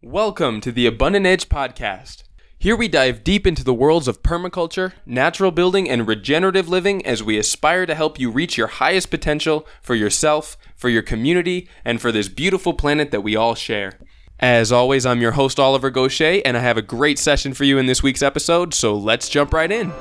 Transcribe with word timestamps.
Welcome 0.00 0.60
to 0.60 0.70
the 0.70 0.86
Abundant 0.86 1.26
Edge 1.26 1.48
podcast. 1.48 2.22
Here 2.56 2.76
we 2.76 2.86
dive 2.86 3.24
deep 3.24 3.48
into 3.48 3.64
the 3.64 3.74
worlds 3.74 4.06
of 4.06 4.22
permaculture, 4.22 4.92
natural 5.04 5.50
building, 5.50 5.90
and 5.90 6.06
regenerative 6.06 6.68
living 6.68 7.04
as 7.04 7.20
we 7.20 7.36
aspire 7.36 7.84
to 7.84 7.96
help 7.96 8.16
you 8.16 8.30
reach 8.30 8.56
your 8.56 8.68
highest 8.68 9.10
potential 9.10 9.66
for 9.82 9.96
yourself, 9.96 10.56
for 10.76 10.88
your 10.88 11.02
community, 11.02 11.68
and 11.84 12.00
for 12.00 12.12
this 12.12 12.28
beautiful 12.28 12.74
planet 12.74 13.10
that 13.10 13.22
we 13.22 13.34
all 13.34 13.56
share. 13.56 13.98
As 14.38 14.70
always, 14.70 15.04
I'm 15.04 15.20
your 15.20 15.32
host, 15.32 15.58
Oliver 15.58 15.90
Goshey, 15.90 16.42
and 16.44 16.56
I 16.56 16.60
have 16.60 16.76
a 16.76 16.82
great 16.82 17.18
session 17.18 17.52
for 17.52 17.64
you 17.64 17.76
in 17.76 17.86
this 17.86 18.00
week's 18.00 18.22
episode, 18.22 18.74
so 18.74 18.94
let's 18.94 19.28
jump 19.28 19.52
right 19.52 19.72
in. 19.72 19.92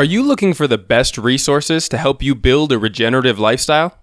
Are 0.00 0.12
you 0.12 0.22
looking 0.22 0.54
for 0.54 0.66
the 0.66 0.78
best 0.78 1.18
resources 1.18 1.86
to 1.90 1.98
help 1.98 2.22
you 2.22 2.34
build 2.34 2.72
a 2.72 2.78
regenerative 2.78 3.38
lifestyle? 3.38 3.98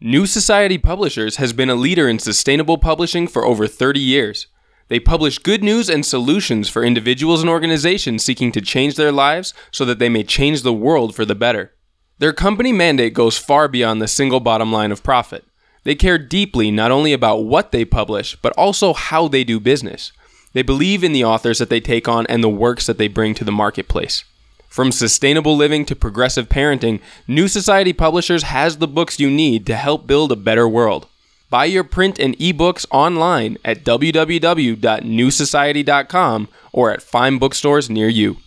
New 0.00 0.24
Society 0.24 0.78
Publishers 0.78 1.38
has 1.38 1.52
been 1.52 1.68
a 1.68 1.74
leader 1.74 2.08
in 2.08 2.20
sustainable 2.20 2.78
publishing 2.78 3.26
for 3.26 3.44
over 3.44 3.66
30 3.66 3.98
years. 3.98 4.46
They 4.86 5.00
publish 5.00 5.40
good 5.40 5.64
news 5.64 5.90
and 5.90 6.06
solutions 6.06 6.68
for 6.68 6.84
individuals 6.84 7.40
and 7.40 7.50
organizations 7.50 8.22
seeking 8.22 8.52
to 8.52 8.60
change 8.60 8.94
their 8.94 9.10
lives 9.10 9.52
so 9.72 9.84
that 9.84 9.98
they 9.98 10.08
may 10.08 10.22
change 10.22 10.62
the 10.62 10.72
world 10.72 11.12
for 11.12 11.24
the 11.24 11.34
better. 11.34 11.72
Their 12.20 12.32
company 12.32 12.70
mandate 12.72 13.12
goes 13.12 13.36
far 13.36 13.66
beyond 13.66 14.00
the 14.00 14.06
single 14.06 14.38
bottom 14.38 14.72
line 14.72 14.92
of 14.92 15.02
profit. 15.02 15.44
They 15.82 15.96
care 15.96 16.18
deeply 16.18 16.70
not 16.70 16.92
only 16.92 17.12
about 17.12 17.46
what 17.46 17.72
they 17.72 17.84
publish, 17.84 18.36
but 18.36 18.52
also 18.56 18.92
how 18.92 19.26
they 19.26 19.42
do 19.42 19.58
business. 19.58 20.12
They 20.52 20.62
believe 20.62 21.02
in 21.02 21.10
the 21.10 21.24
authors 21.24 21.58
that 21.58 21.68
they 21.68 21.80
take 21.80 22.06
on 22.06 22.28
and 22.28 22.44
the 22.44 22.48
works 22.48 22.86
that 22.86 22.96
they 22.96 23.08
bring 23.08 23.34
to 23.34 23.44
the 23.44 23.50
marketplace. 23.50 24.22
From 24.72 24.90
sustainable 24.90 25.54
living 25.54 25.84
to 25.84 25.94
progressive 25.94 26.48
parenting, 26.48 27.02
New 27.28 27.46
Society 27.46 27.92
Publishers 27.92 28.44
has 28.44 28.78
the 28.78 28.88
books 28.88 29.20
you 29.20 29.30
need 29.30 29.66
to 29.66 29.76
help 29.76 30.06
build 30.06 30.32
a 30.32 30.36
better 30.36 30.66
world. 30.66 31.06
Buy 31.50 31.66
your 31.66 31.84
print 31.84 32.18
and 32.18 32.34
ebooks 32.38 32.86
online 32.90 33.58
at 33.66 33.84
www.newsociety.com 33.84 36.48
or 36.72 36.90
at 36.90 37.02
fine 37.02 37.36
bookstores 37.36 37.90
near 37.90 38.08
you. 38.08 38.38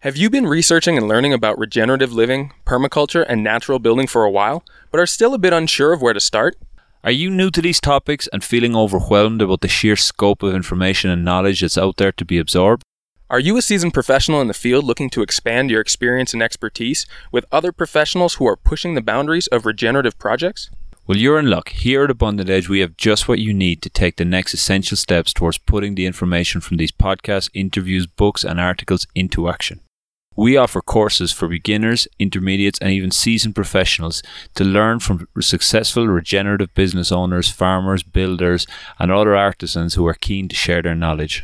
Have 0.00 0.18
you 0.18 0.28
been 0.28 0.46
researching 0.46 0.98
and 0.98 1.08
learning 1.08 1.32
about 1.32 1.58
regenerative 1.58 2.12
living, 2.12 2.52
permaculture, 2.66 3.24
and 3.26 3.42
natural 3.42 3.78
building 3.78 4.06
for 4.06 4.24
a 4.24 4.30
while, 4.30 4.62
but 4.90 5.00
are 5.00 5.06
still 5.06 5.32
a 5.32 5.38
bit 5.38 5.54
unsure 5.54 5.94
of 5.94 6.02
where 6.02 6.12
to 6.12 6.20
start? 6.20 6.58
Are 7.02 7.10
you 7.10 7.30
new 7.30 7.50
to 7.52 7.62
these 7.62 7.80
topics 7.80 8.28
and 8.34 8.44
feeling 8.44 8.76
overwhelmed 8.76 9.40
about 9.40 9.62
the 9.62 9.68
sheer 9.68 9.96
scope 9.96 10.42
of 10.42 10.54
information 10.54 11.08
and 11.08 11.24
knowledge 11.24 11.62
that's 11.62 11.78
out 11.78 11.96
there 11.96 12.12
to 12.12 12.24
be 12.26 12.36
absorbed? 12.36 12.82
Are 13.28 13.40
you 13.40 13.56
a 13.56 13.62
seasoned 13.62 13.92
professional 13.92 14.40
in 14.40 14.46
the 14.46 14.54
field 14.54 14.84
looking 14.84 15.10
to 15.10 15.20
expand 15.20 15.68
your 15.68 15.80
experience 15.80 16.32
and 16.32 16.40
expertise 16.40 17.06
with 17.32 17.44
other 17.50 17.72
professionals 17.72 18.34
who 18.34 18.46
are 18.46 18.54
pushing 18.54 18.94
the 18.94 19.00
boundaries 19.00 19.48
of 19.48 19.66
regenerative 19.66 20.16
projects? 20.16 20.70
Well, 21.08 21.18
you're 21.18 21.40
in 21.40 21.50
luck. 21.50 21.70
Here 21.70 22.04
at 22.04 22.10
Abundant 22.12 22.48
Edge, 22.48 22.68
we 22.68 22.78
have 22.78 22.96
just 22.96 23.26
what 23.26 23.40
you 23.40 23.52
need 23.52 23.82
to 23.82 23.90
take 23.90 24.14
the 24.16 24.24
next 24.24 24.54
essential 24.54 24.96
steps 24.96 25.32
towards 25.32 25.58
putting 25.58 25.96
the 25.96 26.06
information 26.06 26.60
from 26.60 26.76
these 26.76 26.92
podcasts, 26.92 27.50
interviews, 27.52 28.06
books, 28.06 28.44
and 28.44 28.60
articles 28.60 29.08
into 29.16 29.48
action. 29.48 29.80
We 30.36 30.56
offer 30.56 30.80
courses 30.80 31.32
for 31.32 31.48
beginners, 31.48 32.06
intermediates, 32.20 32.78
and 32.78 32.90
even 32.92 33.10
seasoned 33.10 33.56
professionals 33.56 34.22
to 34.54 34.62
learn 34.62 35.00
from 35.00 35.26
successful 35.40 36.06
regenerative 36.06 36.72
business 36.74 37.10
owners, 37.10 37.50
farmers, 37.50 38.04
builders, 38.04 38.68
and 39.00 39.10
other 39.10 39.34
artisans 39.34 39.94
who 39.94 40.06
are 40.06 40.14
keen 40.14 40.46
to 40.46 40.54
share 40.54 40.82
their 40.82 40.94
knowledge. 40.94 41.42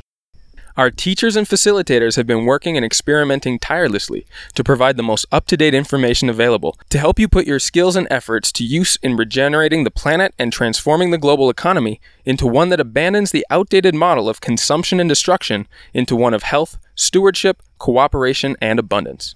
Our 0.77 0.91
teachers 0.91 1.37
and 1.37 1.47
facilitators 1.47 2.17
have 2.17 2.27
been 2.27 2.47
working 2.47 2.77
and 2.77 2.85
experimenting 2.85 3.59
tirelessly 3.59 4.27
to 4.55 4.65
provide 4.65 4.97
the 4.97 5.03
most 5.03 5.27
up 5.31 5.47
to 5.47 5.57
date 5.57 5.75
information 5.75 6.31
available 6.31 6.79
to 6.89 6.99
help 6.99 7.19
you 7.19 7.29
put 7.29 7.47
your 7.47 7.59
skills 7.59 7.95
and 7.95 8.09
efforts 8.11 8.51
to 8.53 8.65
use 8.65 8.97
in 9.03 9.17
regenerating 9.17 9.85
the 9.85 9.91
planet 9.91 10.35
and 10.39 10.53
transforming 10.53 11.11
the 11.11 11.19
global 11.19 11.51
economy 11.51 12.01
into 12.25 12.47
one 12.47 12.71
that 12.71 12.81
abandons 12.81 13.33
the 13.33 13.47
outdated 13.51 13.95
model 13.95 14.29
of 14.29 14.41
consumption 14.41 14.99
and 14.99 15.09
destruction 15.09 15.69
into 15.93 16.17
one 16.17 16.33
of 16.33 16.43
health, 16.43 16.79
stewardship, 16.95 17.63
cooperation, 17.79 18.57
and 18.61 18.79
abundance. 18.79 19.35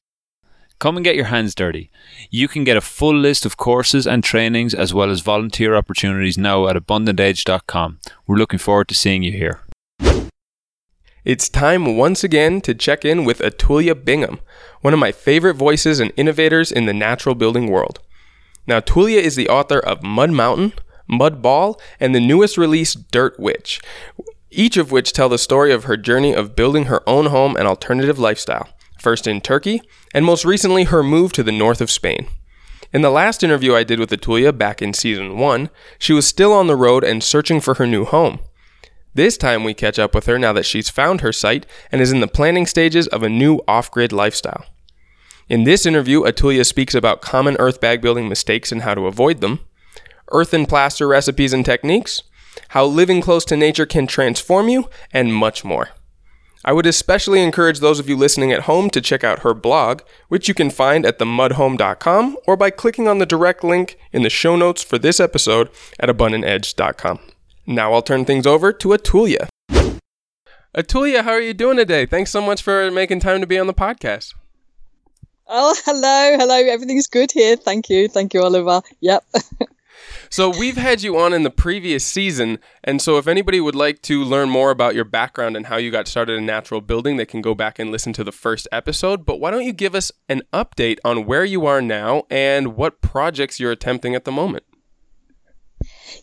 Come 0.78 0.96
and 0.96 1.04
get 1.04 1.16
your 1.16 1.26
hands 1.26 1.54
dirty. 1.54 1.90
You 2.30 2.48
can 2.48 2.64
get 2.64 2.76
a 2.76 2.82
full 2.82 3.14
list 3.14 3.46
of 3.46 3.56
courses 3.56 4.06
and 4.06 4.22
trainings 4.22 4.74
as 4.74 4.92
well 4.92 5.10
as 5.10 5.20
volunteer 5.20 5.74
opportunities 5.74 6.36
now 6.36 6.68
at 6.68 6.76
abundantedge.com. 6.76 7.98
We're 8.26 8.36
looking 8.36 8.58
forward 8.58 8.88
to 8.88 8.94
seeing 8.94 9.22
you 9.22 9.32
here. 9.32 9.65
It's 11.26 11.48
time 11.48 11.96
once 11.96 12.22
again 12.22 12.60
to 12.60 12.72
check 12.72 13.04
in 13.04 13.24
with 13.24 13.40
Atulya 13.40 14.04
Bingham, 14.04 14.38
one 14.80 14.92
of 14.92 15.00
my 15.00 15.10
favorite 15.10 15.54
voices 15.54 15.98
and 15.98 16.12
innovators 16.16 16.70
in 16.70 16.86
the 16.86 16.94
natural 16.94 17.34
building 17.34 17.68
world. 17.68 17.98
Now, 18.64 18.78
Tulia 18.78 19.18
is 19.18 19.34
the 19.34 19.48
author 19.48 19.80
of 19.80 20.04
Mud 20.04 20.30
Mountain, 20.30 20.74
Mud 21.08 21.42
Ball, 21.42 21.80
and 21.98 22.14
the 22.14 22.20
newest 22.20 22.56
release, 22.56 22.94
Dirt 22.94 23.40
Witch, 23.40 23.80
each 24.52 24.76
of 24.76 24.92
which 24.92 25.12
tell 25.12 25.28
the 25.28 25.36
story 25.36 25.72
of 25.72 25.82
her 25.82 25.96
journey 25.96 26.32
of 26.32 26.54
building 26.54 26.84
her 26.84 27.02
own 27.08 27.26
home 27.26 27.56
and 27.56 27.66
alternative 27.66 28.20
lifestyle, 28.20 28.68
first 28.96 29.26
in 29.26 29.40
Turkey, 29.40 29.82
and 30.14 30.24
most 30.24 30.44
recently 30.44 30.84
her 30.84 31.02
move 31.02 31.32
to 31.32 31.42
the 31.42 31.50
north 31.50 31.80
of 31.80 31.90
Spain. 31.90 32.28
In 32.92 33.02
the 33.02 33.10
last 33.10 33.42
interview 33.42 33.74
I 33.74 33.82
did 33.82 33.98
with 33.98 34.10
Atulya 34.10 34.56
back 34.56 34.80
in 34.80 34.92
season 34.92 35.38
1, 35.38 35.70
she 35.98 36.12
was 36.12 36.24
still 36.24 36.52
on 36.52 36.68
the 36.68 36.76
road 36.76 37.02
and 37.02 37.20
searching 37.20 37.60
for 37.60 37.74
her 37.74 37.86
new 37.88 38.04
home. 38.04 38.38
This 39.16 39.38
time 39.38 39.64
we 39.64 39.72
catch 39.72 39.98
up 39.98 40.14
with 40.14 40.26
her 40.26 40.38
now 40.38 40.52
that 40.52 40.66
she's 40.66 40.90
found 40.90 41.22
her 41.22 41.32
site 41.32 41.64
and 41.90 42.02
is 42.02 42.12
in 42.12 42.20
the 42.20 42.28
planning 42.28 42.66
stages 42.66 43.06
of 43.06 43.22
a 43.22 43.30
new 43.30 43.62
off 43.66 43.90
grid 43.90 44.12
lifestyle. 44.12 44.66
In 45.48 45.64
this 45.64 45.86
interview, 45.86 46.24
Atulya 46.24 46.66
speaks 46.66 46.94
about 46.94 47.22
common 47.22 47.56
earth 47.58 47.80
bag 47.80 48.02
building 48.02 48.28
mistakes 48.28 48.70
and 48.70 48.82
how 48.82 48.92
to 48.92 49.06
avoid 49.06 49.40
them, 49.40 49.60
earthen 50.32 50.66
plaster 50.66 51.08
recipes 51.08 51.54
and 51.54 51.64
techniques, 51.64 52.24
how 52.68 52.84
living 52.84 53.22
close 53.22 53.46
to 53.46 53.56
nature 53.56 53.86
can 53.86 54.06
transform 54.06 54.68
you, 54.68 54.90
and 55.14 55.34
much 55.34 55.64
more. 55.64 55.92
I 56.62 56.74
would 56.74 56.84
especially 56.84 57.40
encourage 57.40 57.80
those 57.80 57.98
of 57.98 58.10
you 58.10 58.18
listening 58.18 58.52
at 58.52 58.64
home 58.64 58.90
to 58.90 59.00
check 59.00 59.24
out 59.24 59.38
her 59.38 59.54
blog, 59.54 60.02
which 60.28 60.46
you 60.46 60.52
can 60.52 60.68
find 60.68 61.06
at 61.06 61.18
themudhome.com 61.18 62.36
or 62.46 62.54
by 62.58 62.68
clicking 62.68 63.08
on 63.08 63.16
the 63.16 63.24
direct 63.24 63.64
link 63.64 63.98
in 64.12 64.24
the 64.24 64.28
show 64.28 64.56
notes 64.56 64.82
for 64.82 64.98
this 64.98 65.20
episode 65.20 65.70
at 65.98 66.10
abundantedge.com. 66.10 67.20
Now 67.66 67.92
I'll 67.92 68.02
turn 68.02 68.24
things 68.24 68.46
over 68.46 68.72
to 68.72 68.88
Atulya. 68.88 69.48
Atulya, 70.76 71.22
how 71.24 71.32
are 71.32 71.40
you 71.40 71.54
doing 71.54 71.76
today? 71.76 72.06
Thanks 72.06 72.30
so 72.30 72.40
much 72.40 72.62
for 72.62 72.90
making 72.90 73.20
time 73.20 73.40
to 73.40 73.46
be 73.46 73.58
on 73.58 73.66
the 73.66 73.74
podcast. 73.74 74.34
Oh, 75.48 75.74
hello, 75.84 76.36
hello. 76.38 76.54
Everything's 76.54 77.06
good 77.06 77.32
here. 77.32 77.56
Thank 77.56 77.88
you. 77.88 78.08
Thank 78.08 78.34
you, 78.34 78.42
Oliver. 78.42 78.82
Yep. 79.00 79.24
so, 80.30 80.50
we've 80.50 80.76
had 80.76 81.02
you 81.02 81.16
on 81.18 81.32
in 81.32 81.44
the 81.44 81.50
previous 81.50 82.04
season. 82.04 82.58
And 82.84 83.00
so, 83.00 83.16
if 83.16 83.26
anybody 83.26 83.60
would 83.60 83.74
like 83.74 84.02
to 84.02 84.22
learn 84.22 84.48
more 84.48 84.70
about 84.70 84.94
your 84.94 85.04
background 85.04 85.56
and 85.56 85.66
how 85.66 85.76
you 85.76 85.90
got 85.90 86.08
started 86.08 86.34
in 86.34 86.46
natural 86.46 86.80
building, 86.80 87.16
they 87.16 87.26
can 87.26 87.42
go 87.42 87.54
back 87.54 87.78
and 87.78 87.90
listen 87.90 88.12
to 88.14 88.24
the 88.24 88.32
first 88.32 88.68
episode. 88.70 89.24
But 89.24 89.40
why 89.40 89.50
don't 89.50 89.64
you 89.64 89.72
give 89.72 89.94
us 89.94 90.12
an 90.28 90.42
update 90.52 90.98
on 91.04 91.26
where 91.26 91.44
you 91.44 91.64
are 91.64 91.80
now 91.80 92.24
and 92.28 92.76
what 92.76 93.00
projects 93.00 93.58
you're 93.58 93.72
attempting 93.72 94.14
at 94.14 94.24
the 94.24 94.32
moment? 94.32 94.64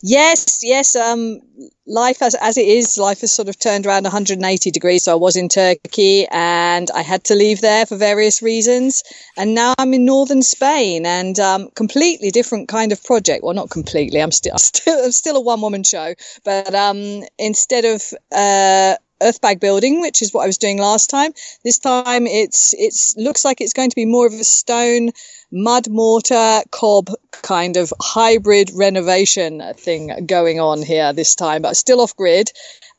Yes, 0.02 0.60
yes. 0.64 0.96
Um, 0.96 1.40
life 1.86 2.22
as 2.22 2.36
as 2.36 2.58
it 2.58 2.68
is, 2.68 2.98
life 2.98 3.22
has 3.22 3.32
sort 3.32 3.50
of 3.50 3.60
turned 3.60 3.86
around 3.86 4.04
180 4.04 4.72
degrees. 4.72 5.04
So 5.04 5.14
I 5.14 5.16
was 5.16 5.36
in 5.36 5.50
Turkey 5.50 6.26
and 6.32 6.90
I 6.92 7.02
had 7.02 7.24
to 7.26 7.36
leave 7.36 7.62
there 7.62 7.86
for 7.86 7.96
various 7.96 8.42
reasons, 8.42 9.04
and 9.38 9.56
now 9.56 9.74
I'm 9.78 9.94
in 9.94 10.06
northern 10.06 10.42
Spain 10.42 11.06
and 11.06 11.40
um, 11.40 11.70
completely 11.76 12.32
different 12.32 12.68
kind 12.68 12.92
of 12.92 13.04
project. 13.04 13.44
Well, 13.44 13.54
not 13.54 13.70
completely. 13.70 14.22
I'm 14.22 14.32
still 14.32 14.58
still 14.58 15.06
I'm 15.06 15.12
still 15.12 15.38
a 15.38 15.42
one 15.42 15.62
woman 15.62 15.84
show, 15.84 16.14
but 16.44 16.74
um, 16.74 17.24
instead 17.38 17.86
of 17.86 18.02
uh, 18.32 18.96
earth 19.24 19.42
bag 19.42 19.60
building, 19.60 20.02
which 20.02 20.22
is 20.22 20.34
what 20.34 20.44
I 20.44 20.48
was 20.48 20.58
doing 20.58 20.78
last 20.78 21.10
time. 21.10 21.34
This 21.64 21.80
time 21.80 22.28
it's 22.28 22.74
it's 22.78 23.16
looks 23.18 23.46
like 23.46 23.62
it's 23.62 23.74
going 23.74 23.90
to 23.90 23.96
be 23.96 24.06
more 24.06 24.28
of 24.28 24.34
a 24.34 24.44
stone 24.44 25.12
mud 25.54 25.88
mortar 25.88 26.62
cob 26.72 27.10
kind 27.44 27.78
of 27.78 27.94
hybrid 28.02 28.72
renovation 28.74 29.62
thing 29.76 30.26
going 30.26 30.60
on 30.60 30.82
here 30.82 31.14
this 31.14 31.36
time, 31.36 31.62
but 31.62 31.78
still 31.78 32.02
off 32.02 32.16
grid 32.16 32.52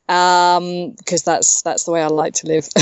um 0.07 0.91
because 0.99 1.23
that's 1.23 1.63
that's 1.63 1.85
the 1.85 1.91
way 1.91 2.01
I 2.01 2.07
like 2.07 2.35
to 2.35 2.47
live. 2.47 2.65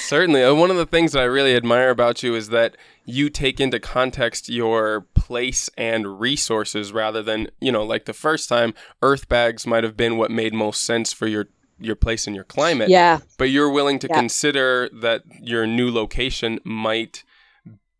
Certainly. 0.00 0.42
Uh, 0.42 0.54
one 0.54 0.70
of 0.70 0.76
the 0.76 0.86
things 0.86 1.12
that 1.12 1.20
I 1.20 1.24
really 1.24 1.54
admire 1.54 1.90
about 1.90 2.22
you 2.22 2.34
is 2.34 2.48
that 2.48 2.76
you 3.04 3.30
take 3.30 3.60
into 3.60 3.80
context 3.80 4.48
your 4.48 5.02
place 5.14 5.70
and 5.78 6.20
resources 6.20 6.92
rather 6.92 7.22
than, 7.22 7.48
you 7.60 7.72
know, 7.72 7.84
like 7.84 8.04
the 8.04 8.12
first 8.12 8.48
time, 8.48 8.74
earth 9.02 9.28
bags 9.28 9.66
might 9.66 9.84
have 9.84 9.96
been 9.96 10.16
what 10.16 10.30
made 10.30 10.52
most 10.52 10.82
sense 10.82 11.12
for 11.12 11.26
your 11.26 11.48
your 11.80 11.94
place 11.94 12.26
and 12.26 12.34
your 12.34 12.44
climate. 12.44 12.88
Yeah. 12.88 13.20
But 13.36 13.50
you're 13.50 13.70
willing 13.70 13.98
to 14.00 14.08
yeah. 14.08 14.16
consider 14.16 14.88
that 14.92 15.22
your 15.40 15.66
new 15.66 15.90
location 15.92 16.58
might 16.64 17.22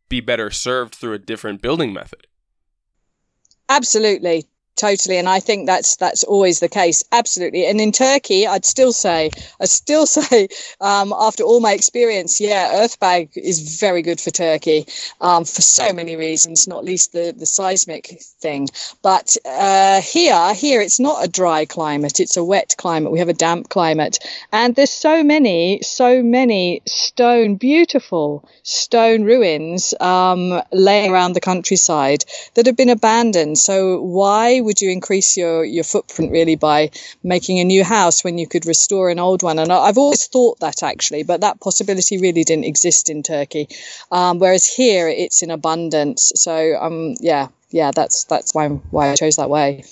be 0.08 0.20
better 0.20 0.50
served 0.50 0.94
through 0.94 1.14
a 1.14 1.18
different 1.18 1.62
building 1.62 1.92
method. 1.92 2.26
Absolutely. 3.68 4.46
Totally 4.78 5.18
and 5.18 5.28
i 5.28 5.40
think 5.40 5.66
that's 5.66 5.96
that's 5.96 6.24
always 6.24 6.60
the 6.60 6.68
case 6.68 7.04
absolutely. 7.12 7.66
And 7.66 7.80
in 7.80 7.92
turkey 7.92 8.46
i'd 8.46 8.64
still 8.64 8.92
say 8.92 9.30
i'd 9.60 9.68
still 9.68 10.06
say 10.18 10.48
um, 10.80 11.12
after 11.18 11.42
all 11.42 11.60
my 11.60 11.72
experience 11.72 12.40
yeah 12.40 12.82
earthbag 12.82 13.36
is 13.36 13.78
very 13.80 14.02
good 14.02 14.20
for 14.20 14.30
turkey 14.30 14.86
um, 15.20 15.44
for 15.44 15.62
so 15.62 15.92
many 15.92 16.16
reasons 16.16 16.66
not 16.66 16.84
least 16.84 17.12
the 17.12 17.34
the 17.36 17.46
seismic 17.46 18.20
thing. 18.40 18.68
But 19.02 19.36
uh, 19.44 20.00
here 20.00 20.54
here 20.54 20.80
it's 20.80 21.00
not 21.00 21.24
a 21.24 21.28
dry 21.28 21.64
climate 21.64 22.20
it's 22.20 22.36
a 22.36 22.44
wet 22.44 22.74
climate. 22.78 23.12
We 23.12 23.18
have 23.18 23.28
a 23.28 23.34
damp 23.34 23.68
climate. 23.68 24.18
And 24.52 24.74
there's 24.74 24.90
so 24.90 25.24
many 25.24 25.82
so 25.82 26.22
many 26.22 26.82
stone 26.86 27.56
beautiful 27.56 28.48
stone 28.62 29.24
ruins 29.24 29.94
um, 30.00 30.62
laying 30.72 31.10
around 31.10 31.32
the 31.32 31.40
countryside 31.40 32.24
that 32.54 32.66
have 32.66 32.76
been 32.76 32.90
abandoned. 32.90 33.58
So 33.58 34.00
why 34.00 34.60
would 34.68 34.82
you 34.82 34.90
increase 34.90 35.34
your, 35.34 35.64
your 35.64 35.82
footprint 35.82 36.30
really 36.30 36.54
by 36.54 36.90
making 37.22 37.58
a 37.58 37.64
new 37.64 37.82
house 37.82 38.22
when 38.22 38.36
you 38.36 38.46
could 38.46 38.66
restore 38.66 39.08
an 39.08 39.18
old 39.18 39.42
one? 39.42 39.58
And 39.58 39.72
I've 39.72 39.96
always 39.96 40.26
thought 40.26 40.60
that 40.60 40.82
actually, 40.82 41.22
but 41.22 41.40
that 41.40 41.58
possibility 41.60 42.18
really 42.18 42.44
didn't 42.44 42.66
exist 42.66 43.08
in 43.08 43.22
Turkey. 43.22 43.66
Um, 44.12 44.38
whereas 44.38 44.66
here 44.66 45.08
it's 45.08 45.42
in 45.42 45.50
abundance. 45.50 46.32
So 46.34 46.76
um, 46.80 47.14
yeah, 47.18 47.48
yeah, 47.70 47.90
that's 47.90 48.24
that's 48.24 48.54
why 48.54 48.68
why 48.68 49.10
I 49.10 49.14
chose 49.16 49.36
that 49.36 49.48
way. 49.48 49.84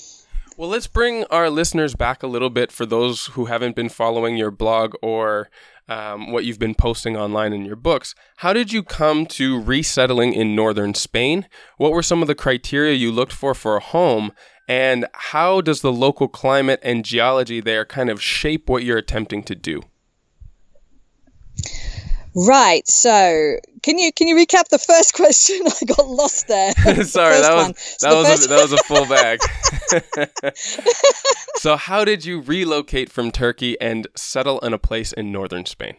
Well, 0.58 0.68
let's 0.68 0.86
bring 0.86 1.24
our 1.24 1.50
listeners 1.50 1.94
back 1.94 2.22
a 2.22 2.26
little 2.26 2.50
bit 2.50 2.70
for 2.70 2.86
those 2.86 3.26
who 3.26 3.46
haven't 3.46 3.76
been 3.76 3.90
following 3.90 4.36
your 4.36 4.50
blog 4.50 4.94
or 5.02 5.50
um, 5.88 6.32
what 6.32 6.44
you've 6.44 6.58
been 6.58 6.74
posting 6.74 7.16
online 7.16 7.52
in 7.52 7.64
your 7.64 7.76
books. 7.76 8.14
How 8.38 8.52
did 8.52 8.72
you 8.72 8.82
come 8.82 9.26
to 9.26 9.60
resettling 9.60 10.32
in 10.32 10.56
northern 10.56 10.94
Spain? 10.94 11.46
What 11.76 11.92
were 11.92 12.02
some 12.02 12.22
of 12.22 12.28
the 12.28 12.34
criteria 12.34 12.94
you 12.94 13.12
looked 13.12 13.32
for 13.32 13.54
for 13.54 13.76
a 13.76 13.80
home? 13.80 14.32
And 14.68 15.06
how 15.12 15.60
does 15.60 15.80
the 15.80 15.92
local 15.92 16.28
climate 16.28 16.80
and 16.82 17.04
geology 17.04 17.60
there 17.60 17.84
kind 17.84 18.10
of 18.10 18.20
shape 18.20 18.68
what 18.68 18.82
you're 18.82 18.98
attempting 18.98 19.42
to 19.44 19.54
do? 19.54 19.82
Right. 22.34 22.86
So, 22.86 23.56
can 23.82 23.98
you 23.98 24.12
can 24.12 24.28
you 24.28 24.36
recap 24.36 24.68
the 24.68 24.78
first 24.78 25.14
question? 25.14 25.62
I 25.64 25.84
got 25.86 26.06
lost 26.06 26.48
there. 26.48 26.72
Sorry, 27.04 27.40
that 27.40 27.54
was 27.54 27.96
that 28.02 28.14
was 28.14 28.44
a, 28.44 28.48
that 28.48 28.62
was 28.62 28.72
a 28.72 28.82
full 28.84 29.06
bag. 30.42 30.52
so, 31.56 31.76
how 31.76 32.04
did 32.04 32.26
you 32.26 32.42
relocate 32.42 33.10
from 33.10 33.30
Turkey 33.30 33.80
and 33.80 34.06
settle 34.14 34.58
in 34.60 34.74
a 34.74 34.78
place 34.78 35.14
in 35.14 35.32
northern 35.32 35.64
Spain? 35.64 35.96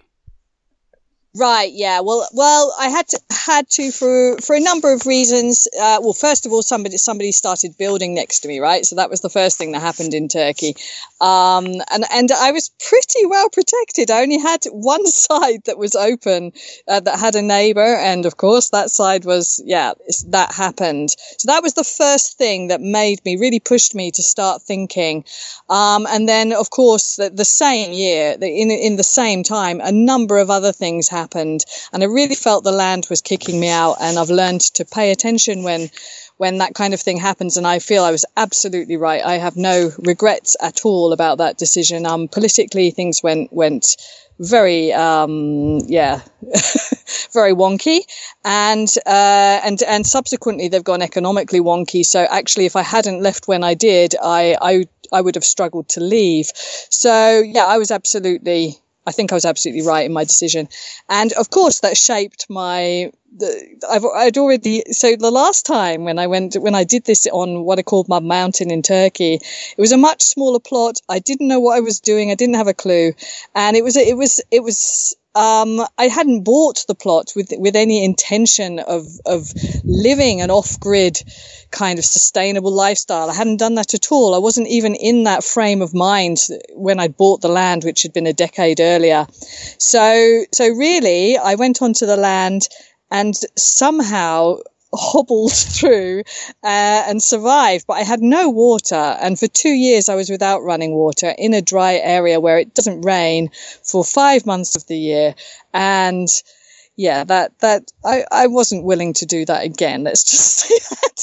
Right. 1.35 1.71
Yeah. 1.71 1.99
Well. 1.99 2.27
Well, 2.33 2.73
I 2.79 2.89
had 2.89 3.07
to 3.09 3.19
had 3.31 3.69
to 3.71 3.91
for 3.91 4.37
for 4.37 4.55
a 4.55 4.59
number 4.59 4.91
of 4.91 5.05
reasons. 5.05 5.67
Uh, 5.79 5.99
well, 6.01 6.13
first 6.13 6.47
of 6.47 6.51
all, 6.51 6.63
somebody 6.63 6.97
somebody 6.97 7.31
started 7.31 7.77
building 7.77 8.15
next 8.15 8.39
to 8.39 8.47
me. 8.47 8.59
Right. 8.59 8.83
So 8.85 8.95
that 8.95 9.11
was 9.11 9.21
the 9.21 9.29
first 9.29 9.57
thing 9.57 9.71
that 9.73 9.81
happened 9.81 10.15
in 10.15 10.29
Turkey. 10.29 10.75
Um, 11.21 11.65
and 11.91 12.05
and 12.11 12.31
I 12.31 12.51
was 12.51 12.71
pretty 12.89 13.27
well 13.27 13.49
protected. 13.49 14.09
I 14.09 14.23
only 14.23 14.39
had 14.39 14.65
one 14.71 15.05
side 15.11 15.63
that 15.65 15.77
was 15.77 15.95
open 15.95 16.53
uh, 16.87 17.01
that 17.01 17.19
had 17.19 17.35
a 17.35 17.43
neighbor, 17.43 17.95
and 17.95 18.25
of 18.25 18.37
course 18.37 18.69
that 18.71 18.89
side 18.89 19.23
was 19.23 19.61
yeah 19.63 19.93
that 20.29 20.53
happened. 20.53 21.11
So 21.37 21.51
that 21.51 21.61
was 21.61 21.75
the 21.75 21.83
first 21.83 22.39
thing 22.39 22.69
that 22.69 22.81
made 22.81 23.23
me 23.25 23.35
really 23.37 23.59
pushed 23.59 23.93
me 23.93 24.09
to 24.11 24.23
start 24.23 24.63
thinking. 24.63 25.23
Um, 25.69 26.07
and 26.09 26.27
then 26.27 26.51
of 26.51 26.71
course 26.71 27.17
the, 27.17 27.29
the 27.29 27.45
same 27.45 27.91
year, 27.91 28.35
in 28.41 28.71
in 28.71 28.95
the 28.95 29.03
same 29.03 29.43
time, 29.43 29.81
a 29.83 29.91
number 29.91 30.39
of 30.39 30.49
other 30.49 30.71
things 30.71 31.07
happened 31.07 31.16
happened. 31.21 31.61
And 31.91 32.03
I 32.03 32.07
really 32.07 32.35
felt 32.35 32.63
the 32.63 32.81
land 32.85 33.07
was 33.09 33.21
kicking 33.21 33.59
me 33.59 33.69
out. 33.69 33.95
And 33.99 34.17
I've 34.17 34.29
learned 34.41 34.61
to 34.75 34.85
pay 34.85 35.11
attention 35.11 35.63
when 35.63 35.89
when 36.37 36.59
that 36.59 36.75
kind 36.75 36.93
of 36.93 37.01
thing 37.01 37.17
happens. 37.17 37.57
And 37.57 37.65
I 37.65 37.79
feel 37.79 38.03
I 38.03 38.11
was 38.11 38.25
absolutely 38.35 38.97
right. 38.97 39.23
I 39.33 39.37
have 39.45 39.57
no 39.57 39.91
regrets 39.97 40.55
at 40.61 40.85
all 40.85 41.11
about 41.13 41.39
that 41.39 41.57
decision. 41.57 42.05
Um, 42.05 42.27
politically, 42.27 42.91
things 42.91 43.23
went 43.23 43.51
went 43.51 43.85
very 44.39 44.93
um, 44.93 45.79
yeah 45.87 46.21
very 47.33 47.53
wonky 47.53 48.01
and 48.45 48.87
uh, 49.05 49.59
and 49.63 49.81
and 49.83 50.05
subsequently 50.05 50.67
they've 50.67 50.83
gone 50.83 51.01
economically 51.01 51.59
wonky 51.59 52.05
so 52.05 52.25
actually 52.29 52.65
if 52.65 52.75
i 52.75 52.83
hadn't 52.83 53.21
left 53.21 53.47
when 53.47 53.63
i 53.63 53.73
did 53.73 54.15
i 54.21 54.55
i 54.61 54.85
i 55.11 55.21
would 55.21 55.35
have 55.35 55.43
struggled 55.43 55.89
to 55.89 55.99
leave 55.99 56.51
so 56.53 57.39
yeah 57.39 57.65
i 57.65 57.77
was 57.77 57.91
absolutely 57.91 58.77
I 59.07 59.11
think 59.11 59.31
I 59.31 59.35
was 59.35 59.45
absolutely 59.45 59.87
right 59.87 60.05
in 60.05 60.11
my 60.11 60.25
decision. 60.25 60.67
And 61.09 61.31
of 61.33 61.49
course, 61.49 61.79
that 61.79 61.97
shaped 61.97 62.45
my. 62.49 63.11
The, 63.37 63.79
I've 63.89 64.05
I'd 64.05 64.37
already 64.37 64.83
so 64.91 65.15
the 65.15 65.31
last 65.31 65.65
time 65.65 66.03
when 66.03 66.19
I 66.19 66.27
went 66.27 66.55
when 66.55 66.75
I 66.75 66.83
did 66.83 67.05
this 67.05 67.25
on 67.27 67.63
what 67.63 67.79
I 67.79 67.83
called 67.83 68.09
my 68.09 68.19
Mountain 68.19 68.69
in 68.69 68.81
Turkey, 68.81 69.35
it 69.35 69.81
was 69.81 69.91
a 69.91 69.97
much 69.97 70.21
smaller 70.21 70.59
plot. 70.59 70.99
I 71.07 71.19
didn't 71.19 71.47
know 71.47 71.59
what 71.59 71.77
I 71.77 71.79
was 71.79 71.99
doing. 71.99 72.31
I 72.31 72.35
didn't 72.35 72.55
have 72.55 72.67
a 72.67 72.73
clue, 72.73 73.13
and 73.55 73.77
it 73.77 73.83
was 73.83 73.95
it 73.95 74.17
was 74.17 74.41
it 74.51 74.63
was 74.63 75.15
um, 75.37 75.85
I 75.99 76.07
hadn't 76.07 76.43
bought 76.43 76.83
the 76.87 76.95
plot 76.95 77.33
with 77.35 77.53
with 77.59 77.75
any 77.75 78.03
intention 78.03 78.79
of 78.79 79.05
of 79.25 79.53
living 79.83 80.41
an 80.41 80.49
off 80.49 80.79
grid 80.79 81.21
kind 81.69 81.99
of 81.99 82.05
sustainable 82.05 82.71
lifestyle. 82.71 83.29
I 83.29 83.35
hadn't 83.35 83.57
done 83.57 83.75
that 83.75 83.93
at 83.93 84.11
all. 84.11 84.33
I 84.33 84.39
wasn't 84.39 84.67
even 84.67 84.95
in 84.95 85.25
that 85.25 85.43
frame 85.43 85.83
of 85.83 85.93
mind 85.93 86.39
when 86.73 86.99
I 86.99 87.07
bought 87.07 87.41
the 87.41 87.49
land, 87.49 87.83
which 87.83 88.01
had 88.01 88.13
been 88.13 88.25
a 88.25 88.33
decade 88.33 88.79
earlier. 88.79 89.27
So 89.77 90.43
so 90.51 90.67
really, 90.69 91.37
I 91.37 91.53
went 91.53 91.83
onto 91.83 92.07
the 92.07 92.17
land 92.17 92.67
and 93.11 93.35
somehow 93.55 94.57
hobbled 94.93 95.53
through 95.53 96.23
uh, 96.63 97.03
and 97.07 97.21
survived, 97.21 97.85
but 97.87 97.93
I 97.93 98.03
had 98.03 98.21
no 98.21 98.49
water. 98.49 98.95
And 98.95 99.37
for 99.37 99.47
two 99.47 99.69
years, 99.69 100.09
I 100.09 100.15
was 100.15 100.29
without 100.29 100.63
running 100.63 100.93
water 100.93 101.33
in 101.37 101.53
a 101.53 101.61
dry 101.61 101.95
area 101.95 102.39
where 102.39 102.59
it 102.59 102.73
doesn't 102.73 103.01
rain 103.01 103.49
for 103.83 104.03
five 104.03 104.45
months 104.45 104.75
of 104.75 104.87
the 104.87 104.97
year. 104.97 105.35
And 105.73 106.27
yeah, 106.95 107.23
that, 107.25 107.59
that, 107.59 107.91
I, 108.03 108.25
I 108.31 108.47
wasn't 108.47 108.83
willing 108.83 109.13
to 109.13 109.25
do 109.27 109.45
that 109.45 109.63
again. 109.63 110.03
Let's 110.03 110.23
just 110.29 110.57
say 110.57 110.75
that. 110.89 111.19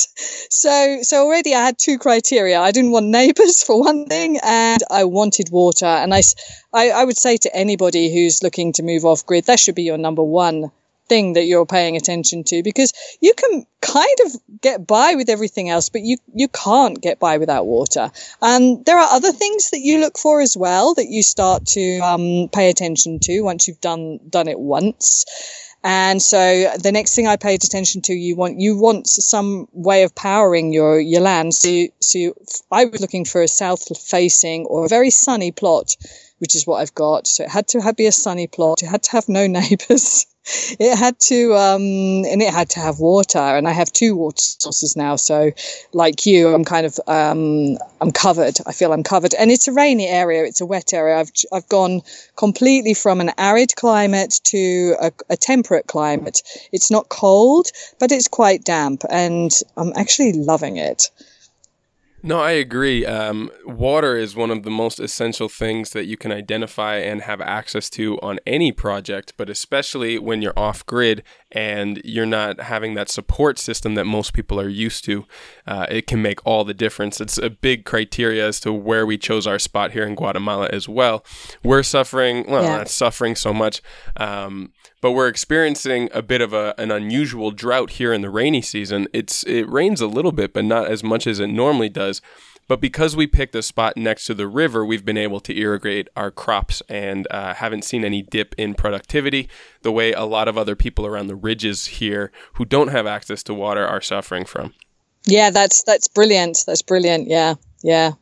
So, 0.50 0.99
so 1.02 1.25
already 1.25 1.55
I 1.55 1.64
had 1.64 1.78
two 1.78 1.99
criteria. 1.99 2.60
I 2.60 2.70
didn't 2.70 2.93
want 2.93 3.06
neighbors 3.06 3.62
for 3.62 3.81
one 3.81 4.06
thing, 4.06 4.38
and 4.43 4.81
I 4.88 5.05
wanted 5.05 5.50
water. 5.50 5.87
And 5.87 6.14
I, 6.14 6.22
I, 6.72 6.90
I 6.90 7.05
would 7.05 7.19
say 7.19 7.37
to 7.38 7.56
anybody 7.56 8.14
who's 8.14 8.43
looking 8.43 8.72
to 8.75 8.84
move 8.84 9.05
off 9.05 9.26
grid, 9.26 9.46
that 9.46 9.58
should 9.58 9.75
be 9.75 9.82
your 9.82 9.99
number 9.99 10.22
one 10.22 10.70
thing 11.09 11.35
that 11.35 11.45
you're 11.45 11.67
paying 11.67 11.97
attention 11.97 12.45
to 12.45 12.62
because 12.62 12.93
you 13.21 13.35
can 13.35 13.67
kind 13.81 14.19
of 14.25 14.33
get 14.61 14.87
by 14.87 15.15
with 15.15 15.29
everything 15.29 15.69
else, 15.69 15.89
but 15.89 16.03
you, 16.03 16.17
you 16.35 16.49
can't 16.49 17.01
get 17.01 17.19
by 17.19 17.39
without 17.39 17.67
water. 17.67 18.11
And 18.41 18.85
there 18.85 18.99
are 18.99 19.09
other 19.11 19.33
things 19.33 19.71
that 19.71 19.81
you 19.81 20.01
look 20.01 20.19
for 20.19 20.41
as 20.41 20.56
well 20.56 20.95
that 20.95 21.09
you 21.09 21.23
start 21.23 21.67
to 21.67 21.99
um, 21.99 22.49
pay 22.53 22.71
attention 22.71 23.19
to 23.21 23.43
once 23.43 23.69
you've 23.69 23.81
done, 23.81 24.21
done 24.29 24.49
it 24.49 24.59
once. 24.59 25.25
And 25.87 26.23
so 26.23 26.73
the 26.83 26.93
next 26.93 27.15
thing 27.15 27.27
I 27.27 27.37
paid 27.37 27.62
attention 27.62 28.01
to, 28.03 28.15
you 28.15 28.37
want, 28.37 28.58
you 28.58 28.79
want 28.79 29.06
some 29.06 29.69
way 29.73 30.03
of 30.05 30.15
powering 30.15 30.73
your, 30.73 30.99
your 30.99 31.20
land. 31.20 31.55
So, 31.55 31.69
you, 31.69 31.91
so 32.01 32.19
you, 32.19 32.34
I 32.73 32.87
was 32.87 33.03
looking 33.03 33.27
for 33.27 33.43
a 33.43 33.49
south 33.49 33.84
facing 34.01 34.65
or 34.65 34.87
a 34.87 34.89
very 34.89 35.11
sunny 35.11 35.53
plot, 35.53 35.94
which 36.39 36.55
is 36.55 36.67
what 36.67 36.81
I've 36.81 36.94
got. 36.94 37.27
So 37.27 37.44
it 37.44 37.51
had 37.51 37.69
to 37.69 37.82
have, 37.82 37.96
be 37.96 38.06
a 38.06 38.13
sunny 38.13 38.46
plot. 38.46 38.82
It 38.82 38.87
had 38.87 39.03
to 39.03 39.11
have 39.13 39.29
no 39.29 39.46
neighbors 39.58 40.25
it 40.79 40.96
had 40.96 41.19
to 41.19 41.55
um, 41.55 41.81
and 41.81 42.43
it 42.43 42.53
had 42.53 42.69
to 42.70 42.81
have 42.81 42.98
water 42.98 43.39
and 43.39 43.67
i 43.67 43.72
have 43.72 43.91
two 43.93 44.15
water 44.15 44.36
sources 44.39 44.96
now 44.96 45.17
so 45.17 45.51
like 45.93 46.27
you 46.27 46.55
i'm 46.55 46.65
kind 46.65 46.86
of 46.86 46.98
um, 47.06 47.79
i'm 48.01 48.10
covered. 48.10 48.56
I 48.67 48.72
feel 48.72 48.93
i'm 48.93 49.03
covered. 49.03 49.34
And 49.34 49.51
it's 49.51 49.69
a 49.69 49.72
rainy 49.72 50.06
area 50.06 50.44
it's 50.44 50.60
a 50.60 50.67
wet 50.67 50.93
area. 50.93 51.19
I've 51.19 51.31
i've 51.53 51.69
gone 51.69 52.03
completely 52.36 52.94
from 52.94 53.20
an 53.20 53.31
arid 53.39 53.74
climate 53.77 54.41
to 54.44 54.96
a, 55.01 55.13
a 55.31 55.36
temperate 55.36 55.86
climate. 55.86 56.43
It's 56.72 56.91
not 56.91 57.08
cold 57.08 57.69
but 57.98 58.13
it's 58.13 58.29
quite 58.29 58.65
damp 58.65 59.03
and 59.10 59.53
i'm 59.77 59.93
actually 59.96 60.32
loving 60.32 60.77
it 60.77 61.10
no, 62.24 62.40
I 62.40 62.52
agree. 62.52 63.04
Um, 63.04 63.50
water 63.66 64.16
is 64.16 64.34
one 64.34 64.50
of 64.50 64.62
the 64.62 64.70
most 64.70 64.98
essential 64.98 65.46
things 65.46 65.90
that 65.90 66.06
you 66.06 66.16
can 66.16 66.32
identify 66.32 66.96
and 66.96 67.20
have 67.20 67.43
access 67.43 67.90
to 67.90 68.19
on 68.20 68.38
any 68.46 68.72
project, 68.72 69.34
but 69.36 69.50
especially 69.50 70.19
when 70.19 70.40
you're 70.40 70.58
off 70.58 70.86
grid 70.86 71.22
and 71.52 72.00
you're 72.02 72.24
not 72.24 72.62
having 72.62 72.94
that 72.94 73.10
support 73.10 73.58
system 73.58 73.94
that 73.96 74.06
most 74.06 74.32
people 74.32 74.58
are 74.58 74.70
used 74.70 75.04
to. 75.04 75.26
Uh, 75.66 75.84
it 75.90 76.06
can 76.06 76.22
make 76.22 76.40
all 76.46 76.64
the 76.64 76.72
difference. 76.72 77.20
It's 77.20 77.36
a 77.36 77.50
big 77.50 77.84
criteria 77.84 78.48
as 78.48 78.58
to 78.60 78.72
where 78.72 79.04
we 79.04 79.19
chose 79.19 79.46
our 79.46 79.58
spot 79.58 79.93
here 79.93 80.06
in 80.06 80.14
Guatemala 80.14 80.70
as 80.72 80.88
well. 80.88 81.26
We're 81.62 81.82
suffering, 81.82 82.46
well, 82.48 82.64
yeah. 82.64 82.78
not 82.78 82.88
suffering 82.88 83.36
so 83.36 83.52
much. 83.52 83.82
Um, 84.16 84.72
but 85.04 85.12
we're 85.12 85.28
experiencing 85.28 86.08
a 86.14 86.22
bit 86.22 86.40
of 86.40 86.54
a, 86.54 86.74
an 86.78 86.90
unusual 86.90 87.50
drought 87.50 87.90
here 87.90 88.10
in 88.10 88.22
the 88.22 88.31
rainy 88.31 88.62
season. 88.62 89.06
It's 89.12 89.43
it 89.43 89.69
rains 89.69 90.00
a 90.00 90.06
little 90.06 90.32
bit, 90.32 90.54
but 90.54 90.64
not 90.64 90.86
as 90.86 91.04
much 91.04 91.26
as 91.26 91.40
it 91.40 91.48
normally 91.48 91.90
does. 91.90 92.14
But 92.67 92.81
because 92.81 93.15
we 93.15 93.27
picked 93.27 93.55
a 93.55 93.63
spot 93.63 93.97
next 93.97 94.25
to 94.27 94.35
the 94.35 94.49
river, 94.49 94.85
we've 94.85 95.05
been 95.05 95.19
able 95.19 95.41
to 95.41 95.56
irrigate 95.56 96.09
our 96.17 96.31
crops 96.31 96.83
and 96.89 97.27
uh, 97.31 97.55
haven't 97.55 97.85
seen 97.85 98.05
any 98.05 98.23
dip 98.23 98.55
in 98.56 98.75
productivity 98.75 99.49
the 99.83 99.93
way 99.93 100.13
a 100.13 100.25
lot 100.25 100.49
of 100.49 100.56
other 100.56 100.75
people 100.75 101.05
around 101.06 101.27
the 101.27 101.37
ridges 101.37 101.87
here 101.87 102.33
who 102.55 102.65
don't 102.65 102.89
have 102.89 103.06
access 103.06 103.43
to 103.44 103.55
water 103.55 103.87
are 103.87 104.01
suffering 104.01 104.47
from. 104.47 104.73
Yeah, 105.27 105.51
that's 105.51 105.83
that's 105.85 106.09
brilliant. 106.09 106.59
That's 106.67 106.83
brilliant. 106.83 107.29
Yeah, 107.29 107.55
yeah. 107.83 108.13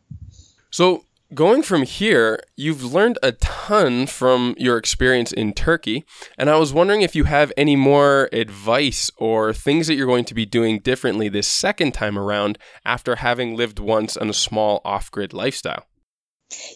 So 0.70 1.04
going 1.34 1.62
from 1.62 1.82
here, 1.82 2.40
you've 2.56 2.84
learned 2.84 3.18
a 3.22 3.32
ton 3.32 4.06
from 4.06 4.54
your 4.58 4.76
experience 4.76 5.32
in 5.32 5.52
Turkey, 5.52 6.04
and 6.36 6.50
I 6.50 6.56
was 6.56 6.72
wondering 6.72 7.02
if 7.02 7.14
you 7.14 7.24
have 7.24 7.52
any 7.56 7.76
more 7.76 8.28
advice 8.32 9.10
or 9.16 9.52
things 9.52 9.86
that 9.86 9.94
you're 9.94 10.06
going 10.06 10.24
to 10.26 10.34
be 10.34 10.46
doing 10.46 10.80
differently 10.80 11.28
this 11.28 11.48
second 11.48 11.92
time 11.92 12.18
around 12.18 12.58
after 12.84 13.16
having 13.16 13.56
lived 13.56 13.78
once 13.78 14.16
in 14.16 14.28
a 14.28 14.34
small 14.34 14.80
off-grid 14.84 15.32
lifestyle. 15.32 15.86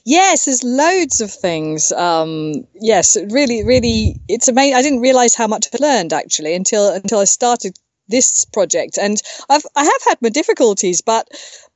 Yes, 0.05 0.47
there's 0.47 0.65
loads 0.65 1.21
of 1.21 1.31
things. 1.31 1.93
Um, 1.93 2.67
yes, 2.75 3.17
really, 3.31 3.63
really, 3.65 4.21
it's 4.29 4.49
amazing. 4.49 4.75
I 4.75 4.83
didn't 4.83 5.01
realize 5.01 5.35
how 5.35 5.47
much 5.47 5.67
I 5.75 5.77
learned 5.85 6.13
actually 6.13 6.55
until 6.55 6.89
until 6.93 7.19
I 7.19 7.25
started 7.25 7.77
this 8.09 8.47
project, 8.47 8.99
and 8.99 9.21
I've 9.51 9.67
I 9.77 9.85
have 9.85 10.03
had 10.09 10.23
my 10.23 10.31
difficulties, 10.31 11.03
but 11.03 11.29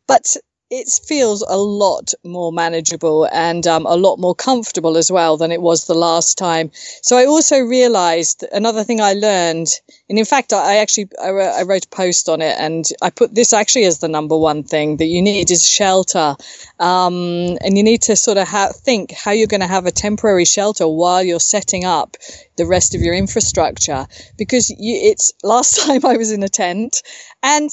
but 0.07 0.37
it 0.71 0.89
feels 1.05 1.43
a 1.43 1.57
lot 1.57 2.15
more 2.25 2.53
manageable 2.53 3.27
and 3.33 3.67
um, 3.67 3.87
a 3.87 3.97
lot 3.97 4.21
more 4.21 4.37
comfortable 4.37 4.97
as 4.97 5.11
well 5.11 5.37
than 5.37 5.51
it 5.51 5.61
was 5.61 5.87
the 5.87 5.95
last 5.95 6.39
time. 6.39 6.71
So 7.03 7.17
I 7.17 7.27
also 7.27 7.59
realized 7.59 8.45
another 8.53 8.85
thing 8.85 9.01
I 9.01 9.15
learned, 9.15 9.69
and 10.09 10.19
in 10.19 10.25
fact, 10.25 10.53
I 10.53 10.77
actually 10.77 11.09
I, 11.21 11.63
wrote 11.63 11.87
a 11.87 11.89
post 11.89 12.29
on 12.29 12.41
it, 12.41 12.55
and 12.59 12.85
I 13.03 13.11
put 13.11 13.35
this 13.35 13.53
actually 13.53 13.85
as 13.85 13.99
the 13.99 14.09
number 14.09 14.39
one 14.39 14.63
thing 14.63 14.99
that 14.99 15.07
you 15.07 15.21
need 15.21 15.51
is 15.51 15.69
shelter, 15.69 16.37
um, 16.79 17.59
and 17.65 17.77
you 17.77 17.83
need 17.83 18.03
to 18.03 18.15
sort 18.15 18.39
of 18.39 18.47
ha- 18.47 18.73
think 18.73 19.11
how 19.11 19.33
you're 19.33 19.49
going 19.49 19.61
to 19.63 19.67
have 19.67 19.87
a 19.87 19.93
temporary 19.93 20.45
shelter 20.45 20.87
while 20.87 21.23
you're 21.23 21.41
setting 21.41 21.85
up 21.85 22.17
the 22.57 22.67
rest 22.67 22.95
of 22.95 23.01
your 23.01 23.15
infrastructure 23.15 24.07
because 24.37 24.71
you, 24.71 24.95
it's 25.11 25.33
last 25.43 25.81
time 25.87 26.05
I 26.07 26.17
was 26.17 26.31
in 26.31 26.43
a 26.43 26.49
tent 26.49 27.03
and 27.43 27.71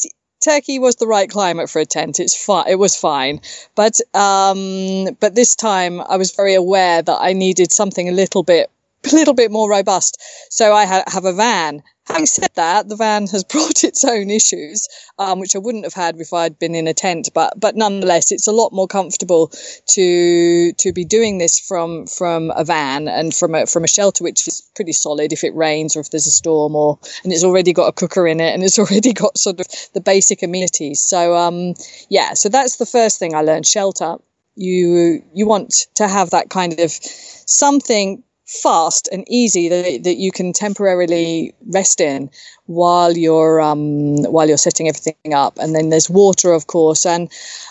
Turkey 0.48 0.80
was 0.80 0.96
the 0.96 1.08
right 1.08 1.30
climate 1.30 1.70
for 1.70 1.80
a 1.80 1.86
tent. 1.86 2.22
It's. 2.22 2.48
It 2.48 2.80
was 2.80 2.96
fine, 2.96 3.42
but 3.76 4.00
um, 4.14 5.16
but 5.20 5.36
this 5.36 5.56
time 5.56 6.00
I 6.00 6.16
was 6.16 6.32
very 6.32 6.54
aware 6.54 7.02
that 7.02 7.18
I 7.20 7.34
needed 7.34 7.74
something 7.74 8.08
a 8.08 8.14
little 8.14 8.44
bit, 8.44 8.72
a 9.12 9.14
little 9.14 9.34
bit 9.34 9.52
more 9.52 9.70
robust. 9.70 10.22
So 10.50 10.74
I 10.74 10.86
ha- 10.86 11.04
have 11.08 11.26
a 11.26 11.34
van, 11.34 11.84
Having 12.08 12.26
said 12.26 12.52
that, 12.56 12.88
the 12.88 12.96
van 12.96 13.28
has 13.28 13.44
brought 13.52 13.84
its 13.84 14.06
own 14.06 14.30
issues, 14.30 14.88
um, 15.20 15.40
which 15.40 15.56
I 15.56 15.60
wouldn't 15.60 15.84
have 15.84 15.94
had 15.94 16.20
if 16.20 16.32
I'd 16.34 16.58
been 16.58 16.74
in 16.74 16.88
a 16.88 16.94
tent. 16.94 17.30
But 17.34 17.60
but 17.60 17.76
nonetheless, 17.76 18.32
it's 18.32 18.48
a 18.48 18.54
lot 18.54 18.72
more 18.72 18.88
comfortable 18.88 19.52
to 19.90 20.74
to 20.74 20.94
be 20.94 21.04
doing 21.04 21.38
this 21.38 21.60
from 21.60 22.08
from 22.08 22.52
a 22.56 22.64
van 22.64 23.08
and 23.08 23.36
from 23.36 23.56
a 23.56 23.66
from 23.66 23.84
a 23.84 23.88
shelter, 23.88 24.24
which 24.24 24.48
is 24.48 24.62
pretty 24.76 24.94
solid 24.94 25.34
if 25.34 25.44
it 25.44 25.54
rains 25.54 25.96
or 25.96 26.00
if 26.00 26.12
there's 26.12 26.28
a 26.28 26.32
storm, 26.32 26.76
or 26.76 26.98
and 27.24 27.34
it's 27.34 27.44
already 27.44 27.74
got 27.74 27.88
a 27.88 27.94
cooker 27.94 28.26
in 28.26 28.40
it 28.40 28.54
and 28.54 28.64
it's 28.64 28.80
already 28.84 29.12
got 29.12 29.38
sort 29.38 29.60
of 29.60 29.68
the 29.94 30.02
basic 30.02 30.44
amenities. 30.44 31.02
So 31.02 31.36
um, 31.36 31.74
yeah, 32.10 32.34
so 32.34 32.48
that's 32.50 32.78
the 32.78 32.86
first 32.86 33.20
thing 33.20 33.36
I 33.36 33.42
learned: 33.42 33.68
shelter. 33.68 34.16
You 34.56 35.24
you 35.34 35.46
want 35.46 35.88
to 35.96 36.08
have 36.08 36.32
that 36.32 36.50
kind 36.50 36.80
of 36.80 36.92
something 36.92 38.24
fast 38.48 39.10
and 39.12 39.26
easy 39.28 39.68
that, 39.68 40.04
that 40.04 40.16
you 40.16 40.32
can 40.32 40.54
temporarily 40.54 41.54
rest 41.68 42.00
in 42.00 42.30
while 42.66 43.18
you're 43.18 43.60
um, 43.60 44.24
while 44.24 44.48
you're 44.48 44.58
setting 44.58 44.88
everything 44.88 45.34
up. 45.34 45.58
And 45.60 45.76
then 45.76 45.90
there's 45.90 46.10
water 46.10 46.54
of 46.54 46.68
course. 46.68 47.06
And 47.06 47.30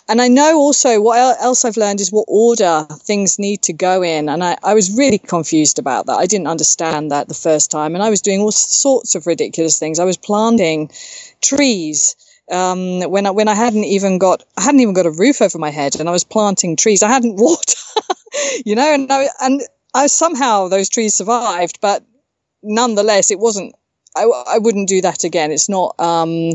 and 0.09 0.21
I 0.21 0.29
know 0.29 0.57
also 0.59 1.01
what 1.01 1.41
else 1.41 1.65
I've 1.65 1.79
learned 1.79 2.01
is 2.01 2.13
what 2.13 2.27
order 2.29 2.87
things 3.01 3.39
need 3.39 3.63
to 3.63 3.73
go 3.73 4.03
in. 4.03 4.29
And 4.29 4.45
I, 4.45 4.59
I 4.63 4.75
was 4.75 4.97
really 4.97 5.19
confused 5.19 5.79
about 5.79 6.07
that. 6.07 6.19
I 6.19 6.27
didn't 6.27 6.47
understand 6.47 7.11
that 7.11 7.29
the 7.29 7.35
first 7.35 7.71
time. 7.71 7.95
And 7.95 8.05
I 8.05 8.11
was 8.11 8.21
doing 8.21 8.41
all 8.41 8.53
sorts 8.53 9.15
of 9.15 9.27
ridiculous 9.27 9.79
things. 9.79 9.99
I 9.99 10.05
was 10.05 10.19
planting 10.19 10.91
trees 11.41 12.17
um, 12.51 13.01
when 13.11 13.27
I 13.27 13.31
when 13.31 13.49
I 13.49 13.55
hadn't 13.55 13.85
even 13.85 14.19
got 14.19 14.45
I 14.59 14.63
hadn't 14.63 14.81
even 14.81 14.95
got 14.95 15.07
a 15.07 15.11
roof 15.11 15.41
over 15.41 15.59
my 15.59 15.71
head 15.71 15.99
and 15.99 16.09
I 16.09 16.13
was 16.13 16.25
planting 16.25 16.77
trees. 16.77 17.03
I 17.03 17.09
hadn't 17.09 17.37
water 17.41 17.79
you 18.65 18.75
know 18.75 18.93
and 18.93 19.11
I, 19.11 19.29
and 19.41 19.63
I, 19.97 20.07
somehow 20.09 20.69
those 20.69 20.89
trees 20.91 21.15
survived, 21.15 21.81
but 21.81 22.05
nonetheless, 22.63 23.31
it 23.31 23.39
wasn't. 23.39 23.75
I, 24.15 24.25
I 24.25 24.59
wouldn't 24.59 24.89
do 24.89 25.03
that 25.03 25.25
again. 25.25 25.51
It's 25.51 25.69
not. 25.69 25.99
Um, 25.99 26.53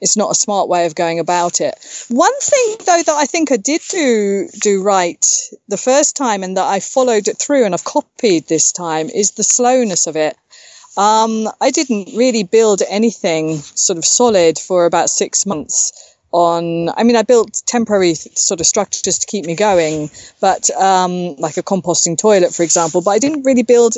it's 0.00 0.16
not 0.16 0.30
a 0.30 0.34
smart 0.34 0.68
way 0.68 0.86
of 0.86 0.94
going 0.94 1.18
about 1.18 1.60
it. 1.60 1.74
One 2.08 2.38
thing, 2.40 2.76
though, 2.86 3.02
that 3.02 3.16
I 3.16 3.26
think 3.26 3.52
I 3.52 3.56
did 3.56 3.82
do 3.90 4.48
do 4.60 4.82
right 4.82 5.24
the 5.68 5.76
first 5.76 6.16
time, 6.16 6.42
and 6.42 6.56
that 6.56 6.66
I 6.66 6.80
followed 6.80 7.28
it 7.28 7.38
through, 7.38 7.64
and 7.64 7.74
I've 7.74 7.84
copied 7.84 8.48
this 8.48 8.72
time, 8.72 9.10
is 9.10 9.32
the 9.32 9.44
slowness 9.44 10.06
of 10.06 10.16
it. 10.16 10.36
Um, 10.96 11.48
I 11.60 11.70
didn't 11.70 12.16
really 12.16 12.42
build 12.42 12.82
anything 12.88 13.58
sort 13.58 13.98
of 13.98 14.04
solid 14.04 14.58
for 14.58 14.86
about 14.86 15.10
six 15.10 15.46
months 15.46 15.92
on 16.32 16.88
i 16.90 17.02
mean 17.02 17.16
i 17.16 17.22
built 17.22 17.62
temporary 17.66 18.14
sort 18.14 18.60
of 18.60 18.66
structures 18.66 19.18
to 19.18 19.26
keep 19.26 19.46
me 19.46 19.54
going 19.54 20.10
but 20.40 20.70
um, 20.70 21.34
like 21.36 21.56
a 21.56 21.62
composting 21.62 22.18
toilet 22.18 22.54
for 22.54 22.62
example 22.62 23.00
but 23.00 23.10
i 23.12 23.18
didn't 23.18 23.44
really 23.44 23.62
build 23.62 23.94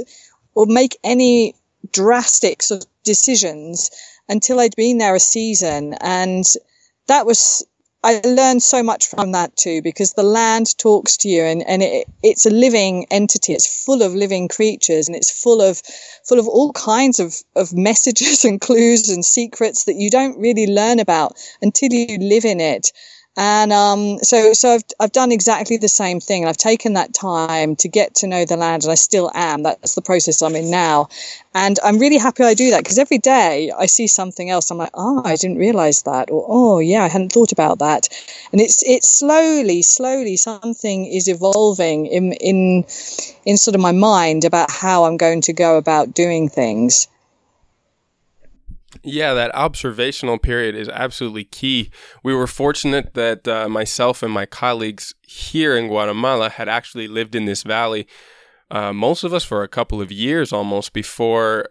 or 0.55 0.67
make 0.67 0.97
any 1.03 1.55
drastic 1.93 2.63
sort 2.63 2.85
of 2.85 2.91
decisions 3.03 3.91
until 4.29 4.61
i'd 4.61 4.77
been 4.77 4.99
there 4.99 5.15
a 5.15 5.21
season 5.21 5.95
and 6.01 6.45
that 7.07 7.27
was 7.27 7.67
I 8.03 8.23
learned 8.25 8.63
so 8.63 8.83
much 8.83 9.09
from 9.09 9.33
that 9.33 9.55
too 9.57 9.83
because 9.83 10.15
the 10.15 10.23
land 10.23 10.77
talks 10.79 11.19
to 11.19 11.29
you 11.29 11.43
and, 11.43 11.63
and 11.67 11.83
it, 11.83 12.09
it's 12.23 12.47
a 12.47 12.51
living 12.51 13.07
entity. 13.11 13.53
It's 13.53 13.85
full 13.85 14.01
of 14.01 14.15
living 14.15 14.49
creatures 14.49 15.07
and 15.07 15.15
it's 15.15 15.31
full 15.31 15.61
of 15.61 15.83
full 16.25 16.39
of 16.39 16.49
all 16.49 16.73
kinds 16.73 17.21
of, 17.21 17.37
of 17.57 17.75
messages 17.75 18.45
and 18.47 18.61
clues 18.61 19.11
and 19.11 19.25
secrets 19.25 19.85
that 19.85 19.97
you 19.97 20.09
don't 20.11 20.39
really 20.39 20.67
learn 20.67 20.99
about 20.99 21.37
until 21.61 21.93
you 21.93 22.17
live 22.19 22.47
in 22.47 22.61
it. 22.61 22.91
And 23.43 23.73
um, 23.73 24.19
so, 24.19 24.53
so 24.53 24.75
I've, 24.75 24.83
I've 25.01 25.13
done 25.13 25.33
exactly 25.33 25.79
the 25.79 25.89
same 25.89 26.21
thing. 26.21 26.43
And 26.43 26.51
I've 26.51 26.59
taken 26.59 26.93
that 26.93 27.15
time 27.15 27.75
to 27.77 27.89
get 27.89 28.17
to 28.17 28.27
know 28.27 28.45
the 28.45 28.59
land, 28.59 28.83
and 28.83 28.93
I 28.93 28.97
still 28.97 29.31
am. 29.33 29.63
That's 29.63 29.95
the 29.95 30.03
process 30.03 30.43
I'm 30.43 30.55
in 30.55 30.71
now. 30.71 31.09
And 31.55 31.79
I'm 31.83 31.99
really 31.99 32.19
happy 32.19 32.45
I 32.45 32.53
do 32.53 32.73
that 32.73 32.85
because 32.85 32.99
every 32.99 33.17
day 33.17 33.73
I 33.75 33.87
see 33.87 34.09
something 34.09 34.51
else. 34.51 34.71
I'm 34.71 34.77
like, 34.77 34.91
oh, 34.93 35.23
I 35.25 35.37
didn't 35.37 35.57
realize 35.57 36.03
that. 36.03 36.31
Or, 36.31 36.45
oh, 36.47 36.79
yeah, 36.81 37.03
I 37.03 37.09
hadn't 37.09 37.33
thought 37.33 37.51
about 37.51 37.79
that. 37.79 38.11
And 38.53 38.61
it's, 38.61 38.83
it's 38.87 39.09
slowly, 39.09 39.81
slowly 39.81 40.37
something 40.37 41.07
is 41.07 41.27
evolving 41.27 42.09
in, 42.09 42.35
in, 42.35 42.85
in 43.47 43.57
sort 43.57 43.75
of 43.75 43.81
my 43.81 43.93
mind 43.93 44.45
about 44.45 44.71
how 44.71 45.05
I'm 45.05 45.17
going 45.17 45.41
to 45.43 45.55
go 45.55 45.79
about 45.79 46.13
doing 46.13 46.51
things. 46.51 47.09
Yeah, 49.03 49.33
that 49.35 49.55
observational 49.55 50.39
period 50.39 50.75
is 50.75 50.89
absolutely 50.89 51.45
key. 51.45 51.91
We 52.23 52.35
were 52.35 52.47
fortunate 52.47 53.15
that 53.15 53.49
uh, 53.49 53.69
myself 53.69 54.23
and 54.23 54.33
my 54.33 54.45
colleagues 54.45 55.15
here 55.23 55.77
in 55.77 55.89
Guatemala 55.89 56.51
had 56.51 56.69
actually 56.69 57.09
lived 57.09 57.35
in 57.35 57.47
this 57.47 57.63
valley, 57.63 58.07
uh, 58.71 58.93
most 58.93 59.25
of 59.25 59.33
us 59.33 59.45
for 59.45 59.63
a 59.63 59.69
couple 59.69 60.01
of 60.01 60.13
years 60.13 60.53
almost 60.53 60.93
before 60.93 61.71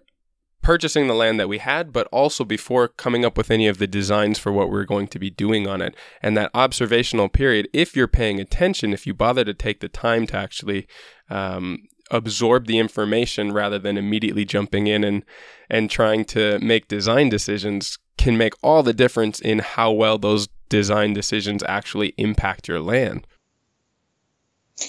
purchasing 0.61 1.07
the 1.07 1.13
land 1.13 1.39
that 1.39 1.47
we 1.47 1.59
had, 1.59 1.93
but 1.93 2.07
also 2.07 2.43
before 2.43 2.87
coming 2.87 3.23
up 3.23 3.37
with 3.37 3.49
any 3.49 3.67
of 3.67 3.77
the 3.77 3.87
designs 3.87 4.37
for 4.37 4.51
what 4.51 4.67
we 4.67 4.73
we're 4.73 4.83
going 4.83 5.07
to 5.07 5.19
be 5.19 5.29
doing 5.29 5.67
on 5.67 5.81
it. 5.81 5.95
And 6.21 6.35
that 6.35 6.51
observational 6.53 7.29
period, 7.29 7.69
if 7.73 7.95
you're 7.95 8.07
paying 8.07 8.39
attention, 8.39 8.91
if 8.91 9.07
you 9.07 9.13
bother 9.13 9.45
to 9.45 9.53
take 9.53 9.79
the 9.79 9.87
time 9.87 10.27
to 10.27 10.35
actually 10.35 10.87
um, 11.29 11.83
absorb 12.11 12.65
the 12.65 12.79
information 12.79 13.51
rather 13.51 13.79
than 13.79 13.97
immediately 13.97 14.45
jumping 14.45 14.87
in 14.87 15.03
and 15.03 15.23
and 15.69 15.89
trying 15.89 16.25
to 16.25 16.59
make 16.59 16.87
design 16.87 17.29
decisions 17.29 17.97
can 18.17 18.37
make 18.37 18.53
all 18.61 18.83
the 18.83 18.93
difference 18.93 19.39
in 19.39 19.59
how 19.59 19.91
well 19.91 20.17
those 20.17 20.47
design 20.67 21.13
decisions 21.13 21.63
actually 21.67 22.13
impact 22.17 22.67
your 22.67 22.79
land. 22.79 23.25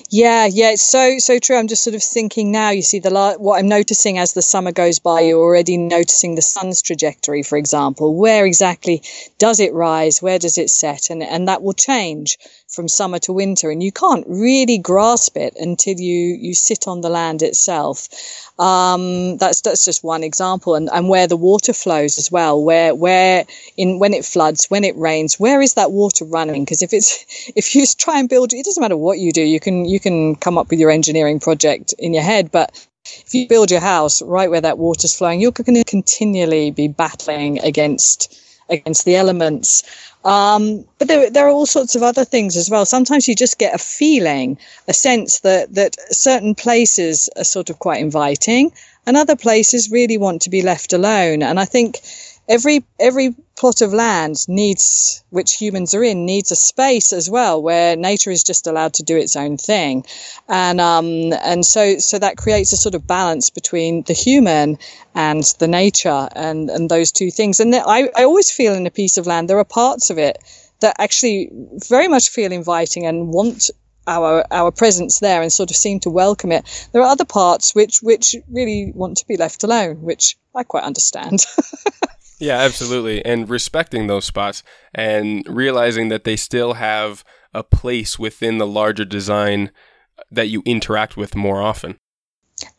Yeah, 0.09 0.47
yeah, 0.47 0.71
it's 0.71 0.83
so 0.83 1.19
so 1.19 1.39
true. 1.39 1.57
I'm 1.57 1.67
just 1.67 1.83
sort 1.83 1.97
of 1.97 2.03
thinking 2.03 2.53
now. 2.53 2.71
You 2.71 2.83
see, 2.83 3.01
the 3.01 3.37
what 3.39 3.59
I'm 3.59 3.69
noticing 3.69 4.19
as 4.19 4.35
the 4.35 4.43
summer 4.43 4.73
goes 4.73 5.01
by, 5.01 5.21
you're 5.21 5.41
already 5.41 5.77
noticing 5.77 6.35
the 6.35 6.43
sun's 6.43 6.81
trajectory, 6.81 7.43
for 7.43 7.59
example. 7.59 8.15
Where 8.15 8.47
exactly 8.47 9.03
does 9.39 9.59
it 9.59 9.73
rise? 9.73 10.23
Where 10.23 10.39
does 10.39 10.59
it 10.59 10.71
set? 10.71 11.11
And 11.11 11.23
and 11.23 11.49
that 11.49 11.63
will 11.63 11.73
change 11.73 12.39
from 12.71 12.89
summer 12.89 13.19
to 13.19 13.33
winter, 13.33 13.71
and 13.71 13.83
you 13.83 13.93
can't 13.93 14.25
really 14.29 14.79
grasp 14.79 15.37
it 15.37 15.57
until 15.59 15.99
you 15.99 16.37
you 16.41 16.55
sit 16.55 16.87
on 16.87 17.01
the 17.01 17.11
land 17.11 17.43
itself. 17.43 18.09
Um, 18.59 19.37
that's 19.39 19.61
that's 19.63 19.85
just 19.85 20.05
one 20.05 20.23
example, 20.23 20.75
and, 20.75 20.89
and 20.93 21.09
where 21.09 21.27
the 21.27 21.37
water 21.37 21.73
flows 21.73 22.19
as 22.19 22.31
well. 22.31 22.63
Where 22.63 22.95
where 22.95 23.45
in 23.77 23.99
when 23.99 24.15
it 24.15 24.25
floods, 24.25 24.67
when 24.67 24.85
it 24.85 24.97
rains, 24.97 25.41
where 25.41 25.61
is 25.61 25.75
that 25.75 25.93
water 25.93 26.25
running? 26.25 26.65
Because 26.65 26.83
if 26.83 26.93
it's 26.93 27.25
if 27.57 27.75
you 27.75 27.85
try 27.99 28.19
and 28.19 28.29
build, 28.29 28.53
it 28.53 28.65
doesn't 28.65 28.81
matter 28.81 28.97
what 28.97 29.19
you 29.19 29.33
do. 29.33 29.43
You 29.43 29.61
can 29.61 29.85
you 29.85 30.01
can 30.01 30.37
come 30.37 30.59
up 30.59 30.71
with 30.71 30.79
your 30.79 30.91
engineering 30.91 31.41
project 31.41 31.95
in 31.99 32.15
your 32.15 32.23
head, 32.23 32.51
but 32.53 32.87
if 33.05 33.35
you 33.35 33.49
build 33.49 33.71
your 33.71 33.81
house 33.81 34.23
right 34.23 34.51
where 34.51 34.61
that 34.61 34.79
water's 34.79 35.17
flowing, 35.17 35.41
you're 35.41 35.53
going 35.53 35.75
to 35.75 35.85
continually 35.85 36.71
be 36.71 36.87
battling 36.87 37.59
against 37.61 38.37
against 38.71 39.05
the 39.05 39.17
elements. 39.17 39.83
Um, 40.25 40.85
but 40.99 41.09
there, 41.09 41.31
there 41.31 41.47
are 41.47 41.51
all 41.51 41.67
sorts 41.67 41.97
of 41.97 42.03
other 42.03 42.25
things 42.25 42.57
as 42.57 42.69
well. 42.69 42.85
Sometimes 42.85 43.27
you 43.27 43.35
just 43.35 43.59
get 43.59 43.75
a 43.75 43.79
feeling, 43.79 44.59
a 44.87 44.93
sense 44.93 45.41
that, 45.41 45.75
that 45.75 45.97
certain 46.11 46.55
places 46.55 47.29
are 47.37 47.45
sort 47.45 47.71
of 47.71 47.79
quite 47.79 48.01
inviting 48.01 48.73
and 49.07 49.17
other 49.17 49.37
places 49.37 49.91
really 49.91 50.19
want 50.19 50.43
to 50.43 50.51
be 50.51 50.63
left 50.63 50.93
alone. 50.93 51.43
And 51.43 51.59
I 51.59 51.65
think 51.65 52.01
every 52.51 52.85
every 52.99 53.35
plot 53.57 53.81
of 53.81 53.93
land 53.93 54.37
needs 54.49 55.23
which 55.31 55.53
humans 55.53 55.95
are 55.95 56.03
in 56.03 56.27
needs 56.27 56.51
a 56.51 56.57
space 56.57 57.13
as 57.13 57.31
well 57.31 57.63
where 57.63 57.95
nature 57.95 58.31
is 58.31 58.43
just 58.43 58.67
allowed 58.67 58.93
to 58.93 59.05
do 59.05 59.17
its 59.17 59.37
own 59.37 59.57
thing 59.57 60.05
and 60.49 60.81
um 60.81 61.33
and 61.45 61.65
so 61.65 61.97
so 61.99 62.19
that 62.19 62.37
creates 62.37 62.73
a 62.73 62.77
sort 62.77 62.95
of 62.97 63.07
balance 63.07 63.51
between 63.51 64.03
the 64.03 64.13
human 64.13 64.77
and 65.15 65.45
the 65.61 65.69
nature 65.69 66.29
and 66.35 66.69
and 66.71 66.91
those 66.91 67.13
two 67.13 67.31
things 67.31 67.61
and 67.61 67.73
I, 67.75 68.11
I 68.17 68.25
always 68.25 68.51
feel 68.51 68.75
in 68.75 68.87
a 68.87 68.91
piece 68.91 69.17
of 69.17 69.29
land 69.29 69.49
there 69.49 69.59
are 69.59 69.65
parts 69.65 70.11
of 70.11 70.19
it 70.19 70.39
that 70.81 70.97
actually 70.99 71.51
very 71.89 72.09
much 72.09 72.31
feel 72.31 72.51
inviting 72.51 73.07
and 73.07 73.29
want 73.29 73.71
our 74.07 74.45
our 74.51 74.73
presence 74.73 75.21
there 75.21 75.43
and 75.43 75.53
sort 75.53 75.71
of 75.71 75.77
seem 75.77 76.01
to 76.01 76.11
welcome 76.11 76.51
it. 76.53 76.89
There 76.91 77.03
are 77.03 77.13
other 77.13 77.27
parts 77.27 77.75
which 77.75 78.01
which 78.03 78.35
really 78.51 78.93
want 78.95 79.19
to 79.19 79.27
be 79.27 79.37
left 79.37 79.63
alone, 79.63 80.03
which 80.03 80.37
I 80.57 80.65
quite 80.65 80.85
understand. 80.85 81.45
Yeah, 82.41 82.57
absolutely. 82.59 83.25
And 83.25 83.49
respecting 83.49 84.07
those 84.07 84.25
spots 84.25 84.63
and 84.95 85.45
realizing 85.47 86.09
that 86.09 86.25
they 86.25 86.37
still 86.37 86.75
have 86.75 87.23
a 87.53 87.63
place 87.63 88.19
within 88.19 88.59
the 88.59 88.67
larger 88.67 89.05
design 89.05 89.71
that 90.31 90.49
you 90.49 90.63
interact 90.65 91.17
with 91.17 91.37
more 91.37 91.61
often. 91.61 91.99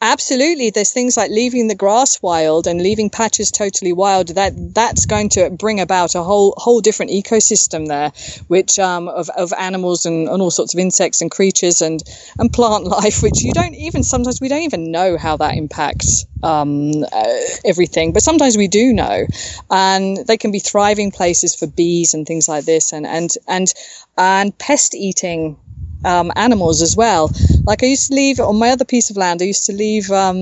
Absolutely. 0.02 0.70
There's 0.70 0.92
things 0.92 1.18
like 1.18 1.32
leaving 1.32 1.68
the 1.68 1.76
grass 1.76 2.22
wild 2.22 2.68
and 2.68 2.82
leaving 2.82 3.10
patches 3.10 3.52
totally 3.52 3.94
wild. 3.94 4.30
That 4.30 4.54
that's 4.74 5.06
going 5.06 5.30
to 5.30 5.50
bring 5.50 5.80
about 5.80 6.16
a 6.16 6.24
whole 6.24 6.54
whole 6.58 6.82
different 6.82 7.12
ecosystem 7.12 7.88
there, 7.88 8.12
which 8.48 8.78
um, 8.80 9.08
of, 9.08 9.30
of 9.30 9.54
animals 9.58 10.06
and, 10.06 10.28
and 10.28 10.42
all 10.42 10.52
sorts 10.52 10.74
of 10.74 10.80
insects 10.80 11.22
and 11.22 11.32
creatures 11.32 11.82
and 11.82 12.02
and 12.40 12.52
plant 12.52 12.84
life, 12.98 13.22
which 13.24 13.44
you 13.44 13.54
don't 13.54 13.76
even 13.76 14.04
sometimes 14.04 14.40
we 14.42 14.48
don't 14.50 14.64
even 14.64 14.92
know 14.92 15.18
how 15.18 15.38
that 15.38 15.56
impacts 15.56 16.26
um, 16.44 17.04
uh, 17.12 17.34
everything, 17.66 18.14
but 18.14 18.24
sometimes 18.24 18.58
we 18.58 18.68
do 18.68 18.94
know, 18.94 19.26
and 19.70 20.18
they 20.28 20.38
can 20.38 20.52
be 20.52 20.60
thriving 20.60 21.12
places 21.12 21.56
for 21.56 21.68
bees 21.68 22.14
and 22.14 22.26
things 22.28 22.48
like 22.50 22.66
this, 22.66 22.92
and 22.94 23.06
and 23.08 23.32
and 23.48 23.74
and 24.18 24.58
pest 24.58 24.96
eating 24.96 25.58
um, 26.04 26.32
animals 26.36 26.82
as 26.82 26.96
well. 26.96 27.32
Like 27.66 27.84
I 27.84 27.88
used 27.88 28.08
to 28.08 28.16
leave 28.16 28.40
on 28.40 28.58
my 28.58 28.70
other 28.70 28.86
piece 28.86 29.10
of 29.10 29.18
land, 29.18 29.42
I 29.42 29.46
used 29.46 29.66
to 29.66 29.74
leave, 29.74 30.10
um, 30.12 30.38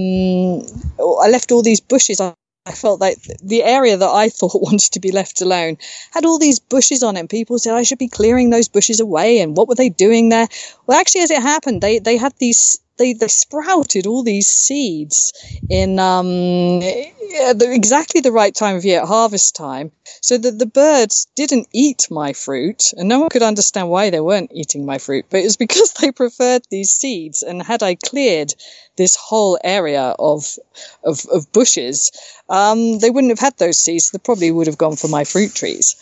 I 1.00 1.30
left 1.30 1.51
all 1.51 1.62
these 1.62 1.80
bushes. 1.80 2.20
I, 2.22 2.34
I 2.66 2.72
felt 2.72 3.00
like 3.01 3.18
the 3.42 3.63
area 3.63 3.98
that 3.98 4.10
I 4.10 4.30
thought 4.38 4.62
wanted 4.62 4.92
to 4.92 5.00
be 5.00 5.12
left 5.12 5.42
alone 5.42 5.78
had 6.12 6.25
all 6.25 6.38
these 6.39 6.60
bushes 6.60 7.04
on 7.04 7.18
it. 7.18 7.22
And 7.22 7.30
people 7.30 7.58
said 7.60 7.74
I 7.75 7.84
should 7.84 7.98
be 7.98 8.08
clearing 8.08 8.50
those 8.50 8.68
bushes 8.68 9.00
away. 9.00 9.39
And 9.39 9.56
what 9.58 9.68
were 9.68 9.75
they 9.75 9.89
doing 9.89 10.30
there? 10.30 10.48
Well, 10.86 11.00
actually, 11.00 11.22
as 11.22 11.32
it 11.32 11.42
happened, 11.42 11.82
they, 11.82 12.00
they 12.00 12.18
had 12.18 12.34
these 12.38 12.80
they, 13.00 13.13
they 13.13 13.27
sprouted 13.27 14.06
all 14.06 14.22
these 14.22 14.48
seeds 14.48 15.34
in 15.70 15.98
um, 15.98 16.79
exactly 16.84 18.22
the 18.22 18.32
right 18.32 18.53
time 18.53 18.75
of 18.75 18.86
year, 18.86 19.06
harvest 19.06 19.56
time, 19.56 19.91
so 20.22 20.38
that 20.38 20.60
the 20.60 20.65
birds 20.65 21.27
didn't 21.36 21.68
eat 21.74 22.08
my 22.12 22.34
fruit, 22.34 22.94
and 22.98 23.10
no 23.10 23.20
one 23.20 23.29
could 23.29 23.41
understand 23.41 23.89
why 23.89 24.10
they 24.10 24.20
weren't 24.20 24.51
eating 24.53 24.86
my 24.86 24.98
fruit. 24.98 25.25
But 25.29 25.39
it 25.39 25.46
was 25.46 25.58
because 25.65 25.94
they 25.94 26.12
preferred 26.12 26.63
these 26.70 26.91
seeds, 26.91 27.41
and 27.41 27.63
had 27.63 27.82
I 27.82 27.96
cleared 27.96 28.53
this 28.98 29.15
whole 29.15 29.58
area 29.63 30.13
of 30.20 30.60
of, 31.03 31.25
of 31.32 31.51
bushes, 31.53 32.12
um, 32.50 33.00
they 33.00 33.10
wouldn't 33.10 33.32
have 33.32 33.39
had 33.39 33.58
those 33.58 33.77
seeds. 33.79 34.12
They 34.12 34.20
probably 34.20 34.51
would 34.51 34.68
have 34.68 34.77
gone 34.77 34.98
for 34.98 35.08
my 35.08 35.24
fruit 35.24 35.56
trees. 35.56 35.96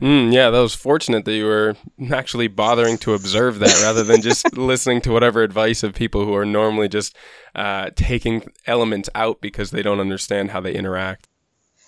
Mm, 0.00 0.32
yeah, 0.32 0.50
that 0.50 0.60
was 0.60 0.74
fortunate 0.74 1.24
that 1.24 1.34
you 1.34 1.44
were 1.44 1.76
actually 2.12 2.46
bothering 2.46 2.98
to 2.98 3.14
observe 3.14 3.58
that 3.58 3.80
rather 3.82 4.04
than 4.04 4.22
just 4.22 4.56
listening 4.56 5.00
to 5.02 5.10
whatever 5.10 5.42
advice 5.42 5.82
of 5.82 5.94
people 5.94 6.24
who 6.24 6.34
are 6.34 6.46
normally 6.46 6.88
just 6.88 7.16
uh, 7.54 7.90
taking 7.96 8.48
elements 8.66 9.10
out 9.14 9.40
because 9.40 9.72
they 9.72 9.82
don't 9.82 10.00
understand 10.00 10.52
how 10.52 10.60
they 10.60 10.74
interact. 10.74 11.27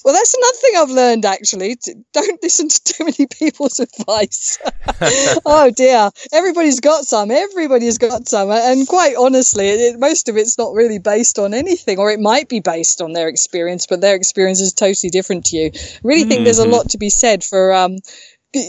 Well, 0.04 0.14
that's 0.14 0.34
another 0.34 0.56
thing 0.56 0.72
I've 0.76 0.90
learned 0.90 1.24
actually. 1.24 1.76
Don't 2.12 2.42
listen 2.42 2.68
to 2.68 2.84
too 2.84 3.04
many 3.04 3.26
people's 3.30 3.80
advice. 3.80 4.58
oh 5.46 5.70
dear. 5.74 6.10
Everybody's 6.32 6.80
got 6.80 7.04
some. 7.04 7.30
Everybody's 7.30 7.98
got 7.98 8.28
some. 8.28 8.50
And 8.50 8.86
quite 8.88 9.16
honestly, 9.16 9.68
it, 9.68 9.98
most 9.98 10.28
of 10.28 10.36
it's 10.36 10.58
not 10.58 10.72
really 10.72 10.98
based 10.98 11.38
on 11.38 11.54
anything, 11.54 11.98
or 11.98 12.10
it 12.10 12.20
might 12.20 12.48
be 12.48 12.60
based 12.60 13.00
on 13.02 13.12
their 13.12 13.28
experience, 13.28 13.86
but 13.86 14.00
their 14.00 14.16
experience 14.16 14.60
is 14.60 14.72
totally 14.72 15.10
different 15.10 15.46
to 15.46 15.56
you. 15.56 15.70
I 15.74 15.78
really 16.02 16.22
think 16.22 16.32
mm-hmm. 16.32 16.44
there's 16.44 16.58
a 16.58 16.62
mm-hmm. 16.62 16.72
lot 16.72 16.90
to 16.90 16.98
be 16.98 17.10
said 17.10 17.44
for 17.44 17.74
um, 17.74 17.98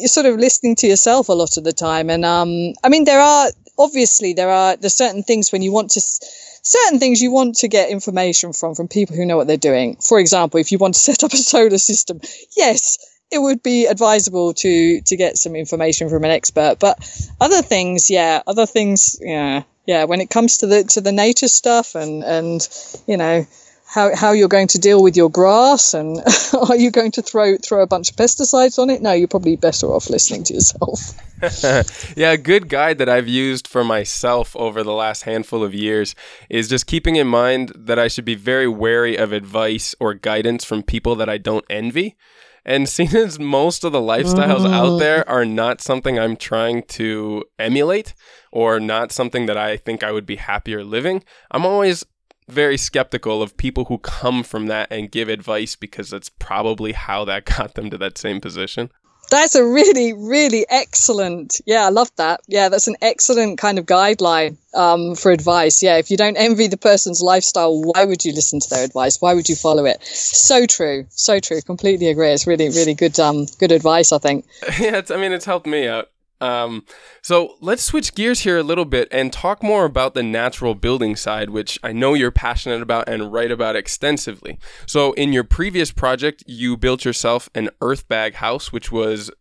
sort 0.05 0.25
of 0.25 0.37
listening 0.37 0.75
to 0.77 0.87
yourself 0.87 1.29
a 1.29 1.33
lot 1.33 1.57
of 1.57 1.63
the 1.63 1.73
time. 1.73 2.09
And 2.09 2.25
um, 2.25 2.73
I 2.83 2.89
mean, 2.89 3.05
there 3.05 3.21
are 3.21 3.49
obviously 3.77 4.33
there 4.33 4.49
are 4.49 4.75
there's 4.75 4.95
certain 4.95 5.23
things 5.23 5.51
when 5.51 5.61
you 5.61 5.71
want 5.71 5.91
to 5.91 6.01
certain 6.61 6.99
things 6.99 7.21
you 7.21 7.31
want 7.31 7.55
to 7.55 7.67
get 7.67 7.89
information 7.89 8.53
from 8.53 8.75
from 8.75 8.87
people 8.87 9.15
who 9.15 9.25
know 9.25 9.37
what 9.37 9.47
they're 9.47 9.57
doing. 9.57 9.97
For 9.97 10.19
example, 10.19 10.59
if 10.59 10.71
you 10.71 10.77
want 10.77 10.93
to 10.95 10.99
set 11.09 11.23
up 11.23 11.33
a 11.33 11.37
solar 11.37 11.77
system, 11.77 12.21
yes, 12.55 12.97
it 13.31 13.39
would 13.39 13.63
be 13.63 13.85
advisable 13.85 14.53
to 14.53 15.01
to 15.01 15.17
get 15.17 15.37
some 15.37 15.55
information 15.55 16.09
from 16.09 16.23
an 16.23 16.31
expert. 16.31 16.77
But 16.79 16.99
other 17.39 17.61
things, 17.61 18.09
yeah, 18.09 18.41
other 18.45 18.65
things, 18.65 19.17
yeah, 19.21 19.63
yeah. 19.85 20.03
When 20.03 20.21
it 20.21 20.29
comes 20.29 20.57
to 20.57 20.67
the 20.67 20.83
to 20.85 21.01
the 21.01 21.11
nature 21.11 21.47
stuff 21.47 21.95
and 21.95 22.23
and 22.23 22.67
you 23.07 23.17
know 23.17 23.45
how, 23.91 24.15
how 24.15 24.31
you're 24.31 24.47
going 24.47 24.69
to 24.69 24.79
deal 24.79 25.03
with 25.03 25.17
your 25.17 25.29
grass 25.29 25.93
and 25.93 26.23
are 26.69 26.77
you 26.77 26.91
going 26.91 27.11
to 27.11 27.21
throw 27.21 27.57
throw 27.57 27.81
a 27.81 27.87
bunch 27.87 28.09
of 28.09 28.15
pesticides 28.15 28.79
on 28.79 28.89
it? 28.89 29.01
No, 29.01 29.11
you're 29.11 29.27
probably 29.27 29.57
better 29.57 29.87
off 29.87 30.09
listening 30.09 30.45
to 30.45 30.53
yourself. 30.53 31.13
yeah, 32.15 32.31
a 32.31 32.37
good 32.37 32.69
guide 32.69 32.99
that 32.99 33.09
I've 33.09 33.27
used 33.27 33.67
for 33.67 33.83
myself 33.83 34.55
over 34.55 34.81
the 34.81 34.93
last 34.93 35.23
handful 35.23 35.61
of 35.61 35.73
years 35.73 36.15
is 36.49 36.69
just 36.69 36.87
keeping 36.87 37.17
in 37.17 37.27
mind 37.27 37.73
that 37.75 37.99
I 37.99 38.07
should 38.07 38.23
be 38.23 38.35
very 38.35 38.67
wary 38.67 39.17
of 39.17 39.33
advice 39.33 39.93
or 39.99 40.13
guidance 40.13 40.63
from 40.63 40.83
people 40.83 41.15
that 41.15 41.27
I 41.27 41.37
don't 41.37 41.65
envy. 41.69 42.15
And 42.63 42.87
seeing 42.87 43.13
as 43.13 43.39
most 43.39 43.83
of 43.83 43.91
the 43.91 43.99
lifestyles 43.99 44.67
mm. 44.67 44.71
out 44.71 44.99
there 44.99 45.27
are 45.27 45.45
not 45.45 45.81
something 45.81 46.17
I'm 46.17 46.37
trying 46.37 46.83
to 46.83 47.43
emulate 47.59 48.13
or 48.53 48.79
not 48.79 49.11
something 49.11 49.47
that 49.47 49.57
I 49.57 49.75
think 49.75 50.01
I 50.01 50.13
would 50.13 50.27
be 50.27 50.37
happier 50.37 50.83
living, 50.83 51.23
I'm 51.49 51.65
always 51.65 52.05
very 52.51 52.77
skeptical 52.77 53.41
of 53.41 53.57
people 53.57 53.85
who 53.85 53.97
come 53.97 54.43
from 54.43 54.67
that 54.67 54.91
and 54.91 55.11
give 55.11 55.29
advice 55.29 55.75
because 55.75 56.09
that's 56.09 56.29
probably 56.29 56.91
how 56.91 57.25
that 57.25 57.45
got 57.57 57.75
them 57.75 57.89
to 57.89 57.97
that 57.97 58.17
same 58.17 58.41
position. 58.41 58.91
That's 59.31 59.55
a 59.55 59.63
really, 59.63 60.11
really 60.11 60.65
excellent. 60.69 61.61
Yeah, 61.65 61.85
I 61.85 61.89
love 61.89 62.11
that. 62.17 62.41
Yeah, 62.47 62.67
that's 62.67 62.89
an 62.89 62.97
excellent 63.01 63.59
kind 63.59 63.79
of 63.79 63.85
guideline 63.85 64.57
um, 64.73 65.15
for 65.15 65.31
advice. 65.31 65.81
Yeah, 65.81 65.95
if 65.95 66.11
you 66.11 66.17
don't 66.17 66.35
envy 66.35 66.67
the 66.67 66.75
person's 66.75 67.21
lifestyle, 67.21 67.81
why 67.81 68.03
would 68.03 68.25
you 68.25 68.33
listen 68.33 68.59
to 68.59 68.69
their 68.69 68.83
advice? 68.83 69.21
Why 69.21 69.33
would 69.33 69.47
you 69.47 69.55
follow 69.55 69.85
it? 69.85 70.03
So 70.03 70.65
true, 70.65 71.05
so 71.11 71.39
true. 71.39 71.61
Completely 71.61 72.09
agree. 72.09 72.31
It's 72.31 72.45
really, 72.45 72.67
really 72.67 72.93
good, 72.93 73.17
um, 73.21 73.45
good 73.57 73.71
advice. 73.71 74.11
I 74.11 74.17
think. 74.17 74.45
Yeah, 74.79 75.01
I 75.09 75.15
mean, 75.15 75.31
it's 75.31 75.45
helped 75.45 75.67
me 75.67 75.87
out. 75.87 76.09
Um, 76.41 76.85
so 77.21 77.55
let's 77.61 77.83
switch 77.83 78.15
gears 78.15 78.41
here 78.41 78.57
a 78.57 78.63
little 78.63 78.85
bit 78.85 79.07
and 79.11 79.31
talk 79.31 79.61
more 79.61 79.85
about 79.85 80.13
the 80.13 80.23
natural 80.23 80.75
building 80.75 81.15
side, 81.15 81.51
which 81.51 81.79
I 81.83 81.91
know 81.91 82.13
you're 82.13 82.31
passionate 82.31 82.81
about 82.81 83.07
and 83.07 83.31
write 83.31 83.51
about 83.51 83.75
extensively. 83.75 84.59
So, 84.87 85.13
in 85.13 85.31
your 85.31 85.43
previous 85.43 85.91
project, 85.91 86.43
you 86.47 86.75
built 86.77 87.05
yourself 87.05 87.49
an 87.53 87.69
earth 87.79 88.07
bag 88.07 88.35
house, 88.35 88.73
which 88.73 88.91
was 88.91 89.31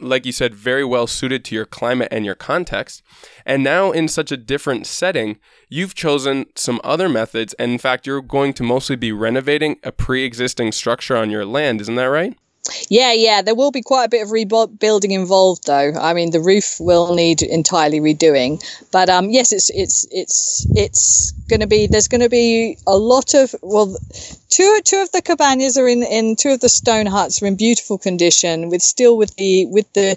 like 0.00 0.26
you 0.26 0.32
said, 0.32 0.54
very 0.54 0.84
well 0.84 1.06
suited 1.06 1.44
to 1.44 1.54
your 1.54 1.64
climate 1.64 2.08
and 2.10 2.24
your 2.24 2.34
context. 2.34 3.02
And 3.44 3.62
now, 3.62 3.92
in 3.92 4.08
such 4.08 4.30
a 4.30 4.36
different 4.36 4.86
setting, 4.86 5.38
you've 5.68 5.94
chosen 5.94 6.46
some 6.54 6.80
other 6.84 7.08
methods. 7.08 7.54
And 7.54 7.72
in 7.72 7.78
fact, 7.78 8.06
you're 8.06 8.20
going 8.20 8.52
to 8.54 8.62
mostly 8.62 8.96
be 8.96 9.12
renovating 9.12 9.78
a 9.82 9.92
pre 9.92 10.24
existing 10.24 10.72
structure 10.72 11.16
on 11.16 11.30
your 11.30 11.44
land. 11.44 11.80
Isn't 11.80 11.94
that 11.96 12.04
right? 12.04 12.36
Yeah, 12.88 13.12
yeah, 13.12 13.42
there 13.42 13.54
will 13.54 13.70
be 13.70 13.82
quite 13.82 14.04
a 14.04 14.08
bit 14.08 14.22
of 14.22 14.30
rebuilding 14.32 15.12
involved, 15.12 15.66
though. 15.66 15.92
I 15.92 16.14
mean, 16.14 16.30
the 16.30 16.40
roof 16.40 16.76
will 16.80 17.14
need 17.14 17.42
entirely 17.42 18.00
redoing, 18.00 18.62
but 18.90 19.08
um, 19.08 19.30
yes, 19.30 19.52
it's 19.52 19.70
it's 19.70 20.06
it's 20.10 20.66
it's 20.74 21.32
going 21.48 21.60
to 21.60 21.66
be. 21.66 21.86
There's 21.86 22.08
going 22.08 22.22
to 22.22 22.28
be 22.28 22.78
a 22.86 22.96
lot 22.96 23.34
of 23.34 23.54
well, 23.62 23.96
two 24.50 24.80
two 24.84 24.98
of 24.98 25.12
the 25.12 25.22
cabanas 25.22 25.76
are 25.78 25.88
in 25.88 26.02
in 26.02 26.36
two 26.36 26.50
of 26.50 26.60
the 26.60 26.68
stone 26.68 27.06
huts 27.06 27.42
are 27.42 27.46
in 27.46 27.56
beautiful 27.56 27.98
condition, 27.98 28.68
with 28.68 28.82
still 28.82 29.16
with 29.16 29.34
the 29.36 29.66
with 29.66 29.92
the 29.92 30.16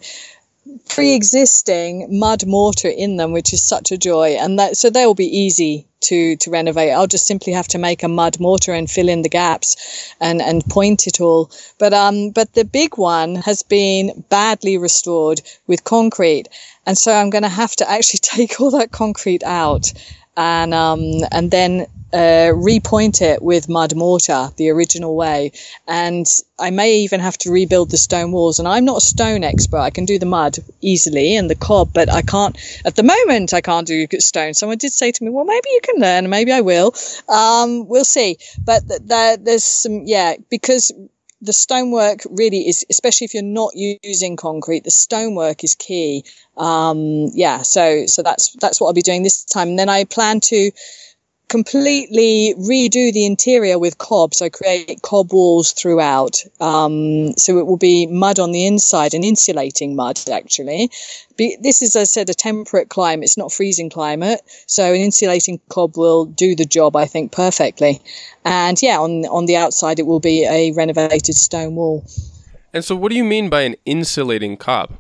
pre-existing 0.90 2.20
mud 2.20 2.46
mortar 2.48 2.90
in 2.90 3.18
them, 3.18 3.32
which 3.32 3.54
is 3.54 3.64
such 3.64 3.92
a 3.92 3.98
joy, 3.98 4.30
and 4.40 4.60
that 4.60 4.78
so 4.78 4.90
they 4.90 5.06
will 5.06 5.16
be 5.16 5.38
easy 5.40 5.89
to 6.02 6.36
to 6.38 6.50
renovate. 6.50 6.92
I'll 6.94 7.08
just 7.08 7.28
simply 7.28 7.54
have 7.54 7.68
to 7.70 7.78
make 7.78 8.04
a 8.04 8.08
mud 8.08 8.40
mortar 8.40 8.74
and 8.74 8.90
fill 8.90 9.10
in 9.10 9.22
the 9.22 9.30
gaps, 9.30 10.14
and 10.20 10.42
and 10.42 10.66
point 10.66 11.08
it 11.08 11.22
all. 11.22 11.52
But 11.78 11.94
um, 11.94 12.32
but 12.32 12.54
the 12.54 12.66
big 12.66 12.98
one 12.98 13.36
has 13.36 13.64
been 13.64 14.24
badly 14.30 14.78
restored 14.78 15.42
with 15.68 15.84
concrete, 15.84 16.48
and 16.86 16.98
so 16.98 17.14
I'm 17.14 17.30
going 17.30 17.44
to 17.44 17.50
have 17.50 17.76
to 17.78 17.90
actually 17.90 18.20
take 18.24 18.60
all 18.60 18.72
that 18.72 18.92
concrete 18.92 19.44
out 19.44 19.94
and 20.40 20.74
um, 20.74 21.02
and 21.34 21.52
then 21.52 21.86
uh, 22.14 22.50
repoint 22.56 23.22
it 23.22 23.42
with 23.42 23.68
mud 23.68 23.94
mortar 23.94 24.50
the 24.56 24.70
original 24.70 25.16
way. 25.16 25.52
And 25.86 26.26
I 26.58 26.70
may 26.70 27.00
even 27.00 27.20
have 27.20 27.38
to 27.40 27.52
rebuild 27.52 27.92
the 27.92 27.98
stone 27.98 28.32
walls. 28.32 28.58
And 28.58 28.68
I'm 28.68 28.86
not 28.86 28.98
a 28.98 29.02
stone 29.02 29.44
expert. 29.44 29.80
I 29.80 29.90
can 29.90 30.06
do 30.06 30.18
the 30.18 30.26
mud 30.26 30.58
easily 30.82 31.36
and 31.36 31.50
the 31.50 31.56
cob, 31.56 31.92
but 31.94 32.10
I 32.10 32.22
can't 32.22 32.58
at 32.86 32.96
the 32.96 33.04
moment. 33.04 33.54
I 33.54 33.62
can't 33.62 33.86
do 33.86 34.08
stone. 34.20 34.54
Someone 34.54 34.78
did 34.78 34.94
say 34.94 35.12
to 35.12 35.24
me, 35.24 35.30
"Well, 35.30 35.46
maybe 35.46 35.70
you 35.72 35.82
can 35.84 36.00
learn. 36.00 36.30
Maybe 36.30 36.54
I 36.54 36.62
will. 36.62 36.96
Um, 37.28 37.88
we'll 37.88 38.06
see." 38.06 38.38
But 38.64 38.88
th- 38.88 39.02
th- 39.08 39.40
there's 39.44 39.66
some, 39.66 40.04
yeah, 40.06 40.36
because 40.50 40.94
the 41.42 41.54
stonework 41.54 42.20
really 42.30 42.68
is, 42.68 42.86
especially 42.90 43.26
if 43.26 43.34
you're 43.34 43.44
not 43.44 43.72
using 43.76 44.36
concrete, 44.36 44.84
the 44.84 44.92
stonework 44.92 45.64
is 45.64 45.76
key. 45.76 46.26
Um, 46.58 47.28
yeah, 47.34 47.62
so 47.62 48.06
so 48.08 48.24
that's 48.24 48.54
that's 48.60 48.82
what 48.82 48.88
I'll 48.88 48.94
be 48.94 49.02
doing 49.02 49.24
this 49.24 49.46
time. 49.46 49.70
And 49.70 49.80
then 49.80 49.90
I 49.90 50.04
plan 50.04 50.42
to 50.42 50.72
completely 51.50 52.54
redo 52.58 53.12
the 53.12 53.26
interior 53.26 53.78
with 53.78 53.98
cob, 53.98 54.34
so 54.34 54.50
create 54.50 55.02
cob 55.02 55.34
walls 55.34 55.72
throughout. 55.72 56.44
Um, 56.62 57.34
so 57.38 57.58
it 57.58 57.66
will 57.66 57.78
be 57.78 58.06
mud 58.08 58.40
on 58.40 58.52
the 58.52 58.66
inside 58.66 59.14
and 59.14 59.26
insulating 59.26 59.96
mud 59.96 60.20
actually. 60.32 60.92
Be, 61.36 61.58
this 61.62 61.82
is, 61.82 61.96
as 61.96 62.02
I 62.02 62.04
said, 62.06 62.30
a 62.30 62.34
temperate 62.34 62.90
climate. 62.90 63.26
It's 63.26 63.38
not 63.38 63.52
freezing 63.52 63.90
climate, 63.90 64.42
so 64.68 64.94
an 64.94 65.02
insulating 65.02 65.60
cob 65.70 65.98
will 65.98 66.26
do 66.26 66.56
the 66.56 66.66
job, 66.66 66.96
I 66.96 67.06
think, 67.06 67.32
perfectly. 67.32 68.02
And 68.46 68.82
yeah, 68.82 69.00
on 69.00 69.26
on 69.26 69.46
the 69.46 69.58
outside 69.58 70.00
it 70.00 70.06
will 70.06 70.20
be 70.20 70.46
a 70.46 70.72
renovated 70.72 71.36
stone 71.36 71.76
wall. 71.76 72.06
And 72.74 72.86
so, 72.86 72.96
what 72.96 73.10
do 73.10 73.18
you 73.18 73.24
mean 73.24 73.50
by 73.50 73.62
an 73.62 73.76
insulating 73.86 74.56
cob? 74.56 74.98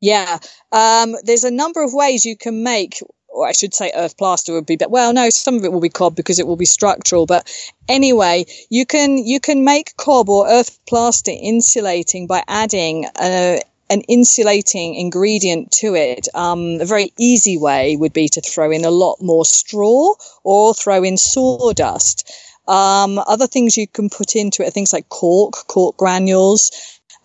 Yeah, 0.00 0.38
um, 0.72 1.16
there's 1.24 1.44
a 1.44 1.50
number 1.50 1.82
of 1.82 1.92
ways 1.92 2.24
you 2.24 2.36
can 2.36 2.62
make 2.62 3.00
or 3.38 3.46
I 3.46 3.52
should 3.52 3.72
say 3.72 3.92
earth 3.94 4.16
plaster 4.16 4.52
would 4.52 4.66
be 4.66 4.76
but 4.76 4.90
Well, 4.90 5.12
no, 5.12 5.30
some 5.30 5.56
of 5.56 5.64
it 5.64 5.72
will 5.72 5.80
be 5.80 5.88
cob 5.88 6.16
because 6.16 6.38
it 6.38 6.46
will 6.46 6.56
be 6.56 6.64
structural. 6.64 7.24
But 7.24 7.48
anyway, 7.88 8.46
you 8.68 8.84
can 8.84 9.16
you 9.18 9.38
can 9.40 9.64
make 9.64 9.96
cob 9.96 10.28
or 10.28 10.48
earth 10.48 10.78
plaster 10.86 11.30
insulating 11.30 12.26
by 12.26 12.42
adding 12.48 13.06
a, 13.20 13.60
an 13.90 14.00
insulating 14.02 14.96
ingredient 14.96 15.70
to 15.80 15.94
it. 15.94 16.26
Um, 16.34 16.80
a 16.80 16.84
very 16.84 17.12
easy 17.18 17.56
way 17.56 17.96
would 17.96 18.12
be 18.12 18.28
to 18.30 18.40
throw 18.40 18.70
in 18.72 18.84
a 18.84 18.90
lot 18.90 19.16
more 19.20 19.46
straw 19.46 20.14
or 20.42 20.74
throw 20.74 21.04
in 21.04 21.16
sawdust. 21.16 22.30
Um, 22.66 23.18
other 23.18 23.46
things 23.46 23.78
you 23.78 23.86
can 23.86 24.10
put 24.10 24.36
into 24.36 24.62
it 24.62 24.68
are 24.68 24.70
things 24.70 24.92
like 24.92 25.08
cork, 25.08 25.54
cork 25.68 25.96
granules. 25.96 26.70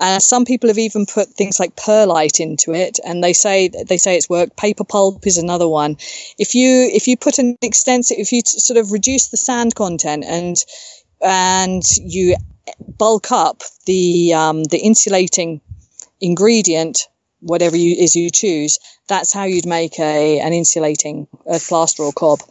Uh, 0.03 0.19
some 0.19 0.43
people 0.43 0.67
have 0.67 0.77
even 0.77 1.05
put 1.05 1.29
things 1.29 1.61
like 1.61 1.77
perlite 1.77 2.41
into 2.41 2.73
it, 2.73 2.99
and 3.05 3.23
they 3.23 3.31
say 3.31 3.69
they 3.69 3.95
say 3.97 4.17
it's 4.17 4.29
worked. 4.29 4.57
Paper 4.57 4.83
pulp 4.83 5.25
is 5.25 5.37
another 5.37 5.65
one. 5.65 5.95
If 6.37 6.55
you 6.55 6.89
if 6.91 7.07
you 7.07 7.15
put 7.15 7.39
an 7.39 7.57
extensive, 7.61 8.17
if 8.19 8.33
you 8.33 8.41
t- 8.41 8.59
sort 8.59 8.77
of 8.77 8.91
reduce 8.91 9.29
the 9.29 9.37
sand 9.37 9.75
content 9.75 10.25
and 10.25 10.57
and 11.21 11.81
you 12.01 12.35
bulk 12.97 13.31
up 13.31 13.63
the 13.85 14.33
um, 14.33 14.65
the 14.65 14.79
insulating 14.79 15.61
ingredient, 16.19 17.07
whatever 17.39 17.77
you 17.77 17.95
is 17.97 18.13
you 18.13 18.29
choose, 18.29 18.79
that's 19.07 19.31
how 19.31 19.45
you'd 19.45 19.65
make 19.65 19.97
a 20.01 20.41
an 20.41 20.51
insulating 20.51 21.27
earth 21.47 21.69
plaster 21.69 22.03
or 22.03 22.11
cob. 22.11 22.41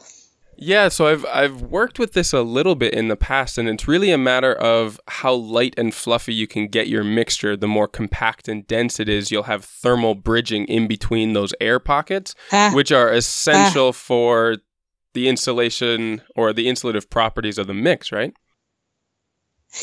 Yeah, 0.65 0.89
so 0.89 1.09
I've 1.09 1.27
I've 1.27 1.63
worked 1.63 1.99
with 1.99 2.13
this 2.13 2.33
a 2.33 2.43
little 2.43 2.77
bit 2.77 2.95
in 2.95 3.09
the 3.09 3.17
past 3.17 3.59
and 3.59 3.69
it's 3.69 3.89
really 3.89 4.13
a 4.13 4.19
matter 4.19 4.55
of 4.55 5.01
how 5.09 5.35
light 5.35 5.75
and 5.77 5.93
fluffy 5.93 6.33
you 6.33 6.47
can 6.47 6.69
get 6.69 6.87
your 6.87 7.03
mixture. 7.03 7.57
The 7.57 7.67
more 7.67 7.89
compact 7.89 8.47
and 8.47 8.65
dense 8.67 9.01
it 9.01 9.09
is, 9.09 9.33
you'll 9.33 9.45
have 9.45 9.65
thermal 9.65 10.15
bridging 10.15 10.65
in 10.67 10.87
between 10.87 11.33
those 11.33 11.53
air 11.61 11.81
pockets, 11.81 12.37
ah. 12.53 12.71
which 12.73 12.93
are 12.93 13.11
essential 13.11 13.89
ah. 13.89 13.93
for 13.93 14.59
the 15.15 15.29
insulation 15.29 16.23
or 16.37 16.53
the 16.53 16.69
insulative 16.69 17.11
properties 17.11 17.59
of 17.59 17.67
the 17.67 17.75
mix, 17.75 18.13
right? 18.13 18.33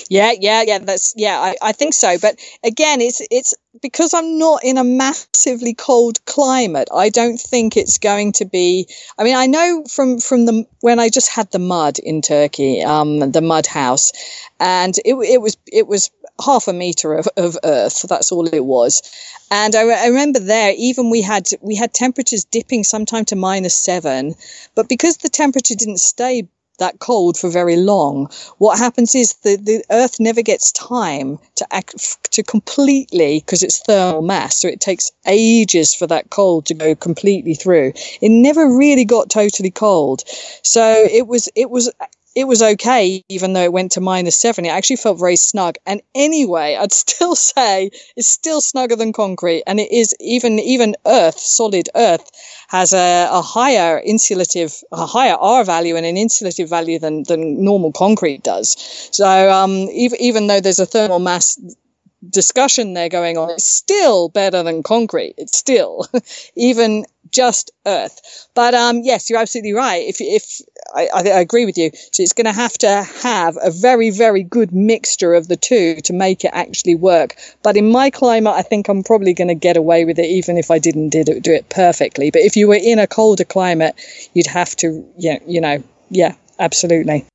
Yeah, 0.10 0.34
yeah, 0.40 0.64
yeah. 0.66 0.80
That's 0.80 1.14
yeah. 1.18 1.40
I, 1.40 1.56
I 1.62 1.72
think 1.72 1.94
so. 1.94 2.18
But 2.20 2.40
again, 2.64 3.02
it's 3.02 3.22
it's 3.32 3.54
because 3.82 4.14
I'm 4.14 4.38
not 4.38 4.64
in 4.64 4.78
a 4.78 4.84
massively 4.84 5.74
cold 5.74 6.24
climate. 6.26 6.88
I 6.94 7.10
don't 7.10 7.40
think 7.40 7.76
it's 7.78 7.98
going 7.98 8.34
to 8.34 8.46
be. 8.46 8.88
I 9.18 9.24
mean, 9.24 9.36
I 9.36 9.48
know 9.48 9.84
from 9.90 10.20
from 10.20 10.46
the 10.46 10.66
when 10.82 11.00
I 11.00 11.10
just 11.10 11.30
had 11.30 11.52
the 11.52 11.60
mud 11.60 12.00
in 12.00 12.22
Turkey, 12.22 12.82
um, 12.84 13.32
the 13.32 13.42
mud 13.42 13.66
house, 13.66 14.12
and 14.60 14.96
it 15.06 15.16
it 15.16 15.42
was 15.42 15.58
it 15.68 15.88
was 15.88 16.12
half 16.44 16.68
a 16.68 16.74
meter 16.74 17.14
of, 17.16 17.28
of 17.38 17.58
earth. 17.64 18.06
That's 18.08 18.32
all 18.32 18.48
it 18.48 18.66
was. 18.66 19.02
And 19.52 19.76
I, 19.76 19.82
I, 19.82 20.08
remember 20.08 20.40
there, 20.40 20.74
even 20.78 21.10
we 21.10 21.22
had 21.22 21.50
we 21.62 21.76
had 21.76 21.94
temperatures 21.94 22.46
dipping 22.46 22.84
sometime 22.84 23.26
to 23.26 23.36
minus 23.36 23.76
seven, 23.76 24.36
but 24.76 24.88
because 24.88 25.18
the 25.18 25.30
temperature 25.30 25.76
didn't 25.76 26.00
stay 26.00 26.48
that 26.80 27.00
cold 27.00 27.38
for 27.38 27.50
very 27.50 27.78
long, 27.78 28.30
what 28.58 28.78
happens 28.78 29.16
is 29.16 29.36
the, 29.44 29.56
the 29.58 29.84
Earth 29.92 30.20
never 30.20 30.42
gets 30.42 30.72
time 30.72 31.40
to 31.56 31.68
act 31.74 32.32
to 32.32 32.44
completely 32.44 33.40
because 33.40 33.64
it's 33.64 33.80
thermal 33.80 34.22
mass, 34.22 34.62
so 34.62 34.68
it 34.68 34.82
takes 34.82 35.12
ages 35.26 35.94
for 35.94 36.08
that 36.08 36.30
cold 36.30 36.66
to 36.66 36.74
go 36.74 36.96
completely 36.96 37.54
through. 37.54 37.94
It 38.22 38.30
never 38.30 38.78
really 38.78 39.06
got 39.06 39.30
totally 39.30 39.72
cold, 39.72 40.24
so 40.64 41.08
it 41.12 41.28
was 41.28 41.50
it 41.56 41.70
was 41.70 41.92
it 42.40 42.48
was 42.48 42.62
okay, 42.62 43.22
even 43.28 43.52
though 43.52 43.64
it 43.64 43.74
went 43.74 43.92
to 43.92 44.02
minus 44.02 44.38
seven. 44.38 44.66
It 44.66 44.70
actually 44.70 44.96
felt 44.96 45.20
very 45.20 45.36
snug. 45.36 45.76
And 45.86 46.02
anyway, 46.16 46.78
I'd 46.80 46.94
still 47.06 47.36
say 47.36 47.92
it's 48.16 48.28
still 48.28 48.62
snugger 48.62 48.96
than 48.96 49.12
concrete. 49.12 49.64
And 49.68 49.78
it 49.78 49.92
is 49.92 50.16
even, 50.22 50.58
even 50.60 50.96
earth, 51.06 51.38
solid 51.38 51.90
earth 51.96 52.32
has 52.70 52.94
a, 52.94 53.28
a 53.30 53.42
higher 53.42 54.02
insulative, 54.02 54.82
a 54.92 55.06
higher 55.06 55.36
R 55.36 55.66
value 55.66 55.98
and 55.98 56.06
an 56.06 56.16
insulative 56.16 56.70
value 56.70 56.98
than, 56.98 57.24
than 57.24 57.62
normal 57.62 57.92
concrete 57.92 58.42
does. 58.42 58.78
So, 59.12 59.52
um, 59.52 59.72
even, 59.92 60.22
even 60.22 60.48
though 60.48 60.62
there's 60.62 60.80
a 60.80 60.86
thermal 60.86 61.20
mass 61.20 61.60
discussion 62.28 62.94
there 62.94 63.10
going 63.10 63.38
on, 63.38 63.52
it's 63.52 63.66
still 63.66 64.30
better 64.30 64.64
than 64.64 64.84
concrete. 64.84 65.36
It's 65.38 65.58
still 65.58 66.06
even 66.56 67.06
just 67.32 67.72
earth. 67.86 68.48
But 68.54 68.74
um, 68.74 69.02
yes, 69.04 69.30
you're 69.30 69.40
absolutely 69.40 69.74
right. 69.74 70.08
If 70.08 70.18
if 70.20 70.62
I, 70.94 71.10
I, 71.14 71.40
agree 71.40 71.66
with 71.66 71.78
you, 71.78 71.92
so 71.94 72.24
it's 72.24 72.34
going 72.34 72.46
to 72.46 72.52
have 72.52 72.74
to 72.80 73.04
have 73.22 73.58
a 73.62 73.72
very 73.72 74.10
very 74.10 74.44
good 74.44 74.72
mixture 74.74 75.34
of 75.34 75.48
the 75.48 75.56
two 75.56 76.02
to 76.06 76.14
make 76.14 76.44
it 76.44 76.52
actually 76.54 76.96
work. 76.96 77.36
But 77.64 77.78
in 77.78 77.92
my 77.92 78.10
climate, 78.10 78.54
I 78.54 78.64
think 78.64 78.90
I'm 78.90 79.04
probably 79.04 79.34
going 79.34 79.50
to 79.50 79.56
get 79.56 79.78
away 79.78 80.06
with 80.06 80.20
it, 80.20 80.26
even 80.26 80.58
if 80.58 80.72
I 80.72 80.80
didn't 80.80 81.10
did 81.10 81.30
it, 81.30 81.44
do 81.44 81.54
it 81.54 81.70
perfectly. 81.70 82.32
But 82.32 82.42
if 82.42 82.56
you 82.56 82.68
were 82.68 82.80
in 82.82 83.00
a 83.00 83.08
colder 83.08 83.46
climate, 83.46 83.96
you'd 84.34 84.48
have 84.48 84.76
to, 84.78 85.06
yeah, 85.18 85.40
you 85.46 85.62
know, 85.62 85.84
yeah, 86.10 86.36
absolutely. 86.58 87.26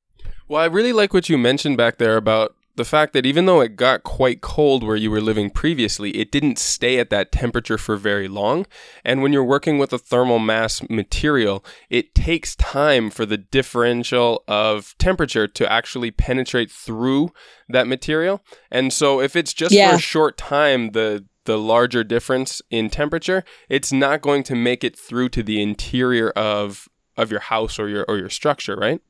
Well, 0.47 0.61
I 0.61 0.65
really 0.65 0.93
like 0.93 1.13
what 1.13 1.29
you 1.29 1.37
mentioned 1.37 1.77
back 1.77 1.97
there 1.97 2.17
about 2.17 2.54
the 2.75 2.85
fact 2.85 3.13
that 3.13 3.25
even 3.25 3.45
though 3.45 3.61
it 3.61 3.75
got 3.75 4.03
quite 4.03 4.41
cold 4.41 4.83
where 4.83 4.95
you 4.95 5.09
were 5.09 5.21
living 5.21 5.49
previously, 5.49 6.11
it 6.11 6.31
didn't 6.31 6.59
stay 6.59 6.99
at 6.99 7.09
that 7.09 7.31
temperature 7.31 7.77
for 7.77 7.95
very 7.95 8.27
long. 8.27 8.65
And 9.03 9.21
when 9.21 9.31
you're 9.31 9.43
working 9.43 9.77
with 9.77 9.93
a 9.93 9.97
thermal 9.97 10.39
mass 10.39 10.81
material, 10.89 11.63
it 11.89 12.13
takes 12.13 12.55
time 12.55 13.09
for 13.09 13.25
the 13.25 13.37
differential 13.37 14.43
of 14.47 14.95
temperature 14.97 15.47
to 15.47 15.71
actually 15.71 16.11
penetrate 16.11 16.71
through 16.71 17.31
that 17.69 17.87
material. 17.87 18.43
And 18.69 18.91
so 18.91 19.21
if 19.21 19.35
it's 19.35 19.53
just 19.53 19.73
yeah. 19.73 19.91
for 19.91 19.95
a 19.95 19.99
short 19.99 20.37
time, 20.37 20.91
the 20.91 21.25
the 21.45 21.57
larger 21.59 22.03
difference 22.03 22.59
in 22.71 22.89
temperature, 22.89 23.43
it's 23.69 23.93
not 23.93 24.21
going 24.21 24.41
to 24.41 24.55
make 24.55 24.83
it 24.83 24.97
through 24.97 25.29
to 25.29 25.43
the 25.43 25.61
interior 25.61 26.31
of 26.31 26.89
of 27.17 27.31
your 27.31 27.39
house 27.39 27.79
or 27.79 27.87
your 27.87 28.03
or 28.07 28.17
your 28.17 28.29
structure, 28.29 28.75
right? 28.75 29.01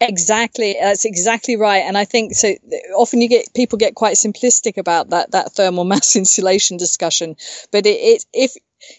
Exactly, 0.00 0.76
that's 0.80 1.04
exactly 1.04 1.56
right. 1.56 1.78
And 1.84 1.96
I 1.98 2.04
think 2.04 2.34
so. 2.34 2.54
Often 2.96 3.20
you 3.20 3.28
get 3.28 3.52
people 3.54 3.76
get 3.78 3.94
quite 3.94 4.16
simplistic 4.16 4.76
about 4.78 5.10
that 5.10 5.30
that 5.32 5.52
thermal 5.52 5.84
mass 5.84 6.16
insulation 6.22 6.76
discussion, 6.76 7.36
but 7.70 7.86
it, 7.86 7.98
it 8.00 8.24
if 8.32 8.54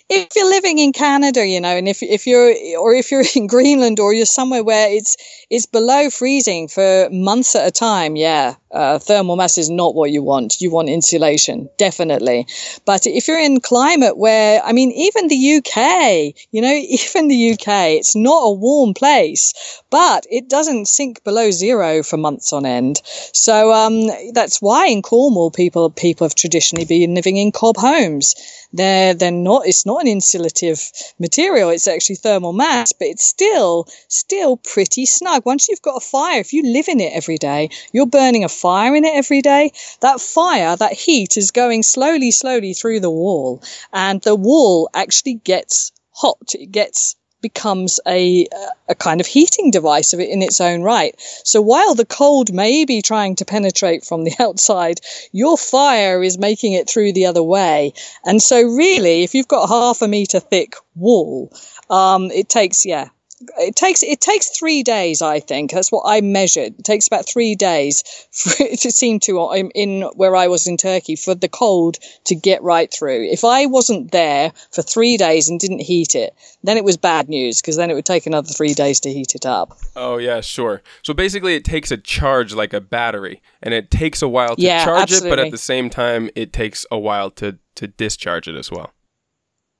if 0.10 0.36
you're 0.36 0.50
living 0.50 0.78
in 0.78 0.94
Canada, 0.94 1.46
you 1.46 1.60
know, 1.60 1.76
and 1.76 1.88
if 1.88 2.04
if 2.04 2.28
you're 2.28 2.54
or 2.80 2.94
if 2.94 3.12
you're 3.12 3.24
in 3.36 3.48
Greenland 3.48 4.00
or 4.00 4.13
you're 4.13 4.26
somewhere 4.26 4.63
where 4.63 4.91
it's 4.91 5.17
it's 5.50 5.65
below 5.65 6.10
freezing 6.10 6.67
for 6.67 7.10
months 7.12 7.56
at 7.56 7.67
a 7.67 7.72
time, 7.72 8.15
yeah, 8.15 8.56
uh, 8.72 9.00
thermal 9.00 9.36
mass 9.36 9.58
is 9.58 9.70
not 9.70 9.96
what 9.96 10.12
you 10.12 10.22
want. 10.24 10.62
You 10.62 10.72
want 10.72 10.89
insulation, 10.89 11.70
definitely. 11.78 12.48
But 12.86 13.06
if 13.06 13.28
you're 13.28 13.39
in 13.39 13.60
climate 13.60 14.17
where, 14.17 14.62
I 14.63 14.72
mean, 14.72 14.91
even 14.91 15.28
the 15.28 15.56
UK, 15.58 16.34
you 16.52 16.62
know, 16.62 16.74
even 16.74 17.28
the 17.28 17.52
UK, 17.54 17.98
it's 18.00 18.15
not 18.15 18.44
a 18.44 18.52
warm 18.52 18.94
place, 18.94 19.54
but 19.89 20.26
it 20.30 20.50
doesn't 20.50 20.88
sink 20.88 21.24
below 21.24 21.52
zero 21.52 22.04
for 22.04 22.17
months 22.17 22.54
on 22.54 22.65
end. 22.65 23.02
So 23.06 23.74
um, 23.74 24.10
that's 24.34 24.62
why 24.62 24.88
in 24.88 25.02
Cornwall, 25.02 25.52
people 25.52 25.89
people 25.89 26.26
have 26.26 26.36
traditionally 26.36 26.86
been 26.86 27.15
living 27.15 27.38
in 27.38 27.52
cob 27.52 27.78
homes. 27.78 28.36
They're 28.74 29.14
they're 29.14 29.32
not. 29.32 29.68
It's 29.68 29.86
not 29.86 30.02
an 30.02 30.08
insulative 30.08 30.80
material. 31.20 31.70
It's 31.70 31.88
actually 31.88 32.16
thermal 32.16 32.54
mass, 32.54 32.94
but 32.94 33.08
it's 33.08 33.26
still 33.26 33.88
still 34.08 34.58
pretty 34.58 35.06
snug. 35.06 35.46
Once 35.46 35.68
you've 35.68 35.82
got 35.82 35.98
a 35.98 36.06
fire, 36.06 36.40
if 36.40 36.54
you 36.54 36.64
live 36.64 36.88
in 36.88 37.00
it 37.00 37.14
every 37.14 37.38
day, 37.38 37.70
you're 37.92 38.06
burning 38.06 38.44
a 38.44 38.50
fire 38.50 38.96
in 38.96 39.04
it 39.04 39.16
every 39.16 39.42
day. 39.42 39.72
That 40.00 40.22
fire, 40.22 40.76
that 40.76 40.94
heat, 40.94 41.38
is 41.38 41.52
going 41.52 41.84
slowly, 41.84 42.32
slowly 42.32 42.74
through 42.74 43.02
the 43.02 43.12
wall, 43.12 43.62
and 43.92 44.22
the 44.22 44.36
wall 44.36 44.90
actually 44.94 45.36
gets 45.36 45.92
hot. 46.12 46.54
It 46.56 46.72
gets 46.72 47.16
becomes 47.42 48.00
a, 48.08 48.48
a 48.88 48.96
kind 48.96 49.20
of 49.20 49.28
heating 49.28 49.72
device 49.72 50.14
of 50.14 50.20
it 50.20 50.30
in 50.30 50.42
its 50.42 50.62
own 50.62 50.82
right. 50.82 51.16
So 51.44 51.62
while 51.62 51.96
the 51.96 52.06
cold 52.06 52.54
may 52.54 52.86
be 52.86 53.02
trying 53.02 53.36
to 53.38 53.46
penetrate 53.46 54.04
from 54.06 54.24
the 54.24 54.34
outside, 54.40 55.02
your 55.32 55.58
fire 55.58 56.24
is 56.24 56.38
making 56.38 56.74
it 56.74 56.90
through 56.90 57.14
the 57.14 57.26
other 57.26 57.44
way. 57.44 57.94
And 58.26 58.42
so 58.42 58.62
really, 58.62 59.24
if 59.24 59.34
you've 59.34 59.48
got 59.48 59.68
half 59.68 60.02
a 60.02 60.08
meter 60.08 60.40
thick 60.40 60.76
wall, 60.96 61.52
um, 61.90 62.32
it 62.32 62.50
takes, 62.50 62.86
yeah, 62.86 63.10
it 63.58 63.76
takes 63.76 64.04
it 64.04 64.22
takes 64.22 64.58
three 64.58 64.84
days. 64.84 65.22
I 65.22 65.40
think 65.40 65.72
that's 65.72 65.92
what 65.92 66.04
I 66.06 66.22
measured. 66.22 66.80
It 66.80 66.86
takes 66.86 67.08
about 67.08 67.28
three 67.28 67.56
days 67.56 68.04
for 68.32 68.64
it 68.64 68.80
to 68.82 68.92
seem 68.92 69.20
to 69.22 69.52
in, 69.54 69.72
in 69.72 70.02
where 70.16 70.36
I 70.36 70.48
was 70.48 70.68
in 70.68 70.78
Turkey 70.78 71.16
for 71.16 71.36
the 71.36 71.50
cold 71.50 71.98
to 72.26 72.36
get 72.36 72.62
right 72.64 72.92
through. 72.92 73.26
If 73.30 73.44
I 73.44 73.66
wasn't 73.66 74.12
there 74.12 74.52
for 74.72 74.82
three 74.82 75.18
days 75.18 75.50
and 75.50 75.60
didn't 75.60 75.82
heat 75.82 76.16
it, 76.16 76.36
then 76.64 76.78
it 76.78 76.84
was 76.84 76.98
bad 76.98 77.30
news 77.30 77.62
because 77.62 77.78
then 77.78 77.90
it 77.90 77.94
would 77.94 78.06
take 78.06 78.26
another 78.26 78.50
three 78.50 78.74
days 78.74 79.00
to 79.02 79.12
heat 79.12 79.36
it 79.36 79.46
up. 79.46 79.78
Oh 79.96 80.18
yeah, 80.18 80.42
sure. 80.42 80.82
So 81.04 81.14
basically, 81.14 81.56
it 81.56 81.66
takes 81.66 81.92
a 81.92 81.98
charge 81.98 82.54
like 82.54 82.74
a 82.74 82.82
battery, 82.82 83.42
and 83.62 83.74
it 83.74 83.92
takes 83.92 84.22
a 84.22 84.28
while 84.28 84.56
to 84.56 84.62
Yeah, 84.62 84.86
charge 84.86 85.12
it, 85.12 85.24
but 85.24 85.40
at 85.40 85.52
the 85.52 85.58
same 85.58 85.90
time, 85.90 86.30
it 86.36 86.54
takes 86.54 86.86
a 86.92 86.98
while 86.98 87.32
to 87.32 87.58
to 87.76 87.88
discharge 87.88 88.48
it 88.48 88.56
as 88.56 88.72
well. 88.72 88.92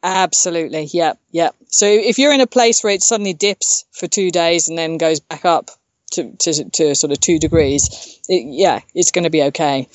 Absolutely. 0.04 0.90
Yep. 0.92 1.20
Yep. 1.32 1.56
So 1.68 1.86
if 1.86 2.18
you're 2.18 2.34
in 2.34 2.42
a 2.42 2.48
place 2.48 2.84
where 2.84 2.94
it 2.94 3.04
suddenly 3.04 3.34
dips 3.34 3.86
for 3.92 4.08
two 4.08 4.32
days 4.32 4.68
and 4.68 4.78
then 4.78 4.98
goes 4.98 5.20
back 5.20 5.46
up 5.46 5.70
to, 6.14 6.32
to, 6.38 6.70
to 6.72 6.96
sort 6.96 7.12
of 7.12 7.20
two 7.20 7.38
degrees, 7.38 8.20
it, 8.28 8.46
yeah, 8.48 8.80
it's 8.96 9.12
going 9.12 9.24
to 9.24 9.30
be 9.30 9.44
okay. 9.44 9.88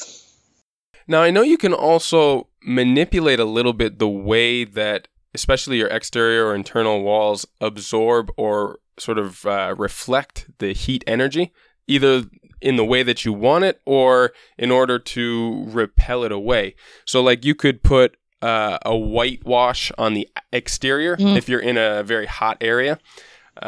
Now, 1.08 1.22
I 1.22 1.30
know 1.30 1.42
you 1.42 1.58
can 1.58 1.72
also 1.72 2.48
manipulate 2.62 3.40
a 3.40 3.44
little 3.44 3.72
bit 3.72 3.98
the 3.98 4.08
way 4.08 4.64
that, 4.64 5.08
especially 5.34 5.78
your 5.78 5.88
exterior 5.88 6.46
or 6.46 6.54
internal 6.54 7.02
walls, 7.02 7.46
absorb 7.60 8.30
or 8.36 8.78
sort 8.98 9.18
of 9.18 9.44
uh, 9.46 9.74
reflect 9.78 10.46
the 10.58 10.72
heat 10.72 11.04
energy, 11.06 11.52
either 11.86 12.24
in 12.60 12.76
the 12.76 12.84
way 12.84 13.02
that 13.02 13.24
you 13.24 13.32
want 13.32 13.64
it 13.64 13.80
or 13.84 14.32
in 14.58 14.70
order 14.70 14.98
to 14.98 15.64
repel 15.68 16.24
it 16.24 16.32
away. 16.32 16.74
So, 17.04 17.22
like, 17.22 17.44
you 17.44 17.54
could 17.54 17.82
put 17.82 18.16
uh, 18.46 18.78
a 18.94 18.96
whitewash 19.14 19.82
on 20.04 20.10
the 20.14 20.26
exterior 20.52 21.16
Mm. 21.16 21.36
if 21.36 21.44
you're 21.48 21.66
in 21.70 21.76
a 21.76 22.02
very 22.12 22.26
hot 22.40 22.56
area. 22.60 22.94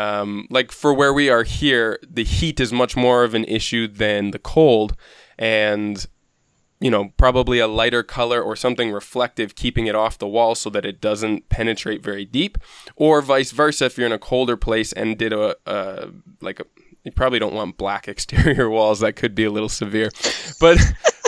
Um, 0.04 0.46
like 0.50 0.70
for 0.72 0.92
where 1.00 1.14
we 1.20 1.26
are 1.34 1.44
here, 1.60 1.98
the 2.18 2.24
heat 2.24 2.60
is 2.60 2.72
much 2.72 2.94
more 2.96 3.24
of 3.24 3.32
an 3.34 3.44
issue 3.58 3.84
than 3.88 4.30
the 4.32 4.38
cold, 4.54 4.90
and 5.38 6.06
you 6.80 6.90
know, 6.92 7.04
probably 7.16 7.58
a 7.58 7.66
lighter 7.66 8.04
color 8.04 8.40
or 8.40 8.54
something 8.54 8.92
reflective, 8.92 9.54
keeping 9.56 9.86
it 9.88 9.96
off 9.96 10.16
the 10.16 10.28
wall 10.28 10.54
so 10.54 10.70
that 10.70 10.84
it 10.84 11.00
doesn't 11.00 11.48
penetrate 11.48 12.04
very 12.04 12.24
deep, 12.24 12.56
or 12.94 13.20
vice 13.20 13.50
versa. 13.50 13.86
If 13.86 13.98
you're 13.98 14.06
in 14.06 14.12
a 14.12 14.18
colder 14.30 14.56
place 14.56 14.92
and 14.92 15.18
did 15.18 15.32
a, 15.32 15.56
a 15.66 16.10
like 16.40 16.60
a, 16.60 16.66
you 17.08 17.12
probably 17.12 17.38
don't 17.38 17.54
want 17.54 17.76
black 17.78 18.06
exterior 18.14 18.68
walls. 18.68 19.00
That 19.00 19.14
could 19.16 19.34
be 19.34 19.44
a 19.44 19.50
little 19.50 19.68
severe, 19.70 20.10
but 20.60 20.78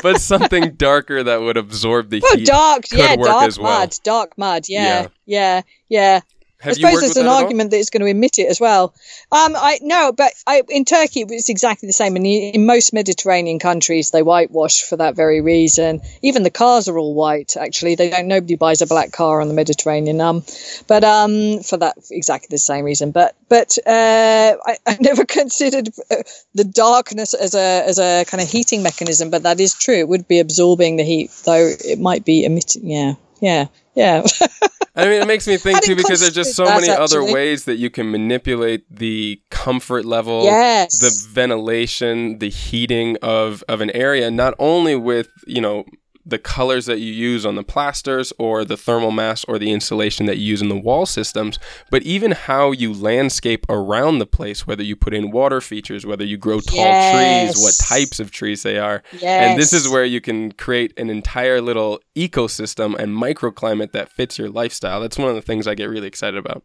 but 0.02 0.20
something 0.20 0.72
darker 0.74 1.22
that 1.22 1.40
would 1.40 1.56
absorb 1.56 2.10
the 2.10 2.20
Oh, 2.24 2.36
heat. 2.36 2.46
dark. 2.46 2.82
could 2.88 2.98
Yeah, 2.98 3.16
work 3.16 3.28
dark 3.28 3.48
as 3.48 3.58
well. 3.58 3.80
mud. 3.80 3.94
Dark 4.04 4.36
mud. 4.38 4.64
Yeah. 4.68 4.82
Yeah. 5.02 5.08
Yeah. 5.26 5.62
Yeah. 5.88 6.20
Have 6.60 6.72
I 6.72 6.74
suppose 6.74 7.00
there's 7.00 7.16
an 7.16 7.24
that 7.24 7.30
at 7.30 7.34
all? 7.34 7.42
argument 7.42 7.70
that 7.70 7.78
it's 7.78 7.88
going 7.88 8.02
to 8.02 8.06
emit 8.06 8.38
it 8.38 8.46
as 8.46 8.60
well. 8.60 8.94
Um, 9.32 9.56
I 9.56 9.78
no, 9.80 10.12
but 10.12 10.32
I, 10.46 10.62
in 10.68 10.84
Turkey 10.84 11.24
it's 11.26 11.48
exactly 11.48 11.86
the 11.86 11.94
same. 11.94 12.16
And 12.16 12.26
in, 12.26 12.54
in 12.54 12.66
most 12.66 12.92
Mediterranean 12.92 13.58
countries, 13.58 14.10
they 14.10 14.22
whitewash 14.22 14.82
for 14.82 14.96
that 14.96 15.16
very 15.16 15.40
reason. 15.40 16.02
Even 16.20 16.42
the 16.42 16.50
cars 16.50 16.86
are 16.86 16.98
all 16.98 17.14
white. 17.14 17.56
Actually, 17.56 17.94
they 17.94 18.10
don't. 18.10 18.28
Nobody 18.28 18.56
buys 18.56 18.82
a 18.82 18.86
black 18.86 19.10
car 19.10 19.40
on 19.40 19.48
the 19.48 19.54
Mediterranean. 19.54 20.20
Um, 20.20 20.44
but 20.86 21.02
um, 21.02 21.60
for 21.60 21.78
that 21.78 21.96
exactly 22.10 22.48
the 22.50 22.58
same 22.58 22.84
reason. 22.84 23.10
But 23.10 23.36
but 23.48 23.78
uh, 23.86 24.56
I, 24.66 24.76
I 24.86 24.96
never 25.00 25.24
considered 25.24 25.88
uh, 26.10 26.16
the 26.54 26.64
darkness 26.64 27.32
as 27.32 27.54
a 27.54 27.84
as 27.86 27.98
a 27.98 28.26
kind 28.26 28.42
of 28.42 28.50
heating 28.50 28.82
mechanism. 28.82 29.30
But 29.30 29.44
that 29.44 29.60
is 29.60 29.74
true. 29.74 29.96
It 29.96 30.08
would 30.08 30.28
be 30.28 30.40
absorbing 30.40 30.96
the 30.96 31.04
heat, 31.04 31.30
though 31.46 31.72
it 31.84 31.98
might 31.98 32.26
be 32.26 32.44
emitting. 32.44 32.90
Yeah, 32.90 33.14
yeah, 33.40 33.66
yeah. 33.94 34.26
I 35.00 35.08
mean, 35.08 35.22
it 35.22 35.26
makes 35.26 35.46
me 35.46 35.56
think 35.56 35.82
too 35.82 35.96
because 35.96 36.20
there's 36.20 36.34
just 36.34 36.54
so 36.54 36.64
many 36.64 36.88
that, 36.88 37.00
other 37.00 37.24
ways 37.24 37.64
that 37.64 37.76
you 37.76 37.90
can 37.90 38.10
manipulate 38.10 38.84
the 38.94 39.40
comfort 39.50 40.04
level, 40.04 40.44
yes. 40.44 40.98
the 41.00 41.32
ventilation, 41.32 42.38
the 42.38 42.50
heating 42.50 43.16
of 43.22 43.64
of 43.68 43.80
an 43.80 43.90
area. 43.90 44.30
Not 44.30 44.54
only 44.58 44.96
with 44.96 45.28
you 45.46 45.60
know 45.60 45.84
the 46.30 46.38
colors 46.38 46.86
that 46.86 46.98
you 46.98 47.12
use 47.12 47.44
on 47.44 47.56
the 47.56 47.62
plasters 47.62 48.32
or 48.38 48.64
the 48.64 48.76
thermal 48.76 49.10
mass 49.10 49.44
or 49.44 49.58
the 49.58 49.70
insulation 49.70 50.26
that 50.26 50.38
you 50.38 50.46
use 50.46 50.62
in 50.62 50.68
the 50.68 50.78
wall 50.78 51.06
systems, 51.06 51.58
but 51.90 52.02
even 52.02 52.32
how 52.32 52.72
you 52.72 52.92
landscape 52.92 53.66
around 53.68 54.18
the 54.18 54.26
place, 54.26 54.66
whether 54.66 54.82
you 54.82 54.96
put 54.96 55.12
in 55.12 55.30
water 55.30 55.60
features, 55.60 56.06
whether 56.06 56.24
you 56.24 56.36
grow 56.36 56.60
tall 56.60 57.12
trees, 57.12 57.58
what 57.58 57.74
types 57.86 58.18
of 58.20 58.30
trees 58.30 58.62
they 58.62 58.78
are. 58.78 59.02
Yes. 59.12 59.50
And 59.50 59.60
this 59.60 59.72
is 59.72 59.88
where 59.88 60.04
you 60.04 60.20
can 60.20 60.52
create 60.52 60.98
an 60.98 61.10
entire 61.10 61.60
little 61.60 62.00
ecosystem 62.16 62.96
and 62.98 63.14
microclimate 63.14 63.92
that 63.92 64.10
fits 64.10 64.38
your 64.38 64.48
lifestyle. 64.48 65.00
That's 65.00 65.18
one 65.18 65.28
of 65.28 65.34
the 65.34 65.42
things 65.42 65.66
I 65.66 65.74
get 65.74 65.90
really 65.90 66.08
excited 66.08 66.38
about. 66.38 66.64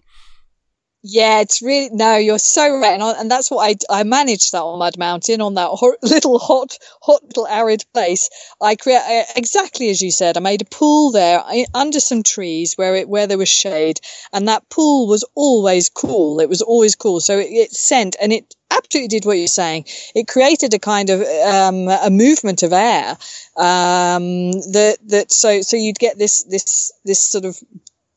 Yeah, 1.08 1.42
it's 1.42 1.62
really 1.62 1.90
no. 1.92 2.16
You're 2.18 2.40
so 2.40 2.80
right, 2.80 3.00
and, 3.00 3.04
and 3.04 3.30
that's 3.30 3.52
what 3.52 3.70
I 3.70 4.00
I 4.00 4.04
managed 4.04 4.52
that 4.54 4.64
on 4.64 4.80
Mud 4.80 4.98
Mountain 4.98 5.40
on 5.40 5.54
that 5.54 5.70
little 6.02 6.40
hot 6.40 6.80
hot 7.04 7.22
little 7.24 7.46
arid 7.46 7.84
place. 7.94 8.28
I 8.60 8.76
create 8.76 9.04
uh, 9.08 9.24
exactly 9.36 9.92
as 9.92 10.02
you 10.02 10.10
said. 10.10 10.36
I 10.36 10.40
made 10.40 10.64
a 10.64 10.66
pool 10.66 11.12
there 11.12 11.42
I, 11.46 11.66
under 11.76 12.00
some 12.00 12.24
trees 12.24 12.74
where 12.74 12.96
it 12.96 13.08
where 13.08 13.28
there 13.28 13.38
was 13.38 13.50
shade, 13.50 14.02
and 14.34 14.48
that 14.48 14.68
pool 14.70 15.06
was 15.08 15.24
always 15.36 15.90
cool. 15.90 16.40
It 16.40 16.50
was 16.50 16.64
always 16.64 16.96
cool. 16.96 17.20
So 17.20 17.38
it, 17.38 17.50
it 17.52 17.72
sent 17.72 18.16
and 18.20 18.34
it 18.34 18.56
absolutely 18.72 19.10
did 19.10 19.26
what 19.26 19.38
you're 19.38 19.48
saying. 19.48 19.86
It 20.16 20.28
created 20.28 20.74
a 20.74 20.80
kind 20.80 21.12
of 21.12 21.22
um, 21.22 21.88
a 21.88 22.10
movement 22.10 22.64
of 22.64 22.74
air 22.74 23.12
um, 23.58 24.54
that 24.74 24.98
that 25.10 25.32
so 25.32 25.62
so 25.62 25.78
you'd 25.78 26.00
get 26.00 26.18
this 26.18 26.42
this 26.46 26.92
this 27.04 27.22
sort 27.22 27.46
of 27.46 27.60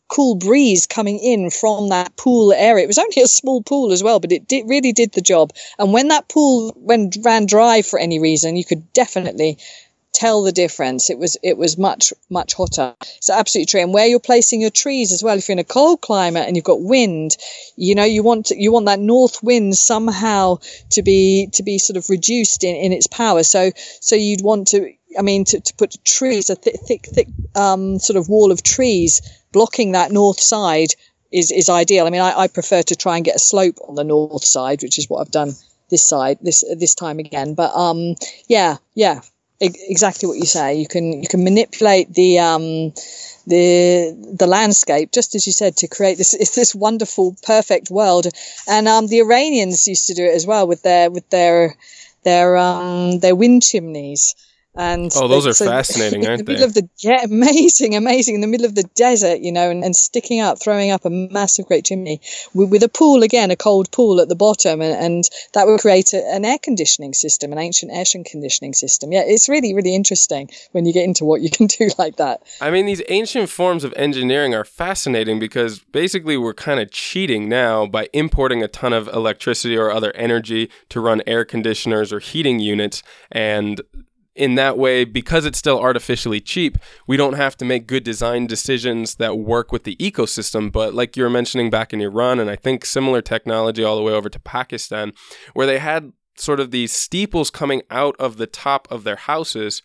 cool 0.09 0.35
breeze 0.35 0.87
coming 0.87 1.19
in 1.19 1.51
from 1.51 1.91
that 1.91 2.17
pool 2.17 2.53
area. 2.53 2.85
It 2.85 2.89
was 2.89 2.99
only 2.99 3.23
a 3.23 3.29
small 3.29 3.63
pool 3.63 3.93
as 3.93 4.03
well, 4.03 4.21
but 4.21 4.33
it 4.33 4.49
did, 4.49 4.69
really 4.69 4.93
did 4.93 5.13
the 5.13 5.21
job. 5.21 5.53
And 5.79 5.93
when 5.93 6.09
that 6.09 6.29
pool 6.29 6.73
when 6.77 7.11
ran 7.23 7.47
dry 7.47 7.83
for 7.83 7.99
any 7.99 8.19
reason, 8.19 8.57
you 8.57 8.65
could 8.65 8.93
definitely 8.93 9.59
tell 10.13 10.43
the 10.43 10.53
difference. 10.53 11.11
It 11.11 11.19
was 11.19 11.37
it 11.43 11.57
was 11.57 11.79
much 11.79 12.13
much 12.29 12.55
hotter. 12.55 12.95
It's 13.19 13.31
absolutely 13.31 13.67
true. 13.67 13.81
And 13.81 13.95
where 13.95 14.07
you're 14.07 14.19
placing 14.19 14.61
your 14.61 14.71
trees 14.71 15.13
as 15.13 15.23
well. 15.23 15.39
If 15.39 15.49
you're 15.49 15.55
in 15.55 15.61
a 15.61 15.65
cold 15.65 16.01
climate 16.01 16.47
and 16.47 16.57
you've 16.57 16.65
got 16.65 16.83
wind, 16.83 17.37
you 17.77 17.95
know 17.95 18.05
you 18.05 18.23
want 18.23 18.51
you 18.51 18.73
want 18.73 18.87
that 18.87 19.01
north 19.01 19.43
wind 19.43 19.77
somehow 19.77 20.59
to 20.91 21.03
be 21.03 21.49
to 21.53 21.63
be 21.63 21.79
sort 21.79 21.97
of 21.97 22.11
reduced 22.11 22.65
in, 22.65 22.75
in 22.75 22.93
its 22.93 23.07
power. 23.07 23.43
So 23.43 23.71
so 24.01 24.17
you'd 24.17 24.43
want 24.43 24.69
to. 24.69 24.93
I 25.19 25.23
mean, 25.23 25.47
to, 25.47 25.59
to 25.59 25.75
put 25.75 25.97
trees, 26.05 26.51
a 26.51 26.55
thick, 26.55 26.77
thick, 26.87 27.07
thick 27.07 27.29
um, 27.57 27.99
sort 27.99 28.19
of 28.19 28.29
wall 28.29 28.53
of 28.53 28.63
trees 28.63 29.23
blocking 29.53 29.93
that 29.93 30.13
north 30.13 30.41
side 30.41 30.91
is, 31.33 31.51
is 31.51 31.69
ideal. 31.69 32.07
I 32.07 32.11
mean, 32.11 32.21
I, 32.21 32.41
I 32.41 32.49
prefer 32.49 32.83
to 32.83 32.97
try 32.97 33.17
and 33.17 33.25
get 33.25 33.37
a 33.37 33.41
slope 33.41 33.77
on 33.87 33.95
the 33.95 34.05
north 34.05 34.45
side, 34.45 34.83
which 34.83 34.99
is 34.99 35.09
what 35.09 35.21
I've 35.21 35.31
done 35.31 35.55
this 35.91 36.07
side 36.07 36.39
this 36.43 36.65
this 36.77 36.95
time 36.95 37.19
again. 37.19 37.55
But 37.55 37.75
um, 37.75 38.15
yeah, 38.47 38.77
yeah, 38.95 39.21
e- 39.61 39.71
exactly 39.89 40.29
what 40.29 40.39
you 40.39 40.47
say. 40.47 40.75
You 40.75 40.87
can 40.87 41.23
you 41.23 41.29
can 41.29 41.45
manipulate 41.45 42.13
the 42.13 42.39
um, 42.39 42.93
the 43.47 44.15
the 44.39 44.47
landscape 44.47 45.13
just 45.13 45.35
as 45.35 45.47
you 45.47 45.53
said 45.53 45.77
to 45.79 45.89
create 45.89 46.19
this 46.19 46.35
it's 46.35 46.55
this 46.61 46.75
wonderful 46.75 47.37
perfect 47.43 47.91
world. 47.91 48.27
And 48.69 48.89
um, 48.89 49.07
the 49.07 49.21
Iranians 49.21 49.87
used 49.87 50.07
to 50.09 50.15
do 50.15 50.25
it 50.25 50.35
as 50.35 50.47
well 50.47 50.67
with 50.67 50.83
their 50.83 51.11
with 51.11 51.29
their 51.31 51.77
their 52.25 52.57
um, 52.57 53.21
their 53.21 53.35
wind 53.35 53.63
chimneys. 53.63 54.35
And 54.77 55.11
Oh, 55.17 55.27
those 55.29 55.47
are 55.47 55.55
fascinating, 55.67 56.27
aren't 56.27 56.39
the 56.39 56.45
they? 56.45 56.53
middle 56.53 56.67
of 56.69 56.75
the 56.75 56.89
yeah, 56.99 57.25
amazing, 57.25 57.97
amazing. 57.97 58.37
In 58.37 58.41
the 58.41 58.47
middle 58.47 58.67
of 58.67 58.75
the 58.75 58.85
desert, 58.95 59.41
you 59.41 59.51
know, 59.51 59.71
and, 59.71 59.83
and 59.83 59.97
sticking 59.97 60.41
out, 60.41 60.61
throwing 60.61 60.91
up 60.91 61.05
a 61.05 61.11
massive, 61.11 61.67
great 61.67 61.85
chimney 61.85 62.21
with, 62.55 62.71
with 62.71 62.83
a 62.83 62.89
pool 62.89 63.23
again, 63.23 63.51
a 63.51 63.57
cold 63.57 63.91
pool 63.91 64.21
at 64.21 64.29
the 64.29 64.37
bottom, 64.37 64.81
and, 64.81 64.95
and 64.95 65.25
that 65.55 65.67
would 65.67 65.81
create 65.81 66.13
a, 66.13 66.23
an 66.33 66.45
air 66.45 66.59
conditioning 66.59 67.13
system, 67.13 67.53
an 67.53 67.59
ancient 67.59 67.93
air 67.93 68.05
conditioning 68.25 68.73
system. 68.73 69.13
Yeah, 69.13 69.23
it's 69.25 69.49
really, 69.49 69.75
really 69.75 69.95
interesting 69.95 70.49
when 70.73 70.87
you 70.87 70.93
get 70.93 71.05
into 71.05 71.25
what 71.25 71.41
you 71.41 71.51
can 71.53 71.67
do 71.67 71.91
like 71.99 72.17
that. 72.17 72.43
I 72.61 72.71
mean, 72.71 72.87
these 72.87 73.03
ancient 73.09 73.49
forms 73.49 73.85
of 73.85 73.93
engineering 73.97 74.55
are 74.55 74.65
fascinating 74.65 75.39
because 75.39 75.81
basically 75.81 76.37
we're 76.37 76.55
kind 76.55 76.81
of 76.81 76.91
cheating 76.91 77.49
now 77.49 77.87
by 77.87 78.09
importing 78.13 78.63
a 78.63 78.69
ton 78.69 78.93
of 78.93 79.09
electricity 79.09 79.77
or 79.77 79.91
other 79.91 80.13
energy 80.15 80.71
to 80.91 81.01
run 81.01 81.23
air 81.27 81.45
conditioners 81.45 82.13
or 82.13 82.21
heating 82.21 82.61
units. 82.61 83.03
And 83.33 83.81
in 84.39 84.55
that 84.55 84.79
way, 84.79 85.05
because 85.05 85.45
it's 85.45 85.59
still 85.59 85.81
artificially 85.81 86.41
cheap, 86.41 86.79
we 87.07 87.17
don't 87.17 87.35
have 87.35 87.57
to 87.57 87.65
make 87.65 87.87
good 87.87 88.05
design 88.05 88.47
decisions 88.47 89.17
that 89.17 89.39
work 89.39 89.73
with 89.73 89.85
the 89.85 89.97
ecosystem. 89.97 90.71
But 90.71 90.95
like 90.95 91.17
you 91.17 91.25
were 91.25 91.31
mentioning 91.31 91.71
back 91.71 91.93
in 91.93 92.01
Iran, 92.01 92.39
and 92.39 92.49
I 92.49 92.57
think 92.57 92.85
similar 92.85 93.21
technology 93.21 93.83
all 93.83 93.97
the 93.97 94.03
way 94.03 94.13
over 94.13 94.29
to 94.29 94.41
Pakistan, 94.41 95.13
where 95.55 95.67
they 95.67 95.79
had 95.79 96.13
sort 96.37 96.61
of 96.61 96.71
these 96.71 96.93
steeples 96.93 97.51
coming 97.51 97.83
out 97.91 98.15
of 98.19 98.37
the 98.37 98.47
top 98.47 98.87
of 98.91 99.05
their 99.05 99.17
houses 99.17 99.83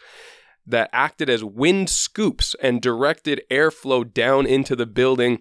that 0.65 0.89
acted 0.93 1.29
as 1.29 1.43
wind 1.43 1.89
scoops 1.89 2.55
and 2.61 2.81
directed 2.81 3.41
airflow 3.51 4.11
down 4.13 4.45
into 4.45 4.75
the 4.75 4.85
building 4.85 5.39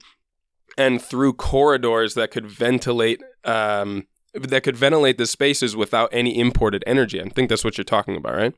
and 0.76 1.00
through 1.02 1.34
corridors 1.34 2.14
that 2.14 2.30
could 2.30 2.46
ventilate 2.46 3.20
um, 3.44 4.06
that 4.34 4.62
could 4.62 4.76
ventilate 4.76 5.18
the 5.18 5.26
spaces 5.26 5.76
without 5.76 6.08
any 6.12 6.38
imported 6.38 6.82
energy. 6.86 7.20
I 7.20 7.28
think 7.28 7.50
that's 7.50 7.64
what 7.64 7.76
you're 7.76 7.84
talking 7.84 8.16
about, 8.16 8.34
right? 8.34 8.54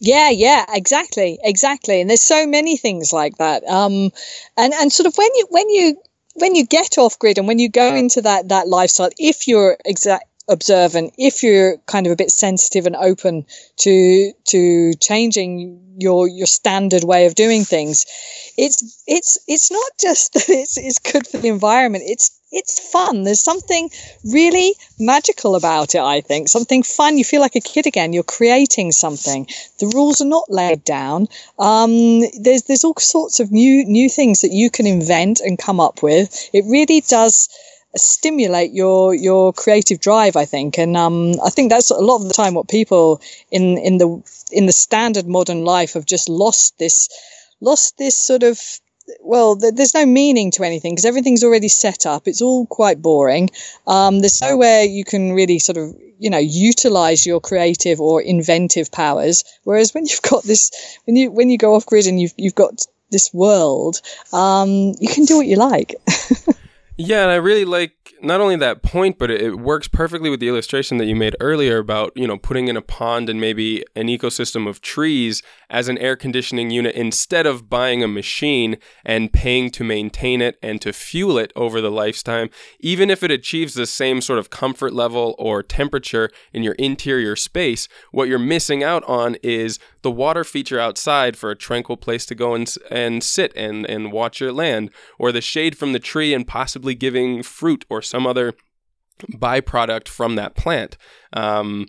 Yeah, 0.00 0.30
yeah, 0.30 0.64
exactly, 0.68 1.38
exactly. 1.42 2.00
And 2.00 2.08
there's 2.08 2.22
so 2.22 2.46
many 2.46 2.76
things 2.76 3.12
like 3.12 3.36
that. 3.36 3.64
Um, 3.68 4.10
and 4.56 4.72
and 4.72 4.92
sort 4.92 5.06
of 5.06 5.16
when 5.16 5.28
you 5.34 5.46
when 5.50 5.68
you 5.68 5.96
when 6.34 6.54
you 6.54 6.64
get 6.66 6.96
off 6.96 7.18
grid 7.18 7.36
and 7.38 7.46
when 7.46 7.58
you 7.58 7.68
go 7.68 7.94
into 7.94 8.22
that 8.22 8.48
that 8.48 8.66
lifestyle, 8.68 9.10
if 9.18 9.46
you're 9.46 9.76
exact 9.84 10.24
observant, 10.48 11.12
if 11.18 11.42
you're 11.42 11.76
kind 11.86 12.06
of 12.06 12.12
a 12.12 12.16
bit 12.16 12.30
sensitive 12.30 12.86
and 12.86 12.96
open 12.96 13.44
to 13.80 14.32
to 14.48 14.94
changing 14.94 15.78
your 15.98 16.26
your 16.26 16.46
standard 16.46 17.04
way 17.04 17.26
of 17.26 17.34
doing 17.34 17.64
things, 17.64 18.06
it's 18.56 19.02
it's 19.06 19.36
it's 19.46 19.70
not 19.70 19.90
just 20.00 20.32
that 20.34 20.48
it's 20.48 20.78
it's 20.78 20.98
good 20.98 21.26
for 21.26 21.36
the 21.36 21.48
environment. 21.48 22.04
It's 22.06 22.39
it's 22.52 22.80
fun. 22.90 23.22
There's 23.22 23.42
something 23.42 23.90
really 24.24 24.74
magical 24.98 25.54
about 25.54 25.94
it, 25.94 26.00
I 26.00 26.20
think. 26.20 26.48
Something 26.48 26.82
fun. 26.82 27.18
You 27.18 27.24
feel 27.24 27.40
like 27.40 27.56
a 27.56 27.60
kid 27.60 27.86
again. 27.86 28.12
You're 28.12 28.22
creating 28.22 28.92
something. 28.92 29.46
The 29.78 29.86
rules 29.86 30.20
are 30.20 30.26
not 30.26 30.50
laid 30.50 30.84
down. 30.84 31.28
Um, 31.58 32.20
there's 32.40 32.64
there's 32.64 32.84
all 32.84 32.94
sorts 32.98 33.40
of 33.40 33.52
new 33.52 33.84
new 33.84 34.08
things 34.08 34.40
that 34.40 34.52
you 34.52 34.70
can 34.70 34.86
invent 34.86 35.40
and 35.40 35.58
come 35.58 35.80
up 35.80 36.02
with. 36.02 36.50
It 36.52 36.64
really 36.66 37.00
does 37.00 37.48
stimulate 37.96 38.72
your 38.72 39.14
your 39.14 39.52
creative 39.52 39.98
drive 39.98 40.36
i 40.36 40.44
think 40.44 40.78
and 40.78 40.96
um, 40.96 41.32
i 41.44 41.50
think 41.50 41.70
that's 41.70 41.90
a 41.90 41.94
lot 41.94 42.22
of 42.22 42.28
the 42.28 42.34
time 42.34 42.54
what 42.54 42.68
people 42.68 43.20
in 43.50 43.78
in 43.78 43.98
the 43.98 44.22
in 44.52 44.66
the 44.66 44.72
standard 44.72 45.26
modern 45.26 45.64
life 45.64 45.94
have 45.94 46.06
just 46.06 46.28
lost 46.28 46.78
this 46.78 47.08
lost 47.60 47.98
this 47.98 48.16
sort 48.16 48.44
of 48.44 48.60
well 49.20 49.56
there's 49.56 49.94
no 49.94 50.06
meaning 50.06 50.50
to 50.52 50.64
anything 50.64 50.92
because 50.92 51.04
everything's 51.04 51.44
already 51.44 51.68
set 51.68 52.06
up. 52.06 52.26
It's 52.26 52.42
all 52.42 52.66
quite 52.66 53.02
boring. 53.02 53.50
Um, 53.86 54.20
there's 54.20 54.40
nowhere 54.40 54.84
you 54.84 55.04
can 55.04 55.32
really 55.32 55.58
sort 55.58 55.78
of 55.78 55.94
you 56.18 56.30
know 56.30 56.38
utilize 56.38 57.26
your 57.26 57.40
creative 57.40 58.00
or 58.00 58.20
inventive 58.22 58.92
powers. 58.92 59.44
Whereas 59.64 59.94
when 59.94 60.06
you've 60.06 60.22
got 60.22 60.44
this 60.44 60.98
when 61.04 61.16
you 61.16 61.30
when 61.30 61.50
you 61.50 61.58
go 61.58 61.74
off 61.74 61.86
grid 61.86 62.06
and 62.06 62.20
you've 62.20 62.34
you've 62.36 62.54
got 62.54 62.86
this 63.10 63.32
world 63.34 64.00
um, 64.32 64.94
you 65.00 65.08
can 65.08 65.24
do 65.24 65.36
what 65.36 65.46
you 65.46 65.56
like 65.56 65.94
Yeah, 67.02 67.22
and 67.22 67.30
I 67.30 67.36
really 67.36 67.64
like 67.64 68.12
not 68.20 68.42
only 68.42 68.56
that 68.56 68.82
point, 68.82 69.18
but 69.18 69.30
it, 69.30 69.40
it, 69.40 69.58
works 69.58 69.88
perfectly 69.88 70.28
with 70.28 70.38
the 70.38 70.48
illustration 70.48 70.98
that 70.98 71.06
you 71.06 71.16
made 71.16 71.34
earlier 71.40 71.78
about, 71.78 72.12
you 72.14 72.26
know, 72.26 72.36
putting 72.36 72.68
in 72.68 72.76
a 72.76 72.82
pond 72.82 73.30
and 73.30 73.40
maybe 73.40 73.82
an 73.96 74.08
ecosystem 74.08 74.68
of 74.68 74.82
trees 74.82 75.42
as 75.70 75.88
an 75.88 75.96
air 75.96 76.14
conditioning 76.14 76.68
unit 76.68 76.94
instead 76.94 77.46
of 77.46 77.70
buying 77.70 78.04
a 78.04 78.08
machine 78.08 78.76
and 79.02 79.32
paying 79.32 79.70
to 79.70 79.82
maintain 79.82 80.42
it 80.42 80.58
and 80.62 80.82
to 80.82 80.92
fuel 80.92 81.38
it 81.38 81.54
over 81.56 81.80
the 81.80 81.90
lifetime. 81.90 82.50
Even 82.80 83.08
if 83.08 83.22
it 83.22 83.30
achieves 83.30 83.72
the 83.72 83.86
same 83.86 84.20
sort 84.20 84.38
of 84.38 84.50
comfort 84.50 84.92
level 84.92 85.34
or 85.38 85.62
temperature 85.62 86.30
in 86.52 86.62
your 86.62 86.74
interior 86.74 87.34
space, 87.34 87.88
what 88.12 88.28
you're 88.28 88.38
missing 88.38 88.84
out 88.84 89.02
on 89.04 89.36
is 89.42 89.78
the 90.02 90.10
water 90.10 90.44
feature 90.44 90.80
outside 90.80 91.36
for 91.36 91.50
a 91.50 91.56
tranquil 91.56 91.96
place 91.96 92.24
to 92.26 92.34
go 92.34 92.54
and, 92.54 92.74
and 92.90 93.22
sit 93.22 93.52
and, 93.56 93.84
and 93.86 94.12
watch 94.12 94.40
your 94.40 94.52
land, 94.52 94.90
or 95.18 95.32
the 95.32 95.40
shade 95.40 95.76
from 95.76 95.92
the 95.92 95.98
tree 95.98 96.32
and 96.34 96.46
possibly 96.46 96.94
giving 96.94 97.42
fruit 97.42 97.84
or 97.90 98.00
some 98.02 98.26
other 98.26 98.54
byproduct 99.34 100.08
from 100.08 100.36
that 100.36 100.54
plant. 100.54 100.96
Um, 101.32 101.86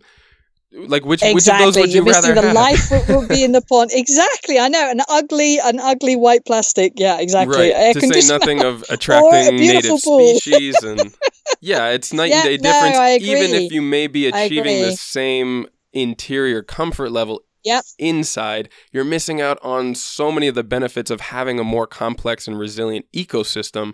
like 0.74 1.04
which 1.04 1.22
exactly. 1.22 1.36
which 1.36 1.48
of 1.48 1.58
those 1.60 1.78
would 1.78 1.94
You're 1.94 2.04
rather 2.06 2.34
the 2.34 2.42
have? 2.42 2.54
life 2.56 2.90
will, 2.92 3.22
will 3.22 3.28
be 3.28 3.44
in 3.44 3.52
the 3.52 3.62
pond. 3.70 3.92
Exactly, 3.94 4.58
I 4.58 4.70
know 4.70 4.90
an 4.90 5.02
ugly, 5.10 5.60
an 5.60 5.80
ugly 5.80 6.16
white 6.16 6.46
plastic. 6.46 6.94
Yeah, 6.96 7.20
exactly. 7.20 7.58
Right. 7.58 7.74
Air 7.74 7.94
to 7.94 8.02
say 8.02 8.28
nothing 8.28 8.64
of 8.64 8.86
attracting 8.90 9.58
native 9.58 10.02
pool. 10.02 10.36
species 10.36 10.82
and 10.82 11.14
yeah, 11.62 11.90
it's 11.90 12.14
night 12.14 12.32
and 12.32 12.44
Yeah, 12.44 12.44
day 12.44 12.58
no, 12.58 12.72
difference. 12.72 13.24
Even 13.24 13.54
if 13.54 13.72
you 13.72 13.82
may 13.82 14.08
be 14.08 14.28
achieving 14.28 14.82
the 14.82 14.94
same 14.94 15.68
interior 15.94 16.64
comfort 16.64 17.12
level 17.12 17.42
Yep. 17.64 17.84
inside, 18.00 18.70
you're 18.92 19.04
missing 19.04 19.42
out 19.42 19.60
on 19.62 19.96
so 19.96 20.32
many 20.32 20.48
of 20.48 20.56
the 20.56 20.64
benefits 20.64 21.12
of 21.12 21.22
having 21.22 21.60
a 21.60 21.64
more 21.64 21.88
complex 21.88 22.48
and 22.48 22.58
resilient 22.58 23.06
ecosystem 23.14 23.94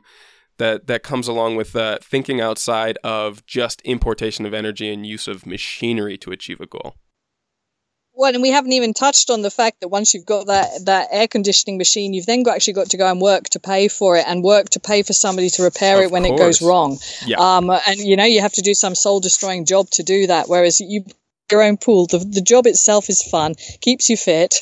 that 0.58 0.88
that 0.88 1.04
comes 1.04 1.28
along 1.28 1.56
with 1.56 1.76
uh, 1.76 1.98
thinking 2.02 2.42
outside 2.42 2.98
of 3.04 3.46
just 3.46 3.82
importation 3.82 4.46
of 4.46 4.54
energy 4.54 4.92
and 4.92 5.06
use 5.06 5.28
of 5.28 5.46
machinery 5.46 6.18
to 6.18 6.32
achieve 6.32 6.60
a 6.60 6.66
goal. 6.66 6.96
Well, 8.18 8.34
and 8.34 8.42
we 8.42 8.50
haven't 8.50 8.72
even 8.72 8.96
touched 8.96 9.30
on 9.30 9.44
the 9.44 9.52
fact 9.52 9.82
that 9.82 9.90
once 9.90 10.14
you've 10.14 10.26
got 10.26 10.48
that 10.48 10.86
that 10.86 11.08
air 11.12 11.28
conditioning 11.28 11.78
machine, 11.78 12.14
you've 12.14 12.26
then 12.26 12.42
got, 12.42 12.56
actually 12.56 12.74
got 12.74 12.90
to 12.90 12.98
go 12.98 13.10
and 13.10 13.22
work 13.22 13.44
to 13.50 13.60
pay 13.60 13.88
for 13.88 14.18
it, 14.18 14.26
and 14.28 14.44
work 14.44 14.70
to 14.70 14.80
pay 14.80 15.04
for 15.04 15.14
somebody 15.14 15.52
to 15.52 15.64
repair 15.64 16.00
Of 16.00 16.06
it 16.06 16.12
when 16.12 16.26
it 16.26 16.36
goes 16.36 16.60
wrong. 16.60 16.98
Yeah. 17.26 17.38
Um, 17.38 17.70
and 17.70 18.00
you 18.00 18.16
know 18.16 18.26
you 18.26 18.42
have 18.42 18.54
to 18.54 18.64
do 18.64 18.74
some 18.74 18.96
soul 18.96 19.20
destroying 19.20 19.66
job 19.66 19.90
to 19.92 20.04
do 20.04 20.26
that. 20.28 20.50
Whereas 20.50 20.80
you 20.80 21.06
your 21.52 21.64
own 21.64 21.78
pool, 21.78 22.08
the 22.08 22.20
the 22.20 22.42
job 22.42 22.68
itself 22.68 23.10
is 23.10 23.22
fun, 23.24 23.56
keeps 23.82 24.10
you 24.10 24.18
fit. 24.18 24.56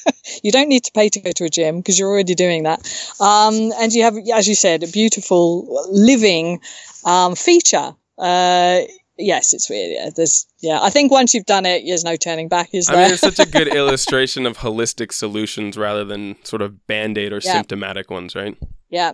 you 0.42 0.52
don't 0.52 0.68
need 0.68 0.84
to 0.84 0.92
pay 0.92 1.08
to 1.08 1.20
go 1.20 1.30
to 1.32 1.44
a 1.44 1.48
gym 1.48 1.78
because 1.78 1.98
you're 1.98 2.10
already 2.10 2.34
doing 2.34 2.64
that. 2.64 2.80
Um, 3.20 3.72
and 3.80 3.92
you 3.92 4.02
have, 4.02 4.16
as 4.34 4.48
you 4.48 4.54
said, 4.54 4.82
a 4.82 4.88
beautiful 4.88 5.86
living 5.90 6.60
um, 7.04 7.34
feature. 7.34 7.94
Uh, 8.18 8.80
yes, 9.18 9.54
it's 9.54 9.70
weird. 9.70 9.92
Yeah, 9.92 10.10
there's 10.14 10.46
yeah. 10.60 10.80
I 10.82 10.90
think 10.90 11.12
once 11.12 11.34
you've 11.34 11.46
done 11.46 11.66
it, 11.66 11.84
there's 11.86 12.04
no 12.04 12.16
turning 12.16 12.48
back. 12.48 12.70
Is 12.72 12.88
I 12.90 12.96
mean, 12.96 13.10
it's 13.12 13.20
such 13.20 13.38
a 13.38 13.46
good 13.46 13.68
illustration 13.74 14.46
of 14.46 14.58
holistic 14.58 15.12
solutions 15.12 15.76
rather 15.76 16.04
than 16.04 16.36
sort 16.44 16.62
of 16.62 16.86
band 16.86 17.18
aid 17.18 17.32
or 17.32 17.40
Yeah. 17.42 17.52
symptomatic 17.52 18.10
ones, 18.10 18.34
right? 18.34 18.56
yeah, 18.90 19.12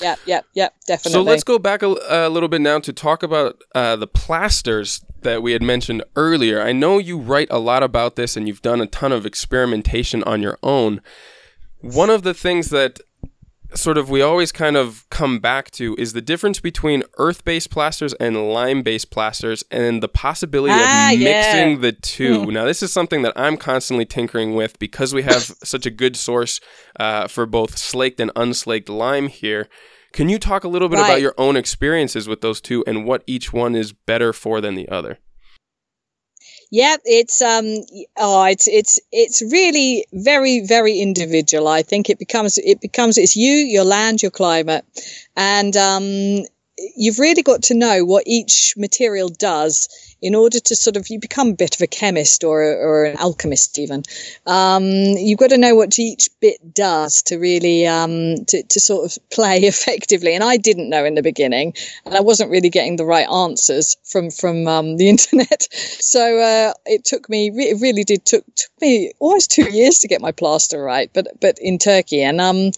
yeah, 0.00 0.16
yeah, 0.26 0.40
yeah. 0.54 0.68
Definitely. 0.86 1.12
So 1.12 1.22
let's 1.22 1.44
go 1.44 1.58
back 1.58 1.82
a, 1.82 1.96
a 2.08 2.28
little 2.28 2.48
bit 2.48 2.60
now 2.60 2.78
to 2.80 2.92
talk 2.92 3.22
about 3.22 3.62
uh, 3.74 3.96
the 3.96 4.06
plasters 4.06 5.04
that 5.28 5.42
we 5.42 5.52
had 5.52 5.62
mentioned 5.62 6.02
earlier. 6.16 6.60
I 6.60 6.72
know 6.72 6.98
you 6.98 7.18
write 7.18 7.48
a 7.50 7.58
lot 7.58 7.82
about 7.82 8.16
this 8.16 8.36
and 8.36 8.48
you've 8.48 8.62
done 8.62 8.80
a 8.80 8.86
ton 8.86 9.12
of 9.12 9.26
experimentation 9.26 10.22
on 10.24 10.42
your 10.42 10.58
own. 10.62 11.00
One 11.80 12.10
of 12.10 12.22
the 12.22 12.34
things 12.34 12.70
that 12.70 13.00
sort 13.74 13.98
of 13.98 14.08
we 14.08 14.22
always 14.22 14.50
kind 14.50 14.76
of 14.78 15.04
come 15.10 15.38
back 15.40 15.70
to 15.72 15.94
is 15.98 16.14
the 16.14 16.22
difference 16.22 16.58
between 16.58 17.02
earth-based 17.18 17.70
plasters 17.70 18.14
and 18.14 18.50
lime-based 18.50 19.10
plasters 19.10 19.62
and 19.70 20.02
the 20.02 20.08
possibility 20.08 20.72
Ah, 20.74 21.12
of 21.12 21.18
yeah. 21.18 21.28
mixing 21.30 21.82
the 21.82 21.92
two. 21.92 22.46
now 22.50 22.64
this 22.64 22.82
is 22.82 22.90
something 22.90 23.20
that 23.22 23.34
I'm 23.36 23.58
constantly 23.58 24.06
tinkering 24.06 24.54
with 24.54 24.78
because 24.78 25.12
we 25.12 25.22
have 25.24 25.42
such 25.62 25.84
a 25.84 25.90
good 25.90 26.16
source 26.16 26.60
uh, 26.98 27.28
for 27.28 27.44
both 27.44 27.76
slaked 27.76 28.20
and 28.20 28.32
unslaked 28.34 28.88
lime 28.88 29.28
here. 29.28 29.68
Can 30.12 30.28
you 30.28 30.38
talk 30.38 30.64
a 30.64 30.68
little 30.68 30.88
bit 30.88 30.98
about 30.98 31.20
your 31.20 31.34
own 31.38 31.56
experiences 31.56 32.28
with 32.28 32.40
those 32.40 32.60
two 32.60 32.82
and 32.86 33.04
what 33.04 33.22
each 33.26 33.52
one 33.52 33.74
is 33.74 33.92
better 33.92 34.32
for 34.32 34.60
than 34.60 34.74
the 34.74 34.88
other? 34.88 35.18
Yeah, 36.70 36.96
it's 37.04 37.40
um 37.40 37.64
oh 38.18 38.44
it's 38.44 38.68
it's 38.68 39.00
it's 39.10 39.40
really 39.40 40.06
very 40.12 40.60
very 40.66 40.98
individual. 40.98 41.66
I 41.68 41.82
think 41.82 42.10
it 42.10 42.18
becomes 42.18 42.58
it 42.58 42.80
becomes 42.80 43.16
it's 43.16 43.36
you, 43.36 43.52
your 43.52 43.84
land, 43.84 44.22
your 44.22 44.30
climate, 44.30 44.84
and 45.36 45.74
um 45.76 46.44
you've 46.96 47.18
really 47.18 47.42
got 47.42 47.62
to 47.64 47.74
know 47.74 48.04
what 48.04 48.24
each 48.26 48.74
material 48.76 49.28
does 49.28 49.88
in 50.20 50.34
order 50.34 50.58
to 50.58 50.76
sort 50.76 50.96
of 50.96 51.08
you 51.08 51.20
become 51.20 51.48
a 51.48 51.54
bit 51.54 51.74
of 51.74 51.80
a 51.80 51.86
chemist 51.86 52.44
or 52.44 52.62
or 52.62 53.04
an 53.04 53.16
alchemist 53.18 53.78
even. 53.78 54.02
Um, 54.46 54.84
you've 54.84 55.38
got 55.38 55.50
to 55.50 55.58
know 55.58 55.74
what 55.74 55.98
each 55.98 56.28
bit 56.40 56.74
does 56.74 57.22
to 57.22 57.36
really 57.36 57.86
um 57.86 58.44
to, 58.46 58.62
to 58.62 58.80
sort 58.80 59.10
of 59.10 59.18
play 59.30 59.58
effectively. 59.58 60.34
And 60.34 60.44
I 60.44 60.56
didn't 60.56 60.90
know 60.90 61.04
in 61.04 61.14
the 61.14 61.22
beginning, 61.22 61.74
and 62.04 62.14
I 62.14 62.20
wasn't 62.20 62.50
really 62.50 62.70
getting 62.70 62.96
the 62.96 63.04
right 63.04 63.28
answers 63.28 63.96
from 64.04 64.30
from 64.30 64.66
um, 64.66 64.96
the 64.96 65.08
internet. 65.14 65.68
So 65.72 66.38
uh, 66.38 66.72
it 66.86 67.04
took 67.04 67.28
me 67.28 67.50
it 67.54 67.80
really 67.80 68.04
did 68.04 68.24
took 68.24 68.44
took 68.54 68.80
me 68.80 69.12
almost 69.18 69.50
two 69.50 69.70
years 69.70 69.98
to 70.00 70.08
get 70.08 70.20
my 70.20 70.32
plaster 70.32 70.82
right, 70.82 71.10
but 71.12 71.28
but 71.40 71.58
in 71.60 71.78
Turkey 71.78 72.22
and 72.22 72.40
um 72.40 72.70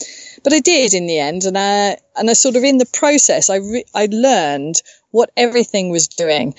but 0.43 0.53
I 0.53 0.61
did 0.61 0.95
in 0.95 1.07
the 1.07 1.19
end, 1.19 1.45
and 1.45 1.57
I 1.57 1.99
and 2.17 2.29
I 2.29 2.35
sort 2.35 2.57
of 2.57 2.65
in 2.65 2.79
the 2.79 2.87
process 2.87 3.51
I 3.51 3.57
re- 3.57 3.85
I 3.95 4.09
learned 4.11 4.83
what 5.11 5.31
everything 5.37 5.91
was 5.91 6.09
doing. 6.09 6.55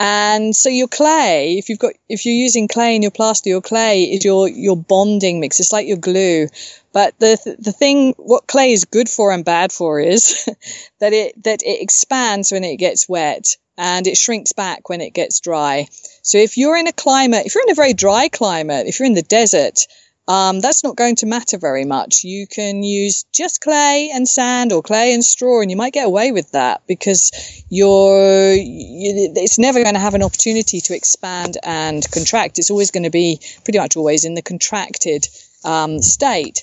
And 0.00 0.54
so 0.54 0.68
your 0.68 0.88
clay, 0.88 1.56
if 1.58 1.68
you've 1.68 1.78
got 1.78 1.92
if 2.08 2.26
you're 2.26 2.34
using 2.34 2.68
clay 2.68 2.96
in 2.96 3.02
your 3.02 3.10
plaster, 3.12 3.48
your 3.48 3.60
clay 3.60 4.04
is 4.04 4.24
your 4.24 4.48
your 4.48 4.76
bonding 4.76 5.40
mix. 5.40 5.60
It's 5.60 5.72
like 5.72 5.86
your 5.86 5.96
glue. 5.96 6.48
But 6.92 7.18
the 7.18 7.56
the 7.58 7.72
thing 7.72 8.14
what 8.16 8.46
clay 8.46 8.72
is 8.72 8.84
good 8.84 9.08
for 9.08 9.32
and 9.32 9.44
bad 9.44 9.72
for 9.72 10.00
is 10.00 10.44
that 11.00 11.12
it 11.12 11.42
that 11.44 11.62
it 11.62 11.80
expands 11.80 12.50
when 12.50 12.64
it 12.64 12.76
gets 12.76 13.08
wet 13.08 13.56
and 13.78 14.06
it 14.06 14.18
shrinks 14.18 14.52
back 14.52 14.88
when 14.88 15.00
it 15.00 15.14
gets 15.14 15.40
dry. 15.40 15.86
So 16.22 16.38
if 16.38 16.56
you're 16.56 16.76
in 16.76 16.86
a 16.86 16.92
climate, 16.92 17.46
if 17.46 17.54
you're 17.54 17.64
in 17.64 17.70
a 17.70 17.74
very 17.74 17.94
dry 17.94 18.28
climate, 18.28 18.86
if 18.86 18.98
you're 18.98 19.06
in 19.06 19.14
the 19.14 19.22
desert, 19.22 19.86
um, 20.28 20.60
that's 20.60 20.84
not 20.84 20.96
going 20.96 21.16
to 21.16 21.26
matter 21.26 21.58
very 21.58 21.84
much. 21.84 22.22
You 22.22 22.46
can 22.46 22.82
use 22.82 23.24
just 23.32 23.60
clay 23.60 24.10
and 24.14 24.28
sand 24.28 24.72
or 24.72 24.82
clay 24.82 25.12
and 25.12 25.24
straw, 25.24 25.60
and 25.60 25.70
you 25.70 25.76
might 25.76 25.92
get 25.92 26.06
away 26.06 26.30
with 26.30 26.52
that 26.52 26.82
because 26.86 27.64
you're, 27.68 28.54
you, 28.54 29.32
it's 29.34 29.58
never 29.58 29.82
going 29.82 29.94
to 29.94 30.00
have 30.00 30.14
an 30.14 30.22
opportunity 30.22 30.80
to 30.80 30.94
expand 30.94 31.58
and 31.64 32.08
contract. 32.12 32.58
It's 32.58 32.70
always 32.70 32.92
going 32.92 33.02
to 33.02 33.10
be 33.10 33.40
pretty 33.64 33.78
much 33.78 33.96
always 33.96 34.24
in 34.24 34.34
the 34.34 34.42
contracted 34.42 35.26
um, 35.64 36.00
state. 36.00 36.62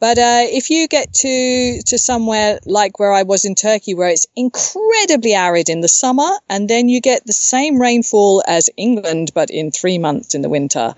But 0.00 0.18
uh, 0.18 0.44
if 0.48 0.70
you 0.70 0.88
get 0.88 1.12
to 1.12 1.82
to 1.86 1.98
somewhere 1.98 2.58
like 2.64 2.98
where 2.98 3.12
I 3.12 3.22
was 3.22 3.44
in 3.44 3.54
Turkey, 3.54 3.92
where 3.92 4.08
it's 4.08 4.26
incredibly 4.34 5.34
arid 5.34 5.68
in 5.68 5.82
the 5.82 5.88
summer, 5.88 6.30
and 6.48 6.70
then 6.70 6.88
you 6.88 7.02
get 7.02 7.26
the 7.26 7.34
same 7.34 7.78
rainfall 7.78 8.42
as 8.46 8.70
England, 8.78 9.32
but 9.34 9.50
in 9.50 9.70
three 9.70 9.98
months 9.98 10.34
in 10.34 10.40
the 10.40 10.48
winter, 10.48 10.94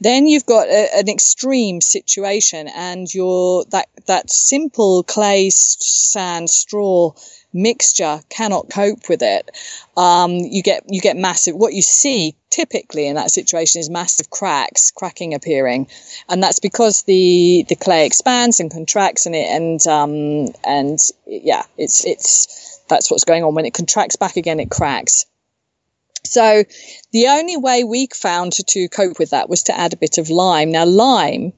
then 0.00 0.26
you've 0.26 0.46
got 0.46 0.68
a, 0.68 0.98
an 0.98 1.08
extreme 1.08 1.80
situation, 1.80 2.68
and 2.68 3.12
your 3.12 3.64
that 3.70 3.88
that 4.06 4.30
simple 4.30 5.02
clay, 5.02 5.50
sand, 5.50 6.50
straw 6.50 7.12
mixture 7.52 8.20
cannot 8.28 8.70
cope 8.70 9.08
with 9.08 9.22
it. 9.22 9.50
Um, 9.96 10.32
you 10.32 10.62
get 10.62 10.84
you 10.88 11.00
get 11.00 11.16
massive. 11.16 11.56
What 11.56 11.74
you 11.74 11.82
see 11.82 12.36
typically 12.50 13.06
in 13.06 13.16
that 13.16 13.30
situation 13.30 13.80
is 13.80 13.90
massive 13.90 14.30
cracks, 14.30 14.90
cracking 14.90 15.34
appearing, 15.34 15.88
and 16.28 16.42
that's 16.42 16.60
because 16.60 17.02
the 17.02 17.64
the 17.68 17.76
clay 17.76 18.06
expands 18.06 18.60
and 18.60 18.70
contracts 18.70 19.26
and 19.26 19.34
it 19.34 19.48
and 19.48 19.86
um, 19.86 20.54
and 20.64 20.98
yeah, 21.26 21.64
it's 21.76 22.04
it's 22.04 22.80
that's 22.88 23.10
what's 23.10 23.24
going 23.24 23.44
on 23.44 23.54
when 23.54 23.66
it 23.66 23.74
contracts 23.74 24.16
back 24.16 24.36
again. 24.36 24.60
It 24.60 24.70
cracks. 24.70 25.26
So 26.24 26.64
the 27.12 27.28
only 27.28 27.56
way 27.56 27.84
we 27.84 28.08
found 28.14 28.52
to, 28.52 28.88
cope 28.88 29.18
with 29.18 29.30
that 29.30 29.48
was 29.48 29.62
to 29.64 29.78
add 29.78 29.92
a 29.92 29.96
bit 29.96 30.18
of 30.18 30.30
lime. 30.30 30.70
Now 30.72 30.84
lime 30.84 31.52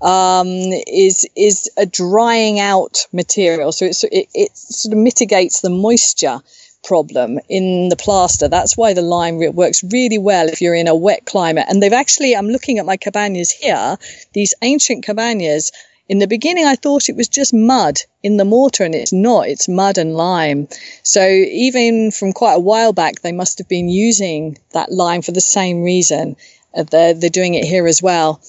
um, 0.00 0.48
is 0.48 1.26
is 1.36 1.70
a 1.76 1.86
drying 1.86 2.60
out 2.60 3.06
material, 3.12 3.72
so 3.72 3.86
it, 3.86 4.28
it 4.34 4.56
sort 4.56 4.92
of 4.92 4.98
mitigates 4.98 5.60
the 5.60 5.70
moisture 5.70 6.40
problem 6.84 7.40
in 7.48 7.88
the 7.88 7.96
plaster. 7.96 8.48
That's 8.48 8.76
why 8.76 8.92
the 8.92 9.02
lime 9.02 9.38
works 9.54 9.82
really 9.82 10.18
well 10.18 10.48
if 10.48 10.60
you're 10.60 10.74
in 10.74 10.88
a 10.88 10.94
wet 10.94 11.24
climate. 11.24 11.66
And 11.68 11.82
they've 11.82 11.92
actually, 11.92 12.36
I'm 12.36 12.48
looking 12.48 12.78
at 12.78 12.86
my 12.86 12.96
cabanas 12.96 13.50
here, 13.50 13.96
these 14.32 14.54
ancient 14.62 15.04
cabanas. 15.04 15.72
In 16.06 16.18
the 16.18 16.26
beginning, 16.26 16.66
I 16.66 16.76
thought 16.76 17.08
it 17.08 17.16
was 17.16 17.28
just 17.28 17.54
mud 17.54 18.00
in 18.22 18.36
the 18.36 18.44
mortar, 18.44 18.84
and 18.84 18.94
it's 18.94 19.12
not. 19.12 19.48
It's 19.48 19.68
mud 19.68 19.96
and 19.96 20.14
lime. 20.14 20.68
So 21.02 21.26
even 21.26 22.10
from 22.10 22.32
quite 22.32 22.54
a 22.54 22.60
while 22.60 22.92
back, 22.92 23.22
they 23.22 23.32
must 23.32 23.56
have 23.58 23.68
been 23.68 23.88
using 23.88 24.58
that 24.72 24.92
lime 24.92 25.22
for 25.22 25.32
the 25.32 25.40
same 25.40 25.82
reason. 25.82 26.36
Uh, 26.76 26.82
they're, 26.82 27.14
they're 27.14 27.30
doing 27.30 27.54
it 27.54 27.64
here 27.64 27.86
as 27.86 28.02
well. 28.02 28.42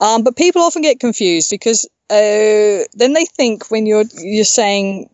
Um, 0.00 0.22
but 0.22 0.36
people 0.36 0.62
often 0.62 0.82
get 0.82 1.00
confused 1.00 1.50
because 1.50 1.86
uh, 2.08 2.86
then 2.94 3.14
they 3.14 3.24
think 3.24 3.70
when 3.70 3.86
you're 3.86 4.04
you're 4.18 4.44
saying 4.44 5.08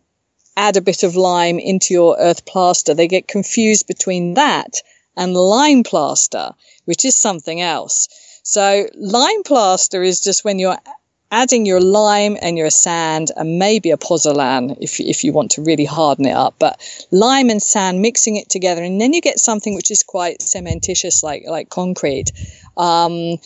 add 0.57 0.77
a 0.77 0.81
bit 0.81 1.03
of 1.03 1.15
lime 1.15 1.57
into 1.57 1.93
your 1.93 2.17
earth 2.19 2.45
plaster, 2.45 2.93
they 2.93 3.07
get 3.07 3.27
confused 3.27 3.87
between 3.87 4.35
that 4.35 4.75
and 5.15 5.33
lime 5.33 5.83
plaster, 5.83 6.51
which 6.85 7.05
is 7.05 7.15
something 7.15 7.61
else. 7.61 8.09
So 8.43 8.87
lime 8.95 9.43
plaster 9.43 10.03
is 10.03 10.19
just 10.19 10.43
when 10.43 10.59
you're 10.59 10.77
adding 11.31 11.65
your 11.65 11.79
lime 11.79 12.37
and 12.41 12.57
your 12.57 12.69
sand 12.69 13.31
and 13.35 13.59
maybe 13.59 13.91
a 13.91 13.97
pozzolan 13.97 14.75
if, 14.81 14.99
if 14.99 15.23
you 15.23 15.31
want 15.31 15.51
to 15.51 15.61
really 15.61 15.85
harden 15.85 16.25
it 16.25 16.35
up 16.35 16.55
but 16.59 16.79
lime 17.11 17.49
and 17.49 17.61
sand 17.61 18.01
mixing 18.01 18.35
it 18.35 18.49
together 18.49 18.83
and 18.83 18.99
then 18.99 19.13
you 19.13 19.21
get 19.21 19.39
something 19.39 19.75
which 19.75 19.91
is 19.91 20.03
quite 20.03 20.39
cementitious 20.39 21.23
like 21.23 21.43
like 21.47 21.69
concrete. 21.69 22.31
Um, 22.77 23.37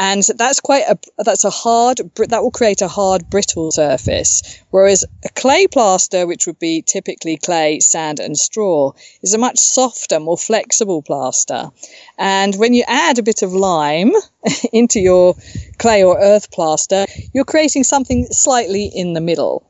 and 0.00 0.22
that's 0.36 0.60
quite 0.60 0.84
a 0.88 0.98
that's 1.18 1.44
a 1.44 1.50
hard 1.50 1.98
that 2.16 2.42
will 2.42 2.50
create 2.50 2.80
a 2.80 2.88
hard 2.88 3.28
brittle 3.28 3.70
surface. 3.70 4.58
Whereas 4.70 5.04
a 5.26 5.28
clay 5.28 5.66
plaster 5.66 6.26
which 6.26 6.46
would 6.46 6.58
be 6.58 6.80
typically 6.80 7.36
clay 7.36 7.80
sand 7.80 8.18
and 8.18 8.36
straw 8.38 8.92
is 9.22 9.34
a 9.34 9.38
much 9.38 9.58
softer 9.58 10.18
more 10.18 10.38
flexible 10.38 11.02
plaster. 11.02 11.70
And 12.18 12.56
when 12.56 12.72
you 12.72 12.82
add 12.88 13.18
a 13.18 13.22
bit 13.22 13.42
of 13.42 13.52
lime 13.52 14.12
into 14.72 15.00
your 15.00 15.34
clay 15.76 16.02
or 16.02 16.18
earth 16.18 16.50
plaster 16.50 17.04
you're 17.34 17.44
creating 17.44 17.84
something 17.84 18.26
slightly 18.30 18.86
in 18.86 19.12
the 19.12 19.20
middle 19.20 19.66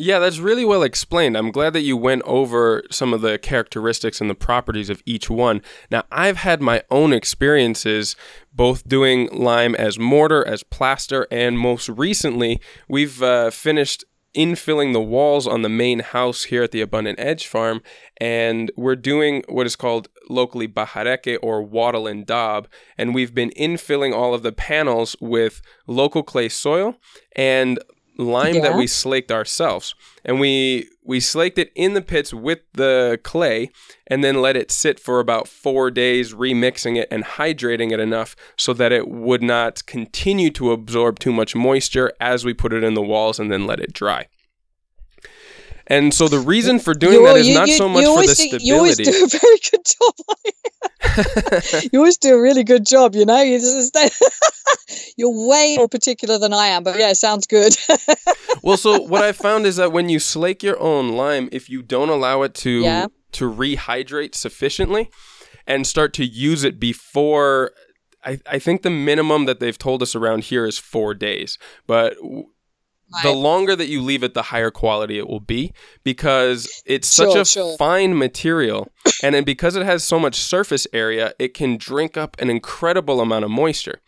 yeah, 0.00 0.18
that's 0.18 0.38
really 0.38 0.64
well 0.64 0.82
explained. 0.82 1.36
I'm 1.36 1.50
glad 1.50 1.74
that 1.74 1.82
you 1.82 1.96
went 1.96 2.22
over 2.22 2.82
some 2.90 3.12
of 3.12 3.20
the 3.20 3.38
characteristics 3.38 4.20
and 4.20 4.30
the 4.30 4.34
properties 4.34 4.88
of 4.88 5.02
each 5.04 5.28
one. 5.28 5.60
Now, 5.90 6.04
I've 6.10 6.38
had 6.38 6.62
my 6.62 6.82
own 6.90 7.12
experiences 7.12 8.16
both 8.52 8.88
doing 8.88 9.28
lime 9.30 9.74
as 9.74 9.98
mortar, 9.98 10.46
as 10.46 10.62
plaster, 10.62 11.26
and 11.30 11.58
most 11.58 11.88
recently, 11.90 12.60
we've 12.88 13.22
uh, 13.22 13.50
finished 13.50 14.04
infilling 14.34 14.92
the 14.92 15.00
walls 15.00 15.46
on 15.46 15.62
the 15.62 15.68
main 15.68 15.98
house 15.98 16.44
here 16.44 16.62
at 16.62 16.70
the 16.70 16.80
Abundant 16.80 17.18
Edge 17.20 17.46
farm, 17.46 17.82
and 18.18 18.70
we're 18.76 18.96
doing 18.96 19.42
what 19.48 19.66
is 19.66 19.76
called 19.76 20.08
locally 20.28 20.68
bajareque 20.68 21.38
or 21.42 21.62
wattle 21.62 22.06
and 22.06 22.26
daub, 22.26 22.68
and 22.96 23.14
we've 23.14 23.34
been 23.34 23.50
infilling 23.50 24.14
all 24.14 24.32
of 24.32 24.42
the 24.42 24.52
panels 24.52 25.16
with 25.20 25.60
local 25.86 26.22
clay 26.22 26.48
soil 26.48 26.94
and 27.34 27.78
lime 28.20 28.56
yeah. 28.56 28.62
that 28.62 28.76
we 28.76 28.86
slaked 28.86 29.32
ourselves 29.32 29.94
and 30.24 30.38
we 30.38 30.88
we 31.02 31.18
slaked 31.18 31.58
it 31.58 31.72
in 31.74 31.94
the 31.94 32.02
pits 32.02 32.32
with 32.32 32.60
the 32.74 33.18
clay 33.22 33.70
and 34.06 34.22
then 34.22 34.40
let 34.40 34.56
it 34.56 34.70
sit 34.70 35.00
for 35.00 35.18
about 35.18 35.48
4 35.48 35.90
days 35.90 36.34
remixing 36.34 36.96
it 36.96 37.08
and 37.10 37.24
hydrating 37.24 37.90
it 37.90 38.00
enough 38.00 38.36
so 38.56 38.72
that 38.74 38.92
it 38.92 39.08
would 39.08 39.42
not 39.42 39.84
continue 39.86 40.50
to 40.50 40.72
absorb 40.72 41.18
too 41.18 41.32
much 41.32 41.56
moisture 41.56 42.12
as 42.20 42.44
we 42.44 42.54
put 42.54 42.72
it 42.72 42.84
in 42.84 42.94
the 42.94 43.02
walls 43.02 43.38
and 43.40 43.50
then 43.50 43.66
let 43.66 43.80
it 43.80 43.92
dry 43.92 44.28
and 45.90 46.14
so 46.14 46.28
the 46.28 46.38
reason 46.38 46.78
for 46.78 46.94
doing 46.94 47.14
you, 47.14 47.26
that 47.26 47.36
is 47.36 47.48
you, 47.48 47.54
not 47.54 47.66
you, 47.66 47.74
so 47.74 47.88
much 47.88 48.04
for 48.04 48.20
the 48.20 48.26
do, 48.26 48.34
stability. 48.34 48.64
You 48.64 48.76
always 48.76 48.96
do 48.96 49.10
a 49.10 49.26
very 49.26 49.58
good 49.70 49.84
job. 49.84 50.14
you 51.92 51.98
always 51.98 52.16
do 52.16 52.36
a 52.36 52.40
really 52.40 52.62
good 52.62 52.86
job. 52.86 53.16
You 53.16 53.26
know, 53.26 53.42
you're 55.16 55.48
way 55.48 55.74
more 55.76 55.88
particular 55.88 56.38
than 56.38 56.54
I 56.54 56.68
am. 56.68 56.84
But 56.84 56.96
yeah, 56.96 57.12
sounds 57.12 57.48
good. 57.48 57.76
well, 58.62 58.76
so 58.76 59.00
what 59.00 59.22
I 59.22 59.32
found 59.32 59.66
is 59.66 59.76
that 59.76 59.90
when 59.90 60.08
you 60.08 60.20
slake 60.20 60.62
your 60.62 60.80
own 60.80 61.16
lime, 61.16 61.48
if 61.50 61.68
you 61.68 61.82
don't 61.82 62.08
allow 62.08 62.42
it 62.42 62.54
to 62.54 62.70
yeah. 62.70 63.06
to 63.32 63.50
rehydrate 63.50 64.36
sufficiently 64.36 65.10
and 65.66 65.88
start 65.88 66.14
to 66.14 66.24
use 66.24 66.62
it 66.62 66.78
before 66.78 67.72
I, 68.24 68.38
I 68.46 68.60
think 68.60 68.82
the 68.82 68.90
minimum 68.90 69.46
that 69.46 69.58
they've 69.58 69.76
told 69.76 70.02
us 70.02 70.14
around 70.14 70.44
here 70.44 70.64
is 70.64 70.78
four 70.78 71.14
days. 71.14 71.58
But. 71.88 72.16
The 73.22 73.32
longer 73.32 73.74
that 73.76 73.88
you 73.88 74.02
leave 74.02 74.22
it, 74.22 74.34
the 74.34 74.42
higher 74.42 74.70
quality 74.70 75.18
it 75.18 75.28
will 75.28 75.40
be 75.40 75.72
because 76.04 76.82
it's 76.86 77.08
such 77.08 77.32
sure, 77.32 77.40
a 77.40 77.44
sure. 77.44 77.76
fine 77.76 78.16
material. 78.16 78.90
and 79.22 79.34
then 79.34 79.44
because 79.44 79.76
it 79.76 79.84
has 79.84 80.04
so 80.04 80.18
much 80.18 80.36
surface 80.36 80.86
area, 80.92 81.32
it 81.38 81.54
can 81.54 81.76
drink 81.76 82.16
up 82.16 82.36
an 82.40 82.50
incredible 82.50 83.20
amount 83.20 83.44
of 83.44 83.50
moisture. 83.50 84.00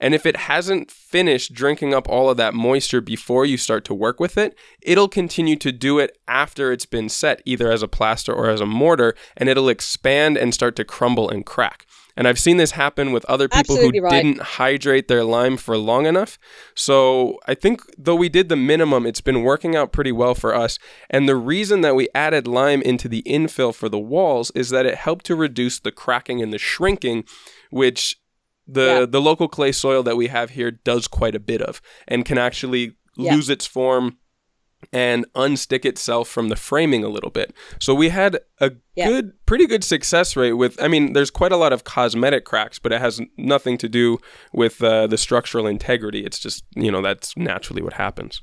And 0.00 0.14
if 0.14 0.24
it 0.24 0.36
hasn't 0.36 0.90
finished 0.90 1.52
drinking 1.52 1.92
up 1.92 2.08
all 2.08 2.30
of 2.30 2.38
that 2.38 2.54
moisture 2.54 3.02
before 3.02 3.44
you 3.44 3.58
start 3.58 3.84
to 3.84 3.94
work 3.94 4.18
with 4.18 4.38
it, 4.38 4.56
it'll 4.80 5.08
continue 5.08 5.56
to 5.56 5.70
do 5.72 5.98
it 5.98 6.16
after 6.26 6.72
it's 6.72 6.86
been 6.86 7.10
set, 7.10 7.42
either 7.44 7.70
as 7.70 7.82
a 7.82 7.88
plaster 7.88 8.32
or 8.32 8.48
as 8.48 8.62
a 8.62 8.66
mortar, 8.66 9.14
and 9.36 9.48
it'll 9.48 9.68
expand 9.68 10.38
and 10.38 10.54
start 10.54 10.74
to 10.76 10.84
crumble 10.84 11.28
and 11.28 11.44
crack. 11.44 11.86
And 12.20 12.28
I've 12.28 12.38
seen 12.38 12.58
this 12.58 12.72
happen 12.72 13.12
with 13.12 13.24
other 13.30 13.48
people 13.48 13.76
Absolutely 13.76 13.98
who 14.00 14.04
right. 14.04 14.22
didn't 14.22 14.42
hydrate 14.42 15.08
their 15.08 15.24
lime 15.24 15.56
for 15.56 15.78
long 15.78 16.04
enough. 16.04 16.38
So 16.74 17.38
I 17.46 17.54
think 17.54 17.80
though 17.96 18.14
we 18.14 18.28
did 18.28 18.50
the 18.50 18.56
minimum, 18.56 19.06
it's 19.06 19.22
been 19.22 19.42
working 19.42 19.74
out 19.74 19.90
pretty 19.90 20.12
well 20.12 20.34
for 20.34 20.54
us. 20.54 20.78
And 21.08 21.26
the 21.26 21.34
reason 21.34 21.80
that 21.80 21.96
we 21.96 22.10
added 22.14 22.46
lime 22.46 22.82
into 22.82 23.08
the 23.08 23.22
infill 23.22 23.74
for 23.74 23.88
the 23.88 23.98
walls 23.98 24.50
is 24.50 24.68
that 24.68 24.84
it 24.84 24.96
helped 24.96 25.24
to 25.26 25.34
reduce 25.34 25.80
the 25.80 25.90
cracking 25.90 26.42
and 26.42 26.52
the 26.52 26.58
shrinking, 26.58 27.24
which 27.70 28.20
the 28.68 29.00
yeah. 29.00 29.06
the 29.06 29.22
local 29.22 29.48
clay 29.48 29.72
soil 29.72 30.02
that 30.02 30.18
we 30.18 30.26
have 30.26 30.50
here 30.50 30.70
does 30.70 31.08
quite 31.08 31.34
a 31.34 31.40
bit 31.40 31.62
of 31.62 31.80
and 32.06 32.26
can 32.26 32.36
actually 32.36 32.98
yeah. 33.16 33.34
lose 33.34 33.48
its 33.48 33.64
form 33.64 34.18
and 34.92 35.26
unstick 35.34 35.84
itself 35.84 36.28
from 36.28 36.48
the 36.48 36.56
framing 36.56 37.04
a 37.04 37.08
little 37.08 37.30
bit. 37.30 37.54
So 37.80 37.94
we 37.94 38.08
had 38.08 38.38
a 38.60 38.72
yeah. 38.94 39.08
good, 39.08 39.46
pretty 39.46 39.66
good 39.66 39.84
success 39.84 40.36
rate 40.36 40.54
with. 40.54 40.80
I 40.82 40.88
mean, 40.88 41.12
there's 41.12 41.30
quite 41.30 41.52
a 41.52 41.56
lot 41.56 41.72
of 41.72 41.84
cosmetic 41.84 42.44
cracks, 42.44 42.78
but 42.78 42.92
it 42.92 43.00
has 43.00 43.20
nothing 43.36 43.78
to 43.78 43.88
do 43.88 44.18
with 44.52 44.82
uh, 44.82 45.06
the 45.06 45.18
structural 45.18 45.66
integrity. 45.66 46.24
It's 46.24 46.38
just 46.38 46.64
you 46.74 46.90
know 46.90 47.02
that's 47.02 47.36
naturally 47.36 47.82
what 47.82 47.94
happens. 47.94 48.42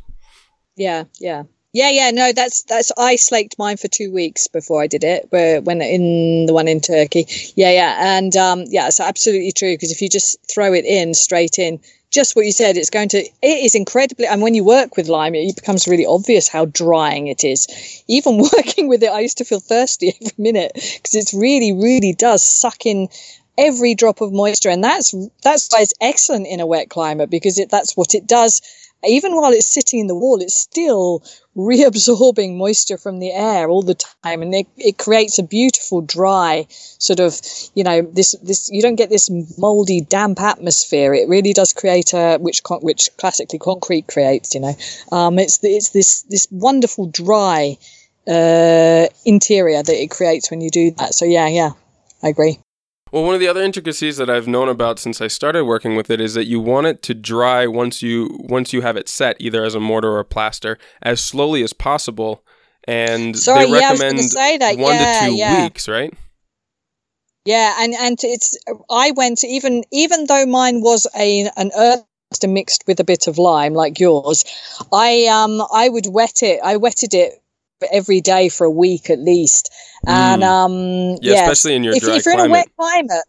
Yeah, 0.76 1.06
yeah. 1.20 1.44
Yeah, 1.74 1.90
yeah, 1.90 2.12
no, 2.12 2.32
that's 2.32 2.64
that's 2.64 2.92
I 2.98 3.18
slaked 3.18 3.60
mine 3.60 3.78
for 3.78 3.88
two 3.88 4.12
weeks 4.12 4.48
before 4.48 4.82
I 4.82 4.88
did 4.88 5.04
it. 5.04 5.30
But 5.30 5.64
when 5.64 5.82
in 5.82 6.46
the 6.48 6.54
one 6.54 6.68
in 6.68 6.80
Turkey, 6.80 7.28
yeah, 7.56 7.72
yeah, 7.72 8.18
and 8.18 8.36
um, 8.36 8.64
yeah, 8.68 8.88
it's 8.88 9.00
absolutely 9.00 9.52
true 9.52 9.76
because 9.76 9.92
if 9.92 10.02
you 10.02 10.10
just 10.10 10.40
throw 10.52 10.74
it 10.74 10.86
in 10.86 11.14
straight 11.14 11.60
in, 11.60 11.80
just 12.12 12.36
what 12.36 12.46
you 12.46 12.52
said, 12.52 12.78
it's 12.78 12.90
going 12.90 13.10
to, 13.10 13.18
it 13.18 13.32
is 13.66 13.76
incredibly, 13.76 14.26
and 14.26 14.42
when 14.42 14.54
you 14.54 14.64
work 14.64 14.96
with 14.96 15.08
lime, 15.08 15.36
it 15.36 15.56
becomes 15.56 15.88
really 15.88 16.06
obvious 16.06 16.48
how 16.48 16.66
drying 16.66 17.28
it 17.28 17.44
is. 17.44 18.04
Even 18.08 18.38
working 18.58 18.88
with 18.88 19.04
it, 19.04 19.12
I 19.12 19.20
used 19.20 19.40
to 19.40 19.46
feel 19.46 19.60
thirsty 19.60 20.14
every 20.22 20.34
minute 20.38 20.72
because 20.74 21.16
it 21.16 21.38
really, 21.38 21.74
really 21.74 22.14
does 22.14 22.44
suck 22.44 22.86
in 22.86 23.10
every 23.58 23.96
drop 23.96 24.22
of 24.22 24.32
moisture. 24.32 24.70
And 24.70 24.84
that's, 24.84 25.14
that's 25.42 25.70
why 25.72 25.82
it's 25.82 25.94
excellent 26.00 26.48
in 26.48 26.60
a 26.60 26.66
wet 26.66 26.90
climate 26.90 27.30
because 27.30 27.58
it, 27.60 27.70
that's 27.70 27.98
what 27.98 28.14
it 28.14 28.28
does. 28.28 28.62
Even 29.06 29.36
while 29.36 29.52
it's 29.52 29.72
sitting 29.72 30.00
in 30.00 30.08
the 30.08 30.16
wall, 30.16 30.42
it's 30.42 30.56
still 30.56 31.24
reabsorbing 31.56 32.56
moisture 32.56 32.98
from 32.98 33.20
the 33.20 33.32
air 33.32 33.70
all 33.70 33.82
the 33.82 33.96
time, 34.24 34.42
and 34.42 34.54
it, 34.54 34.68
it 34.78 34.98
creates 34.98 35.40
a 35.40 35.44
beautiful 35.44 36.02
dry 36.02 36.66
sort 36.70 37.20
of, 37.20 37.40
you 37.74 37.84
know, 37.84 38.02
this 38.02 38.36
this 38.42 38.70
you 38.72 38.82
don't 38.82 38.96
get 38.96 39.10
this 39.10 39.30
moldy, 39.58 40.02
damp 40.02 40.40
atmosphere. 40.42 41.14
It 41.14 41.28
really 41.30 41.54
does 41.54 41.74
create 41.74 42.14
a 42.14 42.38
which 42.38 42.64
con- 42.64 42.82
which 42.82 43.10
classically 43.18 43.60
concrete 43.60 44.08
creates. 44.08 44.56
You 44.56 44.62
know, 44.62 44.76
um, 45.12 45.40
it's 45.40 45.60
it's 45.64 45.90
this 45.90 46.24
this 46.24 46.48
wonderful 46.52 47.08
dry 47.08 47.78
uh, 48.28 49.08
interior 49.26 49.84
that 49.84 50.02
it 50.04 50.12
creates 50.12 50.52
when 50.52 50.62
you 50.62 50.70
do 50.70 50.92
that. 50.92 51.14
So 51.14 51.26
yeah, 51.26 51.48
yeah, 51.48 51.72
I 52.24 52.30
agree. 52.30 52.60
Well, 53.12 53.24
one 53.24 53.34
of 53.34 53.40
the 53.40 53.48
other 53.48 53.62
intricacies 53.62 54.18
that 54.18 54.30
I've 54.30 54.48
known 54.48 54.68
about 54.70 55.00
since 55.00 55.22
I 55.22 55.28
started 55.28 55.66
working 55.66 55.96
with 55.96 56.10
it 56.10 56.20
is 56.20 56.34
that 56.34 56.46
you 56.46 56.60
want 56.60 56.88
it 56.88 57.02
to 57.04 57.14
dry 57.14 57.66
once 57.68 58.02
you 58.02 58.30
once 58.40 58.74
you 58.74 58.82
have 58.82 58.98
it 58.98 59.08
set, 59.08 59.38
either 59.40 59.64
as 59.64 59.76
a 59.76 59.80
mortar 59.80 60.10
or 60.12 60.20
a 60.20 60.26
plaster, 60.26 60.78
as 61.02 61.24
slowly 61.24 61.64
as 61.64 61.74
possible. 61.74 62.44
And 62.88 63.38
Sorry, 63.38 63.66
they 63.66 63.72
recommend 63.72 64.20
that. 64.20 64.78
one 64.78 64.96
Yeah, 64.96 65.22
to 65.22 65.26
two 65.28 65.36
yeah. 65.36 65.64
weeks, 65.64 65.88
right? 65.88 66.14
Yeah, 67.46 67.76
and 67.80 67.94
and 67.94 68.18
it's 68.24 68.58
I 68.90 69.12
went 69.12 69.44
even 69.44 69.84
even 69.92 70.26
though 70.26 70.46
mine 70.46 70.82
was 70.82 71.08
a 71.16 71.50
an 71.56 71.72
earth 71.78 72.04
plaster 72.30 72.48
mixed 72.48 72.84
with 72.88 73.00
a 73.00 73.06
bit 73.06 73.28
of 73.28 73.38
lime 73.38 73.74
like 73.74 74.00
yours, 74.00 74.44
I 74.92 75.28
um 75.28 75.62
I 75.74 75.88
would 75.88 76.08
wet 76.08 76.44
it. 76.44 76.60
I 76.64 76.76
wetted 76.76 77.14
it 77.14 77.42
every 77.92 78.22
day 78.22 78.50
for 78.50 78.66
a 78.66 78.72
week 78.72 79.10
at 79.10 79.20
least, 79.20 79.70
and 80.06 80.42
Mm. 80.42 80.46
um 80.46 81.18
Yeah, 81.22 81.34
yeah, 81.34 81.44
especially 81.44 81.76
in 81.76 81.84
your 81.84 81.96
if, 81.96 82.04
dry 82.04 82.16
if 82.18 82.26
you're 82.26 82.34
in 82.34 82.40
a 82.40 82.50
wet 82.50 82.68
climate. 82.78 83.26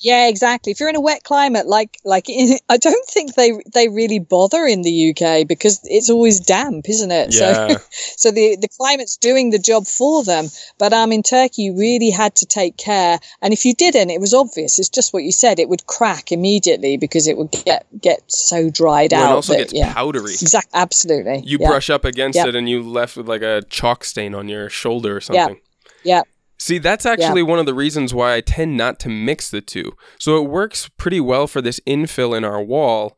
Yeah, 0.00 0.28
exactly. 0.28 0.70
If 0.70 0.78
you're 0.78 0.88
in 0.88 0.94
a 0.96 1.00
wet 1.00 1.24
climate, 1.24 1.66
like 1.66 1.98
like 2.04 2.28
in, 2.28 2.56
I 2.68 2.76
don't 2.76 3.06
think 3.08 3.34
they 3.34 3.52
they 3.74 3.88
really 3.88 4.18
bother 4.20 4.64
in 4.64 4.82
the 4.82 5.10
UK 5.10 5.46
because 5.46 5.80
it's 5.84 6.08
always 6.10 6.38
damp, 6.40 6.88
isn't 6.88 7.10
it? 7.10 7.32
So 7.32 7.44
yeah. 7.50 7.78
so 7.90 8.30
the 8.30 8.56
the 8.60 8.68
climate's 8.68 9.16
doing 9.16 9.50
the 9.50 9.58
job 9.58 9.86
for 9.86 10.22
them. 10.22 10.46
But 10.78 10.92
um, 10.92 11.10
in 11.12 11.22
Turkey, 11.22 11.62
you 11.62 11.76
really 11.76 12.10
had 12.10 12.36
to 12.36 12.46
take 12.46 12.76
care, 12.76 13.18
and 13.42 13.52
if 13.52 13.64
you 13.64 13.74
didn't, 13.74 14.10
it 14.10 14.20
was 14.20 14.32
obvious. 14.34 14.78
It's 14.78 14.88
just 14.88 15.12
what 15.12 15.24
you 15.24 15.32
said; 15.32 15.58
it 15.58 15.68
would 15.68 15.86
crack 15.86 16.30
immediately 16.30 16.96
because 16.96 17.26
it 17.26 17.36
would 17.36 17.50
get 17.50 17.86
get 18.00 18.20
so 18.30 18.70
dried 18.70 19.12
Well, 19.12 19.24
out. 19.24 19.30
it 19.32 19.34
also 19.34 19.52
that- 19.54 19.58
gets 19.58 19.72
yeah, 19.72 19.92
powdery. 19.94 20.32
exact, 20.32 20.68
absolutely. 20.74 21.42
You 21.44 21.58
yeah. 21.60 21.68
brush 21.68 21.90
up 21.90 22.04
against 22.04 22.36
Yep. 22.36 22.46
it 22.48 22.54
and 22.54 22.68
you 22.68 22.82
left 22.82 23.16
with 23.16 23.28
like 23.28 23.42
a 23.42 23.62
chalk 23.68 24.04
stain 24.04 24.34
on 24.34 24.48
your 24.48 24.68
shoulder 24.70 25.16
or 25.16 25.20
something. 25.20 25.60
yeah. 26.04 26.22
See, 26.58 26.78
that's 26.78 27.06
actually 27.06 27.42
one 27.42 27.60
of 27.60 27.66
the 27.66 27.74
reasons 27.74 28.12
why 28.12 28.34
I 28.34 28.40
tend 28.40 28.76
not 28.76 28.98
to 29.00 29.08
mix 29.08 29.48
the 29.50 29.60
two. 29.60 29.92
So 30.18 30.42
it 30.42 30.48
works 30.48 30.90
pretty 30.96 31.20
well 31.20 31.46
for 31.46 31.62
this 31.62 31.80
infill 31.86 32.36
in 32.36 32.44
our 32.44 32.60
wall 32.60 33.16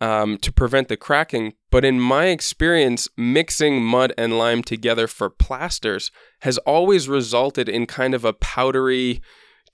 um, 0.00 0.38
to 0.38 0.50
prevent 0.50 0.88
the 0.88 0.96
cracking. 0.96 1.52
But 1.70 1.84
in 1.84 2.00
my 2.00 2.26
experience, 2.26 3.08
mixing 3.16 3.82
mud 3.82 4.14
and 4.16 4.38
lime 4.38 4.62
together 4.62 5.06
for 5.06 5.28
plasters 5.28 6.10
has 6.40 6.56
always 6.58 7.08
resulted 7.08 7.68
in 7.68 7.86
kind 7.86 8.14
of 8.14 8.24
a 8.24 8.32
powdery, 8.32 9.20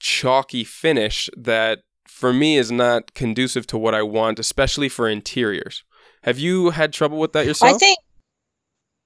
chalky 0.00 0.64
finish 0.64 1.30
that 1.36 1.80
for 2.08 2.32
me 2.32 2.56
is 2.56 2.72
not 2.72 3.14
conducive 3.14 3.66
to 3.68 3.78
what 3.78 3.94
I 3.94 4.02
want, 4.02 4.38
especially 4.38 4.88
for 4.88 5.08
interiors. 5.08 5.84
Have 6.22 6.38
you 6.38 6.70
had 6.70 6.92
trouble 6.92 7.18
with 7.18 7.32
that 7.34 7.46
yourself? 7.46 7.76
I 7.76 7.78
think. 7.78 7.98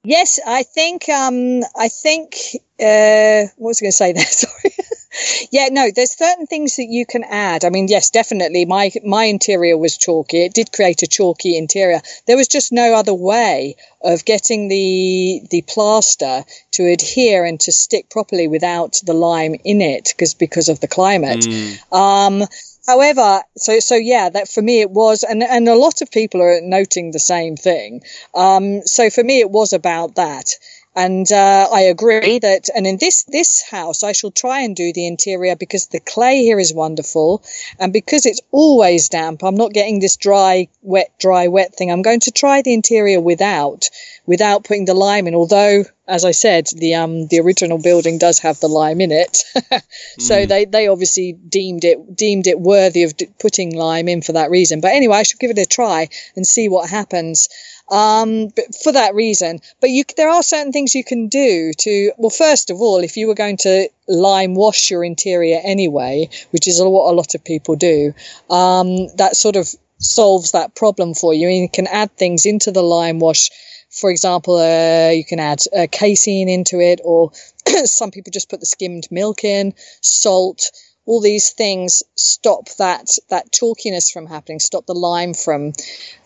Yes, 0.05 0.38
I 0.46 0.62
think. 0.62 1.09
Um, 1.09 1.62
I 1.76 1.88
think. 1.88 2.34
Uh, 2.80 3.51
what 3.57 3.70
was 3.70 3.80
I 3.80 3.82
going 3.82 3.90
to 3.90 3.92
say 3.92 4.12
there? 4.12 4.24
Sorry. 4.26 5.49
yeah, 5.51 5.68
no. 5.70 5.90
There's 5.94 6.16
certain 6.16 6.46
things 6.46 6.76
that 6.76 6.86
you 6.88 7.05
can 7.05 7.24
add. 7.24 7.64
I 7.64 7.70
mean, 7.70 7.88
yes, 7.88 8.11
definitely. 8.11 8.64
My 8.64 8.92
my 9.05 9.24
interior 9.24 9.76
was 9.76 9.96
chalky. 9.96 10.44
It 10.44 10.55
did 10.55 10.72
create 10.72 11.03
a 11.03 11.07
chalky 11.07 11.57
interior. 11.57 12.01
There 12.26 12.36
was 12.36 12.49
just 12.49 12.72
no 12.72 12.94
other 12.94 13.14
way 13.14 13.76
of 14.03 14.24
getting 14.24 14.68
the 14.68 15.42
the 15.51 15.62
plaster 15.62 16.44
to 16.72 16.86
adhere 16.86 17.44
and 17.44 17.59
to 17.61 17.72
stick 17.72 18.11
properly 18.11 18.46
without 18.46 19.01
the 19.05 19.14
lime 19.14 19.57
in 19.64 19.80
it, 19.80 20.12
because 20.16 20.34
because 20.34 20.68
of 20.68 20.80
the 20.80 20.88
climate. 20.88 21.40
Mm. 21.40 21.92
Um, 21.92 22.49
however, 22.87 23.43
so 23.57 23.81
so 23.81 23.95
yeah, 23.95 24.29
that 24.31 24.49
for 24.49 24.62
me 24.62 24.81
it 24.81 24.91
was, 24.91 25.22
and 25.22 25.43
and 25.43 25.68
a 25.68 25.74
lot 25.74 26.01
of 26.03 26.11
people 26.11 26.41
are 26.43 26.61
noting 26.61 27.11
the 27.11 27.18
same 27.18 27.57
thing. 27.57 28.03
Um, 28.35 28.83
so 28.83 29.11
for 29.11 29.22
me, 29.24 29.41
it 29.41 29.51
was 29.51 29.72
about 29.72 30.14
that. 30.16 30.51
And 30.99 31.30
uh, 31.30 31.68
I 31.72 31.82
agree 31.82 32.40
that, 32.40 32.68
and 32.74 32.84
in 32.84 32.96
this 32.99 33.22
this 33.22 33.62
house, 33.62 34.03
I 34.03 34.11
shall 34.12 34.32
try 34.32 34.62
and 34.62 34.74
do 34.74 34.92
the 34.92 35.07
interior 35.07 35.55
because 35.55 35.86
the 35.86 36.01
clay 36.01 36.42
here 36.42 36.59
is 36.59 36.74
wonderful, 36.74 37.44
and 37.78 37.92
because 37.92 38.26
it's 38.26 38.40
always 38.51 39.09
damp. 39.09 39.44
I'm 39.44 39.55
not 39.55 39.72
getting 39.72 40.01
this 40.01 40.16
dry, 40.16 40.66
wet, 40.82 41.12
dry, 41.20 41.46
wet 41.46 41.74
thing. 41.76 41.92
I'm 41.92 42.03
going 42.03 42.20
to 42.20 42.32
try 42.32 42.62
the 42.62 42.74
interior 42.74 43.20
without, 43.20 43.88
without 44.26 44.64
putting 44.64 44.86
the 44.86 44.94
lime 44.94 45.28
in. 45.28 45.36
Although, 45.36 45.84
as 46.09 46.24
I 46.24 46.32
said, 46.32 46.66
the 46.74 46.94
um 46.96 47.28
the 47.28 47.38
original 47.40 47.78
building 47.78 48.18
does 48.18 48.40
have 48.40 48.59
the 48.59 48.68
lime 48.80 49.01
in 49.01 49.12
it, 49.12 49.44
so 50.18 50.34
Mm. 50.34 50.49
they 50.49 50.64
they 50.64 50.88
obviously 50.88 51.32
deemed 51.32 51.84
it 51.84 52.16
deemed 52.16 52.46
it 52.49 52.59
worthy 52.59 53.05
of 53.05 53.16
d- 53.16 53.28
putting 53.38 53.74
lime 53.76 54.09
in 54.09 54.20
for 54.22 54.32
that 54.32 54.51
reason. 54.51 54.80
But 54.80 54.92
anyway, 54.94 55.18
I 55.18 55.22
should 55.22 55.38
give 55.38 55.51
it 55.53 55.59
a 55.59 55.66
try 55.66 56.09
and 56.34 56.44
see 56.46 56.68
what 56.68 56.90
happens 56.90 57.49
um, 57.91 58.49
but 58.49 58.64
for 58.82 58.93
that 58.93 59.14
reason. 59.14 59.61
But 59.80 59.91
you, 59.91 60.05
there 60.16 60.28
are 60.28 60.43
certain 60.43 60.72
things 60.72 60.95
you 60.95 61.05
can 61.05 61.28
do 61.28 61.72
to. 61.78 62.12
Well, 62.18 62.30
first 62.30 62.70
of 62.70 62.80
all, 62.80 62.99
if 62.99 63.16
you 63.16 63.26
were 63.26 63.34
going 63.34 63.57
to 63.59 63.89
lime 64.09 64.55
wash 64.55 64.91
your 64.91 65.05
interior 65.05 65.61
anyway, 65.62 66.28
which 66.51 66.68
is 66.68 66.80
what 66.80 67.11
a 67.11 67.14
lot 67.14 67.34
of 67.34 67.45
people 67.45 67.76
do, 67.76 68.14
um, 68.51 69.09
that 69.16 69.36
sort 69.36 69.57
of 69.57 69.68
solves 69.99 70.53
that 70.53 70.74
problem 70.74 71.14
for 71.14 71.34
you. 71.34 71.49
And 71.49 71.59
you 71.59 71.68
can 71.68 71.86
add 71.86 72.14
things 72.16 72.47
into 72.47 72.70
the 72.70 72.82
lime 72.82 73.18
wash. 73.18 73.51
For 73.91 74.11
example, 74.11 74.57
uh, 74.59 75.11
you 75.11 75.24
can 75.24 75.41
add 75.41 75.61
uh, 75.76 75.86
casein 75.91 76.49
into 76.49 76.78
it, 76.80 77.01
or 77.05 77.32
some 77.84 78.11
people 78.11 78.30
just 78.30 78.51
put 78.51 78.61
the 78.61 78.66
skimmed 78.66 79.09
milk 79.11 79.45
in, 79.45 79.74
salt. 80.03 80.70
All 81.09 81.20
these 81.22 81.50
things 81.50 82.02
stop 82.16 82.68
that 82.78 83.09
that 83.30 83.50
chalkiness 83.50 84.12
from 84.12 84.26
happening, 84.26 84.61
stop 84.61 84.84
the 84.86 84.94
lime 84.94 85.32
from 85.32 85.72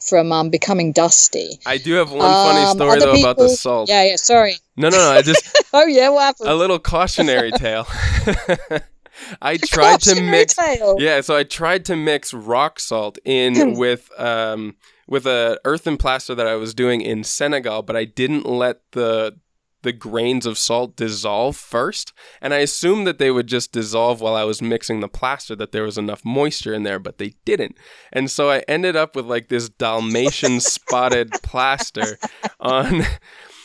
from 0.00 0.32
um, 0.32 0.50
becoming 0.50 0.90
dusty. 0.90 1.60
I 1.64 1.78
do 1.78 1.92
have 1.94 2.10
one 2.10 2.20
funny 2.20 2.62
Um, 2.62 2.76
story 2.76 2.98
though 2.98 3.14
about 3.20 3.36
the 3.38 3.48
salt. 3.48 3.88
Yeah, 3.88 4.02
yeah. 4.02 4.16
Sorry. 4.16 4.56
No, 4.76 4.88
no, 4.88 4.96
no. 4.96 5.10
I 5.12 5.22
just 5.22 5.44
Oh 5.72 5.86
yeah, 5.86 6.08
what 6.08 6.22
happened? 6.22 6.48
a 6.50 6.56
little 6.56 6.80
cautionary 6.80 7.52
tale. 7.64 7.86
I 9.40 9.56
tried 9.58 10.00
to 10.00 10.10
Cautionary 10.10 10.30
mix. 10.30 10.54
tale. 10.54 10.96
Yeah, 10.98 11.20
so 11.20 11.36
I 11.36 11.44
tried 11.44 11.84
to 11.84 11.96
mix 11.96 12.34
rock 12.34 12.80
salt 12.80 13.18
in 13.24 13.74
with 13.78 14.10
um 14.18 14.74
with 15.06 15.26
a 15.26 15.60
earthen 15.64 15.96
plaster 15.96 16.34
that 16.34 16.46
I 16.48 16.56
was 16.56 16.74
doing 16.74 17.02
in 17.02 17.22
Senegal, 17.22 17.82
but 17.82 17.94
I 17.94 18.04
didn't 18.04 18.46
let 18.46 18.80
the 18.92 19.36
the 19.82 19.92
grains 19.92 20.46
of 20.46 20.58
salt 20.58 20.96
dissolve 20.96 21.56
first, 21.56 22.12
and 22.40 22.54
I 22.54 22.58
assumed 22.58 23.06
that 23.06 23.18
they 23.18 23.30
would 23.30 23.46
just 23.46 23.72
dissolve 23.72 24.20
while 24.20 24.34
I 24.34 24.44
was 24.44 24.62
mixing 24.62 25.00
the 25.00 25.08
plaster 25.08 25.54
that 25.56 25.72
there 25.72 25.82
was 25.82 25.98
enough 25.98 26.24
moisture 26.24 26.72
in 26.72 26.82
there, 26.82 26.98
but 26.98 27.18
they 27.18 27.34
didn't. 27.44 27.76
And 28.12 28.30
so 28.30 28.50
I 28.50 28.60
ended 28.68 28.96
up 28.96 29.14
with 29.16 29.26
like 29.26 29.48
this 29.48 29.68
Dalmatian 29.68 30.60
spotted 30.60 31.30
plaster 31.42 32.18
on 32.60 33.02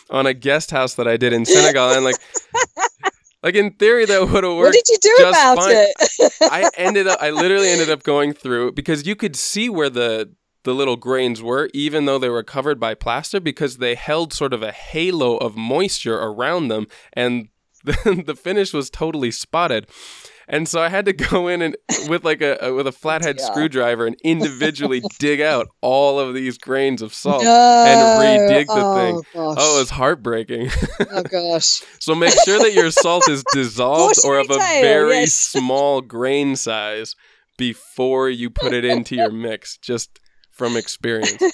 on 0.10 0.26
a 0.26 0.34
guest 0.34 0.72
house 0.72 0.96
that 0.96 1.08
I 1.08 1.18
did 1.18 1.34
in 1.34 1.46
Senegal 1.46 1.92
and 1.92 2.04
like 2.06 2.16
like 3.44 3.56
in 3.56 3.72
theory 3.72 4.06
that 4.06 4.22
would 4.22 4.44
have 4.44 4.56
worked 4.56 4.74
What 4.74 4.74
did 4.74 4.88
you 4.88 4.98
do 5.02 5.30
about 5.30 5.58
fine. 5.58 5.76
it? 5.76 6.34
I 6.42 6.70
ended 6.76 7.08
up 7.08 7.20
I 7.22 7.30
literally 7.32 7.70
ended 7.70 7.90
up 7.90 8.04
going 8.04 8.34
through 8.34 8.72
because 8.74 9.06
you 9.06 9.16
could 9.16 9.36
see 9.36 9.70
where 9.70 9.90
the 9.90 10.32
the 10.68 10.76
little 10.76 10.98
grains 10.98 11.42
were 11.42 11.70
even 11.74 12.04
though 12.04 12.20
they 12.20 12.28
were 12.28 12.44
covered 12.44 12.78
by 12.78 12.94
plaster 12.94 13.40
because 13.40 13.78
they 13.78 13.96
held 13.96 14.34
sort 14.34 14.54
of 14.54 14.62
a 14.62 14.74
halo 14.74 15.38
of 15.38 15.56
moisture 15.56 16.18
around 16.20 16.68
them 16.68 16.88
and 17.14 17.48
the, 17.86 18.22
the 18.26 18.36
finish 18.36 18.74
was 18.74 18.90
totally 18.90 19.32
spotted. 19.32 19.88
And 20.46 20.68
so 20.68 20.82
I 20.82 20.90
had 20.90 21.06
to 21.06 21.14
go 21.32 21.48
in 21.48 21.62
and 21.62 21.78
with 22.10 22.26
like 22.26 22.42
a, 22.42 22.58
a- 22.60 22.74
with 22.74 22.86
a 22.86 22.92
flathead 22.92 23.38
Yeah. 23.40 23.46
screwdriver 23.46 24.08
and 24.08 24.18
individually 24.26 25.02
dig 25.20 25.40
out 25.40 25.70
all 25.80 26.20
of 26.20 26.34
these 26.34 26.58
grains 26.58 27.02
of 27.02 27.14
salt 27.14 27.46
no. 27.46 27.86
and 27.88 28.52
redig 28.52 28.68
the 28.68 28.74
oh, 28.74 28.96
thing. 28.98 29.16
Gosh. 29.34 29.58
Oh, 29.58 29.78
it 29.78 29.80
was 29.80 29.90
heartbreaking. 29.92 30.70
oh 31.00 31.24
gosh. 31.24 31.82
So 32.00 32.14
make 32.14 32.36
sure 32.44 32.60
that 32.60 32.74
your 32.74 32.92
salt 32.92 33.30
is 33.30 33.46
dissolved 33.54 34.20
or 34.26 34.38
of 34.38 34.52
a 34.52 34.58
very 34.58 35.22
yes. 35.22 35.34
small 35.34 36.02
grain 36.02 36.58
size 36.58 37.16
before 37.58 38.30
you 38.30 38.50
put 38.50 38.74
it 38.74 38.84
into 38.84 39.16
your 39.16 39.32
mix, 39.32 39.78
just 39.78 40.20
from 40.58 40.76
experience. 40.78 41.42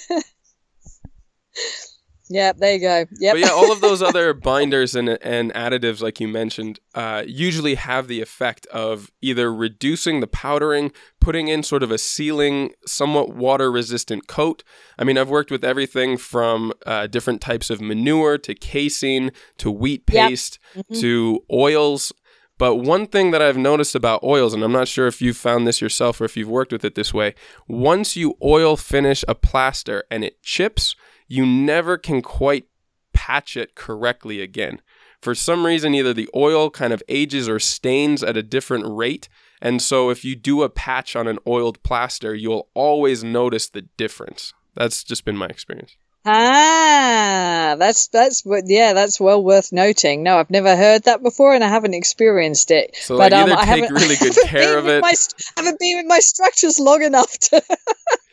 Yep, 2.30 2.56
there 2.56 2.72
you 2.72 2.80
go. 2.80 3.04
Yep. 3.20 3.34
But 3.34 3.40
yeah, 3.40 3.50
all 3.50 3.70
of 3.70 3.82
those 3.82 4.00
other 4.02 4.32
binders 4.50 4.94
and, 4.94 5.10
and 5.22 5.52
additives, 5.52 6.00
like 6.00 6.20
you 6.20 6.26
mentioned, 6.26 6.80
uh, 6.94 7.22
usually 7.26 7.74
have 7.74 8.08
the 8.08 8.22
effect 8.22 8.64
of 8.68 9.10
either 9.20 9.52
reducing 9.52 10.20
the 10.20 10.26
powdering, 10.26 10.90
putting 11.20 11.48
in 11.48 11.62
sort 11.62 11.82
of 11.82 11.90
a 11.90 11.98
sealing, 11.98 12.72
somewhat 12.86 13.34
water 13.36 13.70
resistant 13.70 14.26
coat. 14.26 14.64
I 14.98 15.04
mean, 15.04 15.18
I've 15.18 15.28
worked 15.28 15.50
with 15.50 15.64
everything 15.66 16.16
from 16.16 16.72
uh, 16.86 17.08
different 17.08 17.42
types 17.42 17.68
of 17.68 17.82
manure 17.82 18.38
to 18.38 18.54
casein 18.54 19.30
to 19.58 19.70
wheat 19.70 20.04
Yep. 20.10 20.28
paste 20.30 20.58
Mhm. 20.74 21.00
to 21.02 21.44
oils. 21.52 22.10
But 22.56 22.76
one 22.76 23.06
thing 23.06 23.32
that 23.32 23.42
I've 23.42 23.56
noticed 23.56 23.94
about 23.94 24.22
oils, 24.22 24.54
and 24.54 24.62
I'm 24.62 24.72
not 24.72 24.88
sure 24.88 25.06
if 25.06 25.20
you've 25.20 25.36
found 25.36 25.66
this 25.66 25.80
yourself 25.80 26.20
or 26.20 26.24
if 26.24 26.36
you've 26.36 26.48
worked 26.48 26.72
with 26.72 26.84
it 26.84 26.94
this 26.94 27.12
way, 27.12 27.34
once 27.66 28.16
you 28.16 28.36
oil 28.42 28.76
finish 28.76 29.24
a 29.26 29.34
plaster 29.34 30.04
and 30.10 30.22
it 30.22 30.42
chips, 30.42 30.94
you 31.26 31.44
never 31.44 31.98
can 31.98 32.22
quite 32.22 32.66
patch 33.12 33.56
it 33.56 33.74
correctly 33.74 34.40
again. 34.40 34.80
For 35.20 35.34
some 35.34 35.64
reason, 35.64 35.94
either 35.94 36.12
the 36.12 36.28
oil 36.36 36.70
kind 36.70 36.92
of 36.92 37.02
ages 37.08 37.48
or 37.48 37.58
stains 37.58 38.22
at 38.22 38.36
a 38.36 38.42
different 38.42 38.84
rate. 38.86 39.28
And 39.60 39.80
so, 39.80 40.10
if 40.10 40.24
you 40.24 40.36
do 40.36 40.62
a 40.62 40.68
patch 40.68 41.16
on 41.16 41.26
an 41.26 41.38
oiled 41.46 41.82
plaster, 41.82 42.34
you'll 42.34 42.68
always 42.74 43.24
notice 43.24 43.68
the 43.68 43.82
difference. 43.96 44.52
That's 44.74 45.02
just 45.02 45.24
been 45.24 45.36
my 45.36 45.46
experience. 45.46 45.96
Ah, 46.26 47.76
that's 47.78 48.08
that's 48.08 48.44
what. 48.44 48.64
Yeah, 48.66 48.92
that's 48.94 49.20
well 49.20 49.42
worth 49.42 49.72
noting. 49.72 50.22
No, 50.22 50.38
I've 50.38 50.50
never 50.50 50.74
heard 50.76 51.04
that 51.04 51.22
before, 51.22 51.54
and 51.54 51.62
I 51.62 51.68
haven't 51.68 51.94
experienced 51.94 52.70
it. 52.70 52.96
So, 52.96 53.16
like, 53.16 53.30
but 53.30 53.38
um, 53.38 53.50
either 53.50 53.58
I 53.58 53.64
take 53.64 53.82
haven't 53.84 53.94
really 53.94 54.16
good 54.16 54.34
haven't 54.34 54.48
care 54.48 54.78
of 54.78 54.88
it. 54.88 55.02
My, 55.02 55.12
st- 55.12 55.50
haven't 55.56 55.78
been 55.78 55.98
with 55.98 56.06
my 56.06 56.18
structures 56.20 56.78
long 56.78 57.02
enough 57.02 57.30
to. 57.38 57.62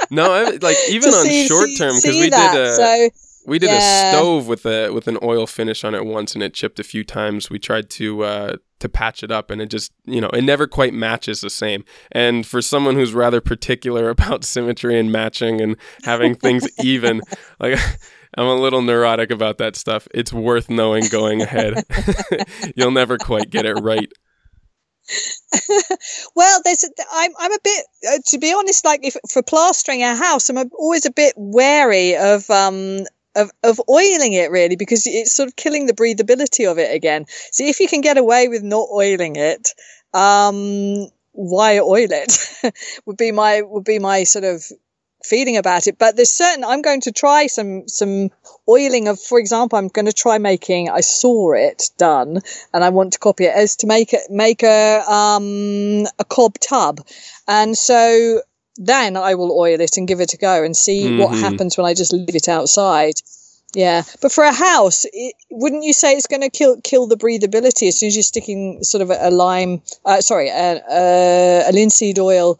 No, 0.09 0.31
I, 0.31 0.43
like 0.61 0.77
even 0.89 1.09
on 1.13 1.25
see- 1.25 1.47
short 1.47 1.69
term 1.77 1.95
because 1.95 2.15
we 2.15 2.29
that. 2.29 2.53
did 2.53 2.61
a 2.61 2.73
so 2.73 3.09
we 3.45 3.59
did 3.59 3.69
yeah. 3.69 4.11
a 4.11 4.13
stove 4.13 4.47
with 4.47 4.65
a 4.65 4.91
with 4.91 5.07
an 5.07 5.17
oil 5.21 5.47
finish 5.47 5.83
on 5.83 5.95
it 5.95 6.05
once 6.05 6.33
and 6.33 6.43
it 6.43 6.53
chipped 6.53 6.79
a 6.79 6.83
few 6.83 7.03
times. 7.03 7.49
We 7.49 7.59
tried 7.59 7.89
to 7.91 8.23
uh, 8.23 8.55
to 8.79 8.89
patch 8.89 9.23
it 9.23 9.31
up 9.31 9.49
and 9.49 9.61
it 9.61 9.67
just 9.67 9.91
you 10.05 10.21
know 10.21 10.29
it 10.29 10.43
never 10.43 10.67
quite 10.67 10.93
matches 10.93 11.41
the 11.41 11.49
same. 11.49 11.83
And 12.11 12.45
for 12.45 12.61
someone 12.61 12.95
who's 12.95 13.13
rather 13.13 13.41
particular 13.41 14.09
about 14.15 14.43
symmetry 14.43 14.99
and 14.99 15.11
matching 15.11 15.61
and 15.61 15.77
having 16.03 16.35
things 16.35 16.67
even, 16.83 17.21
like. 17.59 17.79
I'm 18.37 18.45
a 18.45 18.55
little 18.55 18.81
neurotic 18.81 19.29
about 19.29 19.57
that 19.57 19.75
stuff. 19.75 20.07
It's 20.13 20.31
worth 20.31 20.69
knowing 20.69 21.09
going 21.09 21.41
ahead. 21.41 21.83
You'll 22.77 22.91
never 22.91 23.17
quite 23.17 23.49
get 23.49 23.65
it 23.65 23.73
right. 23.73 24.09
well, 26.33 26.61
there's. 26.63 26.85
A, 26.85 26.89
I'm. 27.11 27.31
I'm 27.37 27.51
a 27.51 27.57
bit. 27.61 27.85
Uh, 28.07 28.17
to 28.27 28.37
be 28.37 28.53
honest, 28.53 28.85
like 28.85 29.01
if 29.03 29.17
for 29.29 29.43
plastering 29.43 30.01
a 30.01 30.15
house, 30.15 30.49
I'm 30.49 30.69
always 30.79 31.05
a 31.05 31.11
bit 31.11 31.33
wary 31.35 32.15
of 32.15 32.49
um 32.49 33.01
of 33.35 33.51
of 33.63 33.81
oiling 33.89 34.33
it 34.33 34.51
really 34.51 34.75
because 34.75 35.07
it's 35.07 35.35
sort 35.35 35.47
of 35.47 35.55
killing 35.55 35.85
the 35.85 35.93
breathability 35.93 36.69
of 36.69 36.77
it 36.77 36.93
again. 36.93 37.25
So 37.51 37.63
if 37.63 37.79
you 37.79 37.87
can 37.87 38.01
get 38.01 38.17
away 38.17 38.47
with 38.47 38.63
not 38.63 38.87
oiling 38.91 39.35
it, 39.35 39.69
um, 40.13 41.07
why 41.33 41.79
oil 41.79 42.07
it? 42.09 42.75
would 43.05 43.17
be 43.17 43.31
my 43.31 43.61
would 43.61 43.83
be 43.85 43.99
my 43.99 44.23
sort 44.23 44.45
of 44.45 44.63
feeling 45.23 45.57
about 45.57 45.87
it. 45.87 45.97
But 45.97 46.15
there's 46.15 46.31
certain. 46.31 46.63
I'm 46.63 46.81
going 46.81 47.01
to 47.01 47.11
try 47.11 47.47
some 47.47 47.87
some 47.87 48.29
oiling 48.67 49.07
of, 49.07 49.19
for 49.19 49.39
example, 49.39 49.77
I'm 49.77 49.87
going 49.87 50.05
to 50.05 50.13
try 50.13 50.37
making. 50.37 50.89
I 50.89 51.01
saw 51.01 51.53
it 51.53 51.89
done, 51.97 52.41
and 52.73 52.83
I 52.83 52.89
want 52.89 53.13
to 53.13 53.19
copy 53.19 53.45
it 53.45 53.55
as 53.55 53.75
to 53.77 53.87
make 53.87 54.13
it 54.13 54.29
make 54.29 54.63
a 54.63 55.01
um 55.09 56.05
a 56.19 56.25
cob 56.25 56.59
tub, 56.59 57.01
and 57.47 57.77
so 57.77 58.41
then 58.83 59.15
I 59.15 59.35
will 59.35 59.51
oil 59.57 59.79
it 59.79 59.95
and 59.97 60.07
give 60.07 60.19
it 60.19 60.33
a 60.33 60.37
go 60.37 60.63
and 60.63 60.75
see 60.75 61.15
what 61.15 61.31
Mhm. 61.31 61.39
happens 61.41 61.77
when 61.77 61.85
I 61.85 61.93
just 61.93 62.11
leave 62.11 62.35
it 62.35 62.49
outside. 62.49 63.13
Yeah, 63.73 64.03
but 64.21 64.31
for 64.33 64.43
a 64.43 64.51
house, 64.51 65.05
it, 65.13 65.33
wouldn't 65.49 65.83
you 65.85 65.93
say 65.93 66.13
it's 66.13 66.27
going 66.27 66.41
to 66.41 66.49
kill 66.49 66.81
kill 66.81 67.07
the 67.07 67.15
breathability 67.15 67.87
as 67.87 67.97
soon 67.99 68.07
as 68.07 68.15
you're 68.17 68.23
sticking 68.23 68.83
sort 68.83 69.01
of 69.01 69.09
a, 69.11 69.17
a 69.21 69.31
lime, 69.31 69.81
uh, 70.03 70.19
sorry, 70.19 70.49
a, 70.49 70.81
a, 70.91 71.69
a 71.69 71.71
linseed 71.71 72.19
oil 72.19 72.59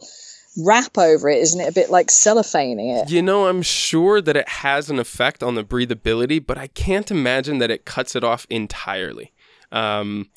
wrap 0.64 0.96
over 0.96 1.28
it? 1.28 1.38
Isn't 1.42 1.60
it 1.60 1.68
a 1.68 1.72
bit 1.72 1.90
like 1.90 2.06
cellophaning 2.06 3.02
it? 3.02 3.10
You 3.10 3.20
know, 3.20 3.46
I'm 3.48 3.60
sure 3.62 4.22
that 4.22 4.36
it 4.36 4.48
has 4.48 4.88
an 4.88 4.98
effect 4.98 5.42
on 5.42 5.54
the 5.54 5.64
breathability, 5.64 6.40
but 6.44 6.56
I 6.56 6.68
can't 6.68 7.10
imagine 7.10 7.58
that 7.58 7.70
it 7.70 7.84
cuts 7.84 8.16
it 8.16 8.24
off 8.24 8.46
entirely. 8.48 9.32
Um, 9.70 10.30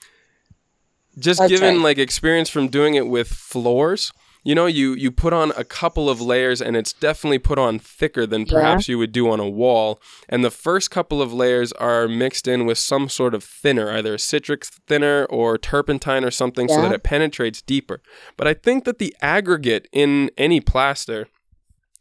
just 1.18 1.40
Okay. 1.40 1.48
given 1.56 1.84
like 1.84 1.98
experience 1.98 2.50
from 2.50 2.68
doing 2.68 2.96
it 2.96 3.08
with 3.08 3.30
floors, 3.30 4.12
you 4.46 4.54
know, 4.54 4.68
you 4.68 4.94
you 4.94 5.12
put 5.12 5.34
on 5.34 5.52
a 5.58 5.64
couple 5.64 6.08
of 6.08 6.22
layers 6.22 6.62
and 6.62 6.78
it's 6.78 6.94
definitely 6.94 7.40
put 7.40 7.58
on 7.58 7.80
thicker 7.80 8.28
than 8.28 8.46
perhaps 8.46 8.88
you 8.88 9.00
would 9.00 9.12
do 9.12 9.30
on 9.30 9.40
a 9.40 9.50
wall. 9.50 10.00
And 10.30 10.46
the 10.46 10.52
first 10.52 10.92
couple 10.92 11.20
of 11.20 11.34
layers 11.34 11.74
are 11.74 12.08
mixed 12.08 12.48
in 12.48 12.68
with 12.68 12.78
some 12.78 13.10
sort 13.10 13.34
of 13.34 13.44
thinner, 13.44 13.92
either 13.92 14.14
a 14.14 14.20
citric 14.20 14.64
thinner 14.64 15.26
or 15.26 15.58
turpentine 15.58 16.24
or 16.24 16.32
something, 16.32 16.68
so 16.70 16.76
that 16.84 16.94
it 16.94 17.04
penetrates 17.04 17.64
deeper. 17.64 18.02
But 18.38 18.48
I 18.48 18.54
think 18.54 18.86
that 18.86 19.00
the 19.00 19.16
aggregate 19.20 19.88
in 19.92 20.30
any 20.38 20.62
plaster 20.62 21.28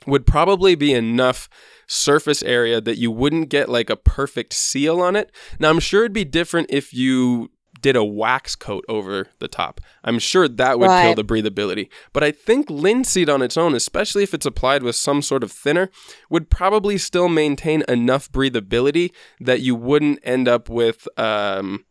would 0.06 0.26
probably 0.26 0.74
be 0.74 0.92
enough 0.92 1.48
surface 1.86 2.42
area 2.42 2.78
that 2.78 2.98
you 2.98 3.10
wouldn't 3.10 3.48
get 3.48 3.70
like 3.70 3.88
a 3.88 3.96
perfect 3.96 4.52
seal 4.52 5.00
on 5.00 5.16
it. 5.16 5.32
Now, 5.58 5.70
I'm 5.70 5.80
sure 5.80 6.02
it'd 6.02 6.12
be 6.12 6.26
different 6.26 6.66
if 6.70 6.92
you 6.92 7.50
did 7.84 7.96
a 7.96 8.02
wax 8.02 8.56
coat 8.56 8.82
over 8.88 9.28
the 9.40 9.46
top. 9.46 9.78
I'm 10.02 10.18
sure 10.18 10.48
that 10.48 10.78
would 10.78 10.88
kill 10.88 11.14
the 11.14 11.22
breathability. 11.22 11.90
But 12.14 12.24
I 12.24 12.30
think 12.30 12.70
linseed 12.70 13.28
on 13.28 13.42
its 13.42 13.58
own, 13.58 13.74
especially 13.74 14.22
if 14.22 14.32
it's 14.32 14.46
applied 14.46 14.82
with 14.82 14.96
some 14.96 15.20
sort 15.20 15.44
of 15.44 15.52
thinner, 15.52 15.90
would 16.30 16.48
probably 16.48 16.96
still 16.96 17.28
maintain 17.28 17.84
enough 17.86 18.32
breathability 18.32 19.12
that 19.38 19.60
you 19.60 19.74
wouldn't 19.74 20.18
end 20.22 20.48
up 20.48 20.70
with 20.70 21.06
um, 21.18 21.84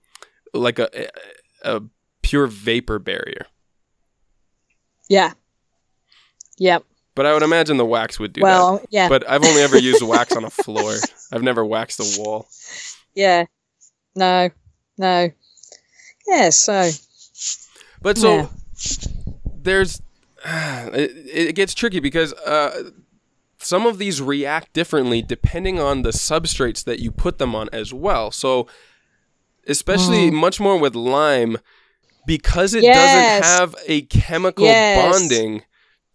like 0.52 0.80
a, 0.80 0.90
a 1.62 1.84
pure 2.24 2.48
vapor 2.48 2.98
barrier. 2.98 3.46
Yeah. 5.08 5.34
Yep. 6.58 6.86
But 7.14 7.28
I 7.28 7.34
would 7.36 7.44
imagine 7.44 7.78
the 7.78 7.86
wax 7.86 8.20
would 8.20 8.34
do 8.34 8.42
that. 8.42 8.46
Well, 8.48 8.82
yeah. 8.90 9.10
But 9.10 9.30
I've 9.30 9.46
only 9.46 9.62
ever 9.62 9.78
used 9.78 10.02
wax 10.02 10.36
on 10.36 10.44
a 10.44 10.50
floor. 10.64 10.96
I've 11.32 11.44
never 11.44 11.64
waxed 11.64 12.00
a 12.00 12.20
wall. 12.20 12.48
yeah. 13.14 13.46
No. 14.16 14.50
No. 14.98 15.30
Yeah. 16.28 16.50
So. 16.50 16.90
But 18.02 18.18
so 18.18 18.36
Yeah. 18.36 18.48
there's 19.62 20.02
it, 20.46 21.12
it 21.50 21.56
gets 21.56 21.74
tricky 21.74 22.00
because 22.00 22.34
uh, 22.34 22.92
some 23.60 23.86
of 23.86 23.98
these 23.98 24.22
react 24.22 24.74
differently 24.74 25.22
depending 25.22 25.80
on 25.80 26.02
the 26.02 26.10
substrates 26.12 26.84
that 26.84 27.00
you 27.00 27.12
put 27.12 27.38
them 27.38 27.56
on 27.56 27.70
as 27.72 27.94
well. 27.94 28.30
So 28.32 28.68
especially 29.68 30.30
Mm. 30.30 30.34
much 30.34 30.60
more 30.60 30.78
with 30.78 30.96
lime 30.96 31.58
because 32.28 32.74
it 32.74 32.84
Yes. 32.84 32.98
doesn't 32.98 33.44
have 33.60 33.76
a 33.88 34.02
chemical 34.04 34.66
Yes. 34.66 35.12
bonding 35.12 35.64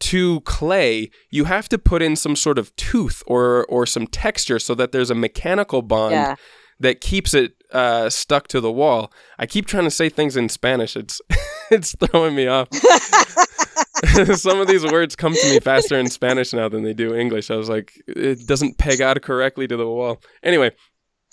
to 0.01 0.41
clay, 0.43 1.11
you 1.31 1.45
have 1.45 1.69
to 1.71 1.79
put 1.79 2.03
in 2.03 2.15
some 2.15 2.37
sort 2.37 2.59
of 2.59 2.75
tooth 2.77 3.23
or 3.27 3.65
or 3.69 3.85
some 3.87 4.07
texture 4.07 4.59
so 4.59 4.75
that 4.75 4.93
there's 4.93 5.11
a 5.11 5.15
mechanical 5.15 5.83
bond 5.83 6.13
Yeah. 6.13 6.37
that 6.79 7.01
keeps 7.01 7.35
it 7.35 7.55
uh, 7.73 8.09
stuck 8.11 8.49
to 8.49 8.61
the 8.61 8.73
wall. 8.73 9.13
I 9.39 9.47
keep 9.47 9.67
trying 9.67 9.85
to 9.85 9.91
say 9.91 10.09
things 10.09 10.37
in 10.37 10.49
Spanish. 10.49 10.97
It's 10.97 11.21
it's 11.71 11.95
throwing 11.97 12.35
me 12.35 12.47
off. 12.47 12.69
Some 14.35 14.61
of 14.61 14.69
these 14.69 14.85
words 14.85 15.17
come 15.17 15.35
to 15.35 15.51
me 15.51 15.59
faster 15.61 15.99
in 15.99 16.09
Spanish 16.09 16.53
now 16.53 16.69
than 16.69 16.83
they 16.85 16.95
do 16.95 17.15
English. 17.15 17.51
I 17.51 17.57
was 17.57 17.69
like, 17.69 18.01
it 18.07 18.47
doesn't 18.47 18.79
peg 18.79 19.01
out 19.01 19.21
correctly 19.23 19.67
to 19.67 19.77
the 19.77 19.87
wall. 19.87 20.21
Anyway, 20.43 20.71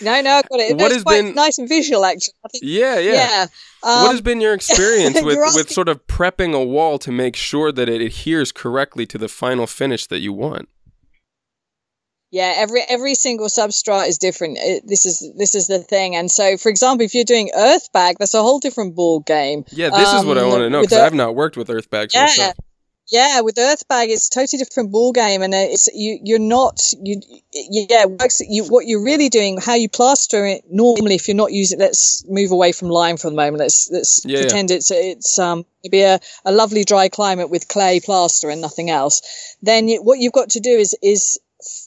No, 0.00 0.20
no, 0.22 0.30
I 0.30 0.42
got 0.42 0.60
it. 0.60 0.76
What 0.76 0.92
has 0.92 1.02
quite 1.02 1.22
been- 1.22 1.34
nice 1.34 1.58
and 1.58 1.68
visual, 1.68 2.04
actually. 2.04 2.34
Think, 2.52 2.64
yeah, 2.64 2.98
yeah. 2.98 3.12
yeah. 3.12 3.46
what 3.82 4.06
Um, 4.06 4.10
has 4.12 4.20
been 4.20 4.40
your 4.40 4.54
experience 4.54 5.22
with, 5.22 5.36
you're 5.36 5.54
with 5.54 5.70
sort 5.70 5.88
of 5.88 6.04
prepping 6.06 6.54
a 6.54 6.64
wall 6.64 6.98
to 7.00 7.12
make 7.12 7.36
sure 7.36 7.70
that 7.70 7.88
it 7.88 8.00
adheres 8.00 8.50
correctly 8.52 9.06
to 9.06 9.18
the 9.18 9.28
final 9.28 9.66
finish 9.66 10.06
that 10.06 10.20
you 10.20 10.32
want? 10.32 10.68
Yeah, 12.36 12.52
every 12.54 12.82
every 12.96 13.14
single 13.14 13.48
substrate 13.48 14.08
is 14.08 14.18
different. 14.18 14.58
It, 14.60 14.86
this 14.86 15.06
is 15.06 15.14
this 15.38 15.54
is 15.54 15.68
the 15.68 15.78
thing. 15.78 16.16
And 16.16 16.30
so, 16.30 16.58
for 16.58 16.68
example, 16.68 17.06
if 17.06 17.14
you're 17.14 17.24
doing 17.24 17.50
earth 17.56 17.90
bag, 17.92 18.16
that's 18.18 18.34
a 18.34 18.42
whole 18.42 18.58
different 18.58 18.94
ball 18.94 19.20
game. 19.20 19.64
Yeah, 19.70 19.88
this 19.88 20.12
is 20.12 20.24
what 20.26 20.36
I 20.36 20.42
Um, 20.42 20.48
want 20.50 20.60
to 20.60 20.70
know 20.70 20.82
because 20.82 20.98
I've 20.98 21.14
not 21.14 21.34
worked 21.34 21.56
with 21.56 21.70
earth 21.70 21.88
bags 21.88 22.12
Yeah. 22.12 22.24
myself. 22.24 22.54
Yeah, 23.08 23.40
with 23.40 23.56
earth 23.56 23.86
bag, 23.88 24.10
it's 24.10 24.26
a 24.26 24.30
totally 24.30 24.58
different 24.58 24.90
ball 24.90 25.12
game, 25.12 25.40
and 25.40 25.54
it's 25.54 25.86
you. 25.94 26.18
You're 26.22 26.40
not 26.58 26.82
you. 27.00 27.22
Yeah. 27.52 28.04
You 28.40 28.64
what 28.64 28.86
you're 28.86 29.04
really 29.04 29.30
doing, 29.30 29.58
how 29.58 29.74
you 29.74 29.88
plaster 29.88 30.44
it 30.44 30.64
normally. 30.68 31.14
If 31.14 31.28
you're 31.28 31.36
not 31.44 31.52
using, 31.52 31.78
let's 31.78 32.22
move 32.28 32.50
away 32.50 32.72
from 32.72 32.88
lime 32.90 33.16
for 33.16 33.30
the 33.30 33.36
moment. 33.36 33.58
Let's 33.60 33.88
let's 33.90 34.12
Yeah, 34.26 34.38
yeah. 34.38 34.42
pretend 34.42 34.70
it's 34.72 34.90
it's 34.90 35.38
um 35.38 35.64
maybe 35.84 36.02
a, 36.02 36.18
a 36.44 36.52
lovely 36.52 36.84
dry 36.84 37.08
climate 37.08 37.48
with 37.48 37.68
clay 37.68 38.00
plaster 38.00 38.50
and 38.50 38.60
nothing 38.60 38.90
else. 38.90 39.22
Then 39.62 39.88
you, 39.88 40.02
what 40.02 40.18
you've 40.18 40.38
got 40.40 40.50
to 40.50 40.60
do 40.60 40.74
is 40.84 40.94
is 41.00 41.38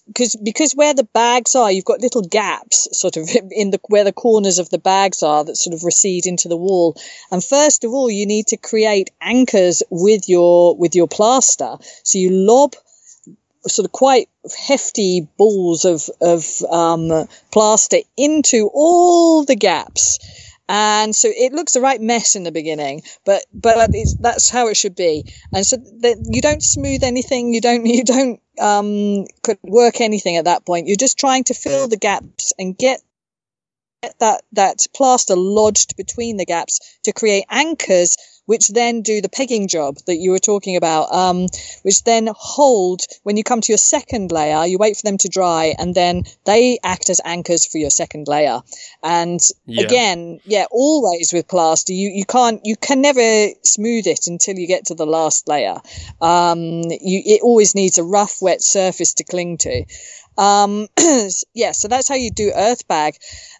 because 0.07 0.35
because 0.35 0.73
where 0.73 0.93
the 0.93 1.03
bags 1.03 1.55
are, 1.55 1.71
you've 1.71 1.85
got 1.85 2.01
little 2.01 2.21
gaps 2.21 2.87
sort 2.97 3.17
of 3.17 3.29
in 3.51 3.71
the 3.71 3.79
where 3.87 4.03
the 4.03 4.13
corners 4.13 4.59
of 4.59 4.69
the 4.69 4.79
bags 4.79 5.23
are 5.23 5.43
that 5.45 5.55
sort 5.55 5.73
of 5.73 5.83
recede 5.83 6.25
into 6.25 6.47
the 6.47 6.57
wall. 6.57 6.95
And 7.31 7.43
first 7.43 7.83
of 7.83 7.91
all, 7.91 8.09
you 8.09 8.25
need 8.25 8.47
to 8.47 8.57
create 8.57 9.11
anchors 9.21 9.83
with 9.89 10.27
your 10.27 10.75
with 10.75 10.95
your 10.95 11.07
plaster. 11.07 11.77
So 12.03 12.17
you 12.17 12.31
lob 12.31 12.75
sort 13.67 13.85
of 13.85 13.91
quite 13.91 14.29
hefty 14.57 15.27
balls 15.37 15.85
of 15.85 16.09
of 16.21 16.45
um, 16.69 17.27
plaster 17.51 17.97
into 18.17 18.69
all 18.73 19.43
the 19.43 19.55
gaps. 19.55 20.19
And 20.71 21.15
so 21.15 21.29
it 21.35 21.51
looks 21.51 21.75
a 21.75 21.81
right 21.81 21.99
mess 21.99 22.35
in 22.35 22.43
the 22.43 22.51
beginning, 22.51 23.01
but 23.25 23.43
but 23.51 23.91
that's 24.19 24.49
how 24.51 24.67
it 24.67 24.77
should 24.77 24.95
be. 24.95 25.25
And 25.51 25.65
so 25.65 25.77
that 25.77 26.17
you 26.31 26.41
don't 26.41 26.61
smooth 26.61 27.03
anything, 27.03 27.53
you 27.53 27.59
don't 27.59 27.85
you 27.97 28.03
don't 28.03 28.39
um, 28.61 29.25
could 29.41 29.57
work 29.63 29.99
anything 29.99 30.37
at 30.37 30.45
that 30.45 30.67
point. 30.67 30.87
You're 30.87 30.95
just 30.95 31.17
trying 31.17 31.43
to 31.45 31.55
fill 31.55 31.87
the 31.87 31.97
gaps 31.97 32.53
and 32.59 32.77
get 32.77 33.01
get 34.03 34.15
that 34.19 34.43
that 34.53 34.85
plaster 34.95 35.35
lodged 35.35 35.97
between 35.97 36.37
the 36.37 36.45
gaps 36.45 36.99
to 37.03 37.11
create 37.11 37.45
anchors 37.49 38.15
which 38.49 38.67
then 38.69 39.03
do 39.03 39.21
the 39.21 39.29
pegging 39.29 39.67
job 39.67 39.95
that 40.07 40.15
you 40.15 40.31
were 40.31 40.39
talking 40.39 40.75
about, 40.75 41.13
um, 41.13 41.45
which 41.83 42.03
then 42.03 42.27
hold 42.35 43.01
when 43.21 43.37
you 43.37 43.43
come 43.43 43.61
to 43.61 43.71
your 43.71 43.77
second 43.77 44.31
layer, 44.31 44.65
you 44.65 44.79
wait 44.79 44.97
for 44.97 45.03
them 45.03 45.19
to 45.19 45.29
dry 45.29 45.75
and 45.77 45.93
then 45.93 46.23
they 46.45 46.79
act 46.83 47.11
as 47.11 47.21
anchors 47.23 47.67
for 47.67 47.77
your 47.77 47.91
second 47.91 48.27
layer. 48.27 48.59
And 49.03 49.39
Yeah. 49.67 49.85
again, 49.85 50.39
yeah, 50.45 50.65
always 50.71 51.31
with 51.31 51.47
plaster, 51.47 51.93
you, 51.93 52.09
you 52.09 52.25
can't, 52.25 52.59
you 52.63 52.75
can 52.75 53.01
never 53.01 53.49
smooth 53.63 54.07
it 54.07 54.25
until 54.25 54.57
you 54.57 54.65
get 54.65 54.87
to 54.87 54.95
the 54.95 55.05
last 55.05 55.47
layer. 55.47 55.77
Um, 56.19 56.81
you, 56.89 57.21
it 57.25 57.43
always 57.43 57.75
needs 57.75 57.99
a 57.99 58.03
rough, 58.03 58.41
wet 58.41 58.63
surface 58.63 59.13
to 59.13 59.23
cling 59.25 59.59
to. 59.59 59.85
Um, 60.39 60.87
yeah, 61.53 61.73
so 61.73 61.87
that's 61.87 62.09
how 62.09 62.15
you 62.15 62.31
do 62.31 62.51
earth 62.55 62.87
bag. 62.87 63.13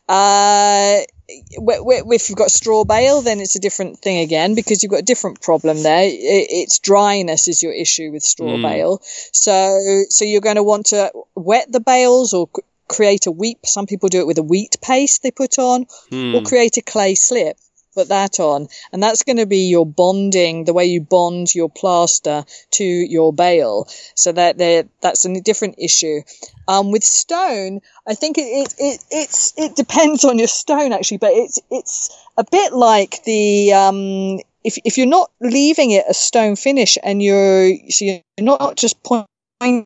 Uh, 0.07 1.01
if 1.29 2.29
you've 2.29 2.37
got 2.37 2.51
straw 2.51 2.83
bale, 2.83 3.21
then 3.21 3.39
it's 3.39 3.55
a 3.55 3.59
different 3.59 3.99
thing 3.99 4.19
again 4.19 4.55
because 4.55 4.81
you've 4.81 4.91
got 4.91 4.99
a 5.01 5.03
different 5.03 5.41
problem 5.41 5.83
there. 5.83 6.03
It's 6.11 6.79
dryness 6.79 7.47
is 7.47 7.61
your 7.63 7.73
issue 7.73 8.11
with 8.11 8.23
straw 8.23 8.57
Mm. 8.57 8.63
bale. 8.63 9.01
So, 9.31 10.03
so 10.09 10.25
you're 10.25 10.41
going 10.41 10.55
to 10.55 10.63
want 10.63 10.87
to 10.87 11.11
wet 11.35 11.71
the 11.71 11.79
bales 11.79 12.33
or 12.33 12.49
create 12.87 13.27
a 13.27 13.31
wheat. 13.31 13.59
Some 13.65 13.85
people 13.85 14.09
do 14.09 14.19
it 14.19 14.27
with 14.27 14.39
a 14.39 14.43
wheat 14.43 14.77
paste 14.81 15.21
they 15.21 15.31
put 15.31 15.59
on, 15.59 15.85
Hmm. 16.09 16.35
or 16.35 16.41
create 16.41 16.77
a 16.77 16.81
clay 16.81 17.15
slip. 17.15 17.57
Put 17.99 18.07
that 18.07 18.39
on, 18.39 18.69
and 18.93 19.03
that's 19.03 19.23
going 19.23 19.39
to 19.39 19.45
be 19.45 19.67
your 19.67 19.85
bonding, 19.85 20.63
the 20.63 20.71
way 20.71 20.85
you 20.85 21.01
bond 21.01 21.53
your 21.53 21.69
plaster 21.69 22.45
to 22.71 22.85
your 22.85 23.33
bale. 23.33 23.89
So 24.15 24.31
that 24.31 24.57
that's 25.01 25.25
a 25.25 25.41
different 25.41 25.75
issue. 25.77 26.21
Um, 26.69 26.91
with 26.91 27.03
stone, 27.03 27.81
I 28.07 28.13
think 28.13 28.37
it, 28.37 28.43
it, 28.43 28.75
it 28.79 29.03
it's 29.11 29.53
it 29.57 29.75
depends 29.75 30.23
on 30.23 30.39
your 30.39 30.47
stone 30.47 30.93
actually, 30.93 31.17
but 31.17 31.33
it's 31.33 31.59
it's 31.69 32.17
a 32.37 32.45
bit 32.49 32.71
like 32.71 33.21
the 33.25 33.73
um, 33.73 34.39
if 34.63 34.77
if 34.85 34.97
you're 34.97 35.05
not 35.05 35.29
leaving 35.41 35.91
it 35.91 36.05
a 36.07 36.13
stone 36.13 36.55
finish 36.55 36.97
and 37.03 37.21
you're 37.21 37.75
so 37.89 38.05
you're 38.05 38.21
not 38.39 38.77
just 38.77 39.03
pointing, 39.03 39.85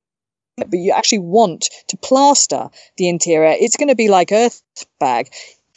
but 0.57 0.77
you 0.77 0.91
actually 0.91 1.25
want 1.25 1.67
to 1.87 1.97
plaster 1.97 2.69
the 2.97 3.09
interior, 3.09 3.55
it's 3.59 3.77
going 3.77 3.89
to 3.89 3.95
be 3.95 4.07
like 4.07 4.31
earth 4.31 4.61
bag. 4.99 5.29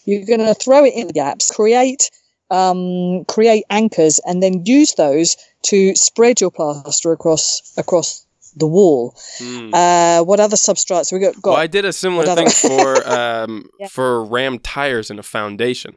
You're 0.04 0.26
going 0.26 0.38
to 0.38 0.54
throw 0.54 0.84
it 0.84 0.94
in 0.94 1.08
the 1.08 1.12
gaps, 1.12 1.50
create 1.50 2.10
um, 2.50 3.24
create 3.26 3.64
anchors, 3.70 4.20
and 4.26 4.42
then 4.42 4.64
use 4.64 4.94
those 4.94 5.36
to 5.62 5.94
spread 5.94 6.40
your 6.40 6.50
plaster 6.50 7.12
across 7.12 7.72
across 7.76 8.24
the 8.56 8.66
wall. 8.66 9.14
Hmm. 9.38 9.74
Uh, 9.74 10.22
what 10.22 10.40
other 10.40 10.56
substrates 10.56 11.12
we 11.12 11.18
got? 11.18 11.34
got? 11.42 11.50
Well, 11.52 11.60
I 11.60 11.66
did 11.66 11.84
a 11.84 11.92
similar 11.92 12.24
thing 12.34 12.48
for 12.68 13.06
um, 13.08 13.68
Yeah. 13.78 13.88
for 13.88 14.24
ram 14.24 14.58
tires 14.58 15.10
in 15.10 15.18
a 15.18 15.22
foundation. 15.22 15.96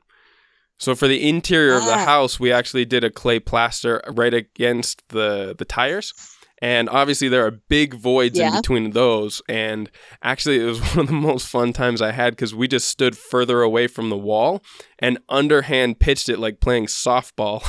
So 0.78 0.95
for 0.95 1.08
the 1.08 1.28
interior 1.28 1.76
of 1.76 1.86
the 1.86 1.93
Ah. 1.93 2.06
house, 2.06 2.39
we 2.39 2.52
actually 2.54 2.86
did 2.86 3.04
a 3.04 3.10
clay 3.10 3.39
plaster 3.39 4.02
right 4.10 4.34
against 4.34 5.04
the 5.10 5.54
the 5.58 5.66
tires. 5.66 6.14
And 6.62 6.89
obviously 6.89 7.30
there 7.30 7.45
are 7.45 7.51
big 7.51 7.93
voids 7.93 8.38
in 8.38 8.53
between 8.53 8.91
those 8.91 9.41
and 9.47 9.89
actually 10.22 10.60
it 10.60 10.66
was 10.66 10.80
one 10.95 10.99
of 10.99 11.07
the 11.07 11.14
most 11.14 11.47
fun 11.47 11.72
times 11.74 12.01
I 12.01 12.12
had 12.12 12.36
cuz 12.38 12.53
we 12.53 12.68
just 12.68 12.88
stood 12.89 13.18
further 13.18 13.62
away 13.62 13.88
from 13.88 14.10
the 14.10 14.18
wall 14.18 14.62
and 14.99 15.18
underhand 15.30 15.99
pitched 15.99 16.28
it 16.28 16.38
like 16.38 16.60
playing 16.60 16.88
softball 16.88 17.64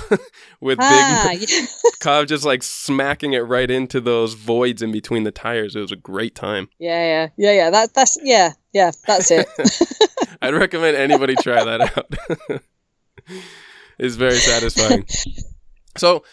with 0.61 0.79
ah, 0.81 1.29
big 1.31 1.49
yeah. 1.51 1.67
cob 2.01 2.27
just 2.27 2.45
like 2.45 2.63
smacking 2.65 3.33
it 3.33 3.41
right 3.41 3.71
into 3.71 4.01
those 4.01 4.35
voids 4.35 4.83
in 4.83 4.91
between 4.91 5.23
the 5.23 5.31
tires. 5.31 5.77
It 5.77 5.81
was 5.81 5.93
a 5.93 5.97
great 5.97 6.35
time. 6.35 6.69
yeah, 6.79 7.05
yeah, 7.05 7.29
yeah, 7.37 7.53
yeah. 7.53 7.71
That 7.71 7.95
that's 7.95 8.19
yeah, 8.23 8.53
yeah. 8.73 8.91
That's 9.07 9.31
it. 9.31 9.49
I'd 10.43 10.55
recommend 10.55 10.97
anybody 10.97 11.37
try 11.37 11.63
that 11.63 11.81
out. 11.97 12.61
it's 13.99 14.17
very 14.17 14.37
satisfying. 14.37 15.07
So, 15.97 16.25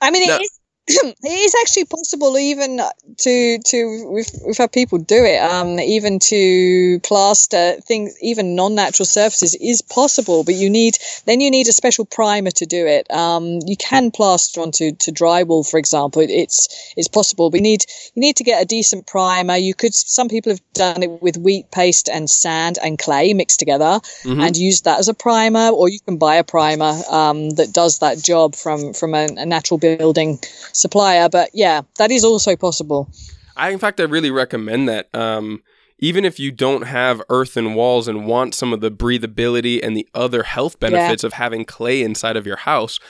I 0.00 0.10
mean, 0.10 0.26
Now- 0.26 0.36
it 0.36 0.42
is. 0.42 0.57
it 1.22 1.24
is 1.24 1.54
actually 1.62 1.84
possible 1.84 2.38
even 2.38 2.80
to 3.18 3.58
to 3.64 4.10
we've, 4.10 4.30
we've 4.46 4.56
had 4.56 4.72
people 4.72 4.98
do 4.98 5.24
it 5.24 5.38
um 5.38 5.78
even 5.78 6.18
to 6.18 6.98
plaster 7.00 7.76
things 7.82 8.16
even 8.22 8.54
non-natural 8.54 9.06
surfaces 9.06 9.54
is 9.56 9.82
possible 9.82 10.44
but 10.44 10.54
you 10.54 10.70
need 10.70 10.96
then 11.26 11.40
you 11.40 11.50
need 11.50 11.68
a 11.68 11.72
special 11.72 12.04
primer 12.04 12.50
to 12.50 12.66
do 12.66 12.86
it. 12.86 13.10
Um 13.10 13.58
you 13.66 13.76
can 13.76 14.10
plaster 14.10 14.60
onto 14.60 14.92
to 14.92 15.12
drywall 15.12 15.68
for 15.68 15.78
example. 15.78 16.22
It's 16.22 16.92
it's 16.96 17.08
possible 17.08 17.50
but 17.50 17.58
you 17.58 17.62
need 17.62 17.84
you 18.14 18.20
need 18.20 18.36
to 18.36 18.44
get 18.44 18.62
a 18.62 18.66
decent 18.66 19.06
primer. 19.06 19.56
You 19.56 19.74
could 19.74 19.94
some 19.94 20.28
people 20.28 20.52
have 20.52 20.62
done 20.72 21.02
it 21.02 21.22
with 21.22 21.36
wheat 21.36 21.70
paste 21.70 22.08
and 22.08 22.30
sand 22.30 22.78
and 22.82 22.98
clay 22.98 23.34
mixed 23.34 23.58
together 23.58 24.00
mhm. 24.24 24.42
and 24.42 24.56
use 24.56 24.82
that 24.82 24.98
as 24.98 25.08
a 25.08 25.14
primer, 25.14 25.68
or 25.68 25.88
you 25.88 26.00
can 26.00 26.16
buy 26.16 26.36
a 26.36 26.44
primer 26.44 26.92
um, 27.10 27.50
that 27.50 27.72
does 27.72 27.98
that 27.98 28.22
job 28.22 28.54
from 28.54 28.92
from 28.94 29.14
a, 29.14 29.26
a 29.36 29.46
natural 29.46 29.78
building 29.78 30.38
supplier. 30.78 31.28
But 31.28 31.50
yeah, 31.52 31.82
that 31.96 32.10
is 32.10 32.24
also 32.24 32.56
possible. 32.56 33.08
I, 33.56 33.70
in 33.70 33.78
fact, 33.78 34.00
I 34.00 34.04
really 34.04 34.30
recommend 34.30 34.88
that. 34.88 35.14
Um, 35.14 35.62
even 36.00 36.24
if 36.24 36.38
you 36.38 36.52
don't 36.52 36.82
have 36.82 37.20
earthen 37.28 37.74
walls 37.74 38.06
and 38.06 38.24
want 38.24 38.54
some 38.54 38.72
of 38.72 38.80
the 38.80 38.90
breathability 38.90 39.84
and 39.84 39.96
the 39.96 40.08
other 40.14 40.44
health 40.44 40.78
benefits 40.78 41.24
of 41.24 41.32
having 41.32 41.64
clay 41.64 42.02
inside 42.02 42.36
of 42.36 42.46
your 42.46 42.58
house, 42.58 43.00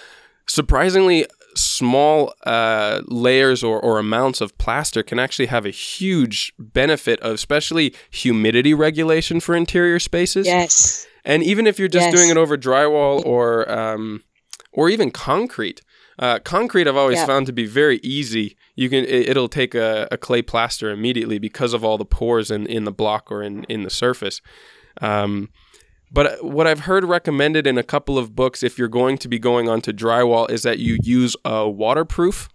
surprisingly 0.47 1.27
small 1.55 2.33
uh, 2.45 3.03
layers 3.07 3.62
or, 3.62 3.79
or 3.81 3.99
amounts 3.99 4.41
of 4.41 4.57
plaster 4.59 5.03
can 5.03 5.19
actually 5.19 5.47
have 5.47 5.66
a 5.66 5.71
huge 5.71 6.53
benefit 6.59 7.21
of 7.21 7.35
especially 7.35 7.95
humidity 8.11 8.73
regulation 8.73 9.41
for 9.41 9.55
interior 9.55 9.99
spaces. 9.99 10.47
Yes. 10.47 11.07
And 11.25 11.43
even 11.43 11.66
if 11.66 11.79
you're 11.79 11.89
just 11.89 12.07
Yes. 12.07 12.14
doing 12.14 12.31
it 12.31 12.37
over 12.37 12.57
drywall 12.57 13.25
or 13.27 13.71
um, 13.71 14.23
or 14.73 14.89
even 14.89 15.11
concrete, 15.11 15.83
uh, 16.19 16.39
concrete 16.41 16.87
I've 16.89 16.97
always 16.97 17.19
Yeah. 17.19 17.27
found 17.27 17.47
to 17.47 17.53
be 17.53 17.66
very 17.66 17.99
easy. 18.03 18.57
You 18.77 18.89
can 18.91 19.05
it, 19.05 19.29
it'll 19.29 19.49
take 19.49 19.75
a, 19.75 20.09
a 20.11 20.16
clay 20.16 20.43
plaster 20.43 20.91
immediately 20.91 21.39
because 21.39 21.73
of 21.75 21.85
all 21.85 21.99
the 21.99 22.05
pores 22.05 22.51
in, 22.51 22.66
in 22.66 22.85
the 22.85 22.93
block 22.93 23.31
or 23.31 23.43
in, 23.43 23.64
in 23.64 23.83
the 23.83 23.91
surface. 23.91 24.41
Um, 25.01 25.51
but 26.11 26.43
what 26.43 26.66
I've 26.66 26.81
heard 26.81 27.05
recommended 27.05 27.66
in 27.66 27.77
a 27.77 27.83
couple 27.83 28.16
of 28.19 28.35
books, 28.35 28.62
if 28.62 28.79
you're 28.79 28.89
going 28.89 29.19
to 29.19 29.29
be 29.29 29.39
going 29.39 29.69
onto 29.69 29.93
drywall, 29.93 30.51
is 30.51 30.62
that 30.62 30.79
you 30.79 30.99
use 31.03 31.37
a 31.45 31.69
waterproof 31.69 32.49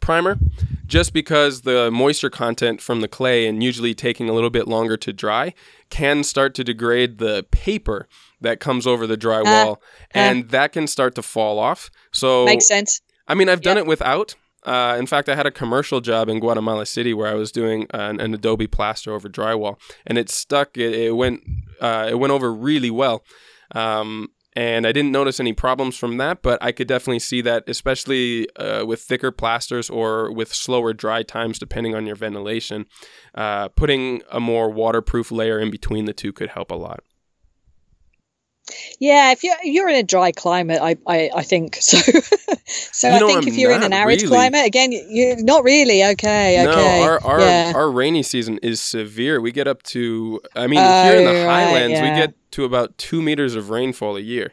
primer, 0.00 0.38
just 0.86 1.12
because 1.14 1.62
the 1.62 1.90
moisture 1.90 2.28
content 2.30 2.82
from 2.82 3.00
the 3.00 3.08
clay 3.08 3.46
and 3.46 3.62
usually 3.62 3.94
taking 3.94 4.28
a 4.28 4.32
little 4.32 4.50
bit 4.50 4.68
longer 4.68 4.96
to 4.98 5.12
dry 5.12 5.54
can 5.90 6.22
start 6.22 6.54
to 6.54 6.62
degrade 6.64 7.18
the 7.18 7.46
paper 7.50 8.06
that 8.40 8.60
comes 8.60 8.86
over 8.86 9.06
the 9.06 9.16
drywall, 9.16 9.76
and 10.12 10.48
that 10.50 10.72
can 10.72 10.86
start 10.86 11.14
to 11.14 11.22
fall 11.22 11.58
off. 11.58 11.90
So 12.12 12.44
Makes 12.44 12.68
sense. 12.68 13.00
I 13.28 13.34
mean, 13.34 13.48
I've 13.48 13.62
done 13.62 13.78
it 13.78 13.86
without. 13.86 14.34
Uh, 14.64 14.96
in 14.98 15.06
fact, 15.06 15.28
I 15.28 15.36
had 15.36 15.46
a 15.46 15.50
commercial 15.52 16.00
job 16.00 16.28
in 16.28 16.40
Guatemala 16.40 16.86
City 16.86 17.14
where 17.14 17.28
I 17.28 17.34
was 17.34 17.52
doing 17.52 17.86
an, 17.90 18.20
an 18.20 18.34
Adobe 18.34 18.66
plaster 18.66 19.12
over 19.12 19.28
drywall, 19.28 19.78
and 20.06 20.18
it 20.18 20.28
stuck. 20.28 20.76
It, 20.76 20.92
it 20.92 21.12
went. 21.12 21.42
Uh, 21.80 22.08
it 22.10 22.18
went 22.18 22.32
over 22.32 22.52
really 22.52 22.90
well, 22.90 23.24
um, 23.76 24.28
and 24.54 24.84
I 24.86 24.90
didn't 24.90 25.12
notice 25.12 25.38
any 25.38 25.52
problems 25.52 25.96
from 25.96 26.16
that. 26.16 26.42
But 26.42 26.60
I 26.60 26.72
could 26.72 26.88
definitely 26.88 27.20
see 27.20 27.42
that, 27.42 27.68
especially 27.68 28.48
uh, 28.56 28.84
with 28.84 29.02
thicker 29.02 29.30
plasters 29.30 29.88
or 29.88 30.32
with 30.32 30.52
slower 30.52 30.92
dry 30.92 31.22
times, 31.22 31.60
depending 31.60 31.94
on 31.94 32.04
your 32.04 32.16
ventilation. 32.16 32.86
Uh, 33.36 33.68
putting 33.68 34.22
a 34.32 34.40
more 34.40 34.68
waterproof 34.68 35.30
layer 35.30 35.60
in 35.60 35.70
between 35.70 36.06
the 36.06 36.12
two 36.12 36.32
could 36.32 36.50
help 36.50 36.72
a 36.72 36.74
lot. 36.74 37.04
Yeah, 38.98 39.30
if 39.32 39.44
you're 39.44 39.56
you're 39.62 39.88
in 39.88 39.96
a 39.96 40.02
dry 40.02 40.32
climate, 40.32 40.80
I 40.82 40.96
I, 41.06 41.30
I 41.36 41.42
think 41.42 41.76
so. 41.80 41.98
so 42.68 43.08
You 43.08 43.14
I 43.14 43.18
know, 43.20 43.26
think 43.28 43.42
I'm 43.42 43.48
if 43.48 43.56
you're 43.56 43.70
in 43.72 43.82
an 43.82 43.92
arid 43.92 44.22
really. 44.22 44.28
climate, 44.28 44.66
again, 44.66 44.92
you, 44.92 45.04
you're 45.08 45.42
not 45.44 45.64
really 45.64 46.02
okay. 46.04 46.62
Okay. 46.66 47.00
No, 47.00 47.02
our 47.02 47.22
our, 47.24 47.40
yeah. 47.40 47.72
our 47.74 47.90
rainy 47.90 48.22
season 48.22 48.58
is 48.62 48.80
severe. 48.80 49.40
We 49.40 49.52
get 49.52 49.68
up 49.68 49.82
to, 49.84 50.40
I 50.54 50.66
mean, 50.66 50.80
here 50.80 51.16
in 51.16 51.24
the 51.24 51.32
Oh, 51.32 51.46
right, 51.46 51.66
highlands, 51.66 52.00
we 52.00 52.08
get 52.08 52.34
to 52.52 52.64
about 52.64 52.96
two 52.98 53.22
meters 53.22 53.54
of 53.54 53.70
rainfall 53.70 54.16
a 54.16 54.20
year. 54.20 54.52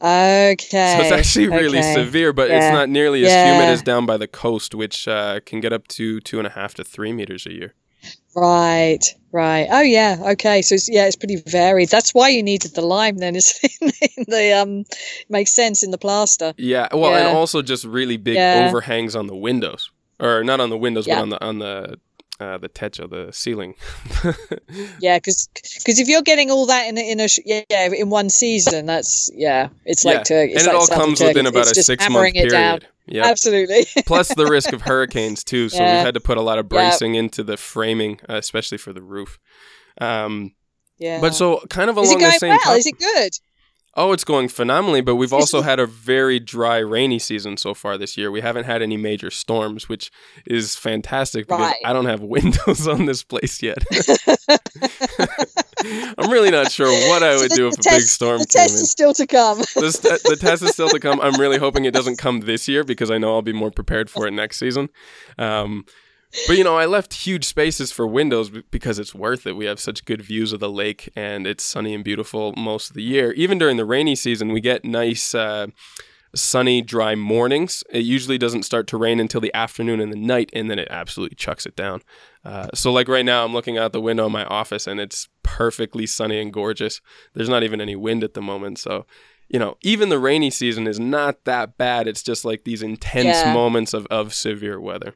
okay. 0.00 0.94
So 0.96 1.02
it's 1.02 1.12
actually 1.12 1.48
really 1.48 1.78
okay. 1.78 1.94
severe, 1.94 2.32
but 2.32 2.50
it's 2.50 2.70
not 2.70 2.88
nearly 2.88 3.24
as 3.24 3.32
humid 3.34 3.68
as 3.68 3.82
down 3.82 4.06
by 4.06 4.16
the 4.16 4.28
coast, 4.28 4.74
which 4.74 5.08
uh, 5.08 5.40
can 5.46 5.60
get 5.60 5.72
up 5.72 5.88
to 5.88 6.20
two 6.20 6.38
and 6.38 6.46
a 6.46 6.50
half 6.50 6.74
to 6.74 6.84
three 6.84 7.12
meters 7.12 7.46
a 7.46 7.52
year. 7.52 7.74
Right, 8.34 9.04
right. 9.32 9.66
Oh 9.70 9.80
yeah, 9.80 10.16
okay. 10.32 10.62
So 10.62 10.74
it's, 10.74 10.88
yeah, 10.88 11.06
it's 11.06 11.16
pretty 11.16 11.36
varied. 11.36 11.88
That's 11.88 12.12
why 12.12 12.28
you 12.30 12.42
needed 12.42 12.74
the 12.74 12.82
lime 12.82 13.18
then. 13.18 13.36
Is 13.40 13.58
in 13.80 13.88
the, 13.88 14.08
in 14.16 14.24
the 14.28 14.52
um 14.52 14.84
makes 15.28 15.54
sense 15.54 15.82
in 15.82 15.90
the 15.90 15.98
plaster. 15.98 16.54
Yeah, 16.56 16.88
well, 16.92 17.14
and 17.14 17.28
also 17.28 17.62
just 17.62 17.84
really 17.84 18.16
big 18.16 18.36
Yeah. 18.36 18.66
overhangs 18.66 19.14
on 19.16 19.26
the 19.26 19.36
windows, 19.36 19.90
or 20.20 20.42
not 20.44 20.60
on 20.60 20.70
the 20.70 20.78
windows, 20.78 21.06
Yeah. 21.06 21.16
but 21.16 21.22
on 21.22 21.28
the 21.30 21.44
on 21.44 21.58
the 21.58 21.98
uh, 22.40 22.58
the 22.58 22.68
techo, 22.68 23.08
the 23.08 23.32
ceiling. 23.32 23.74
Yeah, 25.00 25.18
because 25.18 25.48
if 25.86 26.08
you're 26.08 26.22
getting 26.22 26.50
all 26.50 26.66
that 26.66 26.88
in 26.88 26.98
a, 26.98 27.10
in 27.12 27.20
a 27.20 27.28
yeah 27.44 27.92
in 27.92 28.10
one 28.10 28.28
season, 28.30 28.86
that's 28.86 29.30
yeah, 29.34 29.68
it's 29.84 30.04
like 30.04 30.18
yeah, 30.18 30.22
turkey. 30.22 30.52
and 30.52 30.60
It's 30.60 30.66
it 30.66 30.74
all 30.74 30.86
comes 30.86 31.18
turkey. 31.18 31.28
within 31.30 31.46
about 31.46 31.68
It's 31.68 31.78
a 31.78 31.82
six 31.82 32.02
month 32.04 32.12
hammering 32.14 32.34
it 32.36 32.50
down. 32.50 32.80
period. 32.80 32.88
Yeah, 33.06 33.26
Absolutely. 33.26 33.86
plus 34.06 34.34
the 34.34 34.46
risk 34.46 34.72
of 34.72 34.82
hurricanes 34.82 35.44
too. 35.44 35.68
So 35.68 35.78
Yeah. 35.82 35.96
we've 35.96 36.06
had 36.06 36.14
to 36.14 36.20
put 36.20 36.38
a 36.38 36.40
lot 36.40 36.58
of 36.58 36.64
Yeah. 36.66 36.88
bracing 36.88 37.14
into 37.16 37.42
the 37.44 37.56
framing, 37.56 38.18
uh, 38.28 38.34
especially 38.36 38.78
for 38.78 38.92
the 38.94 39.02
roof. 39.02 39.38
Um, 40.00 40.54
yeah. 40.98 41.20
but 41.20 41.34
so 41.34 41.60
kind 41.68 41.90
of 41.90 41.96
along 41.98 42.06
is 42.06 42.12
it 42.12 42.18
the 42.32 42.38
same. 42.38 42.50
well? 42.50 42.58
top- 42.60 42.76
Is 42.78 42.86
it 42.86 42.98
good? 42.98 43.32
Oh, 43.96 44.12
it's 44.12 44.24
going 44.24 44.48
phenomenally, 44.48 45.00
but 45.02 45.14
we've 45.16 45.32
also 45.32 45.62
had 45.70 45.78
a 45.78 45.86
very 45.86 46.40
dry, 46.40 46.78
rainy 46.78 47.18
season 47.18 47.56
so 47.56 47.74
far 47.74 47.96
this 47.96 48.16
year. 48.16 48.30
We 48.30 48.40
haven't 48.40 48.64
had 48.64 48.82
any 48.82 48.96
major 48.96 49.30
storms, 49.30 49.88
which 49.88 50.10
is 50.46 50.74
fantastic 50.76 51.46
because 51.46 51.60
Right. 51.60 51.76
I 51.84 51.92
don't 51.92 52.06
have 52.06 52.20
windows 52.36 52.88
on 52.88 53.06
this 53.06 53.22
place 53.22 53.62
yet. 53.62 53.78
I'm 56.18 56.30
really 56.30 56.50
not 56.50 56.70
sure 56.72 56.88
what 57.08 57.22
I 57.22 57.34
So 57.36 57.42
would 57.42 57.50
the- 57.50 57.56
do 57.56 57.68
if 57.68 57.74
a 57.74 57.76
test, 57.82 57.96
big 57.98 58.06
storm 58.06 58.38
The 58.38 58.46
came 58.46 58.62
test 58.62 58.76
in. 58.76 58.82
is 58.82 58.90
still 58.90 59.14
to 59.14 59.26
come. 59.26 59.58
the, 59.58 59.90
st- 59.92 60.22
the 60.24 60.36
test 60.36 60.62
is 60.62 60.70
still 60.70 60.88
to 60.88 60.98
come. 61.00 61.20
I'm 61.20 61.38
really 61.40 61.58
hoping 61.58 61.84
it 61.84 61.92
doesn't 61.94 62.16
come 62.18 62.40
this 62.40 62.66
year 62.68 62.84
because 62.84 63.10
I 63.10 63.18
know 63.18 63.34
I'll 63.34 63.42
be 63.42 63.52
more 63.52 63.70
prepared 63.70 64.08
for 64.10 64.26
it 64.26 64.30
next 64.32 64.58
season. 64.58 64.88
Um, 65.38 65.84
but 66.46 66.56
you 66.58 66.64
know, 66.64 66.76
I 66.76 66.86
left 66.86 67.14
huge 67.14 67.44
spaces 67.44 67.92
for 67.92 68.06
windows 68.06 68.50
because 68.50 68.98
it's 68.98 69.14
worth 69.14 69.46
it. 69.46 69.56
We 69.56 69.66
have 69.66 69.80
such 69.80 70.04
good 70.04 70.20
views 70.20 70.52
of 70.52 70.60
the 70.60 70.70
lake, 70.70 71.10
and 71.16 71.46
it's 71.46 71.64
sunny 71.64 71.94
and 71.94 72.02
beautiful 72.04 72.52
most 72.56 72.90
of 72.90 72.94
the 72.94 73.02
year. 73.02 73.32
Even 73.32 73.58
during 73.58 73.76
the 73.76 73.84
rainy 73.84 74.14
season, 74.16 74.52
we 74.52 74.60
get 74.60 74.84
nice. 74.84 75.34
Uh, 75.34 75.68
Sunny, 76.36 76.82
dry 76.82 77.14
mornings. 77.14 77.84
It 77.90 78.00
usually 78.00 78.38
doesn't 78.38 78.64
start 78.64 78.88
to 78.88 78.96
rain 78.96 79.20
until 79.20 79.40
the 79.40 79.54
afternoon 79.54 80.00
and 80.00 80.12
the 80.12 80.16
night, 80.18 80.50
and 80.52 80.68
then 80.68 80.80
it 80.80 80.88
absolutely 80.90 81.36
chucks 81.36 81.64
it 81.64 81.76
down. 81.76 82.02
Uh, 82.44 82.66
so, 82.74 82.90
like 82.90 83.06
right 83.06 83.24
now, 83.24 83.44
I'm 83.44 83.52
looking 83.52 83.78
out 83.78 83.92
the 83.92 84.00
window 84.00 84.26
of 84.26 84.32
my 84.32 84.44
office, 84.46 84.88
and 84.88 84.98
it's 84.98 85.28
perfectly 85.44 86.06
sunny 86.06 86.40
and 86.40 86.52
gorgeous. 86.52 87.00
There's 87.34 87.48
not 87.48 87.62
even 87.62 87.80
any 87.80 87.94
wind 87.94 88.24
at 88.24 88.34
the 88.34 88.42
moment, 88.42 88.80
so 88.80 89.06
you 89.48 89.60
know, 89.60 89.76
even 89.82 90.08
the 90.08 90.18
rainy 90.18 90.50
season 90.50 90.88
is 90.88 90.98
not 90.98 91.44
that 91.44 91.76
bad. 91.78 92.08
It's 92.08 92.22
just 92.22 92.44
like 92.44 92.64
these 92.64 92.82
intense 92.82 93.44
Yeah. 93.44 93.52
moments 93.52 93.94
of, 93.94 94.06
of 94.06 94.34
severe 94.34 94.80
weather. 94.80 95.14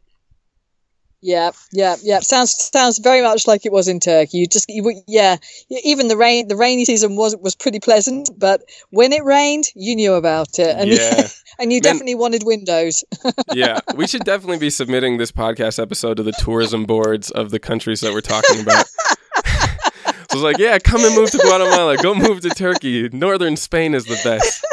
Yeah, 1.20 1.50
yeah, 1.72 1.96
yeah. 2.02 2.20
Sounds 2.20 2.54
sounds 2.72 2.98
very 2.98 3.22
much 3.22 3.46
like 3.46 3.66
it 3.66 3.72
was 3.72 3.88
in 3.88 3.98
Turkey. 3.98 4.38
You 4.38 4.46
just, 4.46 4.66
you, 4.68 5.02
yeah. 5.08 5.36
Even 5.68 6.06
the 6.08 6.16
rain, 6.16 6.46
the 6.46 6.56
rainy 6.56 6.84
season 6.84 7.16
was 7.16 7.34
was 7.36 7.56
pretty 7.56 7.80
pleasant, 7.80 8.30
but 8.38 8.62
when 8.90 9.12
it 9.12 9.24
rained, 9.24 9.64
you 9.74 9.96
knew 9.96 10.14
about 10.14 10.58
it, 10.60 10.76
and 10.76 10.90
Yeah. 10.90 11.26
and 11.58 11.72
you 11.72 11.78
Man- 11.78 11.82
definitely 11.82 12.14
wanted 12.14 12.42
windows. 12.44 13.04
yeah, 13.52 13.80
we 13.96 14.06
should 14.06 14.22
definitely 14.24 14.58
be 14.58 14.70
submitting 14.70 15.16
this 15.18 15.32
podcast 15.32 15.82
episode 15.82 16.18
to 16.18 16.22
the 16.22 16.32
tourism 16.38 16.84
boards 16.84 17.30
of 17.32 17.50
the 17.50 17.58
countries 17.58 18.00
that 18.00 18.12
we're 18.12 18.20
talking 18.20 18.60
about. 18.60 18.86
so 18.86 20.14
it's 20.30 20.34
like, 20.36 20.58
yeah, 20.58 20.78
come 20.78 21.04
and 21.04 21.16
move 21.16 21.30
to 21.32 21.38
Guatemala. 21.38 21.96
Go 21.96 22.14
move 22.14 22.42
to 22.42 22.50
Turkey. 22.50 23.08
Northern 23.12 23.56
Spain 23.56 23.94
is 23.94 24.04
the 24.04 24.20
best. 24.22 24.64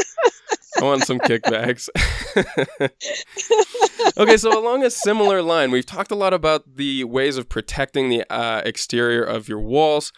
I 0.79 0.83
want 0.83 1.05
some 1.05 1.19
kickbacks. 1.19 1.89
okay, 4.17 4.37
so 4.37 4.57
along 4.57 4.83
a 4.83 4.89
similar 4.89 5.41
line, 5.41 5.71
we've 5.71 5.85
talked 5.85 6.11
a 6.11 6.15
lot 6.15 6.33
about 6.33 6.75
the 6.75 7.03
ways 7.03 7.37
of 7.37 7.49
protecting 7.49 8.09
the 8.09 8.25
uh, 8.31 8.61
exterior 8.65 9.23
of 9.23 9.47
your 9.47 9.59
walls. 9.59 10.11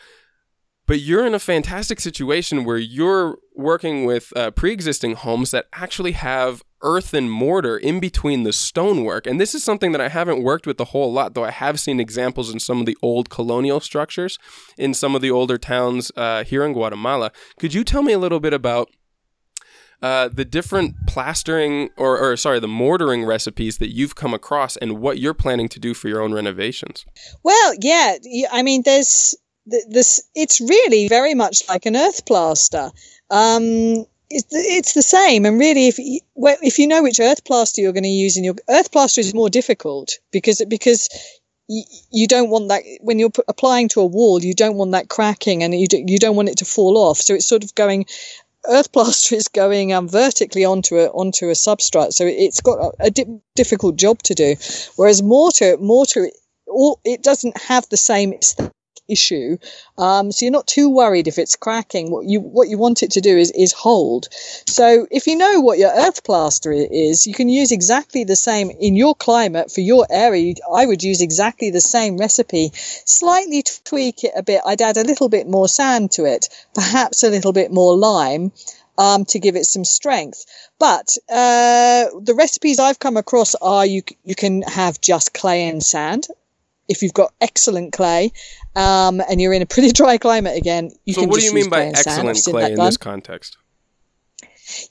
But 0.88 1.01
you're 1.01 1.28
in 1.28 1.34
a 1.34 1.39
fantastic 1.39 1.99
situation 1.99 2.63
where 2.63 2.78
you're 2.78 3.38
working 3.55 4.05
with 4.05 4.32
uh, 4.38 4.51
pre 4.51 4.72
existing 4.72 5.15
homes 5.15 5.51
that 5.51 5.65
actually 5.74 6.13
have 6.13 6.63
earth 6.82 7.13
and 7.13 7.30
mortar 7.30 7.78
in 7.78 7.99
between 7.99 8.43
the 8.43 8.53
stonework. 8.53 9.28
And 9.28 9.41
this 9.41 9.53
is 9.53 9.63
something 9.63 9.91
that 9.91 10.01
I 10.01 10.07
haven't 10.07 10.43
worked 10.43 10.65
with 10.65 10.80
a 10.80 10.86
whole 10.86 11.11
lot, 11.11 11.34
though 11.34 11.43
I 11.43 11.51
have 11.51 11.80
seen 11.80 11.99
examples 11.99 12.51
in 12.51 12.59
some 12.59 12.80
of 12.80 12.86
the 12.86 12.97
old 13.01 13.30
colonial 13.30 13.82
structures 13.82 14.38
in 14.78 14.93
some 14.93 15.13
of 15.13 15.22
the 15.22 15.32
older 15.32 15.57
towns 15.57 16.11
uh, 16.15 16.45
here 16.45 16.63
in 16.63 16.72
Guatemala. 16.74 17.32
Could 17.59 17.74
you 17.74 17.84
tell 17.84 18.03
me 18.03 18.13
a 18.13 18.20
little 18.20 18.39
bit 18.39 18.53
about? 18.53 18.89
Uh, 20.02 20.28
the 20.28 20.45
different 20.45 20.95
plastering 21.08 21.89
or, 21.98 22.20
or 22.20 22.38
sorry 22.38 22.60
the 22.60 22.68
mortaring 22.68 23.26
recipes 23.26 23.80
that 23.80 23.89
you've 23.89 24.14
come 24.14 24.34
across 24.34 24.78
and 24.78 25.00
what 25.00 25.18
you're 25.18 25.34
planning 25.34 25.68
to 25.68 25.80
do 25.80 25.95
for 25.95 26.08
your 26.08 26.22
own 26.22 26.34
renovations 26.34 27.06
Well, 27.43 27.74
yeah. 27.82 28.18
I 28.52 28.62
mean, 28.64 28.84
there's 28.84 29.36
th- 29.70 29.84
this. 29.89 30.22
It's 30.36 30.60
really 30.62 31.08
very 31.08 31.34
much 31.34 31.68
like 31.68 31.86
an 31.86 31.95
earth 31.95 32.26
plaster. 32.26 32.91
Um, 33.30 34.06
it's, 34.30 34.93
the 34.93 35.02
same, 35.02 35.45
and 35.45 35.58
really, 35.58 35.88
if 35.88 35.98
you, 35.98 36.20
if 36.36 36.78
you 36.80 36.88
know 36.88 37.02
which 37.02 37.20
earth 37.20 37.45
plaster 37.45 37.82
you're 37.82 37.93
going 37.93 38.04
to 38.04 38.10
use 38.10 38.36
in 38.36 38.43
your 38.43 38.56
earth 38.70 38.91
plaster 38.91 39.22
is 39.22 39.34
more 39.34 39.50
difficult 39.50 40.20
because 40.32 40.62
because 40.68 41.08
you, 41.70 42.28
don't 42.28 42.50
want 42.50 42.68
that 42.68 42.84
when 43.02 43.20
you're 43.20 43.32
applying 43.48 43.88
to 43.89 44.02
a 44.02 44.06
wall, 44.06 44.41
you 44.43 44.54
don't 44.54 44.76
want 44.76 44.91
that 44.91 45.08
cracking, 45.08 45.64
and 45.64 45.74
you 45.74 45.88
you 45.91 46.18
don't 46.18 46.36
want 46.36 46.50
it 46.50 46.58
to 46.58 46.66
fall 46.66 46.98
off. 46.98 47.18
So 47.18 47.34
it's 47.36 47.48
sort 47.48 47.64
of 47.64 47.74
going. 47.76 48.06
Earth 48.68 48.91
plaster 48.91 49.36
is 49.36 49.47
going 49.47 49.93
um, 49.93 50.07
vertically 50.07 50.65
onto 50.65 50.97
a 50.97 51.07
onto 51.07 51.49
a 51.49 51.53
substrate, 51.53 52.13
so 52.13 52.26
it's 52.26 52.61
got 52.61 52.80
a, 52.80 52.91
a 53.05 53.11
di- 53.11 53.39
difficult 53.55 53.95
job 53.95 54.22
to 54.24 54.34
do. 54.34 54.55
Whereas 54.95 55.22
mortar, 55.24 55.78
mortar, 55.78 56.30
all, 56.68 56.99
it 57.03 57.24
doesn't 57.24 57.57
have 57.57 57.88
the 57.89 57.97
same 57.97 58.34
issue, 59.08 59.58
um, 59.98 60.32
so 60.32 60.45
you're 60.45 60.52
not 60.52 60.68
too 60.68 60.89
worried 60.89 61.28
if 61.28 61.38
it's 61.38 61.56
cracking. 61.56 62.12
What 62.12 62.26
you 62.26 62.39
what 62.39 62.70
you 62.70 62.78
want 62.78 63.04
it 63.04 63.12
to 63.12 63.22
do 63.22 63.38
is 63.38 63.52
is 63.52 63.74
hold. 63.74 64.28
So 64.32 65.08
if 65.12 65.28
you 65.28 65.36
know 65.36 65.62
what 65.62 65.80
your 65.80 65.91
earth 65.91 66.24
plaster 66.24 66.72
is, 66.72 67.26
you 67.28 67.34
can 67.34 67.50
use 67.50 67.72
exactly 67.72 68.24
the 68.24 68.36
same 68.36 68.70
in 68.70 68.95
your 68.95 69.16
climate 69.16 69.72
for 69.72 69.82
your 69.82 70.06
area. 70.10 70.56
I 70.72 70.86
would 70.86 71.04
use 71.04 71.22
exactly 71.22 71.72
the 71.72 71.82
same 71.82 72.18
recipe, 72.18 72.72
slightly 72.74 73.64
tweak 73.86 74.24
it 74.24 74.34
a 74.36 74.43
bit. 74.43 74.62
I'd 74.66 74.82
add 74.82 74.98
a 74.98 75.04
little 75.04 75.30
bit 75.30 75.48
more 75.48 75.68
sand 75.68 76.12
to 76.12 76.26
it, 76.26 76.50
perhaps 76.74 77.24
a 77.24 77.30
little 77.30 77.54
bit 77.54 77.72
more 77.72 77.98
lime. 77.98 78.52
Um, 79.00 79.26
to 79.26 79.38
give 79.38 79.56
it 79.56 79.66
some 79.66 79.86
strength, 79.86 80.43
but 80.80 81.18
uh, 81.30 82.06
the 82.20 82.34
recipes 82.36 82.80
I've 82.80 82.98
come 82.98 83.16
across 83.16 83.54
are 83.54 83.86
you 83.86 84.02
you 84.26 84.34
can 84.34 84.64
have 84.64 85.00
just 85.00 85.36
clay 85.36 85.70
and 85.70 85.84
sand, 85.84 86.26
if 86.88 87.02
you've 87.02 87.14
got 87.14 87.34
excellent 87.41 87.93
clay 87.93 88.32
um, 88.78 89.21
and 89.30 89.41
you're 89.41 89.53
in 89.53 89.61
a 89.61 89.65
pretty 89.65 89.91
dry 90.01 90.17
climate 90.17 90.57
again, 90.57 90.91
you 91.05 91.13
so 91.13 91.21
can 91.21 91.30
what 91.30 91.39
do 91.39 91.45
you 91.45 91.53
mean 91.53 91.69
by 91.69 91.78
clay 91.78 91.88
and 91.88 91.97
sand. 91.97 92.21
I've 92.21 92.36
excellent 92.38 92.59
clay 92.59 92.71
in 92.71 92.78
done. 92.78 92.86
this 92.86 92.97
context 92.97 93.57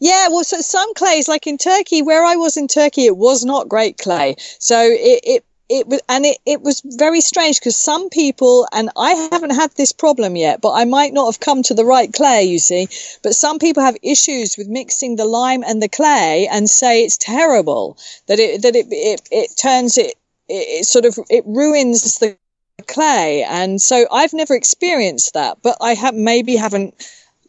Yeah, 0.00 0.28
well, 0.28 0.44
so 0.44 0.60
some 0.60 0.92
clays, 0.94 1.28
like 1.28 1.46
in 1.46 1.58
Turkey, 1.58 2.02
where 2.02 2.24
I 2.24 2.36
was 2.36 2.56
in 2.56 2.66
Turkey, 2.66 3.06
it 3.06 3.16
was 3.16 3.44
not 3.44 3.68
great 3.68 3.98
clay. 3.98 4.34
So 4.58 4.80
it, 4.80 5.20
it, 5.24 5.44
it 5.68 5.86
was, 5.88 6.00
and 6.08 6.24
it, 6.24 6.38
it 6.46 6.62
was 6.62 6.80
very 6.84 7.20
strange 7.20 7.60
because 7.60 7.76
some 7.76 8.08
people, 8.10 8.66
and 8.72 8.90
I 8.96 9.28
haven't 9.30 9.54
had 9.54 9.72
this 9.72 9.92
problem 9.92 10.36
yet, 10.36 10.60
but 10.60 10.72
I 10.72 10.84
might 10.84 11.12
not 11.12 11.26
have 11.26 11.40
come 11.40 11.62
to 11.64 11.74
the 11.74 11.84
right 11.84 12.12
clay, 12.12 12.44
you 12.44 12.58
see. 12.58 12.88
But 13.22 13.34
some 13.34 13.58
people 13.58 13.82
have 13.82 13.96
issues 14.02 14.56
with 14.56 14.68
mixing 14.68 15.16
the 15.16 15.24
lime 15.24 15.62
and 15.64 15.82
the 15.82 15.88
clay 15.88 16.48
and 16.50 16.70
say 16.70 17.02
it's 17.02 17.18
terrible, 17.18 17.98
that 18.26 18.38
it, 18.38 18.62
that 18.62 18.74
it, 18.74 18.86
it, 18.90 19.28
it 19.30 19.56
turns 19.56 19.98
it, 19.98 20.14
it, 20.48 20.80
it 20.80 20.86
sort 20.86 21.04
of, 21.04 21.18
it 21.30 21.44
ruins 21.46 22.18
the 22.18 22.36
clay. 22.86 23.44
And 23.48 23.80
so 23.80 24.06
I've 24.10 24.32
never 24.32 24.54
experienced 24.54 25.34
that, 25.34 25.58
but 25.62 25.76
I 25.80 25.94
have 25.94 26.14
maybe 26.14 26.56
haven't 26.56 26.94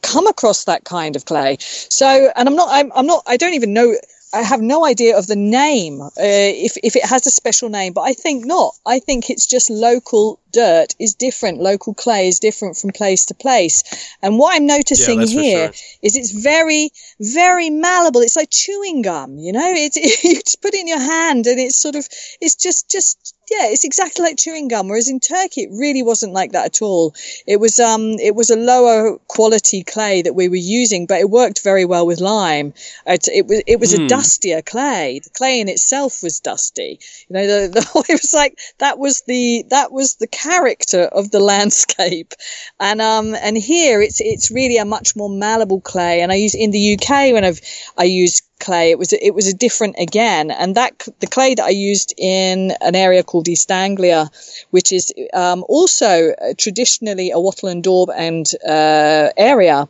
come 0.01 0.27
across 0.27 0.65
that 0.65 0.83
kind 0.83 1.15
of 1.15 1.25
clay. 1.25 1.57
So, 1.59 2.31
and 2.35 2.47
I'm 2.47 2.55
not, 2.55 2.69
I'm, 2.71 2.91
I'm 2.95 3.05
not, 3.05 3.23
I 3.27 3.37
don't 3.37 3.53
even 3.53 3.73
know. 3.73 3.95
I 4.33 4.41
have 4.41 4.61
no 4.61 4.85
idea 4.85 5.17
of 5.17 5.25
the 5.27 5.37
name, 5.37 6.01
uh, 6.01 6.09
if, 6.17 6.75
if 6.83 6.97
it 6.97 7.05
has 7.05 7.25
a 7.25 7.31
special 7.31 7.69
name, 7.69 7.93
but 7.93 8.01
I 8.01 8.11
think 8.11 8.45
not. 8.45 8.75
I 8.85 8.99
think 8.99 9.29
it's 9.29 9.45
just 9.45 9.69
local 9.69 10.39
dirt 10.51 10.95
is 10.99 11.15
different. 11.15 11.59
Local 11.59 11.93
clay 11.93 12.27
is 12.27 12.39
different 12.39 12.75
from 12.75 12.91
place 12.91 13.25
to 13.27 13.33
place. 13.33 13.83
And 14.21 14.37
what 14.37 14.53
I'm 14.53 14.65
noticing 14.65 15.21
for 15.21 15.27
here 15.27 15.71
sure. 15.71 15.99
is 16.01 16.17
it's 16.17 16.31
very, 16.31 16.89
very 17.21 17.69
malleable. 17.69 18.19
It's 18.21 18.35
like 18.35 18.49
chewing 18.49 19.01
gum, 19.01 19.37
you 19.37 19.53
know, 19.53 19.73
it's, 19.73 19.95
you 20.23 20.35
just 20.35 20.61
put 20.61 20.73
it 20.73 20.81
in 20.81 20.87
your 20.87 20.99
hand 20.99 21.47
and 21.47 21.59
it's 21.59 21.81
sort 21.81 21.95
of, 21.95 22.05
it's 22.41 22.55
just, 22.55 22.91
just, 22.91 23.36
yeah, 23.49 23.67
it's 23.67 23.83
exactly 23.85 24.23
like 24.23 24.37
chewing 24.37 24.67
gum. 24.67 24.87
Whereas 24.87 25.09
in 25.09 25.19
Turkey, 25.19 25.61
it 25.61 25.69
really 25.71 26.03
wasn't 26.03 26.33
like 26.33 26.51
that 26.51 26.65
at 26.65 26.81
all. 26.81 27.15
It 27.45 27.59
was, 27.59 27.79
um, 27.79 28.11
it 28.19 28.35
was 28.35 28.49
a 28.49 28.55
lower 28.57 29.17
quality 29.27 29.83
clay 29.83 30.21
that 30.21 30.33
we 30.35 30.49
were 30.49 30.55
using, 30.55 31.05
but 31.05 31.19
it 31.19 31.29
worked 31.29 31.63
very 31.63 31.85
well 31.85 32.05
with 32.05 32.19
lime. 32.19 32.73
It, 33.05 33.27
it 33.27 33.47
was, 33.47 33.61
it 33.65 33.79
was 33.79 33.93
Hmm. 33.93 34.01
a 34.01 34.07
dustier 34.07 34.61
clay. 34.61 35.19
The 35.23 35.29
clay 35.29 35.59
in 35.61 35.69
itself 35.69 36.21
was 36.23 36.39
dusty. 36.39 36.99
You 37.29 37.33
know, 37.33 37.47
the, 37.47 37.67
the, 37.69 38.05
it 38.09 38.21
was 38.21 38.33
like, 38.33 38.59
that 38.79 38.99
was 38.99 39.21
the, 39.21 39.65
that 39.69 39.91
was 39.91 40.15
the 40.15 40.27
character 40.27 41.03
of 41.03 41.31
the 41.31 41.39
landscape. 41.39 42.33
And, 42.79 43.01
um, 43.01 43.35
and 43.35 43.57
here 43.57 44.01
it's, 44.01 44.21
it's 44.21 44.51
really 44.51 44.77
a 44.77 44.85
much 44.85 45.15
more 45.15 45.29
malleable 45.29 45.81
clay. 45.81 46.21
And 46.21 46.31
I 46.31 46.35
use 46.35 46.55
in 46.55 46.71
the 46.71 46.93
UK 46.99 47.33
when 47.33 47.45
I've, 47.45 47.61
I 47.97 48.03
use 48.03 48.41
clay, 48.59 48.91
it 48.91 48.99
was, 48.99 49.13
it 49.13 49.33
was 49.33 49.47
a 49.47 49.53
different 49.53 49.95
again. 49.99 50.51
And 50.51 50.75
that, 50.75 51.07
the 51.19 51.27
clay 51.27 51.55
that 51.55 51.65
I 51.65 51.69
used 51.69 52.13
in 52.17 52.71
an 52.81 52.95
area 52.95 53.23
called 53.23 53.47
East 53.47 53.71
Anglia, 53.71 54.29
which 54.71 54.91
is, 54.91 55.13
um, 55.33 55.63
also 55.67 56.31
uh, 56.31 56.53
traditionally 56.57 57.31
a 57.31 57.39
wattle 57.39 57.69
and 57.69 57.83
daub 57.83 58.09
and, 58.15 58.45
uh, 58.67 59.29
area. 59.37 59.87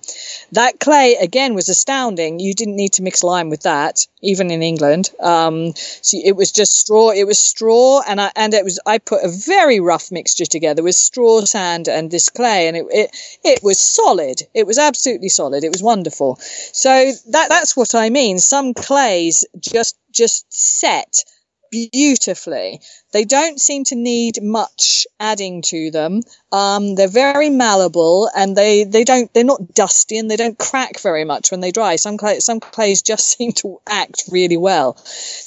That 0.51 0.79
clay 0.79 1.15
again 1.21 1.53
was 1.53 1.69
astounding. 1.69 2.39
You 2.39 2.53
didn't 2.53 2.75
need 2.75 2.93
to 2.93 3.03
mix 3.03 3.23
lime 3.23 3.49
with 3.49 3.63
that, 3.63 4.07
even 4.21 4.51
in 4.51 4.61
England. 4.63 5.11
Um, 5.19 5.73
so 6.01 6.17
it 6.23 6.35
was 6.35 6.51
just 6.51 6.73
straw. 6.73 7.11
It 7.11 7.25
was 7.25 7.39
straw, 7.39 8.01
and 8.07 8.19
I 8.19 8.31
and 8.35 8.53
it 8.53 8.63
was. 8.63 8.79
I 8.85 8.97
put 8.97 9.23
a 9.23 9.29
very 9.29 9.79
rough 9.79 10.11
mixture 10.11 10.45
together 10.45 10.83
with 10.83 10.95
straw, 10.95 11.41
sand, 11.41 11.87
and 11.87 12.09
this 12.09 12.29
clay, 12.29 12.67
and 12.67 12.77
it 12.77 12.85
it, 12.89 13.09
it 13.43 13.59
was 13.63 13.79
solid. 13.79 14.41
It 14.53 14.65
was 14.65 14.77
absolutely 14.77 15.29
solid. 15.29 15.63
It 15.63 15.71
was 15.71 15.83
wonderful. 15.83 16.37
So 16.39 17.11
that 17.31 17.49
that's 17.49 17.75
what 17.75 17.93
I 17.93 18.09
mean. 18.09 18.39
Some 18.39 18.56
clays 18.73 19.45
just 19.59 19.97
just 20.11 20.45
set 20.49 21.23
beautifully. 21.71 22.81
They 23.11 23.23
don't 23.23 23.59
seem 23.59 23.83
to 23.85 23.95
need 23.95 24.41
much 24.41 25.07
adding 25.19 25.61
to 25.63 25.91
them. 25.91 26.21
Um, 26.51 26.95
they're 26.95 27.07
very 27.07 27.49
malleable 27.49 28.29
and 28.35 28.55
they, 28.55 28.83
they 28.83 29.03
don't, 29.03 29.33
they're 29.33 29.43
not 29.43 29.73
dusty 29.73 30.17
and 30.17 30.29
they 30.29 30.35
don't 30.35 30.57
crack 30.57 30.99
very 30.99 31.25
much 31.25 31.51
when 31.51 31.59
they 31.59 31.71
dry. 31.71 31.95
Some 31.95 32.17
clay, 32.17 32.39
some 32.39 32.59
clays 32.59 33.01
just 33.01 33.27
seem 33.37 33.51
to 33.53 33.79
act 33.87 34.23
really 34.31 34.57
well. 34.57 34.93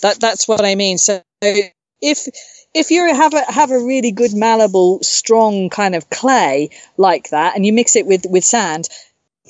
That, 0.03 0.19
that's 0.21 0.47
what 0.49 0.65
I 0.65 0.75
mean. 0.75 0.99
So 0.99 1.23
if, 1.43 2.29
if 2.73 2.91
you 2.91 3.13
have 3.13 3.35
a 3.35 3.53
have 3.53 3.73
a 3.73 3.85
really 3.85 4.13
good 4.13 4.33
malleable, 4.33 5.03
strong 5.03 5.71
kind 5.71 5.97
of 5.97 6.09
clay 6.09 6.71
like 6.97 7.31
that, 7.31 7.57
and 7.57 7.67
you 7.67 7.73
mix 7.73 7.97
it 7.97 8.07
with 8.07 8.27
with 8.31 8.45
sand, 8.45 8.89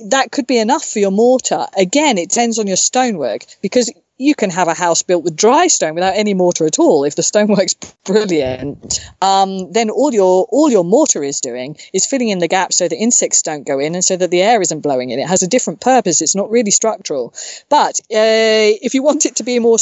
that 0.09 0.33
could 0.33 0.47
be 0.47 0.59
enough 0.59 0.85
for 0.85 0.99
your 0.99 1.11
mortar. 1.11 1.67
Again, 1.77 2.19
it 2.19 2.31
depends 2.31 2.59
on 2.59 2.67
your 2.67 2.77
stonework 2.77 3.45
because 3.63 3.93
you 4.21 4.35
can 4.35 4.51
have 4.51 4.69
a 4.69 4.75
house 4.75 5.03
built 5.03 5.25
with 5.25 5.35
dry 5.35 5.67
stone 5.67 5.95
without 5.95 6.15
any 6.15 6.35
mortar 6.35 6.67
at 6.67 6.79
all. 6.79 7.05
If 7.05 7.17
the 7.17 7.23
stonework's 7.23 7.75
brilliant, 8.05 9.01
um, 9.23 9.73
then 9.73 9.89
all 9.89 10.13
your 10.13 10.47
all 10.51 10.71
your 10.71 10.85
mortar 10.85 11.25
is 11.25 11.41
doing 11.41 11.79
is 11.95 12.07
filling 12.07 12.29
in 12.29 12.39
the 12.39 12.49
gaps 12.49 12.77
so 12.77 12.89
the 12.89 12.99
insects 12.99 13.43
don't 13.43 13.67
go 13.67 13.79
in 13.79 13.95
and 13.95 14.05
so 14.05 14.17
that 14.17 14.31
the 14.31 14.43
air 14.43 14.61
isn't 14.61 14.81
blowing 14.81 15.11
in. 15.11 15.19
It 15.19 15.29
has 15.29 15.43
a 15.43 15.49
different 15.49 15.81
purpose. 15.81 16.21
It's 16.21 16.37
not 16.37 16.51
really 16.51 16.71
structural. 16.71 17.33
But 17.71 18.01
uh, 18.11 18.77
if 18.83 18.95
you 18.95 19.03
want 19.03 19.25
it 19.25 19.37
to 19.37 19.43
be 19.43 19.59
more 19.59 19.79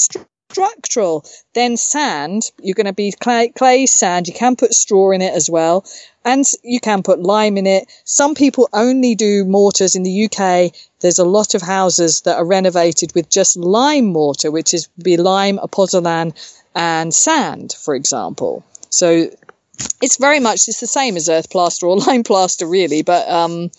structural, 0.50 1.24
then 1.54 1.76
sand. 1.76 2.50
You're 2.60 2.74
going 2.74 2.86
to 2.86 2.92
be 2.92 3.12
clay, 3.12 3.48
clay 3.48 3.86
sand. 3.86 4.28
You 4.28 4.34
can 4.34 4.56
put 4.56 4.72
straw 4.74 5.10
in 5.10 5.20
it 5.20 5.34
as 5.34 5.50
well 5.50 5.84
and 6.24 6.44
you 6.62 6.80
can 6.80 7.02
put 7.02 7.20
lime 7.20 7.56
in 7.58 7.66
it. 7.66 7.86
Some 8.04 8.34
people 8.34 8.68
only 8.72 9.14
do 9.14 9.44
mortars 9.44 9.94
in 9.94 10.02
the 10.04 10.24
UK. 10.24 10.72
There's 11.00 11.18
a 11.18 11.24
lot 11.24 11.54
of 11.54 11.62
houses 11.62 12.22
that 12.22 12.36
are 12.36 12.44
renovated 12.44 13.14
with 13.14 13.28
just 13.28 13.56
lime 13.56 14.06
mortar, 14.06 14.50
which 14.50 14.72
is 14.72 14.88
be 15.02 15.16
lime, 15.16 15.58
pozzolan, 15.58 16.34
and 16.74 17.12
sand, 17.14 17.74
for 17.78 17.94
example. 17.94 18.64
So 18.90 19.30
it's 20.02 20.16
very 20.16 20.40
much 20.40 20.66
it's 20.66 20.80
the 20.80 20.86
same 20.86 21.16
as 21.16 21.28
earth 21.28 21.50
plaster 21.50 21.86
or 21.86 21.96
lime 22.06 22.24
plaster, 22.24 22.66
really. 22.66 23.02
But 23.02 23.28
um, 23.28 23.70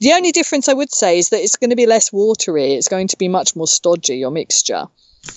the 0.00 0.12
only 0.12 0.32
difference 0.32 0.68
I 0.68 0.74
would 0.74 0.92
say 0.92 1.18
is 1.18 1.28
that 1.28 1.42
it's 1.42 1.56
going 1.56 1.70
to 1.70 1.76
be 1.76 1.86
less 1.86 2.12
watery. 2.12 2.72
It's 2.74 2.88
going 2.88 3.08
to 3.08 3.18
be 3.18 3.28
much 3.28 3.54
more 3.54 3.68
stodgy, 3.68 4.16
your 4.16 4.30
mixture. 4.30 4.88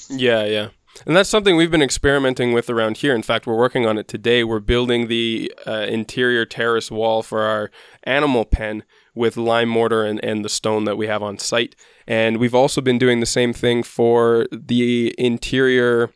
Yeah, 0.10 0.46
yeah. 0.46 0.70
And 1.06 1.16
that's 1.16 1.30
something 1.30 1.56
we've 1.56 1.72
been 1.72 1.82
experimenting 1.82 2.52
with 2.52 2.70
around 2.70 2.98
here. 2.98 3.16
In 3.16 3.22
fact, 3.22 3.48
we're 3.48 3.58
working 3.58 3.86
on 3.86 3.98
it 3.98 4.08
today. 4.08 4.44
We're 4.44 4.60
building 4.60 5.08
the 5.08 5.54
uh, 5.66 5.86
interior 5.88 6.46
terrace 6.46 6.92
wall 6.92 7.24
for 7.24 7.42
our 7.42 7.72
animal 8.04 8.44
pen 8.44 8.84
with 9.16 9.38
lime 9.38 9.70
mortar 9.70 10.04
and, 10.04 10.24
and 10.24 10.44
the 10.44 10.50
stone 10.50 10.86
that 10.86 10.98
we 10.98 11.08
have 11.08 11.24
on 11.24 11.38
site. 11.38 11.76
And 12.08 12.38
we've 12.38 12.56
also 12.56 12.82
been 12.82 12.98
doing 12.98 13.20
the 13.20 13.26
same 13.26 13.54
thing 13.54 13.84
for 13.84 14.48
the 14.52 15.14
interior 15.18 16.12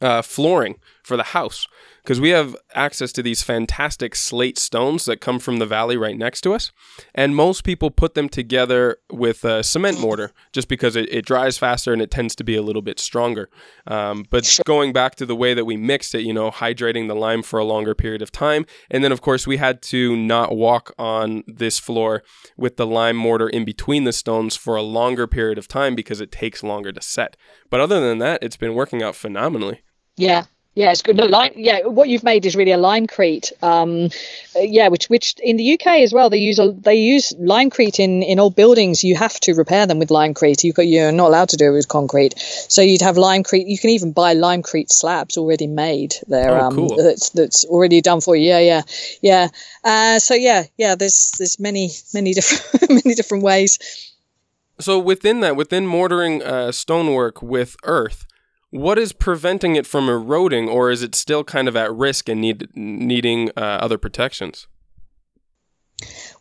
uh, 0.00 0.22
flooring 0.22 0.76
for 1.02 1.16
the 1.16 1.22
house 1.22 1.66
because 2.08 2.22
we 2.22 2.30
have 2.30 2.56
access 2.74 3.12
to 3.12 3.22
these 3.22 3.42
fantastic 3.42 4.16
slate 4.16 4.56
stones 4.56 5.04
that 5.04 5.20
come 5.20 5.38
from 5.38 5.58
the 5.58 5.66
valley 5.66 5.94
right 5.94 6.16
next 6.16 6.40
to 6.40 6.54
us. 6.54 6.72
And 7.14 7.36
most 7.36 7.64
people 7.64 7.90
put 7.90 8.14
them 8.14 8.30
together 8.30 8.96
with 9.12 9.44
a 9.44 9.62
cement 9.62 10.00
mortar 10.00 10.32
just 10.50 10.68
because 10.68 10.96
it, 10.96 11.12
it 11.12 11.26
dries 11.26 11.58
faster 11.58 11.92
and 11.92 12.00
it 12.00 12.10
tends 12.10 12.34
to 12.36 12.44
be 12.44 12.56
a 12.56 12.62
little 12.62 12.80
bit 12.80 12.98
stronger. 12.98 13.50
Um, 13.86 14.24
but 14.30 14.58
going 14.64 14.94
back 14.94 15.16
to 15.16 15.26
the 15.26 15.36
way 15.36 15.52
that 15.52 15.66
we 15.66 15.76
mixed 15.76 16.14
it, 16.14 16.22
you 16.22 16.32
know, 16.32 16.50
hydrating 16.50 17.08
the 17.08 17.14
lime 17.14 17.42
for 17.42 17.58
a 17.58 17.64
longer 17.64 17.94
period 17.94 18.22
of 18.22 18.32
time. 18.32 18.64
And 18.90 19.04
then, 19.04 19.12
of 19.12 19.20
course, 19.20 19.46
we 19.46 19.58
had 19.58 19.82
to 19.82 20.16
not 20.16 20.56
walk 20.56 20.94
on 20.98 21.44
this 21.46 21.78
floor 21.78 22.22
with 22.56 22.78
the 22.78 22.86
lime 22.86 23.16
mortar 23.16 23.50
in 23.50 23.66
between 23.66 24.04
the 24.04 24.14
stones 24.14 24.56
for 24.56 24.76
a 24.76 24.82
longer 24.82 25.26
period 25.26 25.58
of 25.58 25.68
time 25.68 25.94
because 25.94 26.22
it 26.22 26.32
takes 26.32 26.62
longer 26.62 26.90
to 26.90 27.02
set. 27.02 27.36
But 27.68 27.80
other 27.80 28.00
than 28.00 28.16
that, 28.20 28.42
it's 28.42 28.56
been 28.56 28.72
working 28.72 29.02
out 29.02 29.14
phenomenally. 29.14 29.82
Yeah, 30.16 30.46
yeah, 30.78 30.92
it's 30.92 31.02
good. 31.02 31.16
No, 31.16 31.26
line, 31.26 31.54
yeah, 31.56 31.86
what 31.86 32.08
you've 32.08 32.22
made 32.22 32.46
is 32.46 32.54
really 32.54 32.70
a 32.70 32.78
limecrete. 32.78 33.50
Um, 33.64 34.10
uh, 34.54 34.60
yeah, 34.60 34.86
which 34.86 35.06
which 35.06 35.34
in 35.42 35.56
the 35.56 35.74
UK 35.74 36.02
as 36.02 36.12
well 36.12 36.30
they 36.30 36.38
use 36.38 36.60
a, 36.60 36.70
they 36.70 36.94
use 36.94 37.32
limecrete 37.32 37.98
in 37.98 38.22
in 38.22 38.38
old 38.38 38.54
buildings. 38.54 39.02
You 39.02 39.16
have 39.16 39.40
to 39.40 39.54
repair 39.54 39.86
them 39.86 39.98
with 39.98 40.10
limecrete. 40.10 40.62
You 40.62 40.72
you're 40.84 41.10
not 41.10 41.26
allowed 41.26 41.48
to 41.48 41.56
do 41.56 41.70
it 41.70 41.72
with 41.72 41.88
concrete. 41.88 42.38
So 42.38 42.80
you'd 42.80 43.00
have 43.00 43.16
limecrete. 43.16 43.66
You 43.66 43.76
can 43.76 43.90
even 43.90 44.12
buy 44.12 44.36
limecrete 44.36 44.92
slabs 44.92 45.36
already 45.36 45.66
made. 45.66 46.14
There, 46.28 46.56
oh, 46.56 46.66
um, 46.66 46.76
cool. 46.76 46.96
that's 46.96 47.30
that's 47.30 47.64
already 47.64 48.00
done 48.00 48.20
for 48.20 48.36
you. 48.36 48.46
Yeah, 48.46 48.60
yeah, 48.60 48.82
yeah. 49.20 49.48
Uh, 49.82 50.20
so 50.20 50.34
yeah, 50.34 50.62
yeah. 50.76 50.94
There's 50.94 51.32
there's 51.38 51.58
many 51.58 51.90
many 52.14 52.34
different 52.34 52.88
many 53.04 53.16
different 53.16 53.42
ways. 53.42 53.80
So 54.78 55.00
within 55.00 55.40
that, 55.40 55.56
within 55.56 55.88
mortaring 55.88 56.40
uh, 56.40 56.70
stonework 56.70 57.42
with 57.42 57.74
earth 57.82 58.27
what 58.70 58.98
is 58.98 59.12
preventing 59.12 59.76
it 59.76 59.86
from 59.86 60.08
eroding, 60.08 60.68
or 60.68 60.90
is 60.90 61.02
it 61.02 61.14
still 61.14 61.44
kind 61.44 61.68
of 61.68 61.76
at 61.76 61.92
risk 61.92 62.28
and 62.28 62.40
need 62.40 62.68
needing 62.74 63.50
uh, 63.56 63.78
other 63.80 63.98
protections? 63.98 64.66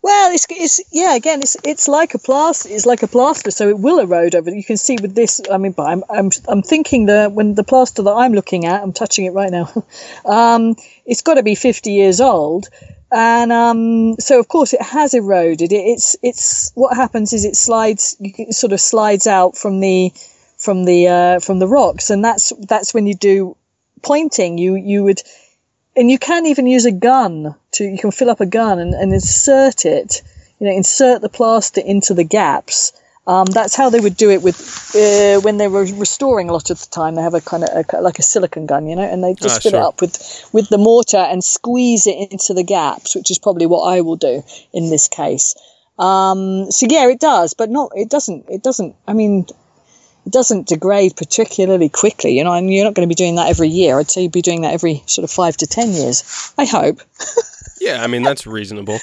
Well, 0.03 0.31
it's, 0.31 0.45
it's 0.49 0.81
yeah. 0.91 1.15
Again, 1.15 1.41
it's 1.41 1.57
it's 1.63 1.87
like 1.87 2.13
a 2.13 2.19
plaster. 2.19 2.69
It's 2.71 2.85
like 2.85 3.01
a 3.01 3.07
plaster, 3.07 3.51
so 3.51 3.67
it 3.69 3.79
will 3.79 3.99
erode 3.99 4.35
over. 4.35 4.51
You 4.51 4.63
can 4.63 4.77
see 4.77 4.97
with 5.01 5.15
this. 5.15 5.41
I 5.51 5.57
mean, 5.57 5.71
but 5.71 5.83
I'm 5.83 6.03
I'm 6.09 6.29
I'm 6.47 6.61
thinking 6.61 7.07
that 7.07 7.31
when 7.31 7.55
the 7.55 7.63
plaster 7.63 8.03
that 8.03 8.13
I'm 8.13 8.33
looking 8.33 8.65
at, 8.65 8.83
I'm 8.83 8.93
touching 8.93 9.25
it 9.25 9.31
right 9.31 9.51
now. 9.51 9.71
um, 10.25 10.75
it's 11.05 11.21
got 11.21 11.35
to 11.35 11.43
be 11.43 11.55
50 11.55 11.91
years 11.91 12.21
old, 12.21 12.67
and 13.11 13.51
um, 13.51 14.15
so 14.19 14.39
of 14.39 14.47
course 14.47 14.73
it 14.73 14.81
has 14.81 15.13
eroded. 15.13 15.71
It, 15.71 15.77
it's 15.77 16.15
it's 16.21 16.71
what 16.75 16.95
happens 16.95 17.33
is 17.33 17.43
it 17.43 17.55
slides. 17.55 18.15
It 18.19 18.53
sort 18.53 18.73
of 18.73 18.79
slides 18.79 19.25
out 19.25 19.57
from 19.57 19.79
the 19.79 20.13
from 20.67 20.83
the 20.83 21.07
uh, 21.07 21.39
from 21.39 21.59
the 21.59 21.67
rocks, 21.67 22.09
and 22.09 22.25
that's 22.25 22.51
that's 22.67 22.93
when 22.93 23.07
you 23.07 23.15
do 23.15 23.55
pointing. 24.01 24.57
You 24.57 24.75
you 24.75 25.05
would, 25.05 25.21
and 25.95 26.11
you 26.11 26.19
can 26.19 26.45
even 26.45 26.67
use 26.67 26.85
a 26.85 26.91
gun 26.91 27.55
to 27.75 27.85
you 27.85 27.97
can 27.97 28.11
fill 28.11 28.29
up 28.29 28.41
a 28.41 28.45
gun 28.45 28.77
and, 28.77 28.93
and 28.93 29.13
insert 29.13 29.85
it. 29.85 30.21
You 30.59 30.67
know, 30.67 30.75
insert 30.75 31.21
the 31.21 31.29
plaster 31.29 31.79
into 31.79 32.13
the 32.13 32.25
gaps. 32.25 32.91
Um, 33.27 33.45
that's 33.45 33.75
how 33.77 33.89
they 33.89 34.01
would 34.01 34.17
do 34.17 34.29
it 34.29 34.41
with 34.41 34.59
uh, 34.93 35.39
when 35.39 35.55
they 35.55 35.69
were 35.69 35.85
restoring 36.05 36.49
a 36.49 36.53
lot 36.53 36.69
of 36.69 36.81
the 36.81 36.87
time. 36.87 37.15
They 37.15 37.21
have 37.21 37.33
a 37.33 37.39
kind 37.39 37.63
of 37.63 37.69
a, 37.93 38.01
like 38.01 38.19
a 38.19 38.23
silicon 38.23 38.65
gun, 38.65 38.89
you 38.89 38.97
know, 38.97 39.09
and 39.13 39.23
they 39.23 39.35
just 39.35 39.59
ah, 39.59 39.63
fill 39.63 39.71
sure. 39.71 39.79
it 39.79 39.85
up 39.85 40.01
with 40.01 40.49
with 40.51 40.67
the 40.67 40.77
mortar 40.77 41.23
and 41.31 41.41
squeeze 41.41 42.07
it 42.07 42.17
into 42.29 42.53
the 42.53 42.63
gaps, 42.63 43.15
which 43.15 43.31
is 43.31 43.39
probably 43.39 43.67
what 43.67 43.83
I 43.87 44.01
will 44.01 44.17
do 44.17 44.43
in 44.73 44.89
this 44.89 45.07
case. 45.07 45.55
Um, 45.97 46.69
so 46.71 46.87
yeah, 46.89 47.07
it 47.07 47.21
does, 47.21 47.53
but 47.53 47.69
not. 47.69 47.91
It 47.95 48.09
doesn't. 48.09 48.49
It 48.49 48.63
doesn't. 48.63 48.95
I 49.07 49.13
mean, 49.13 49.45
doesn't 50.31 50.67
degrade 50.67 51.15
particularly 51.15 51.89
quickly. 51.89 52.37
You 52.37 52.43
know, 52.43 52.53
and 52.53 52.73
you're 52.73 52.85
not 52.85 52.93
going 52.93 53.07
to 53.07 53.11
be 53.11 53.15
doing 53.15 53.35
that 53.35 53.49
every 53.49 53.69
year. 53.69 53.99
I'd 53.99 54.11
say 54.11 54.23
you'd 54.23 54.31
be 54.31 54.41
doing 54.41 54.61
that 54.61 54.73
every 54.73 55.03
sort 55.05 55.23
of 55.23 55.31
five 55.31 55.57
to 55.57 55.67
ten 55.67 55.91
years. 55.91 56.53
I 56.57 56.65
hope. 56.65 57.01
yeah, 57.81 58.03
I 58.03 58.07
mean 58.07 58.23
that's 58.23 58.47
reasonable. 58.47 58.99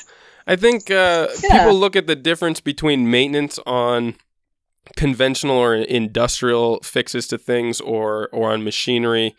I 0.46 0.56
think 0.56 0.90
uh, 0.90 1.28
yeah. 1.42 1.58
people 1.58 1.74
look 1.74 1.96
at 1.96 2.06
the 2.06 2.16
difference 2.16 2.60
between 2.60 3.10
maintenance 3.10 3.58
on 3.64 4.16
conventional 4.96 5.56
or 5.56 5.74
industrial 5.74 6.80
fixes 6.80 7.26
to 7.28 7.38
things, 7.38 7.80
or 7.80 8.28
or 8.32 8.52
on 8.52 8.64
machinery, 8.64 9.34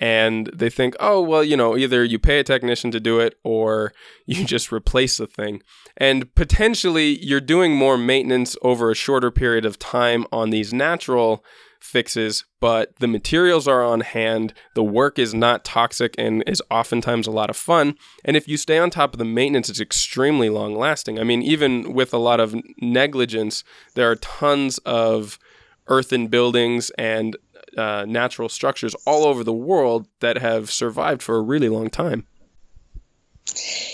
and 0.00 0.50
they 0.54 0.70
think, 0.70 0.96
oh 0.98 1.20
well, 1.20 1.44
you 1.44 1.56
know, 1.56 1.76
either 1.76 2.02
you 2.02 2.18
pay 2.18 2.40
a 2.40 2.44
technician 2.44 2.90
to 2.90 3.00
do 3.00 3.20
it, 3.20 3.38
or 3.44 3.92
you 4.26 4.44
just 4.44 4.72
replace 4.72 5.18
the 5.18 5.26
thing 5.26 5.62
and 6.00 6.34
potentially 6.34 7.22
you're 7.22 7.40
doing 7.40 7.76
more 7.76 7.98
maintenance 7.98 8.56
over 8.62 8.90
a 8.90 8.94
shorter 8.94 9.30
period 9.30 9.64
of 9.64 9.78
time 9.78 10.26
on 10.32 10.50
these 10.50 10.72
natural 10.72 11.44
fixes, 11.78 12.44
but 12.60 12.96
the 12.96 13.06
materials 13.06 13.66
are 13.66 13.82
on 13.82 14.00
hand, 14.00 14.52
the 14.74 14.82
work 14.82 15.18
is 15.18 15.32
not 15.32 15.64
toxic 15.64 16.14
and 16.18 16.42
is 16.46 16.62
oftentimes 16.70 17.26
a 17.26 17.30
lot 17.30 17.50
of 17.50 17.56
fun. 17.56 17.94
And 18.24 18.36
if 18.36 18.48
you 18.48 18.56
stay 18.56 18.78
on 18.78 18.90
top 18.90 19.14
of 19.14 19.18
the 19.18 19.24
maintenance, 19.24 19.68
it's 19.68 19.80
extremely 19.80 20.50
long 20.50 20.74
lasting. 20.74 21.18
I 21.18 21.24
mean, 21.24 21.42
even 21.42 21.94
with 21.94 22.12
a 22.12 22.18
lot 22.18 22.40
of 22.40 22.54
negligence, 22.80 23.64
there 23.94 24.10
are 24.10 24.16
tons 24.16 24.78
of 24.78 25.38
earthen 25.86 26.28
buildings 26.28 26.90
and 26.98 27.36
uh, 27.76 28.04
natural 28.06 28.48
structures 28.48 28.94
all 29.06 29.24
over 29.24 29.44
the 29.44 29.52
world 29.52 30.08
that 30.20 30.38
have 30.38 30.70
survived 30.70 31.22
for 31.22 31.36
a 31.36 31.42
really 31.42 31.68
long 31.68 31.90
time. 31.90 32.26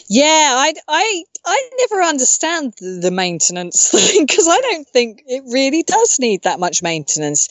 Yeah, 0.09 0.55
I, 0.57 0.75
I, 0.89 1.25
I 1.45 1.71
never 1.79 2.03
understand 2.03 2.75
the 2.79 3.11
maintenance 3.11 3.89
thing 3.91 4.27
because 4.27 4.49
I 4.49 4.61
don't 4.61 4.87
think 4.87 5.23
it 5.27 5.45
really 5.47 5.83
does 5.83 6.19
need 6.19 6.43
that 6.43 6.61
much 6.61 6.83
maintenance. 6.83 7.49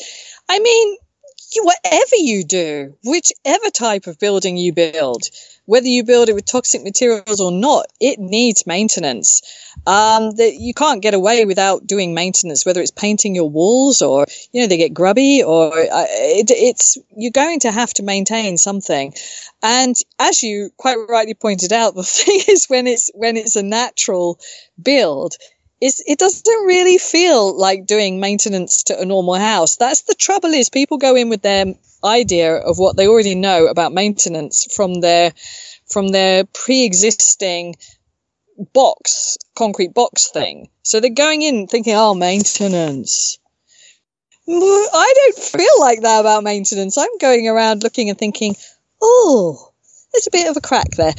I 0.49 0.59
mean, 0.59 0.97
whatever 1.57 2.15
you 2.17 2.43
do, 2.43 2.97
whichever 3.03 3.69
type 3.73 4.07
of 4.07 4.19
building 4.19 4.57
you 4.57 4.73
build, 4.73 5.23
whether 5.65 5.87
you 5.87 6.03
build 6.03 6.29
it 6.29 6.33
with 6.33 6.45
toxic 6.45 6.83
materials 6.83 7.41
or 7.41 7.51
not, 7.51 7.87
it 7.99 8.19
needs 8.19 8.67
maintenance. 8.67 9.41
Um, 9.87 10.35
that 10.35 10.55
you 10.55 10.73
can't 10.73 11.01
get 11.01 11.13
away 11.13 11.45
without 11.45 11.85
doing 11.85 12.13
maintenance, 12.13 12.65
whether 12.65 12.81
it's 12.81 12.91
painting 12.91 13.35
your 13.35 13.49
walls 13.49 14.01
or 14.01 14.25
you 14.51 14.61
know 14.61 14.67
they 14.67 14.77
get 14.77 14.93
grubby 14.93 15.43
or 15.43 15.77
uh, 15.77 16.05
it, 16.09 16.49
it's 16.49 16.97
you're 17.15 17.31
going 17.31 17.59
to 17.61 17.71
have 17.71 17.93
to 17.95 18.03
maintain 18.03 18.57
something. 18.57 19.13
And 19.61 19.95
as 20.17 20.41
you 20.43 20.71
quite 20.77 20.97
rightly 21.09 21.33
pointed 21.33 21.73
out, 21.73 21.95
the 21.95 22.03
thing 22.03 22.41
is 22.47 22.65
when 22.67 22.87
it's 22.87 23.11
when 23.13 23.37
it's 23.37 23.55
a 23.55 23.63
natural 23.63 24.39
build, 24.81 25.35
it's, 25.81 26.01
it 26.07 26.19
doesn't 26.19 26.65
really 26.65 26.97
feel 26.97 27.57
like 27.57 27.85
doing 27.85 28.19
maintenance 28.19 28.83
to 28.83 28.99
a 28.99 29.05
normal 29.05 29.35
house. 29.35 29.75
That's 29.75 30.03
the 30.03 30.15
trouble 30.15 30.53
is 30.53 30.69
people 30.69 30.97
go 30.97 31.15
in 31.15 31.29
with 31.29 31.41
their 31.41 31.75
idea 32.05 32.55
of 32.55 32.77
what 32.77 32.95
they 32.95 33.07
already 33.07 33.35
know 33.35 33.67
about 33.67 33.93
maintenance 33.93 34.67
from 34.75 35.01
their 35.01 35.33
from 35.87 36.09
their 36.09 36.45
pre-existing 36.45 37.75
box 38.73 39.37
concrete 39.55 39.93
box 39.93 40.29
thing. 40.31 40.69
So 40.83 40.99
they're 40.99 41.09
going 41.09 41.41
in 41.41 41.67
thinking 41.67 41.95
oh 41.95 42.13
maintenance. 42.13 43.39
I 44.47 45.13
don't 45.15 45.43
feel 45.43 45.79
like 45.79 46.01
that 46.01 46.19
about 46.19 46.43
maintenance. 46.43 46.97
I'm 46.97 47.17
going 47.19 47.47
around 47.47 47.83
looking 47.83 48.09
and 48.09 48.17
thinking 48.17 48.55
oh 49.01 49.71
there's 50.13 50.27
a 50.27 50.31
bit 50.31 50.49
of 50.49 50.57
a 50.57 50.61
crack 50.61 50.91
there. 50.91 51.13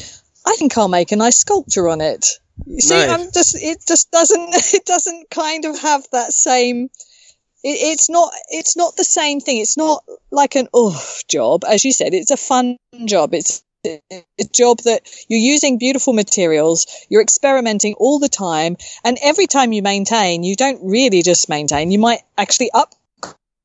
I 0.46 0.56
think 0.56 0.78
i'll 0.78 0.88
make 0.88 1.12
a 1.12 1.16
nice 1.16 1.38
sculpture 1.38 1.88
on 1.88 2.00
it. 2.00 2.38
You 2.64 2.80
see 2.80 2.94
Nice. 2.94 3.10
i'm 3.10 3.32
just 3.32 3.56
it 3.62 3.78
just 3.86 4.10
doesn't 4.10 4.48
it 4.74 4.86
doesn't 4.86 5.30
kind 5.30 5.64
of 5.64 5.78
have 5.78 6.06
that 6.12 6.32
same 6.32 6.88
it, 7.66 7.78
it's 7.92 8.08
not 8.08 8.32
it's 8.48 8.76
not 8.76 8.96
the 8.96 9.04
same 9.04 9.40
thing. 9.40 9.58
It's 9.58 9.76
not 9.76 10.04
like 10.30 10.54
an 10.54 10.68
oh 10.72 10.96
job. 11.28 11.64
As 11.64 11.84
you 11.84 11.92
said 11.92 12.14
it's 12.14 12.30
a 12.30 12.36
fun 12.36 12.76
job. 13.04 13.34
It's 13.34 13.62
a 13.84 14.00
job 14.52 14.78
that 14.80 15.08
you're 15.28 15.38
using 15.38 15.78
beautiful 15.78 16.12
materials 16.12 16.86
you're 17.08 17.22
experimenting 17.22 17.94
all 17.94 18.18
the 18.18 18.28
time 18.28 18.76
and 19.04 19.16
every 19.22 19.46
time 19.46 19.72
you 19.72 19.80
maintain 19.80 20.42
you 20.42 20.56
don't 20.56 20.80
really 20.82 21.22
just 21.22 21.48
maintain. 21.48 21.92
You 21.92 22.00
might 22.00 22.22
actually 22.36 22.70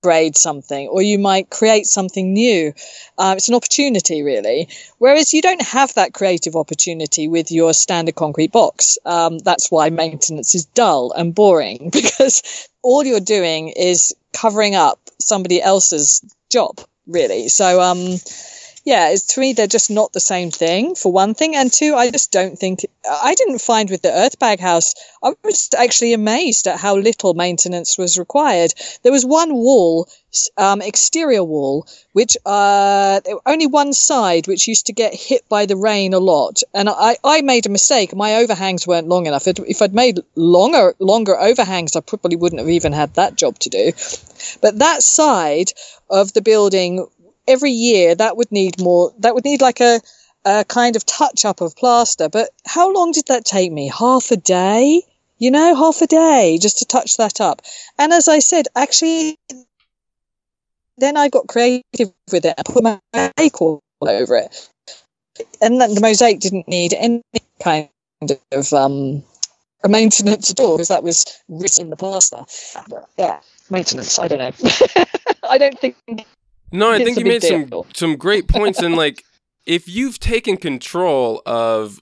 upgrade 0.01 0.35
something 0.35 0.87
or 0.87 1.01
you 1.01 1.19
might 1.19 1.49
create 1.51 1.85
something 1.85 2.33
new. 2.33 2.73
Uh, 3.17 3.35
it's 3.37 3.49
an 3.49 3.55
opportunity 3.55 4.23
really. 4.23 4.67
Whereas 4.97 5.33
you 5.33 5.41
don't 5.43 5.61
have 5.61 5.93
that 5.93 6.13
creative 6.13 6.55
opportunity 6.55 7.27
with 7.27 7.51
your 7.51 7.73
standard 7.73 8.15
concrete 8.15 8.51
box. 8.51 8.97
Um, 9.05 9.37
that's 9.39 9.69
why 9.69 9.89
maintenance 9.91 10.55
is 10.55 10.65
dull 10.65 11.11
and 11.11 11.35
boring 11.35 11.89
because 11.93 12.67
all 12.81 13.05
you're 13.05 13.19
doing 13.19 13.69
is 13.69 14.15
covering 14.33 14.73
up 14.75 14.99
somebody 15.19 15.61
else's 15.61 16.21
job 16.49 16.79
really. 17.05 17.47
So 17.47 17.79
um 17.79 18.17
yeah, 18.83 19.09
it's 19.09 19.27
to 19.33 19.39
me 19.39 19.53
they're 19.53 19.67
just 19.67 19.91
not 19.91 20.11
the 20.11 20.19
same 20.19 20.49
thing 20.49 20.95
for 20.95 21.11
one 21.11 21.33
thing, 21.33 21.55
and 21.55 21.71
two, 21.71 21.95
I 21.95 22.09
just 22.09 22.31
don't 22.31 22.57
think 22.57 22.85
I 23.09 23.35
didn't 23.35 23.59
find 23.59 23.89
with 23.89 24.01
the 24.01 24.09
Earthbag 24.09 24.59
House. 24.59 24.95
I 25.23 25.33
was 25.43 25.69
actually 25.77 26.13
amazed 26.13 26.67
at 26.67 26.79
how 26.79 26.95
little 26.97 27.33
maintenance 27.33 27.97
was 27.97 28.17
required. 28.17 28.73
There 29.03 29.11
was 29.11 29.25
one 29.25 29.53
wall, 29.53 30.07
um, 30.57 30.81
exterior 30.81 31.43
wall, 31.43 31.85
which 32.13 32.37
uh, 32.45 33.21
only 33.45 33.67
one 33.67 33.93
side 33.93 34.47
which 34.47 34.67
used 34.67 34.87
to 34.87 34.93
get 34.93 35.13
hit 35.13 35.47
by 35.47 35.67
the 35.67 35.77
rain 35.77 36.13
a 36.13 36.19
lot, 36.19 36.61
and 36.73 36.89
I, 36.89 37.17
I 37.23 37.41
made 37.41 37.67
a 37.67 37.69
mistake. 37.69 38.15
My 38.15 38.37
overhangs 38.37 38.87
weren't 38.87 39.07
long 39.07 39.27
enough. 39.27 39.47
If 39.47 39.59
if 39.59 39.81
I'd 39.81 39.93
made 39.93 40.21
longer 40.35 40.95
longer 40.99 41.39
overhangs, 41.39 41.95
I 41.95 41.99
probably 41.99 42.35
wouldn't 42.35 42.59
have 42.59 42.69
even 42.69 42.93
had 42.93 43.13
that 43.13 43.35
job 43.35 43.59
to 43.59 43.69
do. 43.69 43.91
But 44.59 44.79
that 44.79 45.03
side 45.03 45.71
of 46.09 46.33
the 46.33 46.41
building 46.41 47.07
every 47.51 47.71
year 47.71 48.15
that 48.15 48.37
would 48.37 48.51
need 48.51 48.81
more 48.81 49.13
that 49.19 49.35
would 49.35 49.45
need 49.45 49.61
like 49.61 49.81
a 49.81 49.99
a 50.43 50.65
kind 50.65 50.95
of 50.95 51.05
touch 51.05 51.45
up 51.45 51.61
of 51.61 51.75
plaster. 51.75 52.27
But 52.27 52.49
how 52.65 52.91
long 52.91 53.11
did 53.11 53.27
that 53.27 53.45
take 53.45 53.71
me? 53.71 53.89
Half 53.89 54.31
a 54.31 54.37
day? 54.37 55.03
You 55.37 55.51
know 55.51 55.75
half 55.75 56.01
a 56.01 56.07
day 56.07 56.57
just 56.59 56.79
to 56.79 56.85
touch 56.85 57.17
that 57.17 57.41
up. 57.41 57.61
And 57.97 58.13
as 58.13 58.27
i 58.27 58.39
said 58.39 58.67
actually 58.75 59.37
then 60.97 61.17
i 61.17 61.29
got 61.29 61.47
creative 61.47 62.13
with 62.31 62.45
it. 62.45 62.55
I 62.57 62.63
put 62.63 62.83
my 62.83 62.99
mosaic 63.13 63.61
all 63.61 63.81
over 64.01 64.35
it. 64.37 64.69
And 65.61 65.79
then 65.79 65.95
the 65.95 66.01
mosaic 66.01 66.39
didn't 66.39 66.67
need 66.67 66.93
any 66.93 67.21
kind 67.61 67.89
of 68.51 68.73
um 68.73 69.23
maintenance 69.87 70.51
at 70.51 70.59
all 70.59 70.77
because 70.77 70.89
that 70.89 71.03
was 71.03 71.25
written 71.49 71.85
in 71.85 71.89
the 71.89 71.97
plaster. 71.97 72.45
Yeah 73.17 73.39
maintenance 73.71 74.19
i 74.19 74.27
don't 74.27 74.39
know. 74.39 74.51
I 75.49 75.57
don't 75.57 75.79
think 75.79 75.95
No, 76.71 76.91
I 76.91 76.97
It's 76.97 77.05
think 77.05 77.19
you 77.19 77.25
made 77.25 77.43
some 77.43 77.69
some 77.93 78.15
great 78.15 78.47
points 78.47 78.79
and 78.79 78.95
like 79.05 79.23
if 79.65 79.87
you've 79.87 80.19
taken 80.19 80.57
control 80.57 81.41
of 81.45 81.99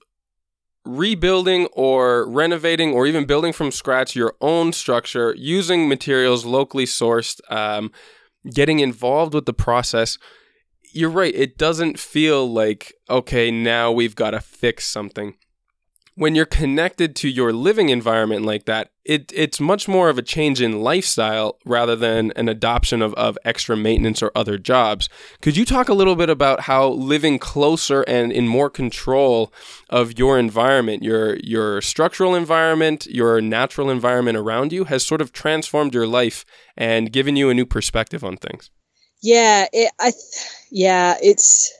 rebuilding 0.85 1.67
or 1.73 2.27
renovating 2.29 2.93
or 2.93 3.05
even 3.05 3.25
building 3.25 3.53
from 3.53 3.71
scratch 3.71 4.15
your 4.15 4.35
own 4.41 4.71
structure 4.73 5.35
using 5.37 5.87
materials 5.87 6.45
locally 6.45 6.85
sourced 6.85 7.39
um, 7.51 7.91
getting 8.53 8.79
involved 8.79 9.33
with 9.33 9.45
the 9.45 9.53
process 9.53 10.17
you're 10.93 11.09
right 11.09 11.35
it 11.35 11.57
doesn't 11.57 11.99
feel 11.99 12.51
like 12.51 12.93
okay 13.09 13.51
now 13.51 13.91
we've 13.91 14.15
got 14.15 14.31
to 14.31 14.39
fix 14.39 14.87
something 14.87 15.35
when 16.19 16.35
you're 16.35 16.45
connected 16.45 17.15
to 17.15 17.29
your 17.29 17.53
living 17.53 17.87
environment 17.87 18.43
like 18.43 18.65
that, 18.65 18.91
it 19.05 19.31
it's 19.33 19.61
much 19.61 19.87
more 19.87 20.09
of 20.09 20.17
a 20.17 20.21
change 20.21 20.61
in 20.61 20.81
lifestyle 20.81 21.57
rather 21.65 21.95
than 21.95 22.33
an 22.35 22.49
adoption 22.49 23.01
of, 23.01 23.13
of 23.13 23.37
extra 23.45 23.77
maintenance 23.77 24.21
or 24.21 24.29
other 24.35 24.57
jobs. 24.57 25.07
Could 25.41 25.55
you 25.55 25.63
talk 25.63 25.87
a 25.87 25.93
little 25.93 26.17
bit 26.17 26.29
about 26.29 26.59
how 26.59 26.89
living 26.89 27.39
closer 27.39 28.01
and 28.01 28.33
in 28.33 28.49
more 28.49 28.69
control 28.69 29.53
of 29.89 30.19
your 30.19 30.37
environment, 30.37 31.03
your 31.03 31.37
your 31.37 31.81
structural 31.81 32.35
environment, 32.35 33.05
your 33.05 33.39
natural 33.39 33.89
environment 33.89 34.37
around 34.37 34.73
you 34.73 34.83
has 34.83 35.07
sort 35.07 35.21
of 35.21 35.31
transformed 35.31 35.93
your 35.93 36.05
life 36.05 36.43
and 36.75 37.13
given 37.13 37.37
you 37.37 37.49
a 37.49 37.53
new 37.53 37.65
perspective 37.65 38.25
on 38.25 38.35
things? 38.35 38.71
Yeah, 39.21 39.67
it, 39.71 39.89
I, 40.01 40.11
yeah, 40.69 41.15
it's. 41.23 41.78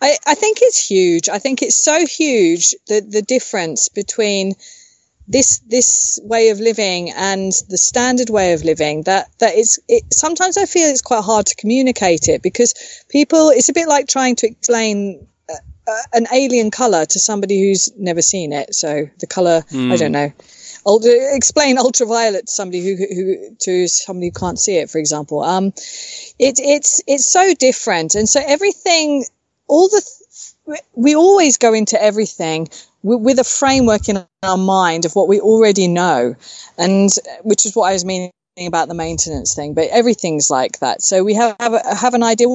I, 0.00 0.16
I 0.26 0.34
think 0.34 0.58
it's 0.60 0.88
huge. 0.88 1.28
I 1.28 1.38
think 1.38 1.62
it's 1.62 1.76
so 1.76 2.06
huge 2.06 2.74
that 2.88 3.10
the 3.10 3.22
difference 3.22 3.88
between 3.88 4.54
this 5.28 5.58
this 5.68 6.18
way 6.22 6.48
of 6.48 6.58
living 6.58 7.10
and 7.10 7.52
the 7.68 7.76
standard 7.76 8.30
way 8.30 8.54
of 8.54 8.64
living 8.64 9.02
that 9.02 9.28
that 9.40 9.54
it's 9.54 9.78
it 9.86 10.02
sometimes 10.12 10.56
I 10.56 10.64
feel 10.64 10.88
it's 10.88 11.02
quite 11.02 11.22
hard 11.22 11.46
to 11.46 11.54
communicate 11.56 12.28
it 12.28 12.42
because 12.42 13.04
people 13.10 13.50
it's 13.50 13.68
a 13.68 13.74
bit 13.74 13.88
like 13.88 14.08
trying 14.08 14.36
to 14.36 14.46
explain 14.46 15.26
uh, 15.50 15.54
uh, 15.86 16.02
an 16.14 16.26
alien 16.32 16.70
color 16.70 17.04
to 17.04 17.18
somebody 17.18 17.60
who's 17.60 17.90
never 17.98 18.22
seen 18.22 18.52
it. 18.52 18.74
So 18.74 19.08
the 19.18 19.26
color 19.26 19.64
I 19.92 19.96
don't 19.96 20.12
know. 20.12 20.32
Ult- 20.86 21.04
explain 21.06 21.76
ultraviolet 21.76 22.46
to 22.46 22.52
somebody 22.52 22.80
who, 22.82 22.96
who 22.96 23.56
to 23.60 23.88
somebody 23.88 24.28
who 24.28 24.32
can't 24.32 24.58
see 24.58 24.76
it, 24.76 24.88
for 24.88 24.98
example. 24.98 25.42
Um, 25.42 25.66
it, 26.38 26.58
it's 26.58 27.02
it's 27.06 27.26
so 27.26 27.52
different, 27.54 28.14
and 28.14 28.26
so 28.26 28.40
everything, 28.46 29.24
all 29.68 29.88
the, 29.88 30.00
th- 30.00 30.80
we 30.94 31.14
always 31.14 31.58
go 31.58 31.72
into 31.72 32.02
everything 32.02 32.68
with, 33.02 33.38
a 33.38 33.44
framework 33.44 34.08
in 34.08 34.24
our 34.42 34.56
mind 34.56 35.04
of 35.04 35.14
what 35.14 35.28
we 35.28 35.40
already 35.40 35.86
know, 35.88 36.34
and 36.76 37.10
which 37.42 37.64
is 37.64 37.74
what 37.76 37.88
I 37.88 37.92
was 37.92 38.04
meaning 38.04 38.32
about 38.66 38.88
the 38.88 38.94
maintenance 38.94 39.54
thing. 39.54 39.74
But 39.74 39.88
everything's 39.90 40.50
like 40.50 40.80
that, 40.80 41.02
so 41.02 41.22
we 41.22 41.34
have 41.34 41.56
have, 41.60 41.74
a, 41.74 41.94
have 41.94 42.14
an 42.14 42.22
idea 42.22 42.48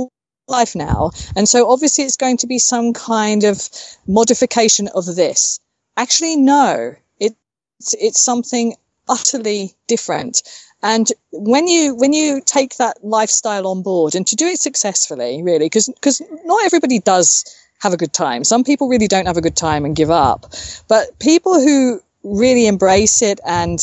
life 0.47 0.75
now, 0.75 1.11
and 1.35 1.47
so 1.47 1.69
obviously 1.69 2.03
it's 2.03 2.17
going 2.17 2.37
to 2.37 2.47
be 2.47 2.59
some 2.59 2.93
kind 2.93 3.43
of 3.43 3.69
modification 4.07 4.89
of 4.89 5.05
this. 5.05 5.59
Actually, 5.95 6.35
no, 6.35 6.95
it's 7.19 7.93
it's 7.93 8.19
something 8.19 8.75
utterly 9.07 9.73
different 9.87 10.41
and 10.83 11.11
when 11.31 11.67
you 11.67 11.95
when 11.95 12.13
you 12.13 12.41
take 12.45 12.77
that 12.77 13.03
lifestyle 13.03 13.67
on 13.67 13.81
board 13.81 14.13
and 14.15 14.27
to 14.27 14.35
do 14.35 14.45
it 14.47 14.59
successfully 14.59 15.41
really 15.41 15.65
because 15.65 15.87
because 15.87 16.21
not 16.45 16.63
everybody 16.65 16.99
does 16.99 17.43
have 17.83 17.93
a 17.93 17.97
good 17.97 18.13
time. 18.13 18.43
Some 18.45 18.63
people 18.63 18.87
really 18.87 19.07
don't 19.07 19.25
have 19.25 19.35
a 19.37 19.41
good 19.41 19.57
time 19.57 19.83
and 19.83 19.93
give 19.95 20.09
up. 20.09 20.45
But 20.87 21.19
people 21.19 21.55
who 21.55 22.01
really 22.23 22.65
embrace 22.65 23.21
it 23.21 23.41
and 23.45 23.79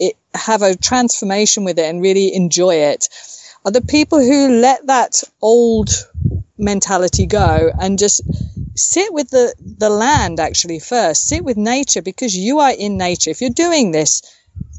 it 0.00 0.16
have 0.34 0.62
a 0.62 0.76
transformation 0.76 1.62
with 1.64 1.78
it 1.78 1.84
and 1.84 2.02
really 2.02 2.34
enjoy 2.34 2.74
it 2.74 3.08
are 3.64 3.70
the 3.70 3.80
people 3.80 4.18
who 4.18 4.60
let 4.60 4.86
that 4.86 5.22
old 5.40 5.90
mentality 6.58 7.26
go 7.26 7.72
and 7.78 7.98
just 7.98 8.22
sit 8.76 9.12
with 9.12 9.30
the 9.30 9.54
the 9.78 9.90
land 9.90 10.40
actually 10.40 10.80
first. 10.80 11.28
Sit 11.28 11.44
with 11.44 11.56
nature 11.56 12.02
because 12.02 12.36
you 12.36 12.58
are 12.58 12.72
in 12.72 12.96
nature. 12.96 13.30
If 13.30 13.40
you're 13.40 13.50
doing 13.50 13.92
this 13.92 14.22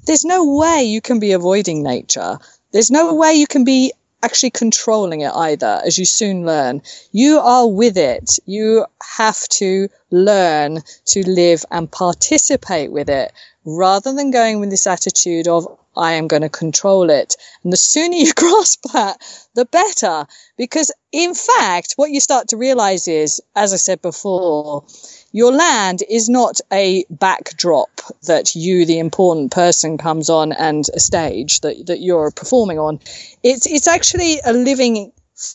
there's 0.06 0.26
no 0.26 0.58
way 0.58 0.84
you 0.84 1.02
can 1.02 1.20
be 1.20 1.32
avoiding 1.32 1.84
nature 1.84 2.38
there's 2.72 2.92
no 2.92 3.14
way 3.14 3.34
you 3.34 3.48
can 3.48 3.64
be 3.64 3.92
actually 4.22 4.50
controlling 4.50 5.22
it 5.22 5.32
either 5.34 5.82
as 5.86 5.98
you 5.98 6.06
soon 6.06 6.46
learn 6.46 6.82
you 7.12 7.40
are 7.40 7.68
with 7.68 7.98
it 7.98 8.38
you 8.46 8.86
have 9.18 9.48
to 9.48 9.88
learn 10.12 10.80
to 11.06 11.28
live 11.30 11.64
and 11.72 11.92
participate 11.92 12.92
with 12.92 13.10
it 13.10 13.32
rather 13.66 14.14
than 14.14 14.32
going 14.32 14.60
with 14.60 14.70
this 14.70 14.88
attitude 14.88 15.48
of 15.48 15.68
I 15.98 16.14
am 16.14 16.28
going 16.28 16.44
to 16.44 16.50
control 16.50 17.10
it. 17.10 17.36
And 17.64 17.74
the 17.74 17.78
sooner 17.78 18.16
you 18.16 18.34
grasp 18.36 18.84
that, 18.94 19.22
the 19.54 19.66
better. 19.66 20.26
Because 20.58 20.92
in 21.12 21.34
fact, 21.34 21.94
what 21.98 22.12
you 22.12 22.20
start 22.20 22.48
to 22.50 22.58
realize 22.58 23.08
is, 23.08 23.42
as 23.56 23.74
I 23.74 23.78
said 23.78 24.02
before, 24.02 24.86
your 25.32 25.52
land 25.52 26.04
is 26.10 26.30
not 26.30 26.60
a 26.72 27.06
backdrop 27.10 27.90
that 28.24 28.56
you, 28.56 28.86
the 28.86 29.00
important 29.00 29.52
person, 29.52 29.98
comes 29.98 30.30
on 30.30 30.52
and 30.54 30.86
a 30.94 31.00
stage 31.00 31.62
that, 31.62 31.86
that 31.88 32.02
you're 32.02 32.32
performing 32.32 32.80
on. 32.80 33.00
It's, 33.44 33.66
it's 33.66 33.88
actually 33.88 34.40
a 34.46 34.54
living 34.54 35.12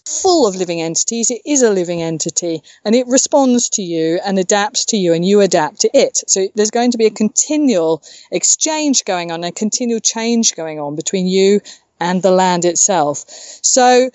full 0.07 0.47
of 0.47 0.57
living 0.57 0.81
entities. 0.81 1.31
It 1.31 1.43
is 1.45 1.63
a 1.63 1.71
living 1.71 2.01
entity 2.01 2.63
and 2.85 2.95
it 2.95 3.07
responds 3.07 3.69
to 3.71 3.83
you 3.83 4.19
and 4.25 4.39
adapts 4.39 4.87
to 4.87 4.97
you 4.97 5.13
and 5.13 5.25
you 5.25 5.41
adapt 5.41 5.81
to 5.81 5.91
it. 5.93 6.23
So 6.27 6.49
there's 6.55 6.71
going 6.71 6.93
to 6.93 6.99
be 6.99 7.07
a 7.07 7.11
continual 7.11 8.03
exchange 8.31 9.05
going 9.05 9.31
on, 9.31 9.45
a 9.45 9.53
continual 9.53 10.01
change 10.01 10.55
going 10.55 10.81
on 10.81 10.97
between 10.97 11.27
you 11.27 11.61
and 12.01 12.23
the 12.23 12.31
land 12.31 12.65
itself. 12.65 13.25
So 13.29 14.11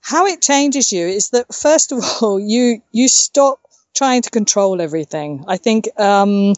how 0.00 0.26
it 0.26 0.40
changes 0.40 0.92
you 0.92 1.06
is 1.06 1.30
that 1.30 1.54
first 1.54 1.92
of 1.92 2.02
all, 2.22 2.40
you 2.40 2.82
you 2.90 3.06
stop 3.08 3.60
trying 3.94 4.22
to 4.22 4.30
control 4.30 4.80
everything. 4.80 5.44
I 5.46 5.56
think 5.56 5.88
um, 5.98 6.54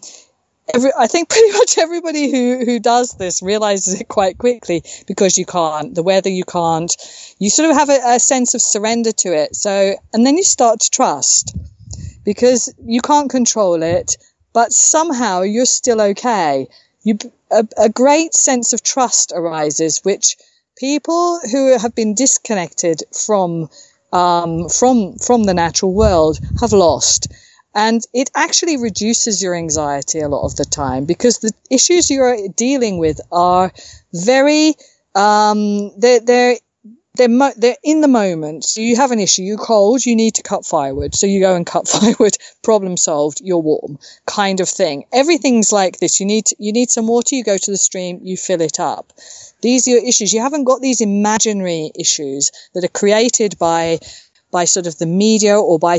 every, 0.75 0.91
I 0.97 1.07
think 1.07 1.29
pretty 1.35 1.53
much 1.53 1.79
everybody 1.79 2.31
who, 2.31 2.65
who 2.65 2.81
does 2.81 3.15
this 3.17 3.43
realizes 3.43 4.01
it 4.01 4.09
quite 4.09 4.39
quickly 4.39 4.83
because 5.07 5.39
you 5.39 5.47
can't. 5.47 5.95
The 5.95 6.03
weather 6.03 6.31
you 6.31 6.45
can't. 6.45 6.95
You 7.39 7.51
sort 7.51 7.71
of 7.71 7.77
have 7.77 7.89
a, 7.89 8.01
a 8.15 8.21
sense 8.21 8.55
of 8.55 8.63
surrender 8.63 9.13
to 9.13 9.35
it. 9.35 9.57
So, 9.57 9.95
and 10.13 10.27
then 10.27 10.37
you 10.37 10.45
start 10.45 10.81
to 10.81 10.91
trust 10.91 11.57
because 12.25 12.73
you 12.85 13.01
can't 13.01 13.31
control 13.31 13.83
it, 13.83 14.17
but 14.53 14.73
somehow 14.73 15.43
you're 15.43 15.67
still 15.67 16.01
okay. 16.01 16.69
You, 17.03 17.19
a, 17.51 17.67
a 17.77 17.89
great 17.89 18.35
sense 18.35 18.73
of 18.73 18.83
trust 18.83 19.33
arises, 19.35 20.01
which 20.05 20.37
people 20.77 21.41
who 21.51 21.77
have 21.79 21.95
been 21.95 22.15
disconnected 22.15 23.03
from 23.13 23.69
um, 24.13 24.69
from 24.69 25.17
from 25.19 25.45
the 25.45 25.55
natural 25.55 25.93
world 25.95 26.39
have 26.61 26.73
lost. 26.73 27.29
And 27.75 28.03
it 28.13 28.31
actually 28.35 28.77
reduces 28.77 29.43
your 29.43 29.55
anxiety 29.55 30.21
a 30.21 30.29
lot 30.29 30.45
of 30.45 30.57
the 30.57 30.65
time 30.67 31.07
because 31.07 31.39
the 31.39 31.53
issues 31.71 32.11
you're 32.11 32.49
dealing 32.55 32.99
with 32.99 33.19
are 33.33 33.73
very, 34.13 34.75
um, 35.15 35.91
they're, 35.99 36.21
they're, 36.21 36.57
they're, 37.15 37.29
mo- 37.29 37.53
they're 37.57 37.77
in 37.83 38.01
the 38.01 38.09
moment. 38.09 38.65
So 38.65 38.81
you 38.81 38.97
have 38.97 39.11
an 39.11 39.21
issue, 39.21 39.43
you're 39.43 39.59
cold, 39.59 40.05
you 40.07 40.17
need 40.17 40.35
to 40.37 40.43
cut 40.43 40.65
firewood. 40.65 41.15
So 41.15 41.27
you 41.27 41.41
go 41.41 41.55
and 41.55 41.67
cut 41.67 41.89
firewood, 41.95 42.37
problem 42.63 42.97
solved, 42.97 43.41
you're 43.43 43.59
warm, 43.59 43.99
kind 44.27 44.61
of 44.61 44.69
thing. 44.69 45.05
Everything's 45.13 45.73
like 45.73 45.99
this. 45.99 46.21
You 46.21 46.27
need, 46.27 46.47
to, 46.47 46.57
you 46.59 46.73
need 46.73 46.91
some 46.91 47.07
water, 47.07 47.35
you 47.35 47.45
go 47.45 47.59
to 47.59 47.71
the 47.71 47.77
stream, 47.77 48.21
you 48.23 48.37
fill 48.37 48.61
it 48.61 48.81
up. 48.81 49.13
These 49.61 49.87
are 49.87 49.93
your 49.93 50.05
issues. 50.05 50.33
You 50.33 50.41
haven't 50.41 50.65
got 50.65 50.81
these 50.81 51.01
imaginary 51.01 51.93
issues 51.99 52.51
that 52.75 52.85
are 52.85 52.89
created 52.89 53.59
by 53.59 53.99
by 54.51 54.67
sort 54.67 54.87
of 54.87 54.99
the 54.99 55.07
media 55.07 55.59
or 55.59 55.79
by 55.79 55.99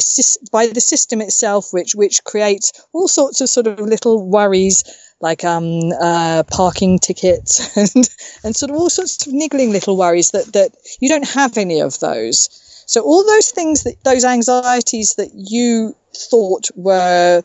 by 0.51 0.67
the 0.67 0.79
system 0.79 1.21
itself, 1.21 1.73
which 1.73 1.95
which 1.95 2.23
creates 2.23 2.71
all 2.93 3.07
sorts 3.07 3.41
of 3.41 3.49
sort 3.49 3.65
of 3.65 3.79
little 3.79 4.29
worries 4.29 4.83
like 5.23 5.45
um, 5.45 5.93
uh, 6.01 6.43
parking 6.51 6.99
tickets 6.99 7.77
and 7.95 8.09
and 8.43 8.55
sort 8.55 8.69
of 8.69 8.75
all 8.75 8.89
sorts 8.89 9.25
of 9.25 9.33
niggling 9.33 9.71
little 9.71 9.95
worries 9.97 10.31
that 10.31 10.51
that 10.51 10.71
you 10.99 11.07
don't 11.07 11.27
have 11.27 11.57
any 11.57 11.79
of 11.79 11.97
those. 11.99 12.49
So 12.85 13.01
all 13.01 13.25
those 13.25 13.49
things 13.49 13.83
that 13.83 14.03
those 14.03 14.25
anxieties 14.25 15.15
that 15.15 15.31
you 15.33 15.95
thought 16.13 16.69
were 16.75 17.41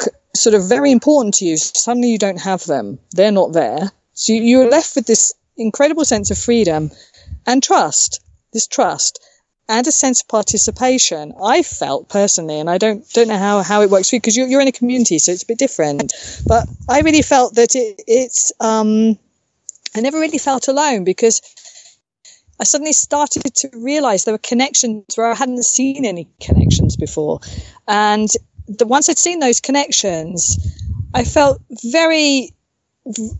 c- 0.00 0.10
sort 0.34 0.54
of 0.54 0.68
very 0.68 0.90
important 0.90 1.34
to 1.34 1.44
you, 1.44 1.58
suddenly 1.58 2.08
you 2.08 2.18
don't 2.18 2.40
have 2.40 2.64
them. 2.64 2.98
They're 3.12 3.30
not 3.30 3.52
there. 3.52 3.92
So 4.14 4.32
you're 4.32 4.70
left 4.70 4.96
with 4.96 5.06
this 5.06 5.34
incredible 5.58 6.06
sense 6.06 6.30
of 6.30 6.38
freedom 6.38 6.90
and 7.46 7.62
trust. 7.62 8.20
This 8.54 8.66
trust 8.66 9.20
and 9.68 9.86
a 9.86 9.92
sense 9.92 10.20
of 10.20 10.28
participation. 10.28 11.32
I 11.42 11.62
felt 11.62 12.08
personally, 12.08 12.60
and 12.60 12.70
I 12.70 12.78
don't 12.78 13.08
don't 13.12 13.28
know 13.28 13.38
how, 13.38 13.62
how 13.62 13.82
it 13.82 13.90
works 13.90 14.10
for 14.10 14.16
you 14.16 14.20
because 14.20 14.36
you're, 14.36 14.46
you're 14.46 14.60
in 14.60 14.68
a 14.68 14.72
community, 14.72 15.18
so 15.18 15.32
it's 15.32 15.42
a 15.42 15.46
bit 15.46 15.58
different. 15.58 16.12
But 16.46 16.68
I 16.88 17.00
really 17.00 17.22
felt 17.22 17.54
that 17.56 17.74
it, 17.74 18.02
it's 18.06 18.52
um, 18.60 19.18
I 19.94 20.00
never 20.00 20.20
really 20.20 20.38
felt 20.38 20.68
alone 20.68 21.04
because 21.04 21.40
I 22.60 22.64
suddenly 22.64 22.92
started 22.92 23.42
to 23.42 23.70
realize 23.74 24.24
there 24.24 24.34
were 24.34 24.38
connections 24.38 25.04
where 25.16 25.30
I 25.30 25.34
hadn't 25.34 25.64
seen 25.64 26.04
any 26.04 26.28
connections 26.40 26.96
before, 26.96 27.40
and 27.88 28.28
the, 28.68 28.86
once 28.86 29.08
I'd 29.08 29.18
seen 29.18 29.40
those 29.40 29.60
connections, 29.60 30.58
I 31.12 31.24
felt 31.24 31.60
very 31.84 32.52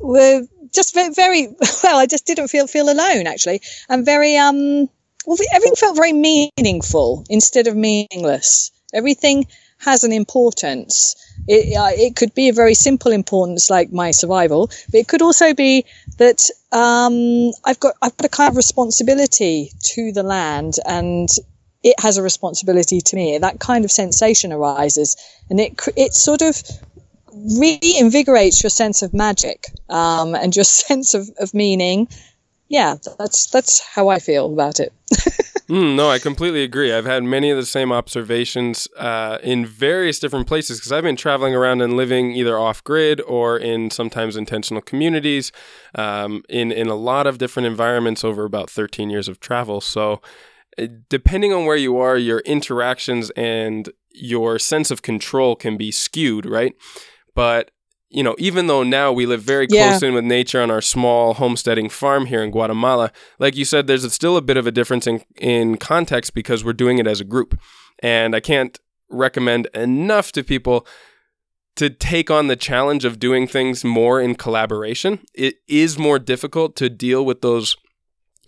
were 0.01 0.43
just 0.73 0.94
very, 0.94 1.12
very 1.12 1.48
well. 1.82 1.98
I 1.98 2.07
just 2.07 2.27
didn't 2.27 2.48
feel 2.48 2.66
feel 2.66 2.90
alone 2.90 3.27
actually, 3.27 3.61
and 3.89 4.05
very 4.05 4.36
um 4.36 4.89
well, 5.27 5.36
everything 5.53 5.74
felt 5.77 5.97
very 5.97 6.12
meaningful 6.12 7.24
instead 7.28 7.66
of 7.66 7.77
meaningless. 7.77 8.70
Everything 8.94 9.47
has 9.78 10.05
an 10.05 10.12
importance. 10.12 11.16
It, 11.48 11.77
uh, 11.77 11.90
it 11.93 12.16
could 12.16 12.35
be 12.35 12.48
a 12.48 12.53
very 12.53 12.74
simple 12.74 13.12
importance, 13.12 13.69
like 13.69 13.93
my 13.93 14.11
survival, 14.11 14.69
but 14.90 14.94
it 15.01 15.09
could 15.09 15.23
also 15.23 15.53
be 15.53 15.85
that 16.19 16.48
um, 16.73 17.53
I've 17.65 17.78
got 17.81 17.94
I've 18.01 18.16
got 18.16 18.27
a 18.27 18.28
kind 18.28 18.51
of 18.51 18.57
responsibility 18.57 19.73
to 19.94 20.12
the 20.12 20.23
land, 20.23 20.74
and 20.86 21.28
it 21.82 21.98
has 22.01 22.16
a 22.16 22.23
responsibility 22.23 23.01
to 23.01 23.16
me. 23.16 23.39
That 23.39 23.61
kind 23.61 23.85
of 23.85 23.90
sensation 23.90 24.53
arises, 24.53 25.16
and 25.51 25.61
it 25.61 25.81
it 25.97 26.15
sort 26.15 26.43
of 26.43 26.62
reinvigorates 27.32 28.62
your 28.62 28.70
sense 28.70 29.03
of 29.03 29.12
magic 29.12 29.66
um, 29.89 30.35
and 30.35 30.57
your 30.57 30.65
sense 30.86 31.15
of, 31.15 31.28
of 31.39 31.53
meaning 31.53 32.09
yeah, 32.68 32.97
that's 33.18 33.47
that's 33.47 33.80
how 33.80 34.09
I 34.09 34.18
feel 34.18 34.52
about 34.52 34.80
it. 34.80 34.93
mm, 35.68 35.94
no, 35.94 36.10
I 36.10 36.18
completely 36.18 36.64
agree. 36.64 36.93
I've 36.93 37.05
had 37.05 37.22
many 37.22 37.51
of 37.51 37.56
the 37.56 37.66
same 37.66 37.93
observations 37.93 38.88
uh, 38.97 39.38
in 39.43 39.64
various 39.64 40.18
different 40.18 40.48
places 40.48 40.78
because 40.78 40.90
I've 40.90 41.05
been 41.05 41.16
traveling 41.16 41.55
around 41.55 41.80
and 41.80 41.97
living 41.97 42.32
either 42.32 42.59
off 42.59 42.82
grid 42.82 43.20
or 43.20 43.56
in 43.56 43.90
sometimes 43.90 44.36
intentional 44.36 44.82
communities, 44.82 45.52
um, 45.94 46.43
in 46.48 46.72
in 46.72 46.88
a 46.88 46.97
lot 46.97 47.28
of 47.28 47.38
different 47.38 47.66
environments 47.66 48.24
over 48.24 48.44
about 48.44 48.68
thirteen 48.68 49.10
years 49.10 49.28
of 49.28 49.38
travel. 49.38 49.80
So, 49.80 50.20
uh, 50.76 50.86
depending 51.09 51.52
on 51.52 51.66
where 51.66 51.76
you 51.76 51.98
are, 51.98 52.16
your 52.16 52.40
interactions 52.40 53.30
and 53.36 53.88
your 54.10 54.59
sense 54.59 54.90
of 54.90 55.02
control 55.02 55.55
can 55.55 55.76
be 55.76 55.93
skewed, 55.93 56.47
right? 56.47 56.74
But 57.34 57.70
you 58.09 58.23
know, 58.23 58.37
even 58.39 58.66
though 58.66 58.83
now 58.83 59.12
we 59.12 59.27
live 59.27 59.43
very 59.43 59.66
close 59.66 60.03
yeah. 60.03 60.09
in 60.09 60.15
with 60.15 60.24
nature 60.24 60.62
on 60.62 60.70
our 60.70 60.81
small 60.81 61.35
homesteading 61.35 61.89
farm 61.89 62.27
here 62.27 62.43
in 62.43 62.51
Guatemala, 62.51 63.11
like 63.39 63.57
you 63.57 63.65
said, 63.65 63.87
there's 63.87 64.11
still 64.12 64.37
a 64.37 64.43
bit 64.43 64.57
of 64.57 64.66
a 64.66 64.73
difference 64.73 65.07
in, 65.07 65.23
in 65.37 65.77
context 65.77 66.35
because 66.35 66.65
we're 66.65 66.73
doing 66.73 66.99
it 66.99 67.07
as 67.07 67.20
a 67.20 67.24
group. 67.24 67.59
And 68.01 68.37
I 68.37 68.41
can't 68.41 68.78
recommend 69.11 69.66
enough 69.74 70.33
to 70.33 70.45
people 70.45 70.87
to 71.77 71.91
take 71.91 72.31
on 72.31 72.47
the 72.47 72.57
challenge 72.57 73.05
of 73.05 73.19
doing 73.19 73.47
things 73.47 73.85
more 73.85 74.20
in 74.20 74.35
collaboration. 74.35 75.20
It 75.35 75.57
is 75.69 75.99
more 75.99 76.19
difficult 76.19 76.74
to 76.77 76.89
deal 76.89 77.24
with 77.24 77.43
those 77.43 77.77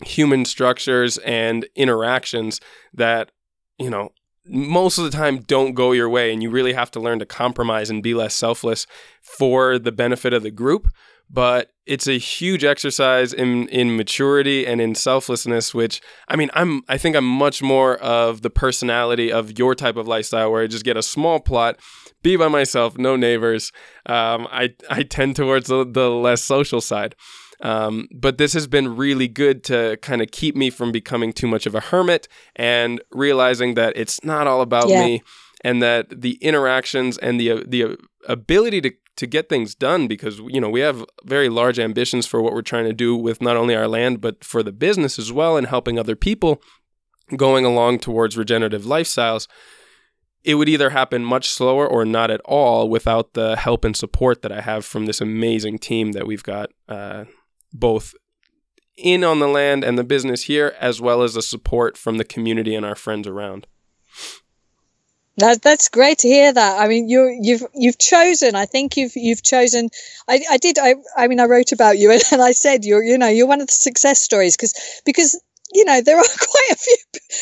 human 0.03 0.45
structures 0.45 1.17
and 1.19 1.67
interactions 1.75 2.59
that, 2.93 3.31
you 3.77 3.89
know, 3.89 4.11
most 4.49 4.97
of 4.97 5.03
the 5.03 5.11
time 5.11 5.39
don't 5.39 5.73
go 5.73 5.91
your 5.91 6.09
way 6.09 6.33
and 6.33 6.41
you 6.41 6.49
really 6.49 6.73
have 6.73 6.91
to 6.91 6.99
learn 6.99 7.19
to 7.19 7.25
compromise 7.25 7.89
and 7.89 8.03
be 8.03 8.13
less 8.13 8.35
selfless 8.35 8.87
for 9.21 9.77
the 9.77 9.91
benefit 9.91 10.33
of 10.33 10.43
the 10.43 10.51
group. 10.51 10.87
But 11.29 11.71
it's 11.85 12.07
a 12.07 12.17
huge 12.17 12.63
exercise 12.63 13.33
in 13.33 13.67
in 13.69 13.95
maturity 13.95 14.65
and 14.65 14.79
in 14.79 14.93
selflessness 14.93 15.73
which 15.73 16.01
i 16.27 16.35
mean 16.35 16.51
i'm 16.53 16.83
i 16.87 16.99
think 16.99 17.15
i'm 17.15 17.25
much 17.25 17.63
more 17.63 17.97
of 17.97 18.43
the 18.43 18.49
personality 18.49 19.31
of 19.31 19.57
your 19.57 19.73
type 19.73 19.97
of 19.97 20.07
lifestyle 20.07 20.51
where 20.51 20.61
i 20.61 20.67
just 20.67 20.85
get 20.85 20.97
a 20.97 21.01
small 21.01 21.39
plot 21.39 21.79
be 22.21 22.35
by 22.35 22.47
myself 22.47 22.97
no 22.97 23.15
neighbors. 23.15 23.71
Um, 24.05 24.47
i 24.51 24.69
i 24.89 25.01
tend 25.01 25.35
towards 25.35 25.67
the, 25.67 25.83
the 25.83 26.11
less 26.11 26.43
social 26.43 26.79
side 26.79 27.15
um, 27.61 28.07
but 28.11 28.37
this 28.37 28.53
has 28.53 28.67
been 28.67 28.95
really 28.95 29.27
good 29.27 29.63
to 29.65 29.97
kind 30.01 30.21
of 30.21 30.31
keep 30.31 30.55
me 30.55 30.69
from 30.69 30.91
becoming 30.91 31.33
too 31.33 31.47
much 31.47 31.65
of 31.65 31.75
a 31.75 31.79
hermit 31.79 32.27
and 32.55 33.01
realizing 33.11 33.73
that 33.73 33.93
it's 33.95 34.23
not 34.23 34.47
all 34.47 34.61
about 34.61 34.87
yeah. 34.87 35.03
me 35.03 35.23
and 35.61 35.81
that 35.81 36.21
the 36.21 36.35
interactions 36.41 37.17
and 37.17 37.39
the 37.39 37.63
the 37.67 37.97
ability 38.27 38.81
to 38.81 38.91
to 39.17 39.27
get 39.27 39.49
things 39.49 39.75
done 39.75 40.07
because 40.07 40.39
you 40.47 40.61
know 40.61 40.69
we 40.69 40.79
have 40.79 41.05
very 41.25 41.49
large 41.49 41.79
ambitions 41.79 42.25
for 42.25 42.41
what 42.41 42.53
we're 42.53 42.61
trying 42.61 42.85
to 42.85 42.93
do 42.93 43.15
with 43.15 43.41
not 43.41 43.57
only 43.57 43.75
our 43.75 43.87
land 43.87 44.21
but 44.21 44.43
for 44.43 44.63
the 44.63 44.71
business 44.71 45.19
as 45.19 45.31
well 45.31 45.57
and 45.57 45.67
helping 45.67 45.99
other 45.99 46.15
people 46.15 46.61
going 47.35 47.65
along 47.65 47.99
towards 47.99 48.37
regenerative 48.37 48.83
lifestyles 48.83 49.47
it 50.43 50.55
would 50.55 50.69
either 50.69 50.91
happen 50.91 51.25
much 51.25 51.49
slower 51.49 51.85
or 51.85 52.05
not 52.05 52.31
at 52.31 52.39
all 52.45 52.89
without 52.89 53.33
the 53.33 53.57
help 53.57 53.83
and 53.83 53.95
support 53.95 54.41
that 54.41 54.53
I 54.53 54.61
have 54.61 54.85
from 54.85 55.05
this 55.05 55.19
amazing 55.19 55.79
team 55.79 56.13
that 56.13 56.25
we've 56.25 56.43
got 56.43 56.69
uh, 56.87 57.25
both 57.73 58.13
in 58.97 59.23
on 59.23 59.39
the 59.39 59.47
land 59.47 59.83
and 59.83 59.97
the 59.97 60.03
business 60.03 60.43
here, 60.43 60.75
as 60.79 60.99
well 60.99 61.23
as 61.23 61.33
the 61.33 61.41
support 61.41 61.97
from 61.97 62.17
the 62.17 62.23
community 62.23 62.75
and 62.75 62.85
our 62.85 62.95
friends 62.95 63.27
around. 63.27 63.65
That, 65.39 65.61
that's 65.61 65.87
great 65.87 66.17
to 66.19 66.27
hear 66.27 66.51
that. 66.51 66.81
I 66.81 66.89
mean, 66.89 67.07
you 67.07 67.37
you've 67.41 67.63
you've 67.73 67.97
chosen. 67.97 68.55
I 68.55 68.65
think 68.65 68.97
you've 68.97 69.15
you've 69.15 69.41
chosen. 69.41 69.89
I, 70.27 70.41
I 70.51 70.57
did. 70.57 70.77
I 70.77 70.95
I 71.15 71.27
mean, 71.27 71.39
I 71.39 71.45
wrote 71.45 71.71
about 71.71 71.97
you, 71.97 72.11
and, 72.13 72.21
and 72.31 72.41
I 72.41 72.51
said 72.51 72.83
you're 72.83 73.03
you 73.03 73.17
know 73.17 73.29
you're 73.29 73.47
one 73.47 73.61
of 73.61 73.67
the 73.67 73.73
success 73.73 74.19
stories 74.19 74.57
because 74.57 75.01
because 75.05 75.41
you 75.71 75.85
know 75.85 76.01
there 76.01 76.17
are 76.17 76.23
quite 76.37 76.69
a 76.71 76.75
few 76.75 76.97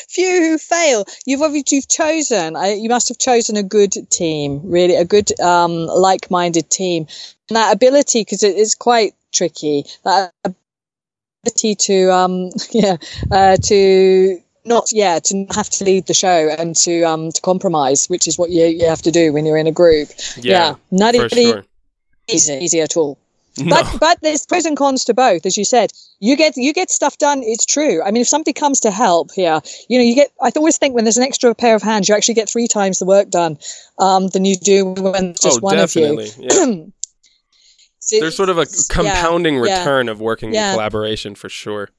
few 0.09 0.39
who 0.41 0.57
fail. 0.59 1.05
You've 1.25 1.41
obviously 1.41 1.77
you've 1.77 1.89
chosen. 1.89 2.55
I, 2.55 2.73
you 2.73 2.89
must 2.89 3.07
have 3.07 3.17
chosen 3.17 3.57
a 3.57 3.63
good 3.63 3.95
team, 4.11 4.61
really 4.63 4.95
a 4.95 5.05
good 5.05 5.37
um, 5.39 5.87
like-minded 5.87 6.69
team, 6.69 7.07
and 7.49 7.55
that 7.55 7.73
ability 7.73 8.21
because 8.21 8.43
it 8.43 8.57
is 8.57 8.75
quite 8.75 9.15
tricky. 9.33 9.83
That 10.03 10.33
ability 10.43 11.75
to 11.75 12.11
um 12.11 12.49
yeah 12.71 12.97
uh, 13.31 13.57
to 13.57 14.41
not 14.65 14.87
yeah 14.91 15.19
to 15.19 15.45
have 15.55 15.69
to 15.69 15.83
lead 15.83 16.07
the 16.07 16.13
show 16.13 16.49
and 16.49 16.75
to 16.75 17.03
um 17.03 17.31
to 17.31 17.41
compromise, 17.41 18.07
which 18.07 18.27
is 18.27 18.37
what 18.37 18.49
you 18.49 18.65
you 18.65 18.87
have 18.87 19.01
to 19.03 19.11
do 19.11 19.33
when 19.33 19.45
you're 19.45 19.57
in 19.57 19.67
a 19.67 19.71
group. 19.71 20.09
Yeah, 20.37 20.43
yeah 20.51 20.75
not 20.91 21.13
really 21.13 21.51
sure. 21.51 21.65
easy, 22.27 22.53
easy 22.53 22.81
at 22.81 22.97
all. 22.97 23.17
No. 23.59 23.75
But 23.75 23.99
but 23.99 24.17
there's 24.21 24.45
pros 24.45 24.65
and 24.65 24.77
cons 24.77 25.03
to 25.05 25.13
both, 25.13 25.45
as 25.45 25.57
you 25.57 25.65
said. 25.65 25.91
You 26.19 26.35
get 26.35 26.57
you 26.57 26.73
get 26.73 26.91
stuff 26.91 27.17
done. 27.17 27.41
It's 27.43 27.65
true. 27.65 28.03
I 28.03 28.11
mean, 28.11 28.21
if 28.21 28.27
somebody 28.27 28.53
comes 28.53 28.79
to 28.81 28.91
help 28.91 29.31
here, 29.31 29.61
you 29.89 29.97
know, 29.97 30.03
you 30.03 30.15
get. 30.15 30.31
I 30.41 30.51
always 30.55 30.77
think 30.77 30.93
when 30.93 31.05
there's 31.05 31.17
an 31.17 31.23
extra 31.23 31.55
pair 31.55 31.75
of 31.75 31.81
hands, 31.81 32.07
you 32.07 32.15
actually 32.15 32.35
get 32.35 32.49
three 32.49 32.67
times 32.67 32.99
the 32.99 33.05
work 33.05 33.29
done 33.29 33.57
um, 33.97 34.27
than 34.27 34.45
you 34.45 34.57
do 34.57 34.85
when 34.85 35.33
just 35.41 35.57
oh, 35.57 35.61
one 35.61 35.77
definitely. 35.77 36.29
of 36.29 36.37
you. 36.37 36.47
Yeah. 36.51 36.75
So- 38.07 38.19
There's 38.21 38.35
sort 38.35 38.49
of 38.49 38.57
a 38.57 38.65
compounding 38.89 39.55
yeah. 39.55 39.79
return 39.79 40.09
of 40.09 40.19
working 40.19 40.53
Yeah. 40.53 40.69
in 40.69 40.75
collaboration 40.75 41.35
for 41.35 41.49
sure. 41.49 41.89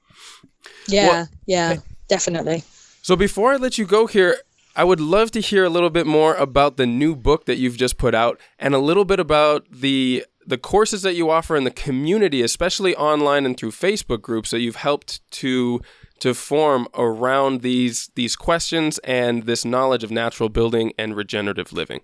Yeah, 0.88 1.08
Well- 1.08 1.28
yeah, 1.46 1.76
definitely. 2.08 2.64
So 3.02 3.14
before 3.16 3.52
I 3.52 3.56
let 3.56 3.78
you 3.78 3.84
go 3.86 4.06
here, 4.06 4.38
I 4.74 4.84
would 4.84 5.00
love 5.00 5.30
to 5.32 5.40
hear 5.40 5.64
a 5.64 5.68
little 5.68 5.90
bit 5.90 6.06
more 6.06 6.34
about 6.34 6.76
the 6.76 6.86
new 6.86 7.14
book 7.16 7.46
that 7.46 7.56
you've 7.58 7.76
just 7.76 7.96
put 7.98 8.14
out 8.14 8.40
and 8.58 8.74
a 8.74 8.78
little 8.78 9.04
bit 9.04 9.20
about 9.20 9.66
the 9.70 10.24
the 10.46 10.56
courses 10.56 11.02
that 11.02 11.14
you 11.14 11.28
offer 11.28 11.56
in 11.56 11.64
the 11.64 11.70
community, 11.70 12.40
especially 12.40 12.96
online 12.96 13.44
and 13.44 13.58
through 13.58 13.70
Facebook 13.70 14.22
groups 14.22 14.50
that 14.50 14.60
you've 14.60 14.76
helped 14.76 15.20
to 15.30 15.80
to 16.20 16.32
form 16.32 16.88
around 16.94 17.60
these 17.60 18.10
these 18.14 18.34
questions 18.34 18.98
and 19.00 19.42
this 19.44 19.62
knowledge 19.64 20.02
of 20.04 20.10
natural 20.10 20.48
building 20.48 20.92
and 20.98 21.14
regenerative 21.16 21.70
living. 21.72 22.00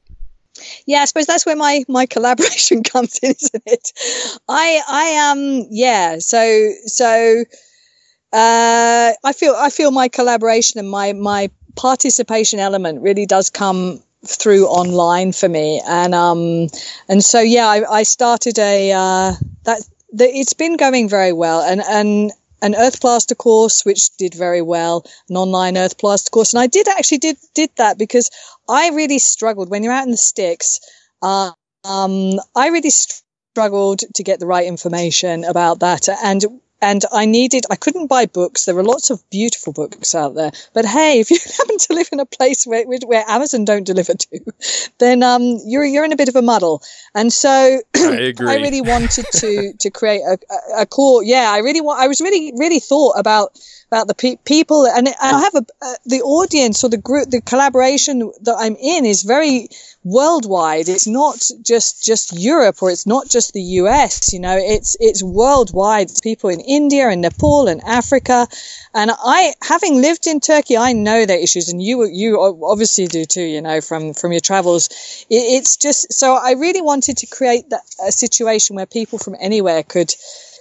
Yeah, 0.87 1.01
I 1.01 1.05
suppose 1.07 1.27
that's 1.27 1.47
where 1.47 1.57
my 1.57 1.85
my 1.89 2.07
collaboration 2.15 2.83
comes 2.83 3.19
in, 3.23 3.31
isn't 3.33 3.63
it? 3.67 3.93
I 4.49 4.81
I 4.89 5.31
um 5.31 5.67
yeah, 5.71 6.19
so 6.19 6.71
so 6.87 7.45
uh 8.33 9.13
I 9.25 9.33
feel 9.35 9.55
I 9.57 9.71
feel 9.71 9.91
my 9.91 10.09
collaboration 10.09 10.81
and 10.81 10.91
my 10.91 11.13
my 11.13 11.51
participation 11.77 12.61
element 12.61 13.03
really 13.03 13.27
does 13.27 13.51
come 13.51 14.03
through 14.27 14.67
online 14.67 15.33
for 15.33 15.49
me. 15.49 15.83
And 15.87 16.15
um 16.15 16.69
and 17.09 17.25
so 17.25 17.41
yeah 17.41 17.67
I, 17.69 17.99
I 18.01 18.03
started 18.03 18.59
a 18.59 18.93
uh 18.93 19.33
that 19.65 19.83
it's 20.13 20.53
been 20.53 20.77
going 20.77 21.09
very 21.09 21.33
well. 21.33 21.61
And 21.63 21.83
and 21.83 22.33
an 22.63 22.75
earth 22.77 23.01
plaster 23.01 23.35
course 23.35 23.85
which 23.85 24.17
did 24.17 24.35
very 24.35 24.63
well 24.63 25.05
an 25.29 25.37
online 25.37 25.77
earth 25.77 25.99
plaster 25.99 26.31
course. 26.31 26.53
And 26.55 26.61
i 26.61 26.67
did 26.67 26.89
actually 26.89 27.19
did 27.19 27.37
did 27.55 27.71
that 27.77 27.99
because 27.99 28.31
i 28.69 28.91
really 28.91 29.19
struggled 29.19 29.71
when 29.71 29.83
you're 29.83 29.93
out 29.93 30.05
in 30.05 30.11
the 30.11 30.17
sticks 30.17 30.81
uh, 31.23 31.51
um, 31.85 32.33
i 32.57 32.69
really 32.69 32.91
struggled 33.55 34.01
to 34.15 34.25
get 34.25 34.41
the 34.41 34.47
right 34.47 34.67
information 34.67 35.45
about 35.45 35.79
that. 35.79 36.09
And 36.25 36.45
and 36.85 37.03
I 37.11 37.25
needed, 37.25 37.65
I 37.71 37.77
couldn't 37.77 38.09
buy 38.09 38.27
books. 38.27 38.67
There 38.67 38.75
were 38.75 38.85
lots 38.85 39.09
of 39.09 39.29
beautiful 39.31 39.73
books 39.73 40.15
out 40.15 40.35
there. 40.35 40.53
But 40.75 40.85
hey, 40.85 41.19
if 41.19 41.31
you 41.31 41.39
happen 41.59 41.79
to 41.79 41.95
live 41.95 42.09
in 42.13 42.21
a 42.21 42.27
place 42.27 42.67
where, 42.67 42.85
where 42.85 43.25
Amazon 43.27 43.65
don't 43.65 43.85
deliver 43.85 44.13
to, 44.13 44.41
then 44.99 45.23
um, 45.23 45.59
you're, 45.65 45.85
you're 45.85 46.05
in 46.05 46.13
a 46.13 46.17
bit 46.17 46.29
of 46.29 46.37
a 46.37 46.43
muddle. 46.43 46.83
And 47.15 47.33
so 47.33 47.81
I 47.97 48.17
agree. 48.17 48.51
I 48.51 48.57
really 48.57 48.83
wanted 48.83 49.25
to, 49.33 49.73
to 49.81 49.91
create 49.91 50.21
a, 50.21 50.39
a, 50.51 50.83
a 50.83 50.87
core. 50.87 51.25
Yeah, 51.25 51.51
I 51.51 51.59
really 51.59 51.81
want, 51.81 52.01
I 52.01 52.07
was 52.07 52.21
really, 52.21 52.53
really 52.57 52.81
thought 52.81 53.15
about, 53.19 53.59
about 53.91 54.07
the 54.07 54.15
pe- 54.15 54.37
people 54.45 54.87
and, 54.87 55.09
and 55.09 55.17
I 55.21 55.41
have 55.41 55.55
a, 55.55 55.67
uh, 55.81 55.95
the 56.05 56.21
audience 56.21 56.85
or 56.85 56.91
the 56.91 56.99
group, 56.99 57.31
the 57.31 57.41
collaboration 57.41 58.31
that 58.43 58.57
I'm 58.59 58.77
in 58.77 59.07
is 59.07 59.23
very 59.23 59.69
worldwide. 60.05 60.89
It's 60.89 61.07
not 61.07 61.51
just, 61.63 62.05
just 62.05 62.39
Europe 62.39 62.83
or 62.83 62.91
it's 62.91 63.07
not 63.07 63.29
just 63.29 63.53
the 63.55 63.63
US, 63.83 64.33
you 64.33 64.39
know, 64.39 64.57
it's, 64.57 64.97
it's 65.01 65.23
worldwide. 65.23 66.11
It's 66.11 66.21
people 66.21 66.51
in 66.51 66.61
India 66.61 67.09
and 67.09 67.23
Nepal 67.23 67.69
and 67.69 67.83
Africa. 67.83 68.47
And 68.95 69.11
I, 69.13 69.55
having 69.63 70.01
lived 70.01 70.27
in 70.27 70.41
Turkey, 70.41 70.77
I 70.77 70.93
know 70.93 71.25
their 71.27 71.39
issues 71.39 71.69
and 71.71 71.83
you, 71.83 72.05
you 72.05 72.41
obviously 72.63 73.07
do 73.07 73.25
too, 73.25 73.43
you 73.43 73.63
know, 73.63 73.81
from, 73.81 74.13
from 74.15 74.33
your 74.33 74.41
travels. 74.41 74.89
It, 75.31 75.43
it's 75.57 75.77
just, 75.77 76.13
so 76.13 76.35
I 76.35 76.53
really 76.53 76.83
wanted 76.83 77.17
to 77.19 77.27
create 77.27 77.71
that, 77.71 77.83
a 78.07 78.13
situation 78.13 78.77
where 78.77 78.87
people 78.87 79.19
from 79.19 79.37
anywhere 79.41 79.83
could, 79.83 80.15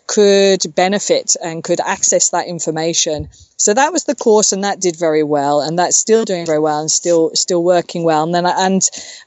could 0.07 0.63
benefit 0.75 1.35
and 1.43 1.63
could 1.63 1.79
access 1.79 2.29
that 2.29 2.47
information. 2.47 3.29
So 3.57 3.73
that 3.73 3.93
was 3.93 4.03
the 4.03 4.15
course, 4.15 4.51
and 4.51 4.63
that 4.63 4.81
did 4.81 4.97
very 4.97 5.23
well, 5.23 5.61
and 5.61 5.79
that's 5.79 5.97
still 5.97 6.25
doing 6.25 6.45
very 6.45 6.59
well, 6.59 6.81
and 6.81 6.91
still 6.91 7.31
still 7.33 7.63
working 7.63 8.03
well. 8.03 8.23
And 8.23 8.35
then 8.35 8.45
I, 8.45 8.65
and 8.65 8.81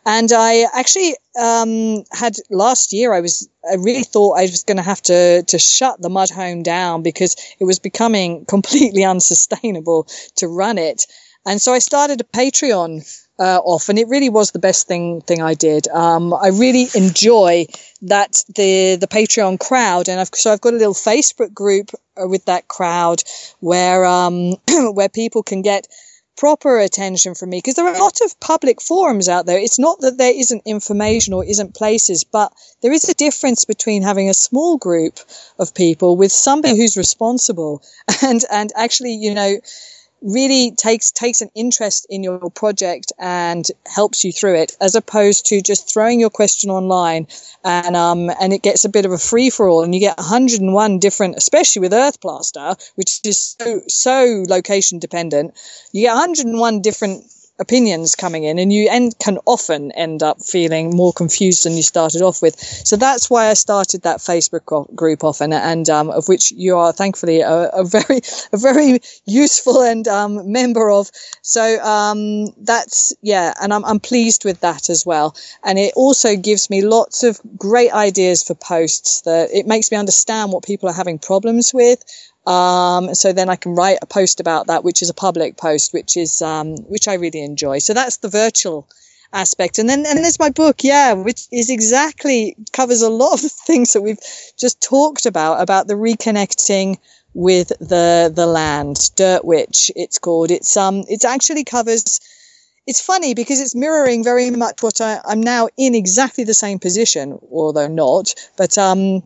and 0.05 0.32
I 0.32 0.66
actually 0.74 1.16
um, 1.39 2.05
had 2.12 2.36
last 2.51 2.93
year. 2.93 3.12
I 3.12 3.20
was 3.20 3.48
I 3.69 3.77
really 3.77 4.05
thought 4.05 4.39
I 4.39 4.43
was 4.43 4.65
going 4.65 4.77
to 4.77 4.82
have 4.82 5.03
to 5.03 5.43
to 5.43 5.59
shut 5.59 6.01
the 6.03 6.11
mud 6.11 6.31
home 6.31 6.62
down 6.62 7.03
because 7.03 7.36
it 7.59 7.65
was 7.65 7.78
becoming 7.78 8.44
completely 8.48 9.05
unsustainable 9.05 10.07
to 10.36 10.48
run 10.48 10.78
it. 10.78 11.07
And 11.47 11.62
so 11.62 11.73
I 11.73 11.78
started 11.78 12.20
a 12.20 12.24
Patreon 12.24 13.26
uh, 13.38 13.60
off, 13.64 13.88
and 13.88 13.98
it 13.98 14.08
really 14.08 14.28
was 14.28 14.50
the 14.50 14.58
best 14.58 14.86
thing 14.86 15.20
thing 15.22 15.42
I 15.42 15.54
did. 15.54 15.88
Um, 15.88 16.32
I 16.32 16.48
really 16.48 16.88
enjoy 16.94 17.66
that 18.02 18.42
the 18.54 18.96
the 18.96 19.08
Patreon 19.08 19.60
crowd, 19.60 20.08
and 20.08 20.20
I've, 20.20 20.30
so 20.34 20.52
I've 20.52 20.60
got 20.60 20.74
a 20.74 20.78
little 20.78 20.94
Facebook 20.94 21.52
group 21.52 21.90
uh, 22.16 22.26
with 22.26 22.44
that 22.46 22.68
crowd 22.68 23.22
where 23.60 24.04
um, 24.04 24.56
where 24.94 25.08
people 25.08 25.42
can 25.42 25.62
get 25.62 25.86
proper 26.36 26.78
attention 26.78 27.34
from 27.34 27.48
me 27.48 27.58
because 27.58 27.74
there 27.74 27.86
are 27.86 27.94
a 27.94 27.98
lot 27.98 28.20
of 28.22 28.38
public 28.40 28.80
forums 28.82 29.28
out 29.28 29.46
there. 29.46 29.58
It's 29.58 29.78
not 29.78 30.00
that 30.00 30.18
there 30.18 30.34
isn't 30.34 30.62
information 30.66 31.32
or 31.32 31.44
isn't 31.44 31.74
places, 31.74 32.24
but 32.24 32.52
there 32.82 32.92
is 32.92 33.08
a 33.08 33.14
difference 33.14 33.64
between 33.64 34.02
having 34.02 34.28
a 34.28 34.34
small 34.34 34.76
group 34.76 35.18
of 35.58 35.74
people 35.74 36.16
with 36.16 36.32
somebody 36.32 36.76
who's 36.76 36.96
responsible 36.96 37.82
and 38.22 38.42
and 38.50 38.72
actually, 38.76 39.14
you 39.14 39.34
know 39.34 39.56
really 40.22 40.72
takes 40.72 41.10
takes 41.10 41.40
an 41.40 41.51
interest 41.55 42.06
in 42.09 42.22
your 42.22 42.51
project 42.51 43.12
and 43.18 43.66
helps 43.86 44.24
you 44.24 44.32
through 44.32 44.56
it 44.56 44.76
as 44.80 44.94
opposed 44.94 45.47
to 45.47 45.60
just 45.60 45.93
throwing 45.93 46.18
your 46.18 46.30
question 46.30 46.70
online 46.70 47.26
and 47.64 47.94
um 47.97 48.30
and 48.40 48.52
it 48.52 48.62
gets 48.62 48.84
a 48.84 48.88
bit 48.88 49.05
of 49.05 49.12
a 49.12 49.18
free 49.18 49.51
for 49.51 49.68
all 49.68 49.84
and 49.84 49.94
you 49.94 50.01
get 50.01 50.16
101 50.16 50.98
different 50.98 51.36
especially 51.36 51.80
with 51.80 51.93
earth 51.93 52.20
plaster 52.20 52.74
which 52.94 53.20
is 53.24 53.56
so 53.60 53.82
so 53.88 54.44
location 54.48 54.98
dependent. 54.98 55.55
You 55.93 56.02
get 56.02 56.14
101 56.14 56.80
different 56.80 57.30
opinions 57.58 58.14
coming 58.14 58.44
in 58.44 58.58
and 58.58 58.72
you 58.72 58.88
end, 58.90 59.18
can 59.18 59.38
often 59.46 59.92
end 59.92 60.22
up 60.22 60.40
feeling 60.40 60.94
more 60.94 61.12
confused 61.12 61.64
than 61.64 61.74
you 61.74 61.82
started 61.82 62.22
off 62.22 62.42
with. 62.42 62.58
So 62.58 62.96
that's 62.96 63.30
why 63.30 63.48
i 63.48 63.54
started 63.54 64.02
that 64.02 64.18
facebook 64.18 64.94
group 64.94 65.24
off 65.24 65.40
and, 65.40 65.54
and 65.54 65.88
um, 65.88 66.10
of 66.10 66.28
which 66.28 66.52
you 66.52 66.76
are 66.76 66.92
thankfully 66.92 67.40
a, 67.40 67.68
a 67.72 67.84
very 67.84 68.20
a 68.52 68.56
very 68.56 69.00
useful 69.24 69.82
and 69.82 70.06
um, 70.08 70.52
member 70.52 70.90
of. 70.90 71.10
So 71.42 71.62
um, 71.82 72.46
that's 72.58 73.14
yeah 73.22 73.54
and 73.60 73.72
I'm, 73.72 73.84
I'm 73.84 74.00
pleased 74.00 74.44
with 74.44 74.60
that 74.60 74.90
as 74.90 75.04
well. 75.06 75.36
And 75.64 75.78
it 75.78 75.92
also 75.96 76.36
gives 76.36 76.70
me 76.70 76.82
lots 76.82 77.24
of 77.24 77.40
great 77.56 77.92
ideas 77.92 78.42
for 78.42 78.54
posts 78.54 79.22
that 79.22 79.50
it 79.52 79.66
makes 79.66 79.90
me 79.90 79.96
understand 79.96 80.52
what 80.52 80.64
people 80.64 80.88
are 80.88 80.94
having 80.94 81.18
problems 81.18 81.72
with 81.72 82.04
um, 82.47 83.14
so 83.14 83.32
then 83.32 83.51
I 83.51 83.56
can 83.56 83.74
write 83.74 83.98
a 84.02 84.06
post 84.06 84.39
about 84.40 84.68
that, 84.68 84.85
which 84.85 85.02
is 85.02 85.10
a 85.10 85.14
public 85.14 85.56
post, 85.56 85.93
which 85.93 86.16
is 86.16 86.40
um, 86.43 86.77
which 86.89 87.09
I 87.09 87.14
really 87.14 87.43
enjoy. 87.43 87.78
So 87.78 87.93
that's 87.93 88.18
the 88.18 88.28
virtual 88.28 88.89
aspect, 89.32 89.78
and 89.78 89.89
then 89.89 90.06
and 90.06 90.18
there's 90.18 90.39
my 90.39 90.51
book, 90.51 90.85
yeah, 90.85 91.12
which 91.14 91.47
is 91.51 91.70
exactly 91.70 92.56
covers 92.73 93.02
a 93.02 93.10
lot 93.10 93.35
of 93.35 93.43
the 93.43 93.48
things 93.66 93.93
that 93.93 94.02
we've 94.02 94.20
just 94.56 94.81
talked 94.81 95.27
about 95.27 95.60
about 95.60 95.89
the 95.89 95.94
reconnecting 95.94 96.98
with 97.35 97.68
the 97.81 98.32
the 98.35 98.47
land, 98.47 99.10
Dirt 99.16 99.44
Witch. 99.44 99.90
It's 99.97 100.18
called. 100.18 100.51
It's 100.52 100.77
um 100.77 101.05
it 101.09 101.24
actually 101.24 101.64
covers. 101.64 102.20
It's 102.86 103.01
funny 103.01 103.35
because 103.35 103.60
it's 103.60 103.74
mirroring 103.74 104.23
very 104.23 104.48
much 104.51 104.81
what 104.81 105.01
I, 105.01 105.20
I'm 105.24 105.43
now 105.43 105.68
in 105.77 105.97
exactly 105.97 106.44
the 106.44 106.55
same 106.55 106.78
position, 106.78 107.36
although 107.51 107.89
not. 107.89 108.32
But 108.56 108.78
um, 108.78 109.24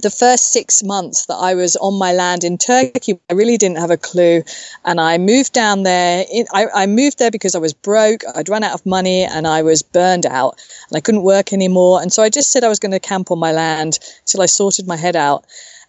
the 0.00 0.10
first 0.10 0.52
six 0.52 0.82
months 0.82 1.26
that 1.26 1.34
I 1.34 1.54
was 1.54 1.76
on 1.76 1.98
my 1.98 2.12
land 2.12 2.44
in 2.44 2.58
Turkey, 2.58 3.18
I 3.28 3.34
really 3.34 3.56
didn't 3.56 3.78
have 3.78 3.90
a 3.90 3.96
clue. 3.96 4.42
And 4.84 5.00
I 5.00 5.18
moved 5.18 5.52
down 5.52 5.82
there. 5.82 6.24
I, 6.52 6.66
I, 6.74 6.86
moved 6.86 7.18
there 7.18 7.30
because 7.30 7.54
I 7.54 7.58
was 7.58 7.72
broke. 7.72 8.22
I'd 8.34 8.48
run 8.48 8.64
out 8.64 8.74
of 8.74 8.84
money 8.86 9.24
and 9.24 9.46
I 9.46 9.62
was 9.62 9.82
burned 9.82 10.26
out 10.26 10.58
and 10.88 10.96
I 10.96 11.00
couldn't 11.00 11.22
work 11.22 11.52
anymore. 11.52 12.00
And 12.02 12.12
so 12.12 12.22
I 12.22 12.28
just 12.28 12.52
said 12.52 12.64
I 12.64 12.68
was 12.68 12.78
going 12.78 12.92
to 12.92 13.00
camp 13.00 13.30
on 13.30 13.38
my 13.38 13.52
land 13.52 13.98
till 14.26 14.42
I 14.42 14.46
sorted 14.46 14.86
my 14.86 14.96
head 14.96 15.16
out. 15.16 15.44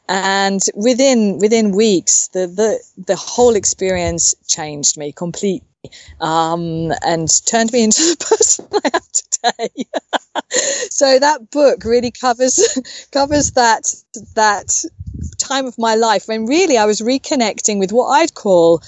And 0.10 0.62
within 0.76 1.38
within 1.40 1.72
weeks, 1.72 2.28
the 2.30 2.48
the 2.48 2.80
the 3.06 3.16
whole 3.16 3.56
experience 3.56 4.36
changed 4.48 4.98
me 4.98 5.14
completely 5.14 5.66
um, 6.20 6.92
and 7.04 7.30
turned 7.46 7.72
me 7.72 7.84
into 7.86 8.02
the 8.02 8.26
person 8.26 8.68
I 8.74 8.90
am 8.94 9.02
today. 9.44 9.86
so 10.90 11.20
that 11.20 11.50
book 11.52 11.84
really 11.84 12.12
covers 12.12 13.08
covers 13.12 13.52
that 13.52 13.84
that 14.36 14.84
time 15.38 15.66
of 15.66 15.78
my 15.78 15.96
life 15.96 16.28
when 16.28 16.46
really 16.46 16.78
I 16.78 16.86
was 16.86 17.02
reconnecting 17.02 17.80
with 17.80 17.92
what 17.92 18.08
I'd 18.08 18.34
call 18.34 18.82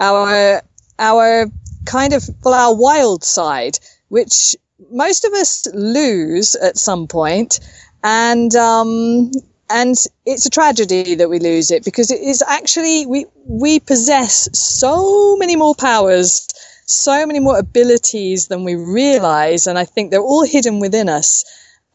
our 0.00 0.62
our 0.98 1.46
kind 1.84 2.12
of 2.12 2.28
well 2.44 2.54
our 2.54 2.74
wild 2.74 3.24
side, 3.24 3.78
which 4.08 4.56
most 4.90 5.24
of 5.24 5.32
us 5.32 5.66
lose 5.74 6.54
at 6.54 6.76
some 6.76 7.06
point, 7.06 7.60
and 8.04 8.54
um, 8.54 9.30
and 9.70 9.96
it's 10.24 10.46
a 10.46 10.50
tragedy 10.50 11.14
that 11.16 11.28
we 11.28 11.38
lose 11.38 11.70
it 11.70 11.84
because 11.84 12.10
it 12.10 12.20
is 12.20 12.42
actually 12.46 13.06
we 13.06 13.26
we 13.44 13.80
possess 13.80 14.48
so 14.58 15.36
many 15.36 15.56
more 15.56 15.74
powers 15.74 16.48
so 16.90 17.26
many 17.26 17.40
more 17.40 17.58
abilities 17.58 18.48
than 18.48 18.64
we 18.64 18.74
realize 18.74 19.66
and 19.66 19.78
i 19.78 19.84
think 19.84 20.10
they're 20.10 20.20
all 20.20 20.44
hidden 20.44 20.80
within 20.80 21.08
us 21.08 21.44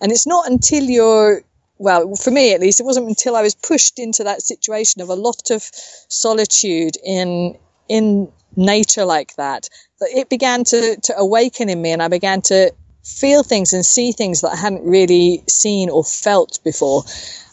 and 0.02 0.12
it's 0.12 0.28
not 0.28 0.50
until 0.50 0.84
you're 0.84 1.42
well, 1.84 2.16
for 2.16 2.32
me 2.32 2.54
at 2.54 2.62
least, 2.62 2.80
it 2.80 2.86
wasn't 2.86 3.10
until 3.10 3.36
I 3.36 3.42
was 3.42 3.56
pushed 3.56 4.00
into 4.00 4.24
that 4.24 4.42
situation 4.42 5.02
of 5.02 5.10
a 5.10 5.16
lot 5.16 5.52
of 5.52 5.64
solitude 6.08 6.96
in 7.04 7.58
in 7.90 8.32
nature 8.56 9.04
like 9.04 9.36
that 9.36 9.68
that 10.00 10.10
it 10.12 10.30
began 10.30 10.64
to 10.66 10.98
to 11.04 11.18
awaken 11.18 11.70
in 11.70 11.82
me, 11.82 11.92
and 11.92 12.02
I 12.02 12.08
began 12.08 12.42
to 12.44 12.72
feel 13.04 13.44
things 13.44 13.74
and 13.74 13.86
see 13.86 14.12
things 14.12 14.42
that 14.42 14.54
I 14.54 14.56
hadn't 14.56 14.86
really 14.86 15.44
seen 15.50 15.90
or 15.90 16.04
felt 16.04 16.60
before. 16.64 17.04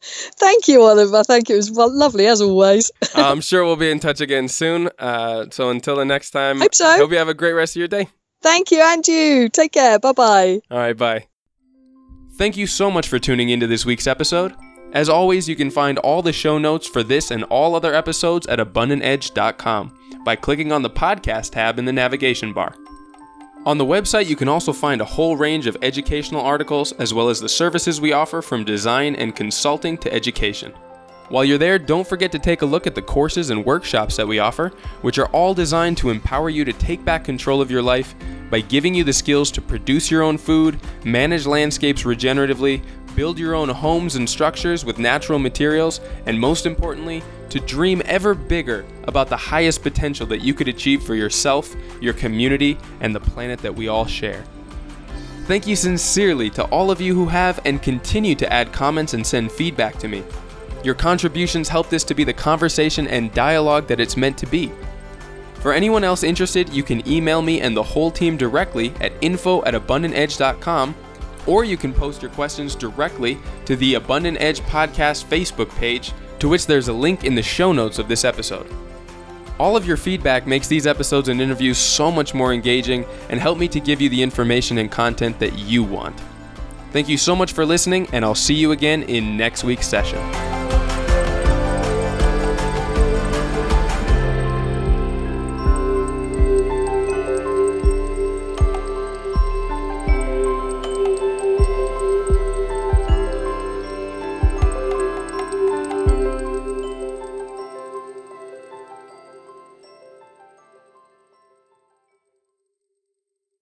Thank 0.00 0.68
you, 0.68 0.82
Oliver. 0.82 1.24
Thank 1.24 1.48
you. 1.48 1.56
It 1.56 1.58
was 1.58 1.70
well, 1.72 1.92
lovely 1.96 2.26
as 2.26 2.40
always. 2.40 2.90
I'm 3.14 3.40
sure 3.40 3.64
we'll 3.64 3.76
be 3.76 3.90
in 3.90 3.98
touch 4.00 4.20
again 4.20 4.48
soon. 4.48 4.88
Uh, 4.98 5.46
so 5.50 5.70
until 5.70 5.96
the 5.96 6.04
next 6.04 6.30
time, 6.30 6.60
Hope 6.60 6.74
so. 6.74 6.96
hope 6.96 7.10
you 7.10 7.18
have 7.18 7.28
a 7.28 7.34
great 7.34 7.52
rest 7.52 7.74
of 7.76 7.80
your 7.80 7.88
day. 7.88 8.08
Thank 8.40 8.70
you, 8.70 8.80
and 8.80 9.06
you. 9.06 9.48
Take 9.48 9.72
care. 9.72 9.98
Bye 9.98 10.12
bye. 10.12 10.60
All 10.70 10.78
right, 10.78 10.96
bye. 10.96 11.26
Thank 12.36 12.56
you 12.56 12.68
so 12.68 12.90
much 12.90 13.08
for 13.08 13.18
tuning 13.18 13.48
into 13.48 13.66
this 13.66 13.84
week's 13.84 14.06
episode. 14.06 14.54
As 14.92 15.08
always, 15.08 15.48
you 15.48 15.56
can 15.56 15.70
find 15.70 15.98
all 15.98 16.22
the 16.22 16.32
show 16.32 16.56
notes 16.56 16.86
for 16.86 17.02
this 17.02 17.30
and 17.32 17.42
all 17.44 17.74
other 17.74 17.92
episodes 17.94 18.46
at 18.46 18.60
abundantedge.com 18.60 20.22
by 20.24 20.36
clicking 20.36 20.70
on 20.72 20.82
the 20.82 20.90
podcast 20.90 21.50
tab 21.50 21.78
in 21.78 21.84
the 21.84 21.92
navigation 21.92 22.52
bar. 22.52 22.74
On 23.66 23.76
the 23.76 23.84
website, 23.84 24.28
you 24.28 24.36
can 24.36 24.48
also 24.48 24.72
find 24.72 25.00
a 25.00 25.04
whole 25.04 25.36
range 25.36 25.66
of 25.66 25.76
educational 25.82 26.40
articles 26.40 26.92
as 26.92 27.12
well 27.12 27.28
as 27.28 27.40
the 27.40 27.48
services 27.48 28.00
we 28.00 28.12
offer 28.12 28.40
from 28.40 28.64
design 28.64 29.16
and 29.16 29.34
consulting 29.34 29.98
to 29.98 30.12
education. 30.12 30.72
While 31.28 31.44
you're 31.44 31.58
there, 31.58 31.78
don't 31.78 32.06
forget 32.06 32.32
to 32.32 32.38
take 32.38 32.62
a 32.62 32.66
look 32.66 32.86
at 32.86 32.94
the 32.94 33.02
courses 33.02 33.50
and 33.50 33.66
workshops 33.66 34.16
that 34.16 34.26
we 34.26 34.38
offer, 34.38 34.68
which 35.02 35.18
are 35.18 35.28
all 35.30 35.54
designed 35.54 35.98
to 35.98 36.08
empower 36.08 36.48
you 36.48 36.64
to 36.64 36.72
take 36.72 37.04
back 37.04 37.24
control 37.24 37.60
of 37.60 37.70
your 37.70 37.82
life 37.82 38.14
by 38.48 38.60
giving 38.60 38.94
you 38.94 39.04
the 39.04 39.12
skills 39.12 39.50
to 39.50 39.60
produce 39.60 40.10
your 40.10 40.22
own 40.22 40.38
food, 40.38 40.80
manage 41.04 41.44
landscapes 41.44 42.04
regeneratively, 42.04 42.80
build 43.18 43.36
your 43.36 43.56
own 43.56 43.68
homes 43.68 44.14
and 44.14 44.30
structures 44.30 44.84
with 44.84 45.00
natural 45.00 45.40
materials, 45.40 46.00
and 46.26 46.38
most 46.38 46.66
importantly, 46.66 47.20
to 47.48 47.58
dream 47.58 48.00
ever 48.04 48.32
bigger 48.32 48.84
about 49.08 49.28
the 49.28 49.36
highest 49.36 49.82
potential 49.82 50.24
that 50.24 50.40
you 50.40 50.54
could 50.54 50.68
achieve 50.68 51.02
for 51.02 51.16
yourself, 51.16 51.74
your 52.00 52.14
community, 52.14 52.78
and 53.00 53.12
the 53.12 53.18
planet 53.18 53.58
that 53.58 53.74
we 53.74 53.88
all 53.88 54.06
share. 54.06 54.44
Thank 55.46 55.66
you 55.66 55.74
sincerely 55.74 56.48
to 56.50 56.64
all 56.66 56.92
of 56.92 57.00
you 57.00 57.12
who 57.12 57.26
have 57.26 57.58
and 57.64 57.82
continue 57.82 58.36
to 58.36 58.52
add 58.52 58.72
comments 58.72 59.14
and 59.14 59.26
send 59.26 59.50
feedback 59.50 59.98
to 59.98 60.06
me. 60.06 60.22
Your 60.84 60.94
contributions 60.94 61.68
help 61.68 61.88
this 61.88 62.04
to 62.04 62.14
be 62.14 62.22
the 62.22 62.32
conversation 62.32 63.08
and 63.08 63.34
dialogue 63.34 63.88
that 63.88 63.98
it's 63.98 64.16
meant 64.16 64.38
to 64.38 64.46
be. 64.46 64.70
For 65.54 65.72
anyone 65.72 66.04
else 66.04 66.22
interested, 66.22 66.68
you 66.68 66.84
can 66.84 67.06
email 67.08 67.42
me 67.42 67.62
and 67.62 67.76
the 67.76 67.82
whole 67.82 68.12
team 68.12 68.36
directly 68.36 68.94
at 69.00 69.12
info 69.20 69.64
at 69.64 69.74
abundantedge.com, 69.74 70.94
or 71.48 71.64
you 71.64 71.76
can 71.76 71.92
post 71.92 72.22
your 72.22 72.30
questions 72.30 72.76
directly 72.76 73.38
to 73.64 73.74
the 73.74 73.94
Abundant 73.94 74.40
Edge 74.40 74.60
Podcast 74.60 75.24
Facebook 75.24 75.70
page, 75.76 76.12
to 76.38 76.48
which 76.48 76.66
there's 76.66 76.88
a 76.88 76.92
link 76.92 77.24
in 77.24 77.34
the 77.34 77.42
show 77.42 77.72
notes 77.72 77.98
of 77.98 78.06
this 78.06 78.24
episode. 78.24 78.70
All 79.58 79.76
of 79.76 79.84
your 79.84 79.96
feedback 79.96 80.46
makes 80.46 80.68
these 80.68 80.86
episodes 80.86 81.28
and 81.28 81.40
interviews 81.40 81.78
so 81.78 82.12
much 82.12 82.32
more 82.32 82.52
engaging 82.52 83.04
and 83.28 83.40
help 83.40 83.58
me 83.58 83.66
to 83.68 83.80
give 83.80 84.00
you 84.00 84.08
the 84.08 84.22
information 84.22 84.78
and 84.78 84.88
content 84.88 85.40
that 85.40 85.58
you 85.58 85.82
want. 85.82 86.20
Thank 86.92 87.08
you 87.08 87.18
so 87.18 87.34
much 87.34 87.52
for 87.52 87.66
listening, 87.66 88.08
and 88.12 88.24
I'll 88.24 88.36
see 88.36 88.54
you 88.54 88.70
again 88.70 89.02
in 89.02 89.36
next 89.36 89.64
week's 89.64 89.88
session. 89.88 90.77